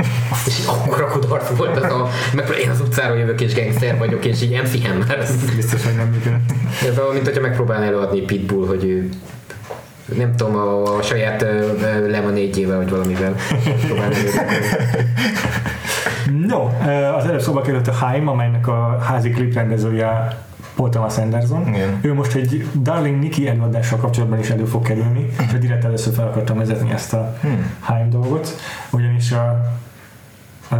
És 0.46 0.66
akkor 0.66 1.08
kudarc 1.08 1.56
volt 1.56 1.76
az 1.76 1.92
a, 1.92 2.08
megpróbál, 2.34 2.62
én 2.62 2.70
az 2.70 2.80
utcáról 2.80 3.16
jövök 3.16 3.40
és 3.40 3.54
gangster 3.54 3.98
vagyok, 3.98 4.24
és 4.24 4.42
így 4.42 4.60
MC 4.62 4.86
Hammer. 4.86 5.26
Biztos, 5.56 5.84
hogy 5.84 5.96
nem 5.96 6.08
működött. 6.08 6.50
Ez 6.88 6.98
olyan, 6.98 7.12
mint 7.12 7.24
hogyha 7.24 7.40
megpróbálná 7.40 7.86
előadni 7.86 8.20
Pitbull, 8.20 8.66
hogy 8.66 8.84
ő 8.84 9.08
nem 10.16 10.36
tudom, 10.36 10.54
a, 10.56 10.96
a 10.96 11.02
saját 11.02 11.46
lemonédjével, 12.08 12.76
vagy 12.76 12.90
valamivel 12.90 13.34
No, 16.46 16.68
az 17.16 17.24
előbb 17.24 17.40
szóba 17.40 17.60
került 17.60 17.88
a 17.88 17.92
Haim, 17.92 18.28
amelynek 18.28 18.68
a 18.68 18.98
házi 19.02 19.30
klip 19.30 19.54
rendezője 19.54 20.38
Paul 20.74 20.88
Thomas 20.88 21.18
Anderson. 21.18 21.68
Igen. 21.74 21.98
Ő 22.02 22.14
most 22.14 22.34
egy 22.34 22.68
Darling 22.72 23.18
Nikki 23.18 23.48
előadással 23.48 23.98
kapcsolatban 23.98 24.38
is 24.38 24.50
elő 24.50 24.64
fog 24.64 24.82
kerülni, 24.82 25.28
és 25.38 25.58
direkt 25.58 25.84
először 25.84 26.14
fel 26.14 26.26
akartam 26.26 26.58
vezetni 26.58 26.90
ezt 26.90 27.12
a 27.12 27.36
hmm. 27.40 27.76
Haim 27.80 28.10
dolgot, 28.10 28.56
ugyanis 28.90 29.32
a 29.32 29.72
uh, 30.70 30.78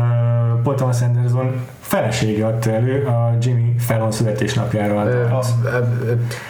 Paul 0.63 0.75
Thomas 0.75 1.01
Anderson 1.01 1.55
felesége 1.81 2.47
adta 2.47 2.71
elő 2.71 3.07
a 3.07 3.37
Jimmy 3.41 3.75
Fallon 3.79 4.13
születésnapjára. 4.13 5.01
a, 5.01 5.35
a, 5.35 5.39
a, 5.39 5.43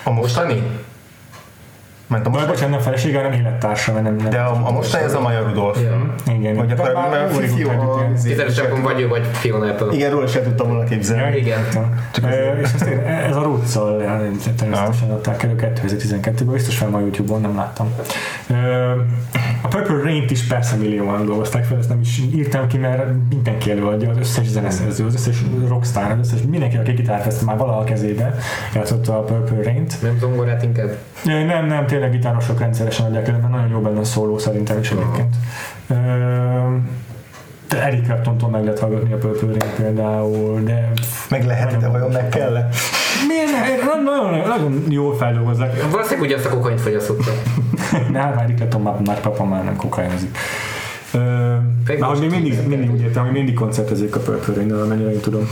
a 0.05 0.11
mostani? 0.11 0.63
Mert 2.11 2.27
a 2.27 2.31
most 2.31 2.47
bocsánat, 2.47 2.71
nem 2.71 2.81
felesége, 2.81 3.17
hanem 3.17 3.33
élettársa, 3.33 3.93
nem, 3.93 4.17
nem 4.17 4.31
De 4.31 4.39
a, 4.39 4.61
a 4.65 4.73
mostani 4.73 5.05
ez 5.05 5.15
a 5.15 5.21
Maja 5.21 5.43
Rudolf. 5.43 5.81
Ja. 5.83 6.15
Igen. 6.35 6.57
Vagy 6.57 6.71
akkor 6.71 6.93
már 6.93 7.29
Kizáróságban 8.25 8.83
vagy 8.83 9.01
ő, 9.01 9.09
vagy 9.09 9.27
Fiona. 9.33 9.75
Igen, 9.91 10.11
róla 10.11 10.27
sem 10.27 10.43
tudtam 10.43 10.69
volna 10.69 10.85
képzelni. 10.85 11.37
Igen. 11.37 11.59
És 12.63 12.73
ezt 12.75 12.87
ez 13.29 13.37
a 13.37 13.43
Roots-szal 13.43 14.03
természetesen 14.57 15.11
adták 15.11 15.43
elő 15.43 15.55
2012-ben, 15.59 16.53
biztos 16.53 16.77
fel 16.77 16.95
a 16.95 17.01
YouTube-on, 17.01 17.41
nem 17.41 17.57
láttam. 17.57 17.95
A 19.63 19.69
Purple 19.69 20.03
Rain-t 20.03 20.31
is 20.31 20.47
persze 20.47 20.77
millióan 20.77 21.27
dolgozták 21.27 21.65
fel, 21.65 21.79
ezt 21.79 21.89
nem 21.89 22.01
is 22.01 22.23
írtam 22.35 22.67
ki, 22.67 22.79
mert 22.79 23.05
mindenki 23.31 23.71
előadja, 23.71 24.11
az 24.11 24.17
összes 24.19 24.47
zeneszerző, 24.47 25.07
az 25.07 25.15
összes 25.15 25.43
rockstar, 25.69 26.11
az 26.11 26.19
összes 26.33 26.41
mindenki, 26.51 26.77
aki 26.77 26.93
gitárt 26.93 27.25
vesz 27.25 27.43
már 27.43 27.57
valaha 27.57 27.79
a 27.79 27.85
kezébe, 27.85 28.35
játszotta 28.75 29.19
a 29.19 29.23
Purple 29.23 29.63
Rain-t. 29.63 30.03
Nem 30.03 30.19
zongorát 30.19 30.63
inkább? 30.63 30.97
Nem, 31.25 31.67
nem, 31.67 31.87
tényleg 31.87 32.00
gitárosok 32.09 32.59
rendszeresen 32.59 33.07
adják 33.07 33.29
elő, 33.29 33.39
mert 33.39 33.53
nagyon 33.53 33.69
jó 33.69 33.81
benne 33.81 33.99
a 33.99 34.05
szóló 34.05 34.39
szerintem 34.39 34.79
is 34.79 34.91
egyébként. 34.91 35.35
De 37.69 37.83
Eric 37.83 38.05
Clapton-tól 38.05 38.51
meg 38.51 38.63
lehet 38.63 38.79
hallgatni 38.79 39.13
a 39.13 39.17
Purple 39.17 39.67
például, 39.77 40.63
de... 40.63 40.91
Meg 41.31 41.45
lehet, 41.45 41.77
de 41.81 41.89
vajon 41.89 42.11
meg 42.11 42.29
kell 42.29 42.57
-e? 42.57 42.69
Miért? 43.29 43.85
Nagyon, 43.85 44.03
nagyon, 44.03 44.49
nagyon 44.49 44.85
jól 44.89 45.17
feldolgozzák. 45.17 45.91
Valószínűleg 45.91 46.29
ugye 46.29 46.37
azt 46.37 46.47
a 46.47 46.49
kokaint 46.49 46.81
fogyasztotta. 46.81 47.31
ne, 48.13 48.19
hát 48.19 48.35
már 48.35 48.45
Eric 48.45 48.57
Clapton 48.57 48.83
már, 48.83 49.01
már 49.07 49.21
papa 49.21 49.45
már 49.45 49.65
nem 49.65 49.77
kokainozik. 49.77 50.39
Már 51.99 52.11
hogy 52.11 52.21
még 52.21 52.31
mindig, 52.31 52.67
mindig 52.67 52.91
úgy 52.91 53.01
értem, 53.01 53.23
hogy 53.25 53.33
mindig 53.33 53.55
koncertezik 53.55 54.17
a 54.17 54.21
Purple 54.21 54.55
Rain, 54.55 54.73
amennyire 54.73 55.11
én 55.11 55.21
tudom. 55.21 55.49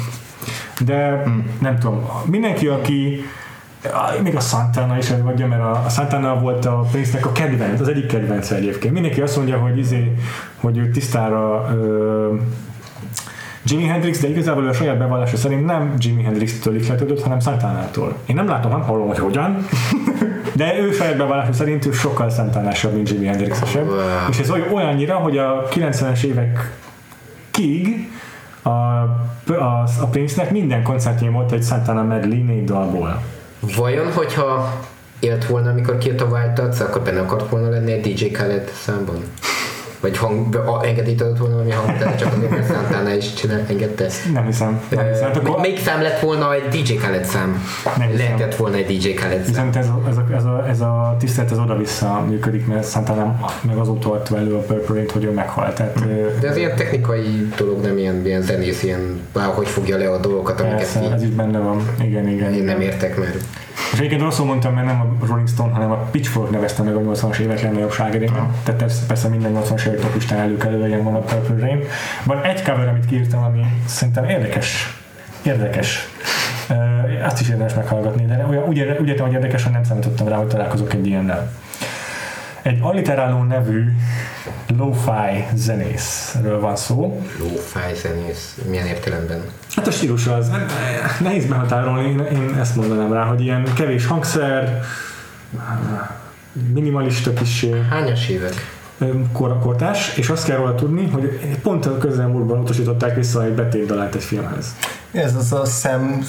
De 0.85 1.23
hmm. 1.25 1.51
nem 1.61 1.79
tudom, 1.79 2.09
mindenki, 2.25 2.67
aki 2.67 3.25
még 4.23 4.37
a 4.37 4.41
Santana 4.41 4.97
is 4.97 5.09
vagy, 5.23 5.47
mert 5.49 5.63
a, 5.63 5.85
Santana 5.89 6.41
volt 6.41 6.65
a 6.65 6.85
Prince-nek 6.91 7.27
a 7.27 7.33
kedvenc, 7.33 7.81
az 7.81 7.89
egyik 7.89 8.07
kedvence 8.07 8.55
egyébként. 8.55 8.93
Mindenki 8.93 9.21
azt 9.21 9.37
mondja, 9.37 9.59
hogy, 9.59 9.79
izé, 9.79 10.15
hogy 10.61 10.79
ő 10.79 10.91
tisztára 10.91 11.69
ö, 11.73 12.35
Jimi 13.65 13.85
Hendrix, 13.85 14.21
de 14.21 14.29
igazából 14.29 14.69
a 14.69 14.73
saját 14.73 14.99
bevallása 14.99 15.37
szerint 15.37 15.67
nem 15.67 15.95
Jimi 15.99 16.23
Hendrix-től 16.23 16.77
ihletődött, 16.77 17.23
hanem 17.23 17.41
Santana-tól. 17.41 18.17
Én 18.27 18.35
nem 18.35 18.49
látom, 18.49 18.71
nem 18.71 18.83
hallom, 18.83 19.07
hogy 19.07 19.19
hogyan, 19.19 19.67
de 20.53 20.79
ő 20.79 20.93
saját 20.93 21.17
bevallása 21.17 21.53
szerint 21.53 21.87
ő 21.87 21.93
sokkal 21.93 22.31
Santanásabb, 22.31 22.95
mint 22.95 23.11
Jimi 23.11 23.27
hendrix 23.27 23.61
-esebb. 23.61 23.87
Wow. 23.87 23.99
És 24.31 24.39
ez 24.39 24.51
olyannyira, 24.73 25.15
hogy 25.15 25.39
a 25.39 25.69
90-es 25.71 26.23
évek 26.23 26.77
kig 27.51 28.11
a, 28.63 28.69
a, 28.69 29.85
a 30.01 30.07
Prince-nek 30.11 30.51
minden 30.51 30.83
koncertjén 30.83 31.33
volt 31.33 31.53
egy 31.53 31.63
Santana 31.63 32.03
medley 32.03 32.45
négy 32.45 32.65
dalból. 32.65 33.21
Vajon, 33.61 34.13
hogyha 34.13 34.81
élt 35.21 35.47
volna, 35.47 35.71
amikor 35.71 35.99
két 35.99 36.21
a 36.21 36.25
Wild 36.25 36.59
akkor 36.59 37.03
benne 37.03 37.21
akart 37.21 37.51
volna 37.51 37.69
lenni 37.69 37.93
egy 37.93 38.15
DJ 38.15 38.25
Khaled 38.25 38.71
számban? 38.83 39.23
Vagy 40.01 40.17
hang, 40.17 40.55
a, 40.55 40.85
engedélyt 40.85 41.21
adott 41.21 41.39
volna 41.39 41.55
valami 41.55 41.71
hangot, 41.71 41.99
de 41.99 42.15
csak 42.15 42.51
mert 42.51 42.67
Santana 42.67 43.15
is 43.15 43.35
csinál, 43.35 43.65
engedte? 43.69 44.07
Nem 44.33 44.47
hiszem. 44.47 44.81
Nem 44.89 45.07
hiszem. 45.07 45.31
Uh, 45.31 45.37
akkor... 45.37 45.61
Még 45.61 45.79
szám 45.79 46.03
lett 46.03 46.21
volna 46.21 46.55
egy 46.55 46.69
DJ 46.69 46.95
Khaled 46.95 47.25
szám? 47.25 47.65
Nem 47.99 48.17
Lehetett 48.17 48.57
volna 48.57 48.77
egy 48.77 48.99
DJ 48.99 49.09
Khaled 49.09 49.45
szám. 49.45 49.47
Viszont 49.47 49.77
ez 49.77 49.87
a, 49.87 50.03
ez 50.09 50.17
a, 50.17 50.27
ez 50.35 50.45
a, 50.45 50.69
ez 50.69 50.81
a 50.81 51.17
tisztelet 51.19 51.51
az 51.51 51.59
oda-vissza 51.59 52.25
működik, 52.29 52.67
mert 52.67 52.91
Santana 52.91 53.39
meg 53.63 53.77
azóta 53.77 54.13
adta 54.13 54.37
elő 54.37 54.55
a 54.55 54.61
Purple 54.61 55.03
hogy 55.13 55.25
ő 55.25 55.31
meghalt. 55.31 55.75
Tehát, 55.75 55.95
de 56.41 56.49
ez 56.49 56.57
ilyen 56.57 56.77
technikai 56.77 57.49
dolog, 57.57 57.81
nem 57.81 57.99
ilyen, 57.99 58.27
ilyen 58.27 58.43
zenész, 58.43 58.83
ilyen, 58.83 59.21
hogy 59.55 59.69
fogja 59.69 59.97
le 59.97 60.11
a 60.11 60.19
dolgokat, 60.19 60.61
amiket 60.61 60.79
Persze, 60.79 61.13
ez 61.13 61.23
is 61.23 61.29
benne 61.29 61.59
van. 61.59 61.89
Igen, 62.03 62.29
igen. 62.29 62.53
Én 62.53 62.65
nem 62.65 62.81
értek, 62.81 63.19
mert 63.19 63.45
egyébként 63.95 64.21
rosszul 64.21 64.47
mondtam, 64.47 64.75
mert 64.75 64.87
nem 64.87 65.01
a 65.01 65.27
Rolling 65.27 65.49
Stone, 65.49 65.73
hanem 65.73 65.91
a 65.91 65.97
Pitchfork 65.97 66.51
nevezte 66.51 66.83
meg 66.83 66.97
a 66.97 67.01
80-as 67.01 67.39
évek 67.39 67.63
legnagyobb 67.63 67.93
slágerében. 67.93 68.41
Uh-huh. 68.41 68.55
Tehát 68.63 68.81
persze, 68.81 69.07
persze 69.07 69.29
minden 69.29 69.53
80-as 69.55 69.87
évek 69.87 70.01
topistán 70.01 70.39
elő 70.39 70.57
kell 70.57 70.79
legyen 70.79 71.05
van 71.05 71.15
a 71.15 71.19
Purple 71.19 71.67
Rain. 71.67 71.85
Van 72.25 72.43
egy 72.43 72.63
cover, 72.63 72.89
amit 72.89 73.07
kiírtam, 73.07 73.43
ami 73.43 73.61
szerintem 73.87 74.25
érdekes. 74.25 74.97
Érdekes. 75.43 76.09
Azt 77.25 77.41
is 77.41 77.49
érdemes 77.49 77.75
meghallgatni, 77.75 78.25
de 78.25 78.47
úgy, 78.49 78.57
úgy, 78.57 78.97
úgy 79.01 79.09
értem, 79.09 79.27
hogy 79.27 79.35
érdekes, 79.35 79.63
hogy 79.63 79.73
nem 79.73 79.85
számítottam 79.85 80.29
rá, 80.29 80.37
hogy 80.37 80.47
találkozok 80.47 80.93
egy 80.93 81.07
ilyennel. 81.07 81.53
Egy 82.69 82.79
alliteráló 82.81 83.43
nevű 83.43 83.85
lo-fi 84.77 85.45
zenészről 85.55 86.61
van 86.61 86.77
szó. 86.77 87.23
Lo-fi 87.39 87.95
zenész? 87.95 88.59
Milyen 88.69 88.87
értelemben? 88.87 89.41
Hát 89.75 89.87
a 89.87 89.91
stílus 89.91 90.27
az, 90.27 90.51
nehéz 91.21 91.47
behatárolni, 91.47 92.09
én, 92.09 92.19
én 92.19 92.57
ezt 92.61 92.77
mondanám 92.77 93.13
rá, 93.13 93.25
hogy 93.25 93.41
ilyen 93.41 93.75
kevés 93.75 94.07
hangszer, 94.07 94.81
minimalista 96.73 97.33
kis... 97.33 97.67
Hányas 97.91 98.29
évek? 98.29 98.55
Kor, 99.33 99.59
kortás, 99.59 100.17
és 100.17 100.29
azt 100.29 100.45
kell 100.45 100.57
róla 100.57 100.75
tudni, 100.75 101.07
hogy 101.07 101.39
pont 101.63 101.87
a 101.87 101.99
közelmúltban 101.99 102.59
utasították 102.59 103.15
vissza 103.15 103.45
egy 103.45 103.53
betétdalált 103.53 104.15
egy 104.15 104.23
filmhez. 104.25 104.77
Ez 105.13 105.35
az 105.35 105.53
a 105.53 105.65
Sam... 105.65 106.25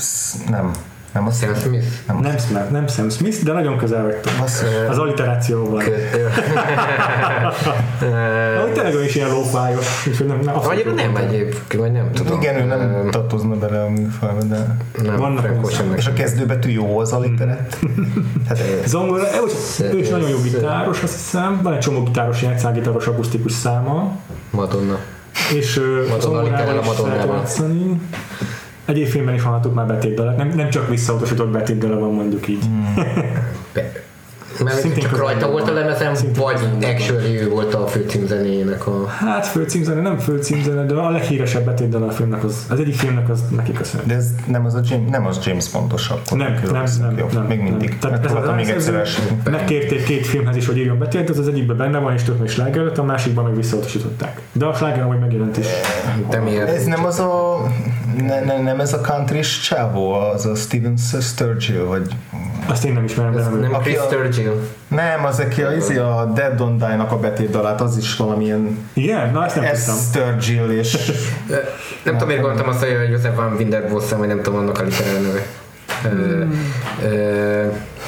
nem. 0.49 0.72
Nem 1.14 1.26
a 1.27 1.31
Sam 1.31 1.56
Smith? 1.56 1.86
Nem, 2.07 2.19
nem, 2.19 2.38
Smith, 2.38 2.69
nem 2.69 2.88
Sam 2.88 3.10
Smith, 3.10 3.44
de 3.44 3.52
nagyon 3.52 3.77
közel 3.77 4.03
vagytok. 4.03 4.31
Az, 4.44 4.65
az 4.90 4.98
alliterációval. 4.98 5.84
Ahogy 8.57 8.72
tényleg 8.72 9.03
is 9.06 9.15
ilyen 9.15 9.30
lófájos. 9.30 10.03
Nem, 10.27 10.40
nem, 10.40 10.56
vagy 10.64 10.94
nem 10.95 11.15
egyébként, 11.15 11.81
vagy 11.81 11.91
nem 11.91 12.11
tudom. 12.11 12.41
Igen, 12.41 12.56
ő 12.56 12.65
nem 12.65 13.10
tartozna 13.11 13.56
bele 13.56 13.81
a 13.81 13.90
műfajba, 13.90 14.44
de... 14.44 14.77
Nem, 15.03 15.15
Vannak 15.15 15.48
És 15.95 16.07
a 16.07 16.14
kezdőbetű 16.14 16.69
jó 16.69 16.99
az 16.99 17.11
alliterát. 17.11 17.77
Zongora, 18.86 19.23
ő 19.91 19.98
is 19.98 20.10
nagyon 20.10 20.30
jó 20.30 20.38
gitáros, 20.41 21.03
azt 21.03 21.14
hiszem. 21.14 21.60
Van 21.64 21.73
egy 21.73 21.80
csomó 21.80 22.03
gitáros, 22.03 22.41
játszágitáros, 22.41 23.07
akusztikus 23.07 23.52
száma. 23.52 24.18
Madonna. 24.49 24.98
És 25.53 25.81
Madonna, 26.10 26.44
is 26.44 26.49
lehet 26.99 27.26
játszani. 27.27 27.99
Egyéb 28.90 29.07
filmben 29.07 29.34
is 29.36 29.41
hallhattuk 29.41 29.74
már 29.74 29.88
betétdalat, 29.88 30.38
nem, 30.38 30.52
nem 30.56 30.70
csak 30.70 30.90
visszautasított 30.90 31.49
betétdala 31.49 31.99
van 31.99 32.14
mondjuk 32.14 32.48
így. 32.48 32.64
Hmm. 32.64 33.03
Mert 34.64 34.80
szintén 34.80 35.03
csak 35.03 35.18
rajta 35.18 35.52
volt 35.52 35.70
a 35.70 35.74
lemezen, 35.74 36.16
vagy 36.36 36.60
actually 36.82 37.41
ő 37.41 37.49
volt 37.49 37.74
a 37.74 37.88
főcímzenéjének 37.88 38.88
a... 38.88 39.07
Hát 39.07 39.48
főcímzene, 39.48 40.02
nem 40.02 40.18
főcímzene, 40.18 40.86
de 40.86 40.94
a 40.94 41.10
leghíresebb 41.10 41.66
betétdel 41.66 42.03
a 42.03 42.11
filmnek 42.11 42.44
az, 42.44 42.66
az 42.70 42.80
egyik 42.80 42.95
filmnek 42.95 43.30
az 43.30 43.44
neki 43.56 43.72
köszönhet. 43.72 44.07
De 44.07 44.16
ez 44.16 44.30
nem 44.48 44.66
az, 44.66 44.74
a 44.74 44.80
James, 44.90 45.10
nem 45.10 45.26
az 45.26 45.40
James 45.45 45.68
pontosabb. 45.68 46.20
Nem, 46.36 46.53
nem, 46.72 46.84
nem, 46.99 47.18
Jó, 47.18 47.28
nem, 47.34 47.45
még 47.45 47.60
mindig. 47.61 47.90
Nem. 47.90 47.99
Tehát 47.99 48.26
ez 48.26 48.34
az 48.34 48.56
még 48.56 48.70
egyszer 48.70 49.07
Megkérték 49.44 50.03
két 50.03 50.28
filmhez 50.28 50.56
is, 50.56 50.66
hogy 50.66 50.78
írjon 50.78 50.99
betétet, 50.99 51.38
az 51.38 51.48
egyikben 51.48 51.78
benne 51.78 51.98
van 51.98 52.14
és 52.14 52.24
tök 52.24 52.40
még 52.40 52.49
sláger 52.49 52.91
a 52.99 53.03
másikban 53.03 53.44
meg 53.44 53.56
visszautasították. 53.56 54.41
De 54.52 54.66
a 54.66 54.74
sláger 54.74 55.06
majd 55.06 55.20
megjelent 55.20 55.57
is. 55.57 55.68
De 56.30 56.40
miért? 56.40 56.70
Ez 56.70 56.86
nem 56.86 57.06
az 57.06 57.20
a 57.20 57.57
ne, 58.26 58.40
ne, 58.40 58.62
nem 58.62 58.80
ez 58.80 58.94
a 58.94 59.02
country 59.02 59.40
csávó, 59.40 60.12
az 60.14 60.46
a 60.46 60.56
Steven 60.56 60.98
Sturgill, 61.22 61.84
vagy... 61.84 62.16
Azt 62.68 62.86
én 62.86 62.94
nem 62.94 63.04
ismerem, 63.04 63.34
de 63.34 63.41
nem. 63.41 63.60
Nem 63.60 63.82
Chris 63.82 63.98
Sturgill. 64.08 64.68
Nem, 64.88 65.26
az 65.26 65.40
aki 65.40 65.62
a, 65.62 65.70
az 65.70 65.90
a 65.90 66.32
Dead 66.34 66.54
Don't 66.58 66.76
Die-nak 66.78 67.12
a 67.12 67.20
betétdalát, 67.20 67.82
az 67.82 67.98
is 67.98 68.16
valamilyen... 68.16 68.90
Igen? 68.94 69.32
Na, 69.32 69.46
ezt 69.46 69.56
nem 69.56 69.66
tudtam. 69.66 69.96
Sturgill 69.98 70.70
és... 70.70 71.12
nem 72.04 72.14
tudom, 72.14 72.28
miért 72.28 72.41
gondoltam 72.41 72.68
azt, 72.68 72.80
hogy 72.80 73.10
Joseph 73.12 73.36
Van 73.36 73.54
Winterbossen, 73.54 74.18
vagy 74.18 74.28
nem 74.28 74.41
tudom 74.41 74.60
annak 74.60 74.80
a 74.80 74.84
literál 74.84 75.22
neve. 75.22 75.46
Hmm. 76.02 76.72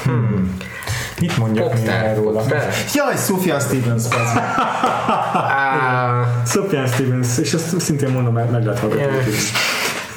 hmm. 0.04 0.56
Mit 1.20 1.36
mondjak 1.36 1.74
még 1.74 1.90
róla? 2.16 2.42
Jaj, 2.94 3.16
Sufjan 3.16 3.60
Stevens, 3.60 4.04
az. 4.04 4.40
Sufjan 6.52 6.86
Stevens, 6.86 7.38
és 7.38 7.52
ezt 7.52 7.80
szintén 7.80 8.10
mondom, 8.10 8.32
mert 8.32 8.50
meg 8.50 8.64
lehet 8.64 8.80
hallgatni. 8.80 9.32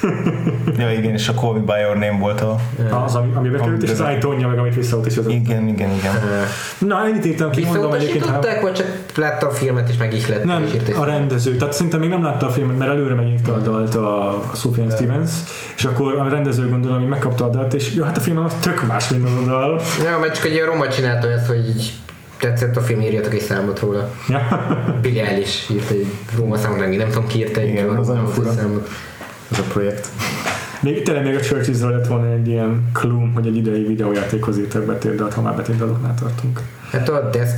ja, 0.78 0.92
igen, 0.92 1.12
és 1.12 1.28
a 1.28 1.32
Call 1.32 1.52
Me 1.52 1.58
By 1.58 1.80
Your 1.80 1.96
Name 1.96 2.18
volt 2.18 2.40
a... 2.40 2.56
Az, 3.04 3.14
ami, 3.14 3.32
ami 3.34 3.48
bekerült, 3.48 3.82
és 3.82 3.90
az 3.90 4.02
iTunes-ja 4.16 4.48
meg, 4.48 4.58
amit 4.58 4.76
az. 4.76 5.28
Igen, 5.28 5.68
igen, 5.68 5.90
igen. 5.90 6.14
Na, 6.78 7.06
ennyit 7.06 7.24
írtam 7.24 7.50
ki, 7.50 7.64
mondom 7.64 7.92
egyébként. 7.92 8.24
Visszautasították, 8.24 8.62
vagy 8.62 8.72
csak 8.72 8.86
látta 9.16 9.46
a 9.46 9.50
filmet, 9.50 9.88
és 9.88 9.96
meg 9.96 10.14
is 10.14 10.28
lett? 10.28 10.44
Nem, 10.44 10.66
a 10.96 11.04
rendező. 11.04 11.56
Tehát 11.56 11.74
szerintem 11.74 12.00
még 12.00 12.08
nem 12.08 12.22
látta 12.22 12.46
a 12.46 12.50
filmet, 12.50 12.78
mert 12.78 12.90
előre 12.90 13.14
megírta 13.14 13.54
a 13.54 13.58
dalt 13.58 13.94
a 13.94 14.42
Sufjan 14.54 14.90
Stevens, 14.90 15.30
és 15.76 15.84
akkor 15.84 16.14
a 16.14 16.28
rendező 16.28 16.68
gondolom, 16.68 16.98
hogy 16.98 17.08
megkapta 17.08 17.44
a 17.44 17.48
dalt, 17.48 17.74
és 17.74 17.94
jó, 17.94 18.04
hát 18.04 18.16
a 18.16 18.20
film 18.20 18.38
az 18.38 18.54
tök 18.60 18.86
más, 18.86 19.08
mint 19.08 19.24
az 19.24 19.32
a 19.42 19.46
dal. 19.46 19.80
Ja, 20.04 20.18
mert 20.18 20.34
csak 20.34 20.44
egy 20.44 20.52
ilyen 20.52 20.66
roma 20.66 20.88
csinálta 20.88 21.30
ezt, 21.30 21.46
hogy 21.46 21.68
így 21.68 21.92
tetszett 22.38 22.76
a 22.76 22.80
film, 22.80 23.00
írjatok 23.00 23.34
egy 23.34 23.40
számot 23.40 23.80
róla. 23.80 24.10
Ja. 24.28 24.40
Billy 25.02 25.20
Eilish 25.20 25.70
írt 25.70 25.90
egy 25.90 26.06
Róma 26.36 26.56
számot, 26.56 26.96
nem 26.96 27.08
tudom 27.08 27.26
ki 27.26 27.38
írta 27.38 27.60
egy 27.60 27.68
Igen, 27.68 27.88
az 27.88 28.12
fura. 28.32 28.52
Számot 28.52 28.88
ez 29.58 29.64
a 29.64 29.68
projekt. 29.68 30.08
Még 30.80 31.02
tényleg 31.02 31.24
még 31.24 31.34
a 31.34 31.40
Churches-ről 31.40 31.90
lett 31.90 32.06
volna 32.06 32.32
egy 32.32 32.48
ilyen 32.48 32.90
klum, 32.92 33.32
hogy 33.34 33.46
egy 33.46 33.56
idei 33.56 33.82
videójátékhoz 33.82 34.58
írtak 34.58 34.84
betétdalt, 34.84 35.34
ha 35.34 35.42
már 35.42 35.56
betétdaloknál 35.56 36.14
tartunk. 36.14 36.60
Hát 36.90 37.08
a 37.08 37.30
Death 37.30 37.52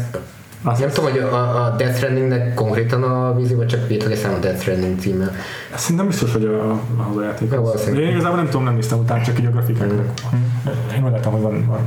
azt 0.62 0.80
nem 0.80 0.88
tudom, 0.88 1.10
hogy 1.10 1.20
a, 1.20 1.64
a 1.64 1.74
Death 1.76 1.96
Strandingnek 1.96 2.54
konkrétan 2.54 3.02
a 3.02 3.34
vízi, 3.36 3.54
vagy 3.54 3.66
csak 3.66 3.80
írtak 3.90 4.12
egy 4.12 4.18
számot 4.18 4.40
Death 4.40 4.60
Stranding 4.60 5.00
címmel. 5.00 5.30
Szerintem 5.74 6.06
biztos, 6.06 6.32
hogy 6.32 6.44
a, 6.44 6.70
a, 6.70 7.18
a 7.18 7.22
játék. 7.22 7.52
Az. 7.52 7.86
Én 7.86 8.08
igazából 8.08 8.36
nem 8.36 8.46
tudom, 8.46 8.64
nem 8.64 8.74
néztem 8.74 8.98
utána, 8.98 9.22
csak 9.22 9.38
így 9.38 9.46
a 9.46 9.50
grafikáknak. 9.50 10.04
Mm. 10.36 10.96
Én 10.96 11.04
úgy 11.04 11.10
láttam, 11.10 11.32
hogy 11.32 11.40
van, 11.40 11.66
van, 11.66 11.80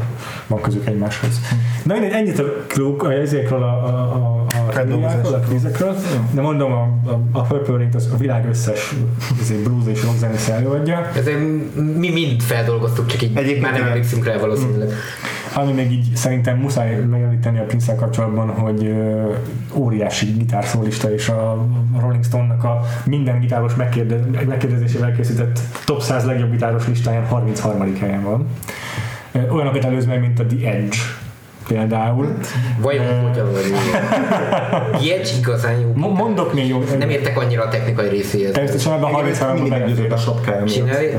van 0.48 0.61
közük 0.61 0.85
egymáshoz. 0.85 1.39
Mm. 1.53 1.57
Na 1.84 1.93
mindegy, 1.93 2.11
ennyit 2.11 2.39
a 2.39 2.43
klub, 2.68 3.02
a 3.02 3.11
ezekről 3.11 3.64
a, 3.64 3.85
a, 3.85 4.14
a, 4.14 4.45
a, 4.69 5.35
a 5.35 5.39
krízekről, 5.39 5.95
de 6.31 6.41
mondom, 6.41 6.72
a, 6.72 6.81
a, 7.06 7.19
a 7.31 7.41
Purple 7.41 7.76
Rain 7.76 7.89
az 7.95 8.10
a 8.14 8.18
világ 8.18 8.48
összes 8.49 8.95
blues 9.64 9.85
és 9.88 10.03
rock 10.03 10.18
zenész 10.18 10.49
előadja. 10.49 11.11
Ezért 11.15 11.39
mi 11.98 12.10
mind 12.10 12.41
feldolgoztuk, 12.41 13.06
csak 13.06 13.22
így 13.22 13.38
Egyébként 13.38 13.61
már 13.61 13.73
nem 13.73 13.88
emlékszünk 13.88 14.26
rá 14.26 14.38
valószínűleg. 14.38 14.93
Ami 15.53 15.72
még 15.72 15.91
így 15.91 16.15
szerintem 16.15 16.57
muszáj 16.57 16.95
megemlíteni 16.95 17.60
a 17.60 17.64
prince 17.64 17.95
kapcsolatban, 17.95 18.49
hogy 18.49 18.94
óriási 19.73 20.26
gitárszólista 20.26 21.14
és 21.14 21.30
a 21.30 21.68
Rolling 21.99 22.23
Stone-nak 22.23 22.64
a 22.64 22.80
minden 23.06 23.40
gitáros 23.40 23.76
megkérdezésével 24.45 25.15
készített 25.15 25.60
top 25.86 26.02
100 26.02 26.26
legjobb 26.26 26.52
gitáros 26.52 26.88
listáján 26.88 27.26
33. 27.26 27.95
helyen 27.99 28.23
van. 28.23 28.48
Olyanokat 29.52 29.86
előz 29.86 30.06
meg, 30.06 30.19
mint 30.19 30.40
a 30.40 30.45
The 30.45 30.69
Edge 30.69 30.98
például. 31.68 32.38
Vajon 32.80 33.06
uh, 33.06 33.28
hogyan 33.28 33.52
vagy 33.52 35.10
Edge 35.10 35.30
igazán 35.40 35.80
jó. 35.80 36.10
Mondok 36.10 36.53
még 36.53 36.68
jó. 36.68 36.84
Nem 36.99 37.10
értek 37.10 37.40
annyira 37.40 37.64
a 37.64 37.68
technikai 37.68 38.10
részéhez. 38.10 38.52
Természetesen 38.52 38.94
ebben 38.94 39.03
a 39.03 39.07
33 39.07 39.69
ban 39.69 40.11
a 40.11 40.18
sapkája. 40.18 40.64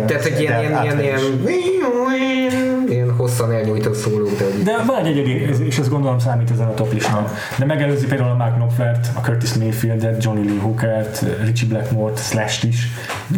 Tehát, 0.06 0.22
hogy 0.22 0.40
ilyen, 0.40 0.60
ilyen, 0.60 0.82
ilyen, 0.82 1.00
ilyen 1.00 2.81
ilyen 2.92 3.14
hosszan 3.16 3.52
elnyújtott 3.52 3.94
szóló. 3.94 4.28
De, 4.38 4.44
de 4.64 4.82
van 4.86 4.96
egy 4.96 5.06
egyedi, 5.06 5.64
és 5.64 5.78
ezt 5.78 5.90
gondolom 5.90 6.18
számít 6.18 6.50
ezen 6.50 6.66
a 6.66 6.74
top 6.74 6.92
listán. 6.92 7.26
De 7.58 7.64
megelőzi 7.64 8.06
például 8.06 8.30
a 8.30 8.34
Mark 8.34 8.54
Knopflert, 8.54 9.10
a 9.14 9.20
Curtis 9.20 9.54
Mayfieldet, 9.54 10.24
Johnny 10.24 10.48
Lee 10.48 10.60
Hookert, 10.60 11.24
Richie 11.44 11.68
Blackmore-t, 11.68 12.18
Slash-t 12.18 12.64
is, 12.64 12.88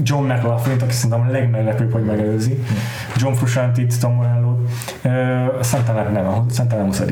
John 0.03 0.25
McLaughlin-t, 0.25 0.83
aki 0.83 0.93
szerintem 0.93 1.29
a 1.29 1.31
legmeglepőbb, 1.31 1.93
hogy 1.93 2.05
megelőzi, 2.05 2.63
John 3.17 3.35
Frusciante-t, 3.35 4.01
Tom 4.01 4.15
Morello, 4.15 4.57
uh, 5.05 5.63
Santana 5.63 6.03
nem, 6.03 6.27
a 6.27 6.45
Santana 6.51 6.85
20 6.85 6.99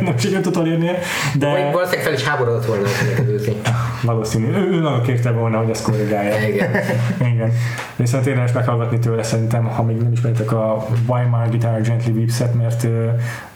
nem 0.00 0.18
sikerült 0.18 0.46
utolérnie, 0.46 0.98
de... 1.38 1.50
Vagy 1.50 1.72
valószínűleg 1.72 2.04
fel 2.04 2.12
is 2.12 2.24
háborodott 2.28 2.66
volna, 2.66 2.82
hogy 2.82 3.08
megelőzi. 3.08 3.56
Valószínű. 4.02 4.46
Ő, 4.46 4.72
ő 4.72 4.80
nagyon 4.80 5.02
kérte 5.02 5.30
volna, 5.30 5.58
hogy 5.58 5.70
ezt 5.70 5.84
korrigálja. 5.84 6.48
Igen. 6.48 6.70
Igen. 7.18 7.52
Viszont 7.96 8.26
érdemes 8.26 8.52
meghallgatni 8.52 8.98
tőle 8.98 9.22
szerintem, 9.22 9.64
ha 9.64 9.82
még 9.82 9.96
nem 9.96 10.12
ismeritek 10.12 10.52
a 10.52 10.86
Why 11.06 11.22
My 11.22 11.50
Guitar 11.50 11.80
Gently 11.80 12.10
Weeps-et, 12.10 12.54
mert 12.54 12.82
uh, 12.82 12.90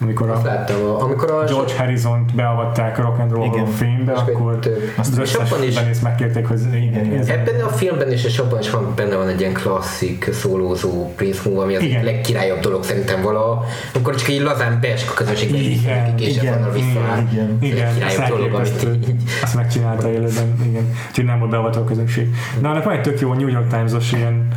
amikor, 0.01 0.29
a, 0.29 0.41
láttam, 0.43 0.75
amikor 0.99 1.31
a 1.31 1.43
George 1.43 1.73
Harrison-t 1.77 2.35
beavatták 2.35 2.97
a 2.97 3.01
Rock 3.01 3.19
and 3.19 3.31
Roll 3.31 3.45
igen. 3.45 3.65
Fame-be, 3.65 4.13
akkor 4.13 4.59
azt 4.97 5.11
az 5.11 5.17
összes 5.17 5.51
is, 5.91 5.99
megkérték, 5.99 6.47
hogy 6.47 6.59
igen, 6.73 7.05
igen. 7.05 7.25
Ebben 7.27 7.61
a 7.61 7.67
filmben 7.67 8.11
is, 8.11 8.23
és 8.23 8.37
abban 8.37 8.59
is 8.59 8.69
van, 8.69 8.93
benne 8.95 9.15
van 9.15 9.27
egy 9.27 9.39
ilyen 9.39 9.53
klasszik 9.53 10.29
szólózó 10.31 11.13
Prince 11.15 11.49
move, 11.49 11.63
ami 11.63 11.75
az 11.75 11.81
igen. 11.81 12.03
legkirályabb 12.03 12.59
dolog 12.59 12.83
szerintem 12.83 13.21
vala, 13.21 13.63
amikor 13.93 14.15
csak 14.15 14.29
így 14.29 14.41
lazán 14.41 14.77
beesik 14.81 15.09
a 15.09 15.13
közönség, 15.13 15.71
igen, 15.71 16.17
és 16.17 16.35
igen, 16.35 16.71
vissza. 16.73 16.85
Igen, 17.31 17.57
igen, 17.61 17.95
igen, 17.95 18.29
dolog, 18.29 18.53
amit 18.53 18.83
így... 19.07 19.15
Azt 19.41 19.55
megcsinálta 19.55 20.11
élőben, 20.11 20.55
igen. 20.65 20.87
Úgyhogy 21.09 21.25
nem 21.25 21.39
volt 21.39 21.51
beavató 21.51 21.79
a 21.79 21.83
közönség. 21.83 22.27
Na, 22.61 22.69
annak 22.69 22.83
van 22.83 22.93
egy 22.93 23.01
tök 23.01 23.19
jó 23.19 23.33
New 23.33 23.47
York 23.47 23.67
Times-os 23.67 24.11
ilyen 24.11 24.47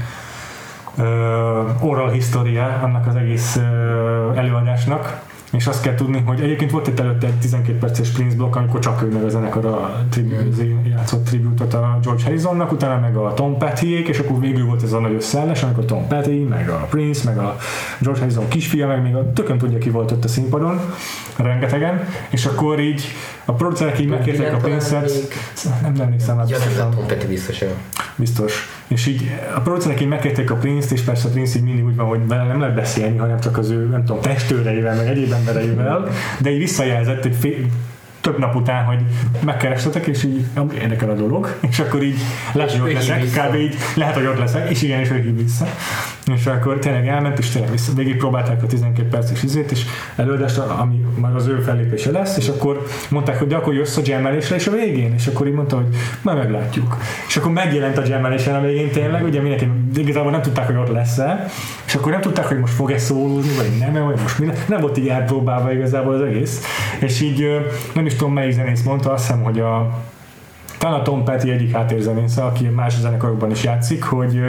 oral 1.81 2.11
história 2.11 2.81
annak 2.83 3.07
az 3.07 3.17
egész 3.17 3.61
előadásnak, 4.35 5.21
és 5.53 5.67
azt 5.67 5.83
kell 5.83 5.95
tudni, 5.95 6.23
hogy 6.27 6.41
egyébként 6.41 6.71
volt 6.71 6.87
itt 6.87 7.01
előtte 7.01 7.27
egy 7.27 7.39
12 7.39 7.79
perces 7.79 8.09
Prince 8.09 8.37
blokk, 8.37 8.57
amikor 8.57 8.81
csak 8.81 9.03
ő 9.03 9.25
a 9.25 9.29
zenekar 9.29 9.65
a 9.65 10.05
tribu- 10.11 10.89
játszott 10.89 11.25
tributot 11.25 11.75
a 11.75 11.99
George 12.03 12.23
Harrisonnak, 12.23 12.73
utána 12.73 13.01
meg 13.01 13.17
a 13.17 13.35
Tom 13.35 13.59
Pettyék, 13.59 14.09
és 14.09 14.19
akkor 14.19 14.41
végül 14.41 14.67
volt 14.67 14.83
ez 14.83 14.93
a 14.93 15.01
nagy 15.01 15.15
összeállás, 15.15 15.63
amikor 15.63 15.85
Tom 15.85 16.07
Petty, 16.07 16.47
meg 16.49 16.69
a 16.69 16.87
Prince, 16.91 17.31
meg 17.31 17.39
a 17.39 17.57
George 18.01 18.21
Harrison 18.21 18.49
kisfia, 18.49 18.87
meg 18.87 19.03
még 19.03 19.15
a 19.15 19.33
tökön 19.33 19.59
tudja 19.59 19.79
ki 19.79 19.91
volt 19.91 20.11
ott 20.11 20.25
a 20.25 20.29
színpadon, 20.29 20.81
rengetegen, 21.37 22.09
és 22.31 22.47
akkor 22.47 22.81
így 22.81 23.05
a 23.45 23.53
producerek 23.53 24.01
így 24.01 24.09
megkérték 24.09 24.53
a 24.53 24.57
Prince-et, 24.57 25.11
nem 25.83 25.95
emlékszem, 26.01 26.37
hát 26.37 26.51
ja, 26.51 26.57
nem, 26.79 26.91
Tom 26.91 27.07
Petty 27.07 27.27
biztos 27.27 27.65
Biztos. 28.17 28.82
És 28.93 29.07
így 29.07 29.31
a 29.55 29.61
producerek 29.61 30.01
így 30.01 30.09
megkérték 30.09 30.51
a 30.51 30.55
Prince-t, 30.55 30.93
és 30.93 31.01
persze 31.01 31.29
a 31.29 31.31
Prince 31.31 31.59
így 31.59 31.65
mindig 31.65 31.85
úgy 31.85 31.97
van, 31.97 32.07
hogy 32.07 32.27
vele 32.27 32.45
nem 32.45 32.61
lehet 32.61 32.75
beszélni, 32.75 33.17
hanem 33.17 33.41
csak 33.41 33.59
az 33.59 33.71
ő, 33.71 33.87
nem 33.87 34.05
tudom, 34.05 34.21
testőreivel, 34.21 34.97
meg 34.97 35.07
egyéb 35.07 35.33
embereivel, 35.33 36.09
de 36.41 36.51
így 36.51 36.59
visszajelzett 36.59 37.25
egy 37.25 37.37
fél, 37.41 37.57
több 38.23 38.39
nap 38.39 38.55
után, 38.55 38.85
hogy 38.85 38.99
megkerestetek, 39.45 40.07
és 40.07 40.25
így 40.25 40.47
érdekel 40.81 41.11
a 41.11 41.15
dolog, 41.15 41.57
és 41.71 41.79
akkor 41.79 42.03
így 42.03 42.19
lehet, 42.53 42.73
hogy 42.73 42.81
ott 42.81 42.93
leszek, 42.93 43.25
kb. 43.25 43.55
így 43.55 43.77
lehet, 43.95 44.15
hogy 44.15 44.27
ott 44.27 44.39
leszek, 44.39 44.71
és 44.71 44.83
igen, 44.83 45.01
és 45.01 45.11
ő 45.11 45.21
hív 45.21 45.37
vissza. 45.37 45.67
És 46.35 46.47
akkor 46.47 46.79
tényleg 46.79 47.09
elment, 47.09 47.39
és 47.39 47.49
tényleg 47.49 47.71
vissza, 47.71 47.93
végig 47.93 48.17
próbálták 48.17 48.63
a 48.63 48.67
12 48.67 49.09
perces 49.09 49.43
izét, 49.43 49.71
és 49.71 49.85
előadást, 50.17 50.59
ami 50.59 51.05
már 51.15 51.35
az 51.35 51.47
ő 51.47 51.61
fellépése 51.61 52.11
lesz, 52.11 52.37
és 52.37 52.49
akkor 52.49 52.87
mondták, 53.09 53.39
hogy 53.39 53.53
akkor 53.53 53.75
jössz 53.75 53.97
a 53.97 54.01
jammelésre 54.05 54.57
és 54.57 54.67
a 54.67 54.71
végén, 54.71 55.13
és 55.15 55.27
akkor 55.27 55.47
így 55.47 55.55
mondta, 55.55 55.77
hogy 55.77 55.97
majd 56.23 56.39
meglátjuk. 56.39 56.97
És 57.29 57.37
akkor 57.37 57.53
megjelent 57.53 57.99
a 57.99 58.07
jammelésen 58.07 58.55
a 58.55 58.61
végén 58.61 58.91
tényleg, 58.91 59.25
ugye 59.25 59.41
mindenki 59.41 59.71
igazából 59.97 60.31
nem 60.31 60.43
tudták, 60.43 60.67
hogy 60.67 60.77
ott 60.77 60.93
lesz-e, 60.93 61.47
és 61.87 61.95
akkor 61.95 62.13
nem 62.13 62.21
tudták, 62.21 62.47
hogy 62.47 62.59
most 62.59 62.73
fog-e 62.73 62.99
szólózni, 62.99 63.55
vagy 63.57 63.93
nem, 63.93 64.05
vagy 64.05 64.21
most 64.21 64.39
mi 64.39 64.49
Nem 64.69 64.81
volt 64.81 64.99
így 64.99 65.09
elpróbálva 65.09 65.73
igazából 65.73 66.15
az 66.15 66.21
egész. 66.21 66.61
És 67.01 67.21
így 67.21 67.47
nem 67.95 68.07
is 68.07 68.12
tudom, 68.17 68.33
melyik 68.33 68.53
zenész 68.53 68.83
mondta, 68.83 69.13
azt 69.13 69.27
hiszem, 69.27 69.43
hogy 69.43 69.61
a 69.61 70.03
talán 70.83 71.01
a 71.01 71.03
Tom 71.03 71.25
Petty 71.25 71.51
egyik 71.51 71.73
háttérzenész, 71.73 72.37
aki 72.37 72.67
más 72.67 72.99
zenekarokban 73.01 73.51
is 73.51 73.65
játszik, 73.65 74.05
hogy, 74.05 74.41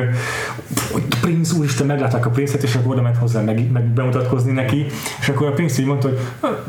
hogy 0.91 1.03
Prince 1.21 1.55
úristen 1.57 1.87
meglátták 1.87 2.25
a 2.25 2.29
Prince-et, 2.29 2.63
és 2.63 2.75
akkor 2.75 2.91
oda 2.91 3.01
ment 3.01 3.17
hozzá 3.17 3.41
meg, 3.41 3.71
meg 3.71 3.83
bemutatkozni 3.83 4.51
neki, 4.51 4.85
és 5.19 5.29
akkor 5.29 5.47
a 5.47 5.51
Prince 5.51 5.81
így 5.81 5.87
mondta, 5.87 6.07
hogy 6.07 6.19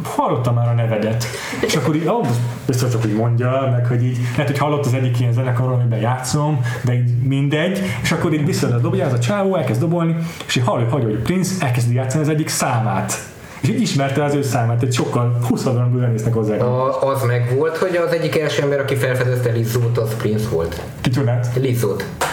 hallottam 0.03 0.55
már 0.55 0.69
a 0.69 0.73
nevedet. 0.73 1.25
És 1.61 1.77
akkor 1.77 1.95
így, 1.95 2.07
oh, 2.07 2.27
biztos 2.67 2.91
csak 2.91 3.05
úgy 3.05 3.15
mondja, 3.15 3.69
meg 3.73 3.87
hogy 3.87 4.05
így, 4.05 4.19
lehet, 4.31 4.47
hogy 4.47 4.59
hallott 4.59 4.87
az 4.87 4.95
egyik 4.95 5.21
ilyen 5.21 5.33
zenekarról, 5.33 5.75
amiben 5.75 6.01
játszom, 6.01 6.61
de 6.85 6.95
így 6.95 7.23
mindegy, 7.23 7.81
és 8.03 8.13
akkor 8.13 8.33
így 8.33 8.45
vissza 8.45 8.67
a 8.67 8.79
dobja, 8.79 9.07
az 9.07 9.13
a 9.13 9.19
csávó 9.19 9.57
elkezd 9.57 9.81
dobolni, 9.81 10.17
és 10.47 10.57
így 10.57 10.65
hallja, 10.65 10.89
hogy 10.89 11.19
Prince 11.19 11.65
elkezdi 11.65 11.95
játszani 11.95 12.23
az 12.23 12.29
egyik 12.29 12.49
számát 12.49 13.34
és 13.69 13.81
ismerte 13.81 14.25
az 14.25 14.35
ő 14.35 14.43
számát, 14.43 14.83
egy 14.83 14.93
sokkal 14.93 15.39
20 15.49 15.63
darab 15.63 15.99
zenésznek 15.99 16.35
hozzá. 16.35 16.57
A, 16.57 17.11
az 17.11 17.23
meg 17.23 17.55
volt, 17.57 17.77
hogy 17.77 17.97
az 17.97 18.13
egyik 18.13 18.39
első 18.39 18.63
ember, 18.63 18.81
aki 18.81 18.95
felfedezte 18.95 19.51
Lizzót, 19.51 19.99
az 19.99 20.17
Prince 20.17 20.49
volt. 20.49 20.81
Ki 21.01 21.11
tudnád? 21.11 21.47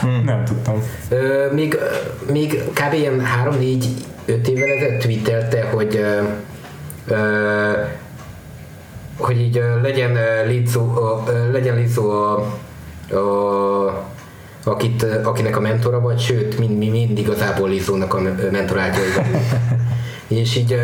Hmm. 0.01 0.23
Nem 0.25 0.43
tudtam. 0.45 0.83
Ö, 1.09 1.45
még, 1.53 1.77
még 2.31 2.63
kb. 2.73 2.93
ilyen 2.93 3.23
3-4 3.45 3.83
5 4.25 4.47
évvel 4.47 4.69
ezelőtt 4.77 5.01
twittelte, 5.01 5.69
hogy 5.73 5.95
ö, 5.95 6.21
ö, 7.13 7.71
hogy 9.17 9.39
így 9.39 9.57
ö, 9.57 9.81
legyen 9.81 10.17
Lizzo, 10.47 10.93
ö, 11.27 11.51
legyen 11.51 11.75
Lizzo 11.75 12.09
a, 12.09 12.33
a 13.09 14.09
akit, 14.63 15.05
akinek 15.23 15.57
a 15.57 15.59
mentora 15.59 15.99
vagy, 15.99 16.19
sőt, 16.19 16.59
mind, 16.59 16.77
mind, 16.77 16.91
mind 16.91 17.17
igazából 17.17 17.69
Lizzónak 17.69 18.13
a 18.13 18.21
mentorátja. 18.51 19.01
és 20.31 20.55
így, 20.55 20.75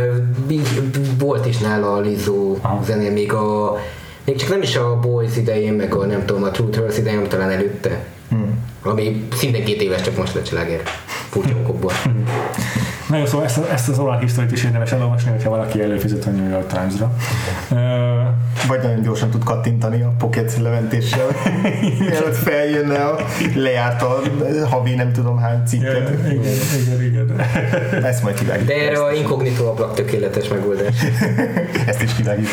volt 1.17 1.45
is 1.45 1.57
nála 1.57 1.93
a 1.93 1.99
Lizzo 1.99 2.55
zené, 2.85 3.09
még 3.09 3.33
a 3.33 3.77
még 4.25 4.35
csak 4.35 4.49
nem 4.49 4.61
is 4.61 4.75
a 4.75 4.99
Boys 4.99 5.37
idején, 5.37 5.73
meg 5.73 5.95
a 5.95 6.05
nem 6.05 6.25
tudom, 6.25 6.43
a 6.43 6.51
Truth 6.51 6.79
Hurts 6.79 6.97
idején, 6.97 7.27
talán 7.27 7.49
előtte. 7.49 8.05
Hmm. 8.29 8.65
Ami 8.81 9.27
szintén 9.35 9.65
két 9.65 9.81
éves, 9.81 10.01
csak 10.01 10.17
most 10.17 10.33
lett 10.33 10.43
csilágér. 10.43 10.81
Furcsa 11.31 11.55
okokból. 11.63 11.91
Na 13.09 13.17
jó, 13.17 13.25
szóval 13.25 13.45
ezt, 13.45 13.57
ezt 13.57 13.89
az 13.89 13.99
olaj 13.99 14.19
historit 14.19 14.51
is 14.51 14.63
érdemes 14.63 14.91
elolvasni, 14.91 15.31
hogyha 15.31 15.49
valaki 15.49 15.81
előfizet 15.81 16.25
a 16.25 16.29
New 16.29 16.49
York 16.49 16.67
Times-ra. 16.67 17.13
Vagy 18.67 18.81
nagyon 18.81 19.01
gyorsan 19.01 19.29
tud 19.29 19.43
kattintani 19.43 20.01
a 20.01 20.13
pocket 20.17 20.57
leventéssel, 20.57 21.27
mielőtt 21.99 22.35
feljönne 22.35 23.05
a 23.05 23.17
lejárt 23.55 24.01
a 24.01 24.21
havi 24.69 24.95
nem 24.95 25.11
tudom 25.11 25.37
hány 25.37 25.63
cikket. 25.65 26.09
Igen, 26.31 26.41
igen, 26.81 27.03
igen. 27.03 27.39
Ezt 28.03 28.23
majd 28.23 28.39
kivágjuk. 28.39 28.67
De 28.67 28.73
erre 28.73 29.03
a 29.03 29.13
inkognitó 29.13 29.69
ablak 29.69 29.93
tökéletes 29.93 30.47
megoldás. 30.47 30.95
Ezt 31.87 32.01
is 32.01 32.13
kivágjuk. 32.13 32.49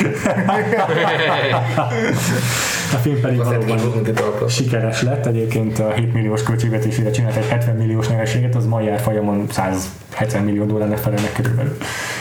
A 2.92 2.96
film 2.96 3.20
pedig 3.20 3.36
valóban 3.36 4.48
sikeres 4.48 5.02
lett, 5.02 5.26
egyébként 5.26 5.78
a 5.78 5.92
7 5.92 6.12
milliós 6.12 6.42
költségvetésére 6.42 7.10
csinált 7.10 7.36
egy 7.36 7.48
70 7.48 7.76
milliós 7.76 8.08
nyereséget, 8.08 8.54
az 8.54 8.66
mai 8.66 8.88
árfolyamon 8.88 9.46
170 9.50 10.43
millió 10.44 10.64
dollárnak 10.64 10.98
felelnek 10.98 11.32
körülbelül. 11.32 11.76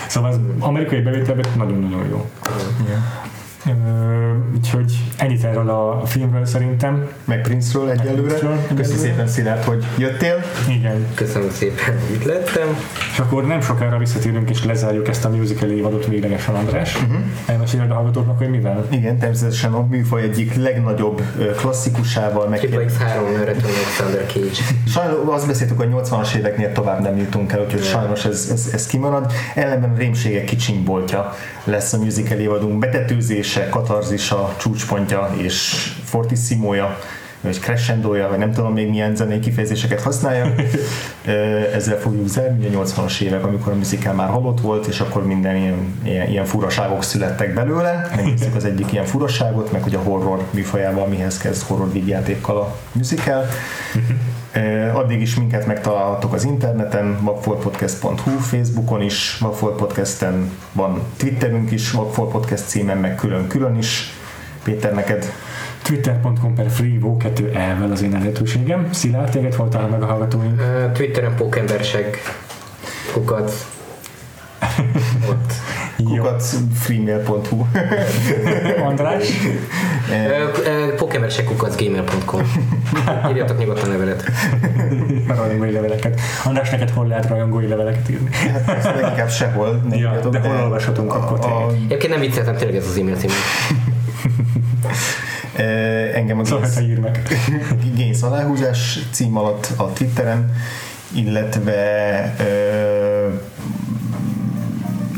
Szóval 0.08 0.32
az 0.32 0.40
amerikai 0.60 1.02
bevételben 1.02 1.46
nagyon-nagyon 1.58 2.08
jó. 2.10 2.30
Igen. 2.82 3.04
Úgyhogy 4.56 4.98
ennyit 5.18 5.44
erről 5.44 5.70
a 5.70 6.06
filmről 6.06 6.46
szerintem. 6.46 7.08
Meg 7.26 7.42
Prince-ről 7.42 7.90
egyelőre. 7.90 8.34
Köszönöm 8.76 9.00
szépen 9.00 9.28
Szilárd, 9.28 9.64
hogy 9.64 9.86
jöttél. 9.98 10.44
Igen. 10.70 11.08
Köszönöm 11.14 11.50
szépen, 11.52 12.00
hogy 12.08 12.16
itt 12.16 12.24
lettem. 12.24 12.78
És 13.12 13.20
akkor 13.20 13.48
nem 13.48 13.62
sokára 13.62 13.98
visszatérünk 13.98 14.50
és 14.50 14.66
lezárjuk 14.66 15.08
ezt 15.08 15.26
a 15.26 15.30
musical 15.30 15.70
évadot 15.70 16.08
véglegesen, 16.08 16.56
András. 16.56 16.96
Uh-huh. 16.96 17.18
Elmeséled 17.46 17.92
a 17.92 17.94
hallgatóknak, 17.94 18.38
hogy 18.38 18.50
mivel? 18.50 18.86
Igen, 18.90 19.18
természetesen 19.18 19.74
a 19.74 19.86
műfaj 19.90 20.22
egyik 20.22 20.56
legnagyobb 20.56 21.22
klasszikusával. 21.58 22.48
Meg 22.48 22.60
Triple 22.60 22.86
X3 22.86 23.44
Return 23.44 23.66
Alexander 23.66 24.26
Cage. 24.26 24.64
Sajnos 24.88 25.18
azt 25.28 25.48
beszéltük, 25.48 25.78
hogy 25.78 25.90
80-as 25.92 26.36
éveknél 26.36 26.72
tovább 26.72 27.02
nem 27.02 27.18
jutunk 27.18 27.52
el, 27.52 27.60
úgyhogy 27.60 27.80
yeah. 27.80 27.92
sajnos 27.92 28.26
ez, 28.26 28.50
ez, 28.52 28.70
ez 28.74 28.88
kimarad. 28.88 29.32
Ellenben 29.56 29.92
a 29.92 29.98
rémségek 29.98 30.46
kicsinyboltja 30.46 31.34
lesz 31.64 31.94
a 31.94 31.98
musical 31.98 32.38
évadunk. 32.38 32.80
Betetőzése, 33.54 33.70
katarzisa, 33.70 34.56
csúcspontja 34.60 35.34
és 35.38 35.56
fortissimója 36.04 36.98
vagy 37.44 37.60
crescendoja, 37.60 38.30
vagy 38.30 38.38
nem 38.38 38.52
tudom 38.52 38.74
még 38.74 38.90
milyen 38.90 39.16
zenei 39.16 39.40
kifejezéseket 39.40 40.02
használja. 40.02 40.54
Ezzel 41.76 42.00
fogjuk 42.00 42.28
zárni, 42.28 42.76
a 42.76 42.84
80-as 42.84 43.20
évek, 43.20 43.44
amikor 43.44 43.72
a 43.72 43.76
musical 43.76 44.14
már 44.14 44.30
halott 44.30 44.62
volt, 44.62 44.88
és 44.88 45.00
akkor 45.00 45.26
minden 45.26 45.56
ilyen, 45.56 46.00
ilyen, 46.04 46.30
ilyen 46.30 46.46
furaságok 46.46 47.04
születtek 47.04 47.54
belőle. 47.54 48.12
Megnézzük 48.16 48.56
az 48.56 48.66
egyik 48.66 48.92
ilyen 48.92 49.06
furaságot, 49.06 49.72
meg 49.72 49.84
hogy 49.84 49.96
a 49.96 50.00
horror 50.00 50.46
műfajával 50.52 51.08
mihez 51.08 51.38
kezd 51.38 51.64
horror 51.64 51.92
vígjátékkal 51.92 52.58
a 52.58 52.76
musical. 52.92 53.46
Addig 54.94 55.22
is 55.22 55.36
minket 55.36 55.66
megtalálhatok 55.66 56.34
az 56.34 56.44
interneten, 56.44 57.18
vagfolpodcast.hu, 57.22 58.38
Facebookon 58.38 59.02
is, 59.02 59.38
Vagfolt 59.40 59.76
Podcasten 59.76 60.52
van 60.72 61.02
Twitterünk 61.18 61.72
is, 61.72 61.92
Vagfolt 61.92 62.32
Podcast 62.32 62.68
címen, 62.68 62.98
meg 62.98 63.16
külön-külön 63.16 63.78
is. 63.78 64.14
Péter, 64.64 64.94
neked 64.94 65.34
twitter.com 65.84 66.56
per 66.56 66.70
freevo 66.70 67.18
2 67.18 67.52
elvel 67.54 67.92
az 67.92 68.02
én 68.02 68.16
elérhetőségem. 68.16 68.88
Szilárd, 68.92 69.32
téged 69.32 69.54
hol 69.54 69.70
talál 69.70 69.88
meg 69.88 70.02
a 70.02 70.06
hallgatóink? 70.06 70.62
Uh, 70.62 70.92
Twitteren 70.92 71.36
pókemberseg 71.36 72.18
kukac 73.14 73.66
ott 75.30 75.54
kukac 76.04 76.56
freemail.hu 76.74 77.66
András? 78.90 79.28
Pokémon 80.98 81.30
kukac 81.46 81.76
gmail.com 81.76 82.42
Írjatok 83.30 83.58
nyugodtan 83.58 83.90
levelet. 83.90 84.24
rajongói 85.28 85.72
leveleket. 85.72 86.20
András, 86.44 86.70
neked 86.70 86.90
hol 86.90 87.08
lehet 87.08 87.28
rajongói 87.28 87.68
leveleket 87.68 88.10
írni? 88.10 88.30
Hát 88.66 89.02
leginkább 89.02 89.30
sehol. 89.30 89.82
Ja, 89.90 90.30
de, 90.30 90.40
hol 90.40 90.62
olvashatunk 90.64 91.14
akkor 91.14 91.40
a, 91.40 91.72
Egyébként 91.72 92.12
nem 92.12 92.20
vicceltem, 92.20 92.56
tényleg 92.56 92.76
ez 92.76 92.88
az 92.88 92.98
e-mail 92.98 93.16
cím. 93.16 93.30
Engem 96.14 96.40
a 96.40 96.44
Génsz, 96.44 96.80
ír 96.80 97.00
meg. 97.00 97.22
Génsz 97.96 98.22
aláhúzás 98.22 99.00
cím 99.12 99.38
alatt 99.38 99.74
a 99.78 99.94
Twitteren, 99.94 100.56
illetve 101.16 101.76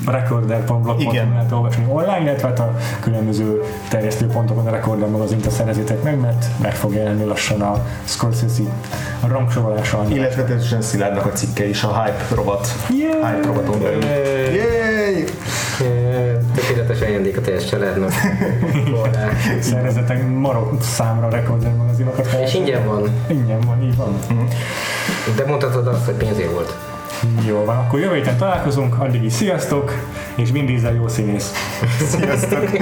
recorder.blog.com 0.06 1.34
lehet 1.34 1.52
olvasni 1.52 1.86
online, 1.88 2.22
illetve 2.22 2.48
hát 2.48 2.60
a 2.60 2.76
különböző 3.00 3.64
terjesztőpontokon 3.90 4.68
a 4.68 4.70
Recorder 4.70 5.10
magazint 5.10 5.52
szerezitek 5.52 6.04
meg, 6.04 6.20
mert 6.20 6.46
meg 6.62 6.76
fog 6.76 6.94
jelenni 6.94 7.26
lassan 7.26 7.62
a 7.62 7.86
Scorsese 8.04 8.64
a 9.20 9.28
rangsorolása. 9.28 10.06
Illetve 10.10 10.44
természetesen 10.44 10.82
Szilárdnak 10.82 11.26
a 11.26 11.30
cikke 11.30 11.68
is 11.68 11.84
a 11.84 12.04
Hype 12.04 12.36
robot. 12.36 12.68
Yeah. 12.90 13.32
Hype 13.32 13.48
roboton 13.48 13.82
belül. 13.82 14.04
Yay! 14.04 15.24
Tökéletes 16.56 17.02
ajándék 17.02 17.38
a 17.38 17.42
teljes 17.42 17.66
családnak. 17.66 18.12
Szerezetek 19.60 20.28
marok 20.30 20.82
számra 20.82 21.30
Recorder 21.30 21.74
magazinokat. 21.76 22.38
És 22.44 22.54
ingyen 22.54 22.86
van. 22.86 23.10
Ingyen 23.28 23.60
van, 23.60 23.84
így 23.84 23.96
van. 23.96 24.20
De 25.36 25.46
mondhatod 25.46 25.88
azt, 25.88 26.06
hogy 26.06 26.14
pénzért 26.16 26.52
volt. 26.52 26.95
Jó 27.48 27.64
van, 27.66 27.78
akkor 27.78 28.00
jövő 28.00 28.16
héten 28.16 28.38
találkozunk, 28.38 29.00
addig 29.00 29.24
is 29.24 29.34
sziasztok, 29.34 29.94
és 30.36 30.52
Vin 30.52 30.66
Diesel 30.66 30.94
jó 30.94 31.08
színész. 31.08 31.52
Sziasztok! 32.18 32.78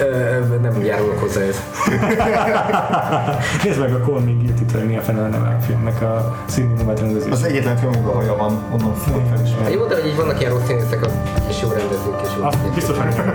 nem 0.62 0.84
járulok 0.84 1.18
hozzá 1.18 1.40
ez. 1.40 1.62
Nézd 3.64 3.80
meg 3.80 3.94
a 3.94 3.98
Call 3.98 4.20
Me 4.20 4.30
Guilty-től, 4.30 4.84
mi 4.84 4.96
a 4.96 5.00
fene 5.00 5.28
neve 5.28 5.56
a 5.60 5.60
filmnek 5.60 6.02
a 6.02 6.36
színművet 6.46 7.00
rendezés. 7.00 7.32
Az 7.32 7.44
egyetlen 7.44 7.76
film, 7.76 7.92
ahol 7.92 8.14
haja 8.14 8.36
van, 8.36 8.62
onnan 8.72 8.94
fog 8.94 9.22
felismerni. 9.34 9.72
Jó, 9.72 9.86
de 9.86 9.94
hogy 9.94 10.06
így 10.06 10.16
vannak 10.16 10.40
ilyen 10.40 10.52
rossz 10.52 10.66
színészek, 10.66 11.06
és 11.48 11.62
jó 11.62 11.68
rendezők, 11.68 12.20
és 12.22 12.28
jó. 12.38 12.44
Azt 12.44 12.74
biztosan 12.74 13.06
nem 13.06 13.34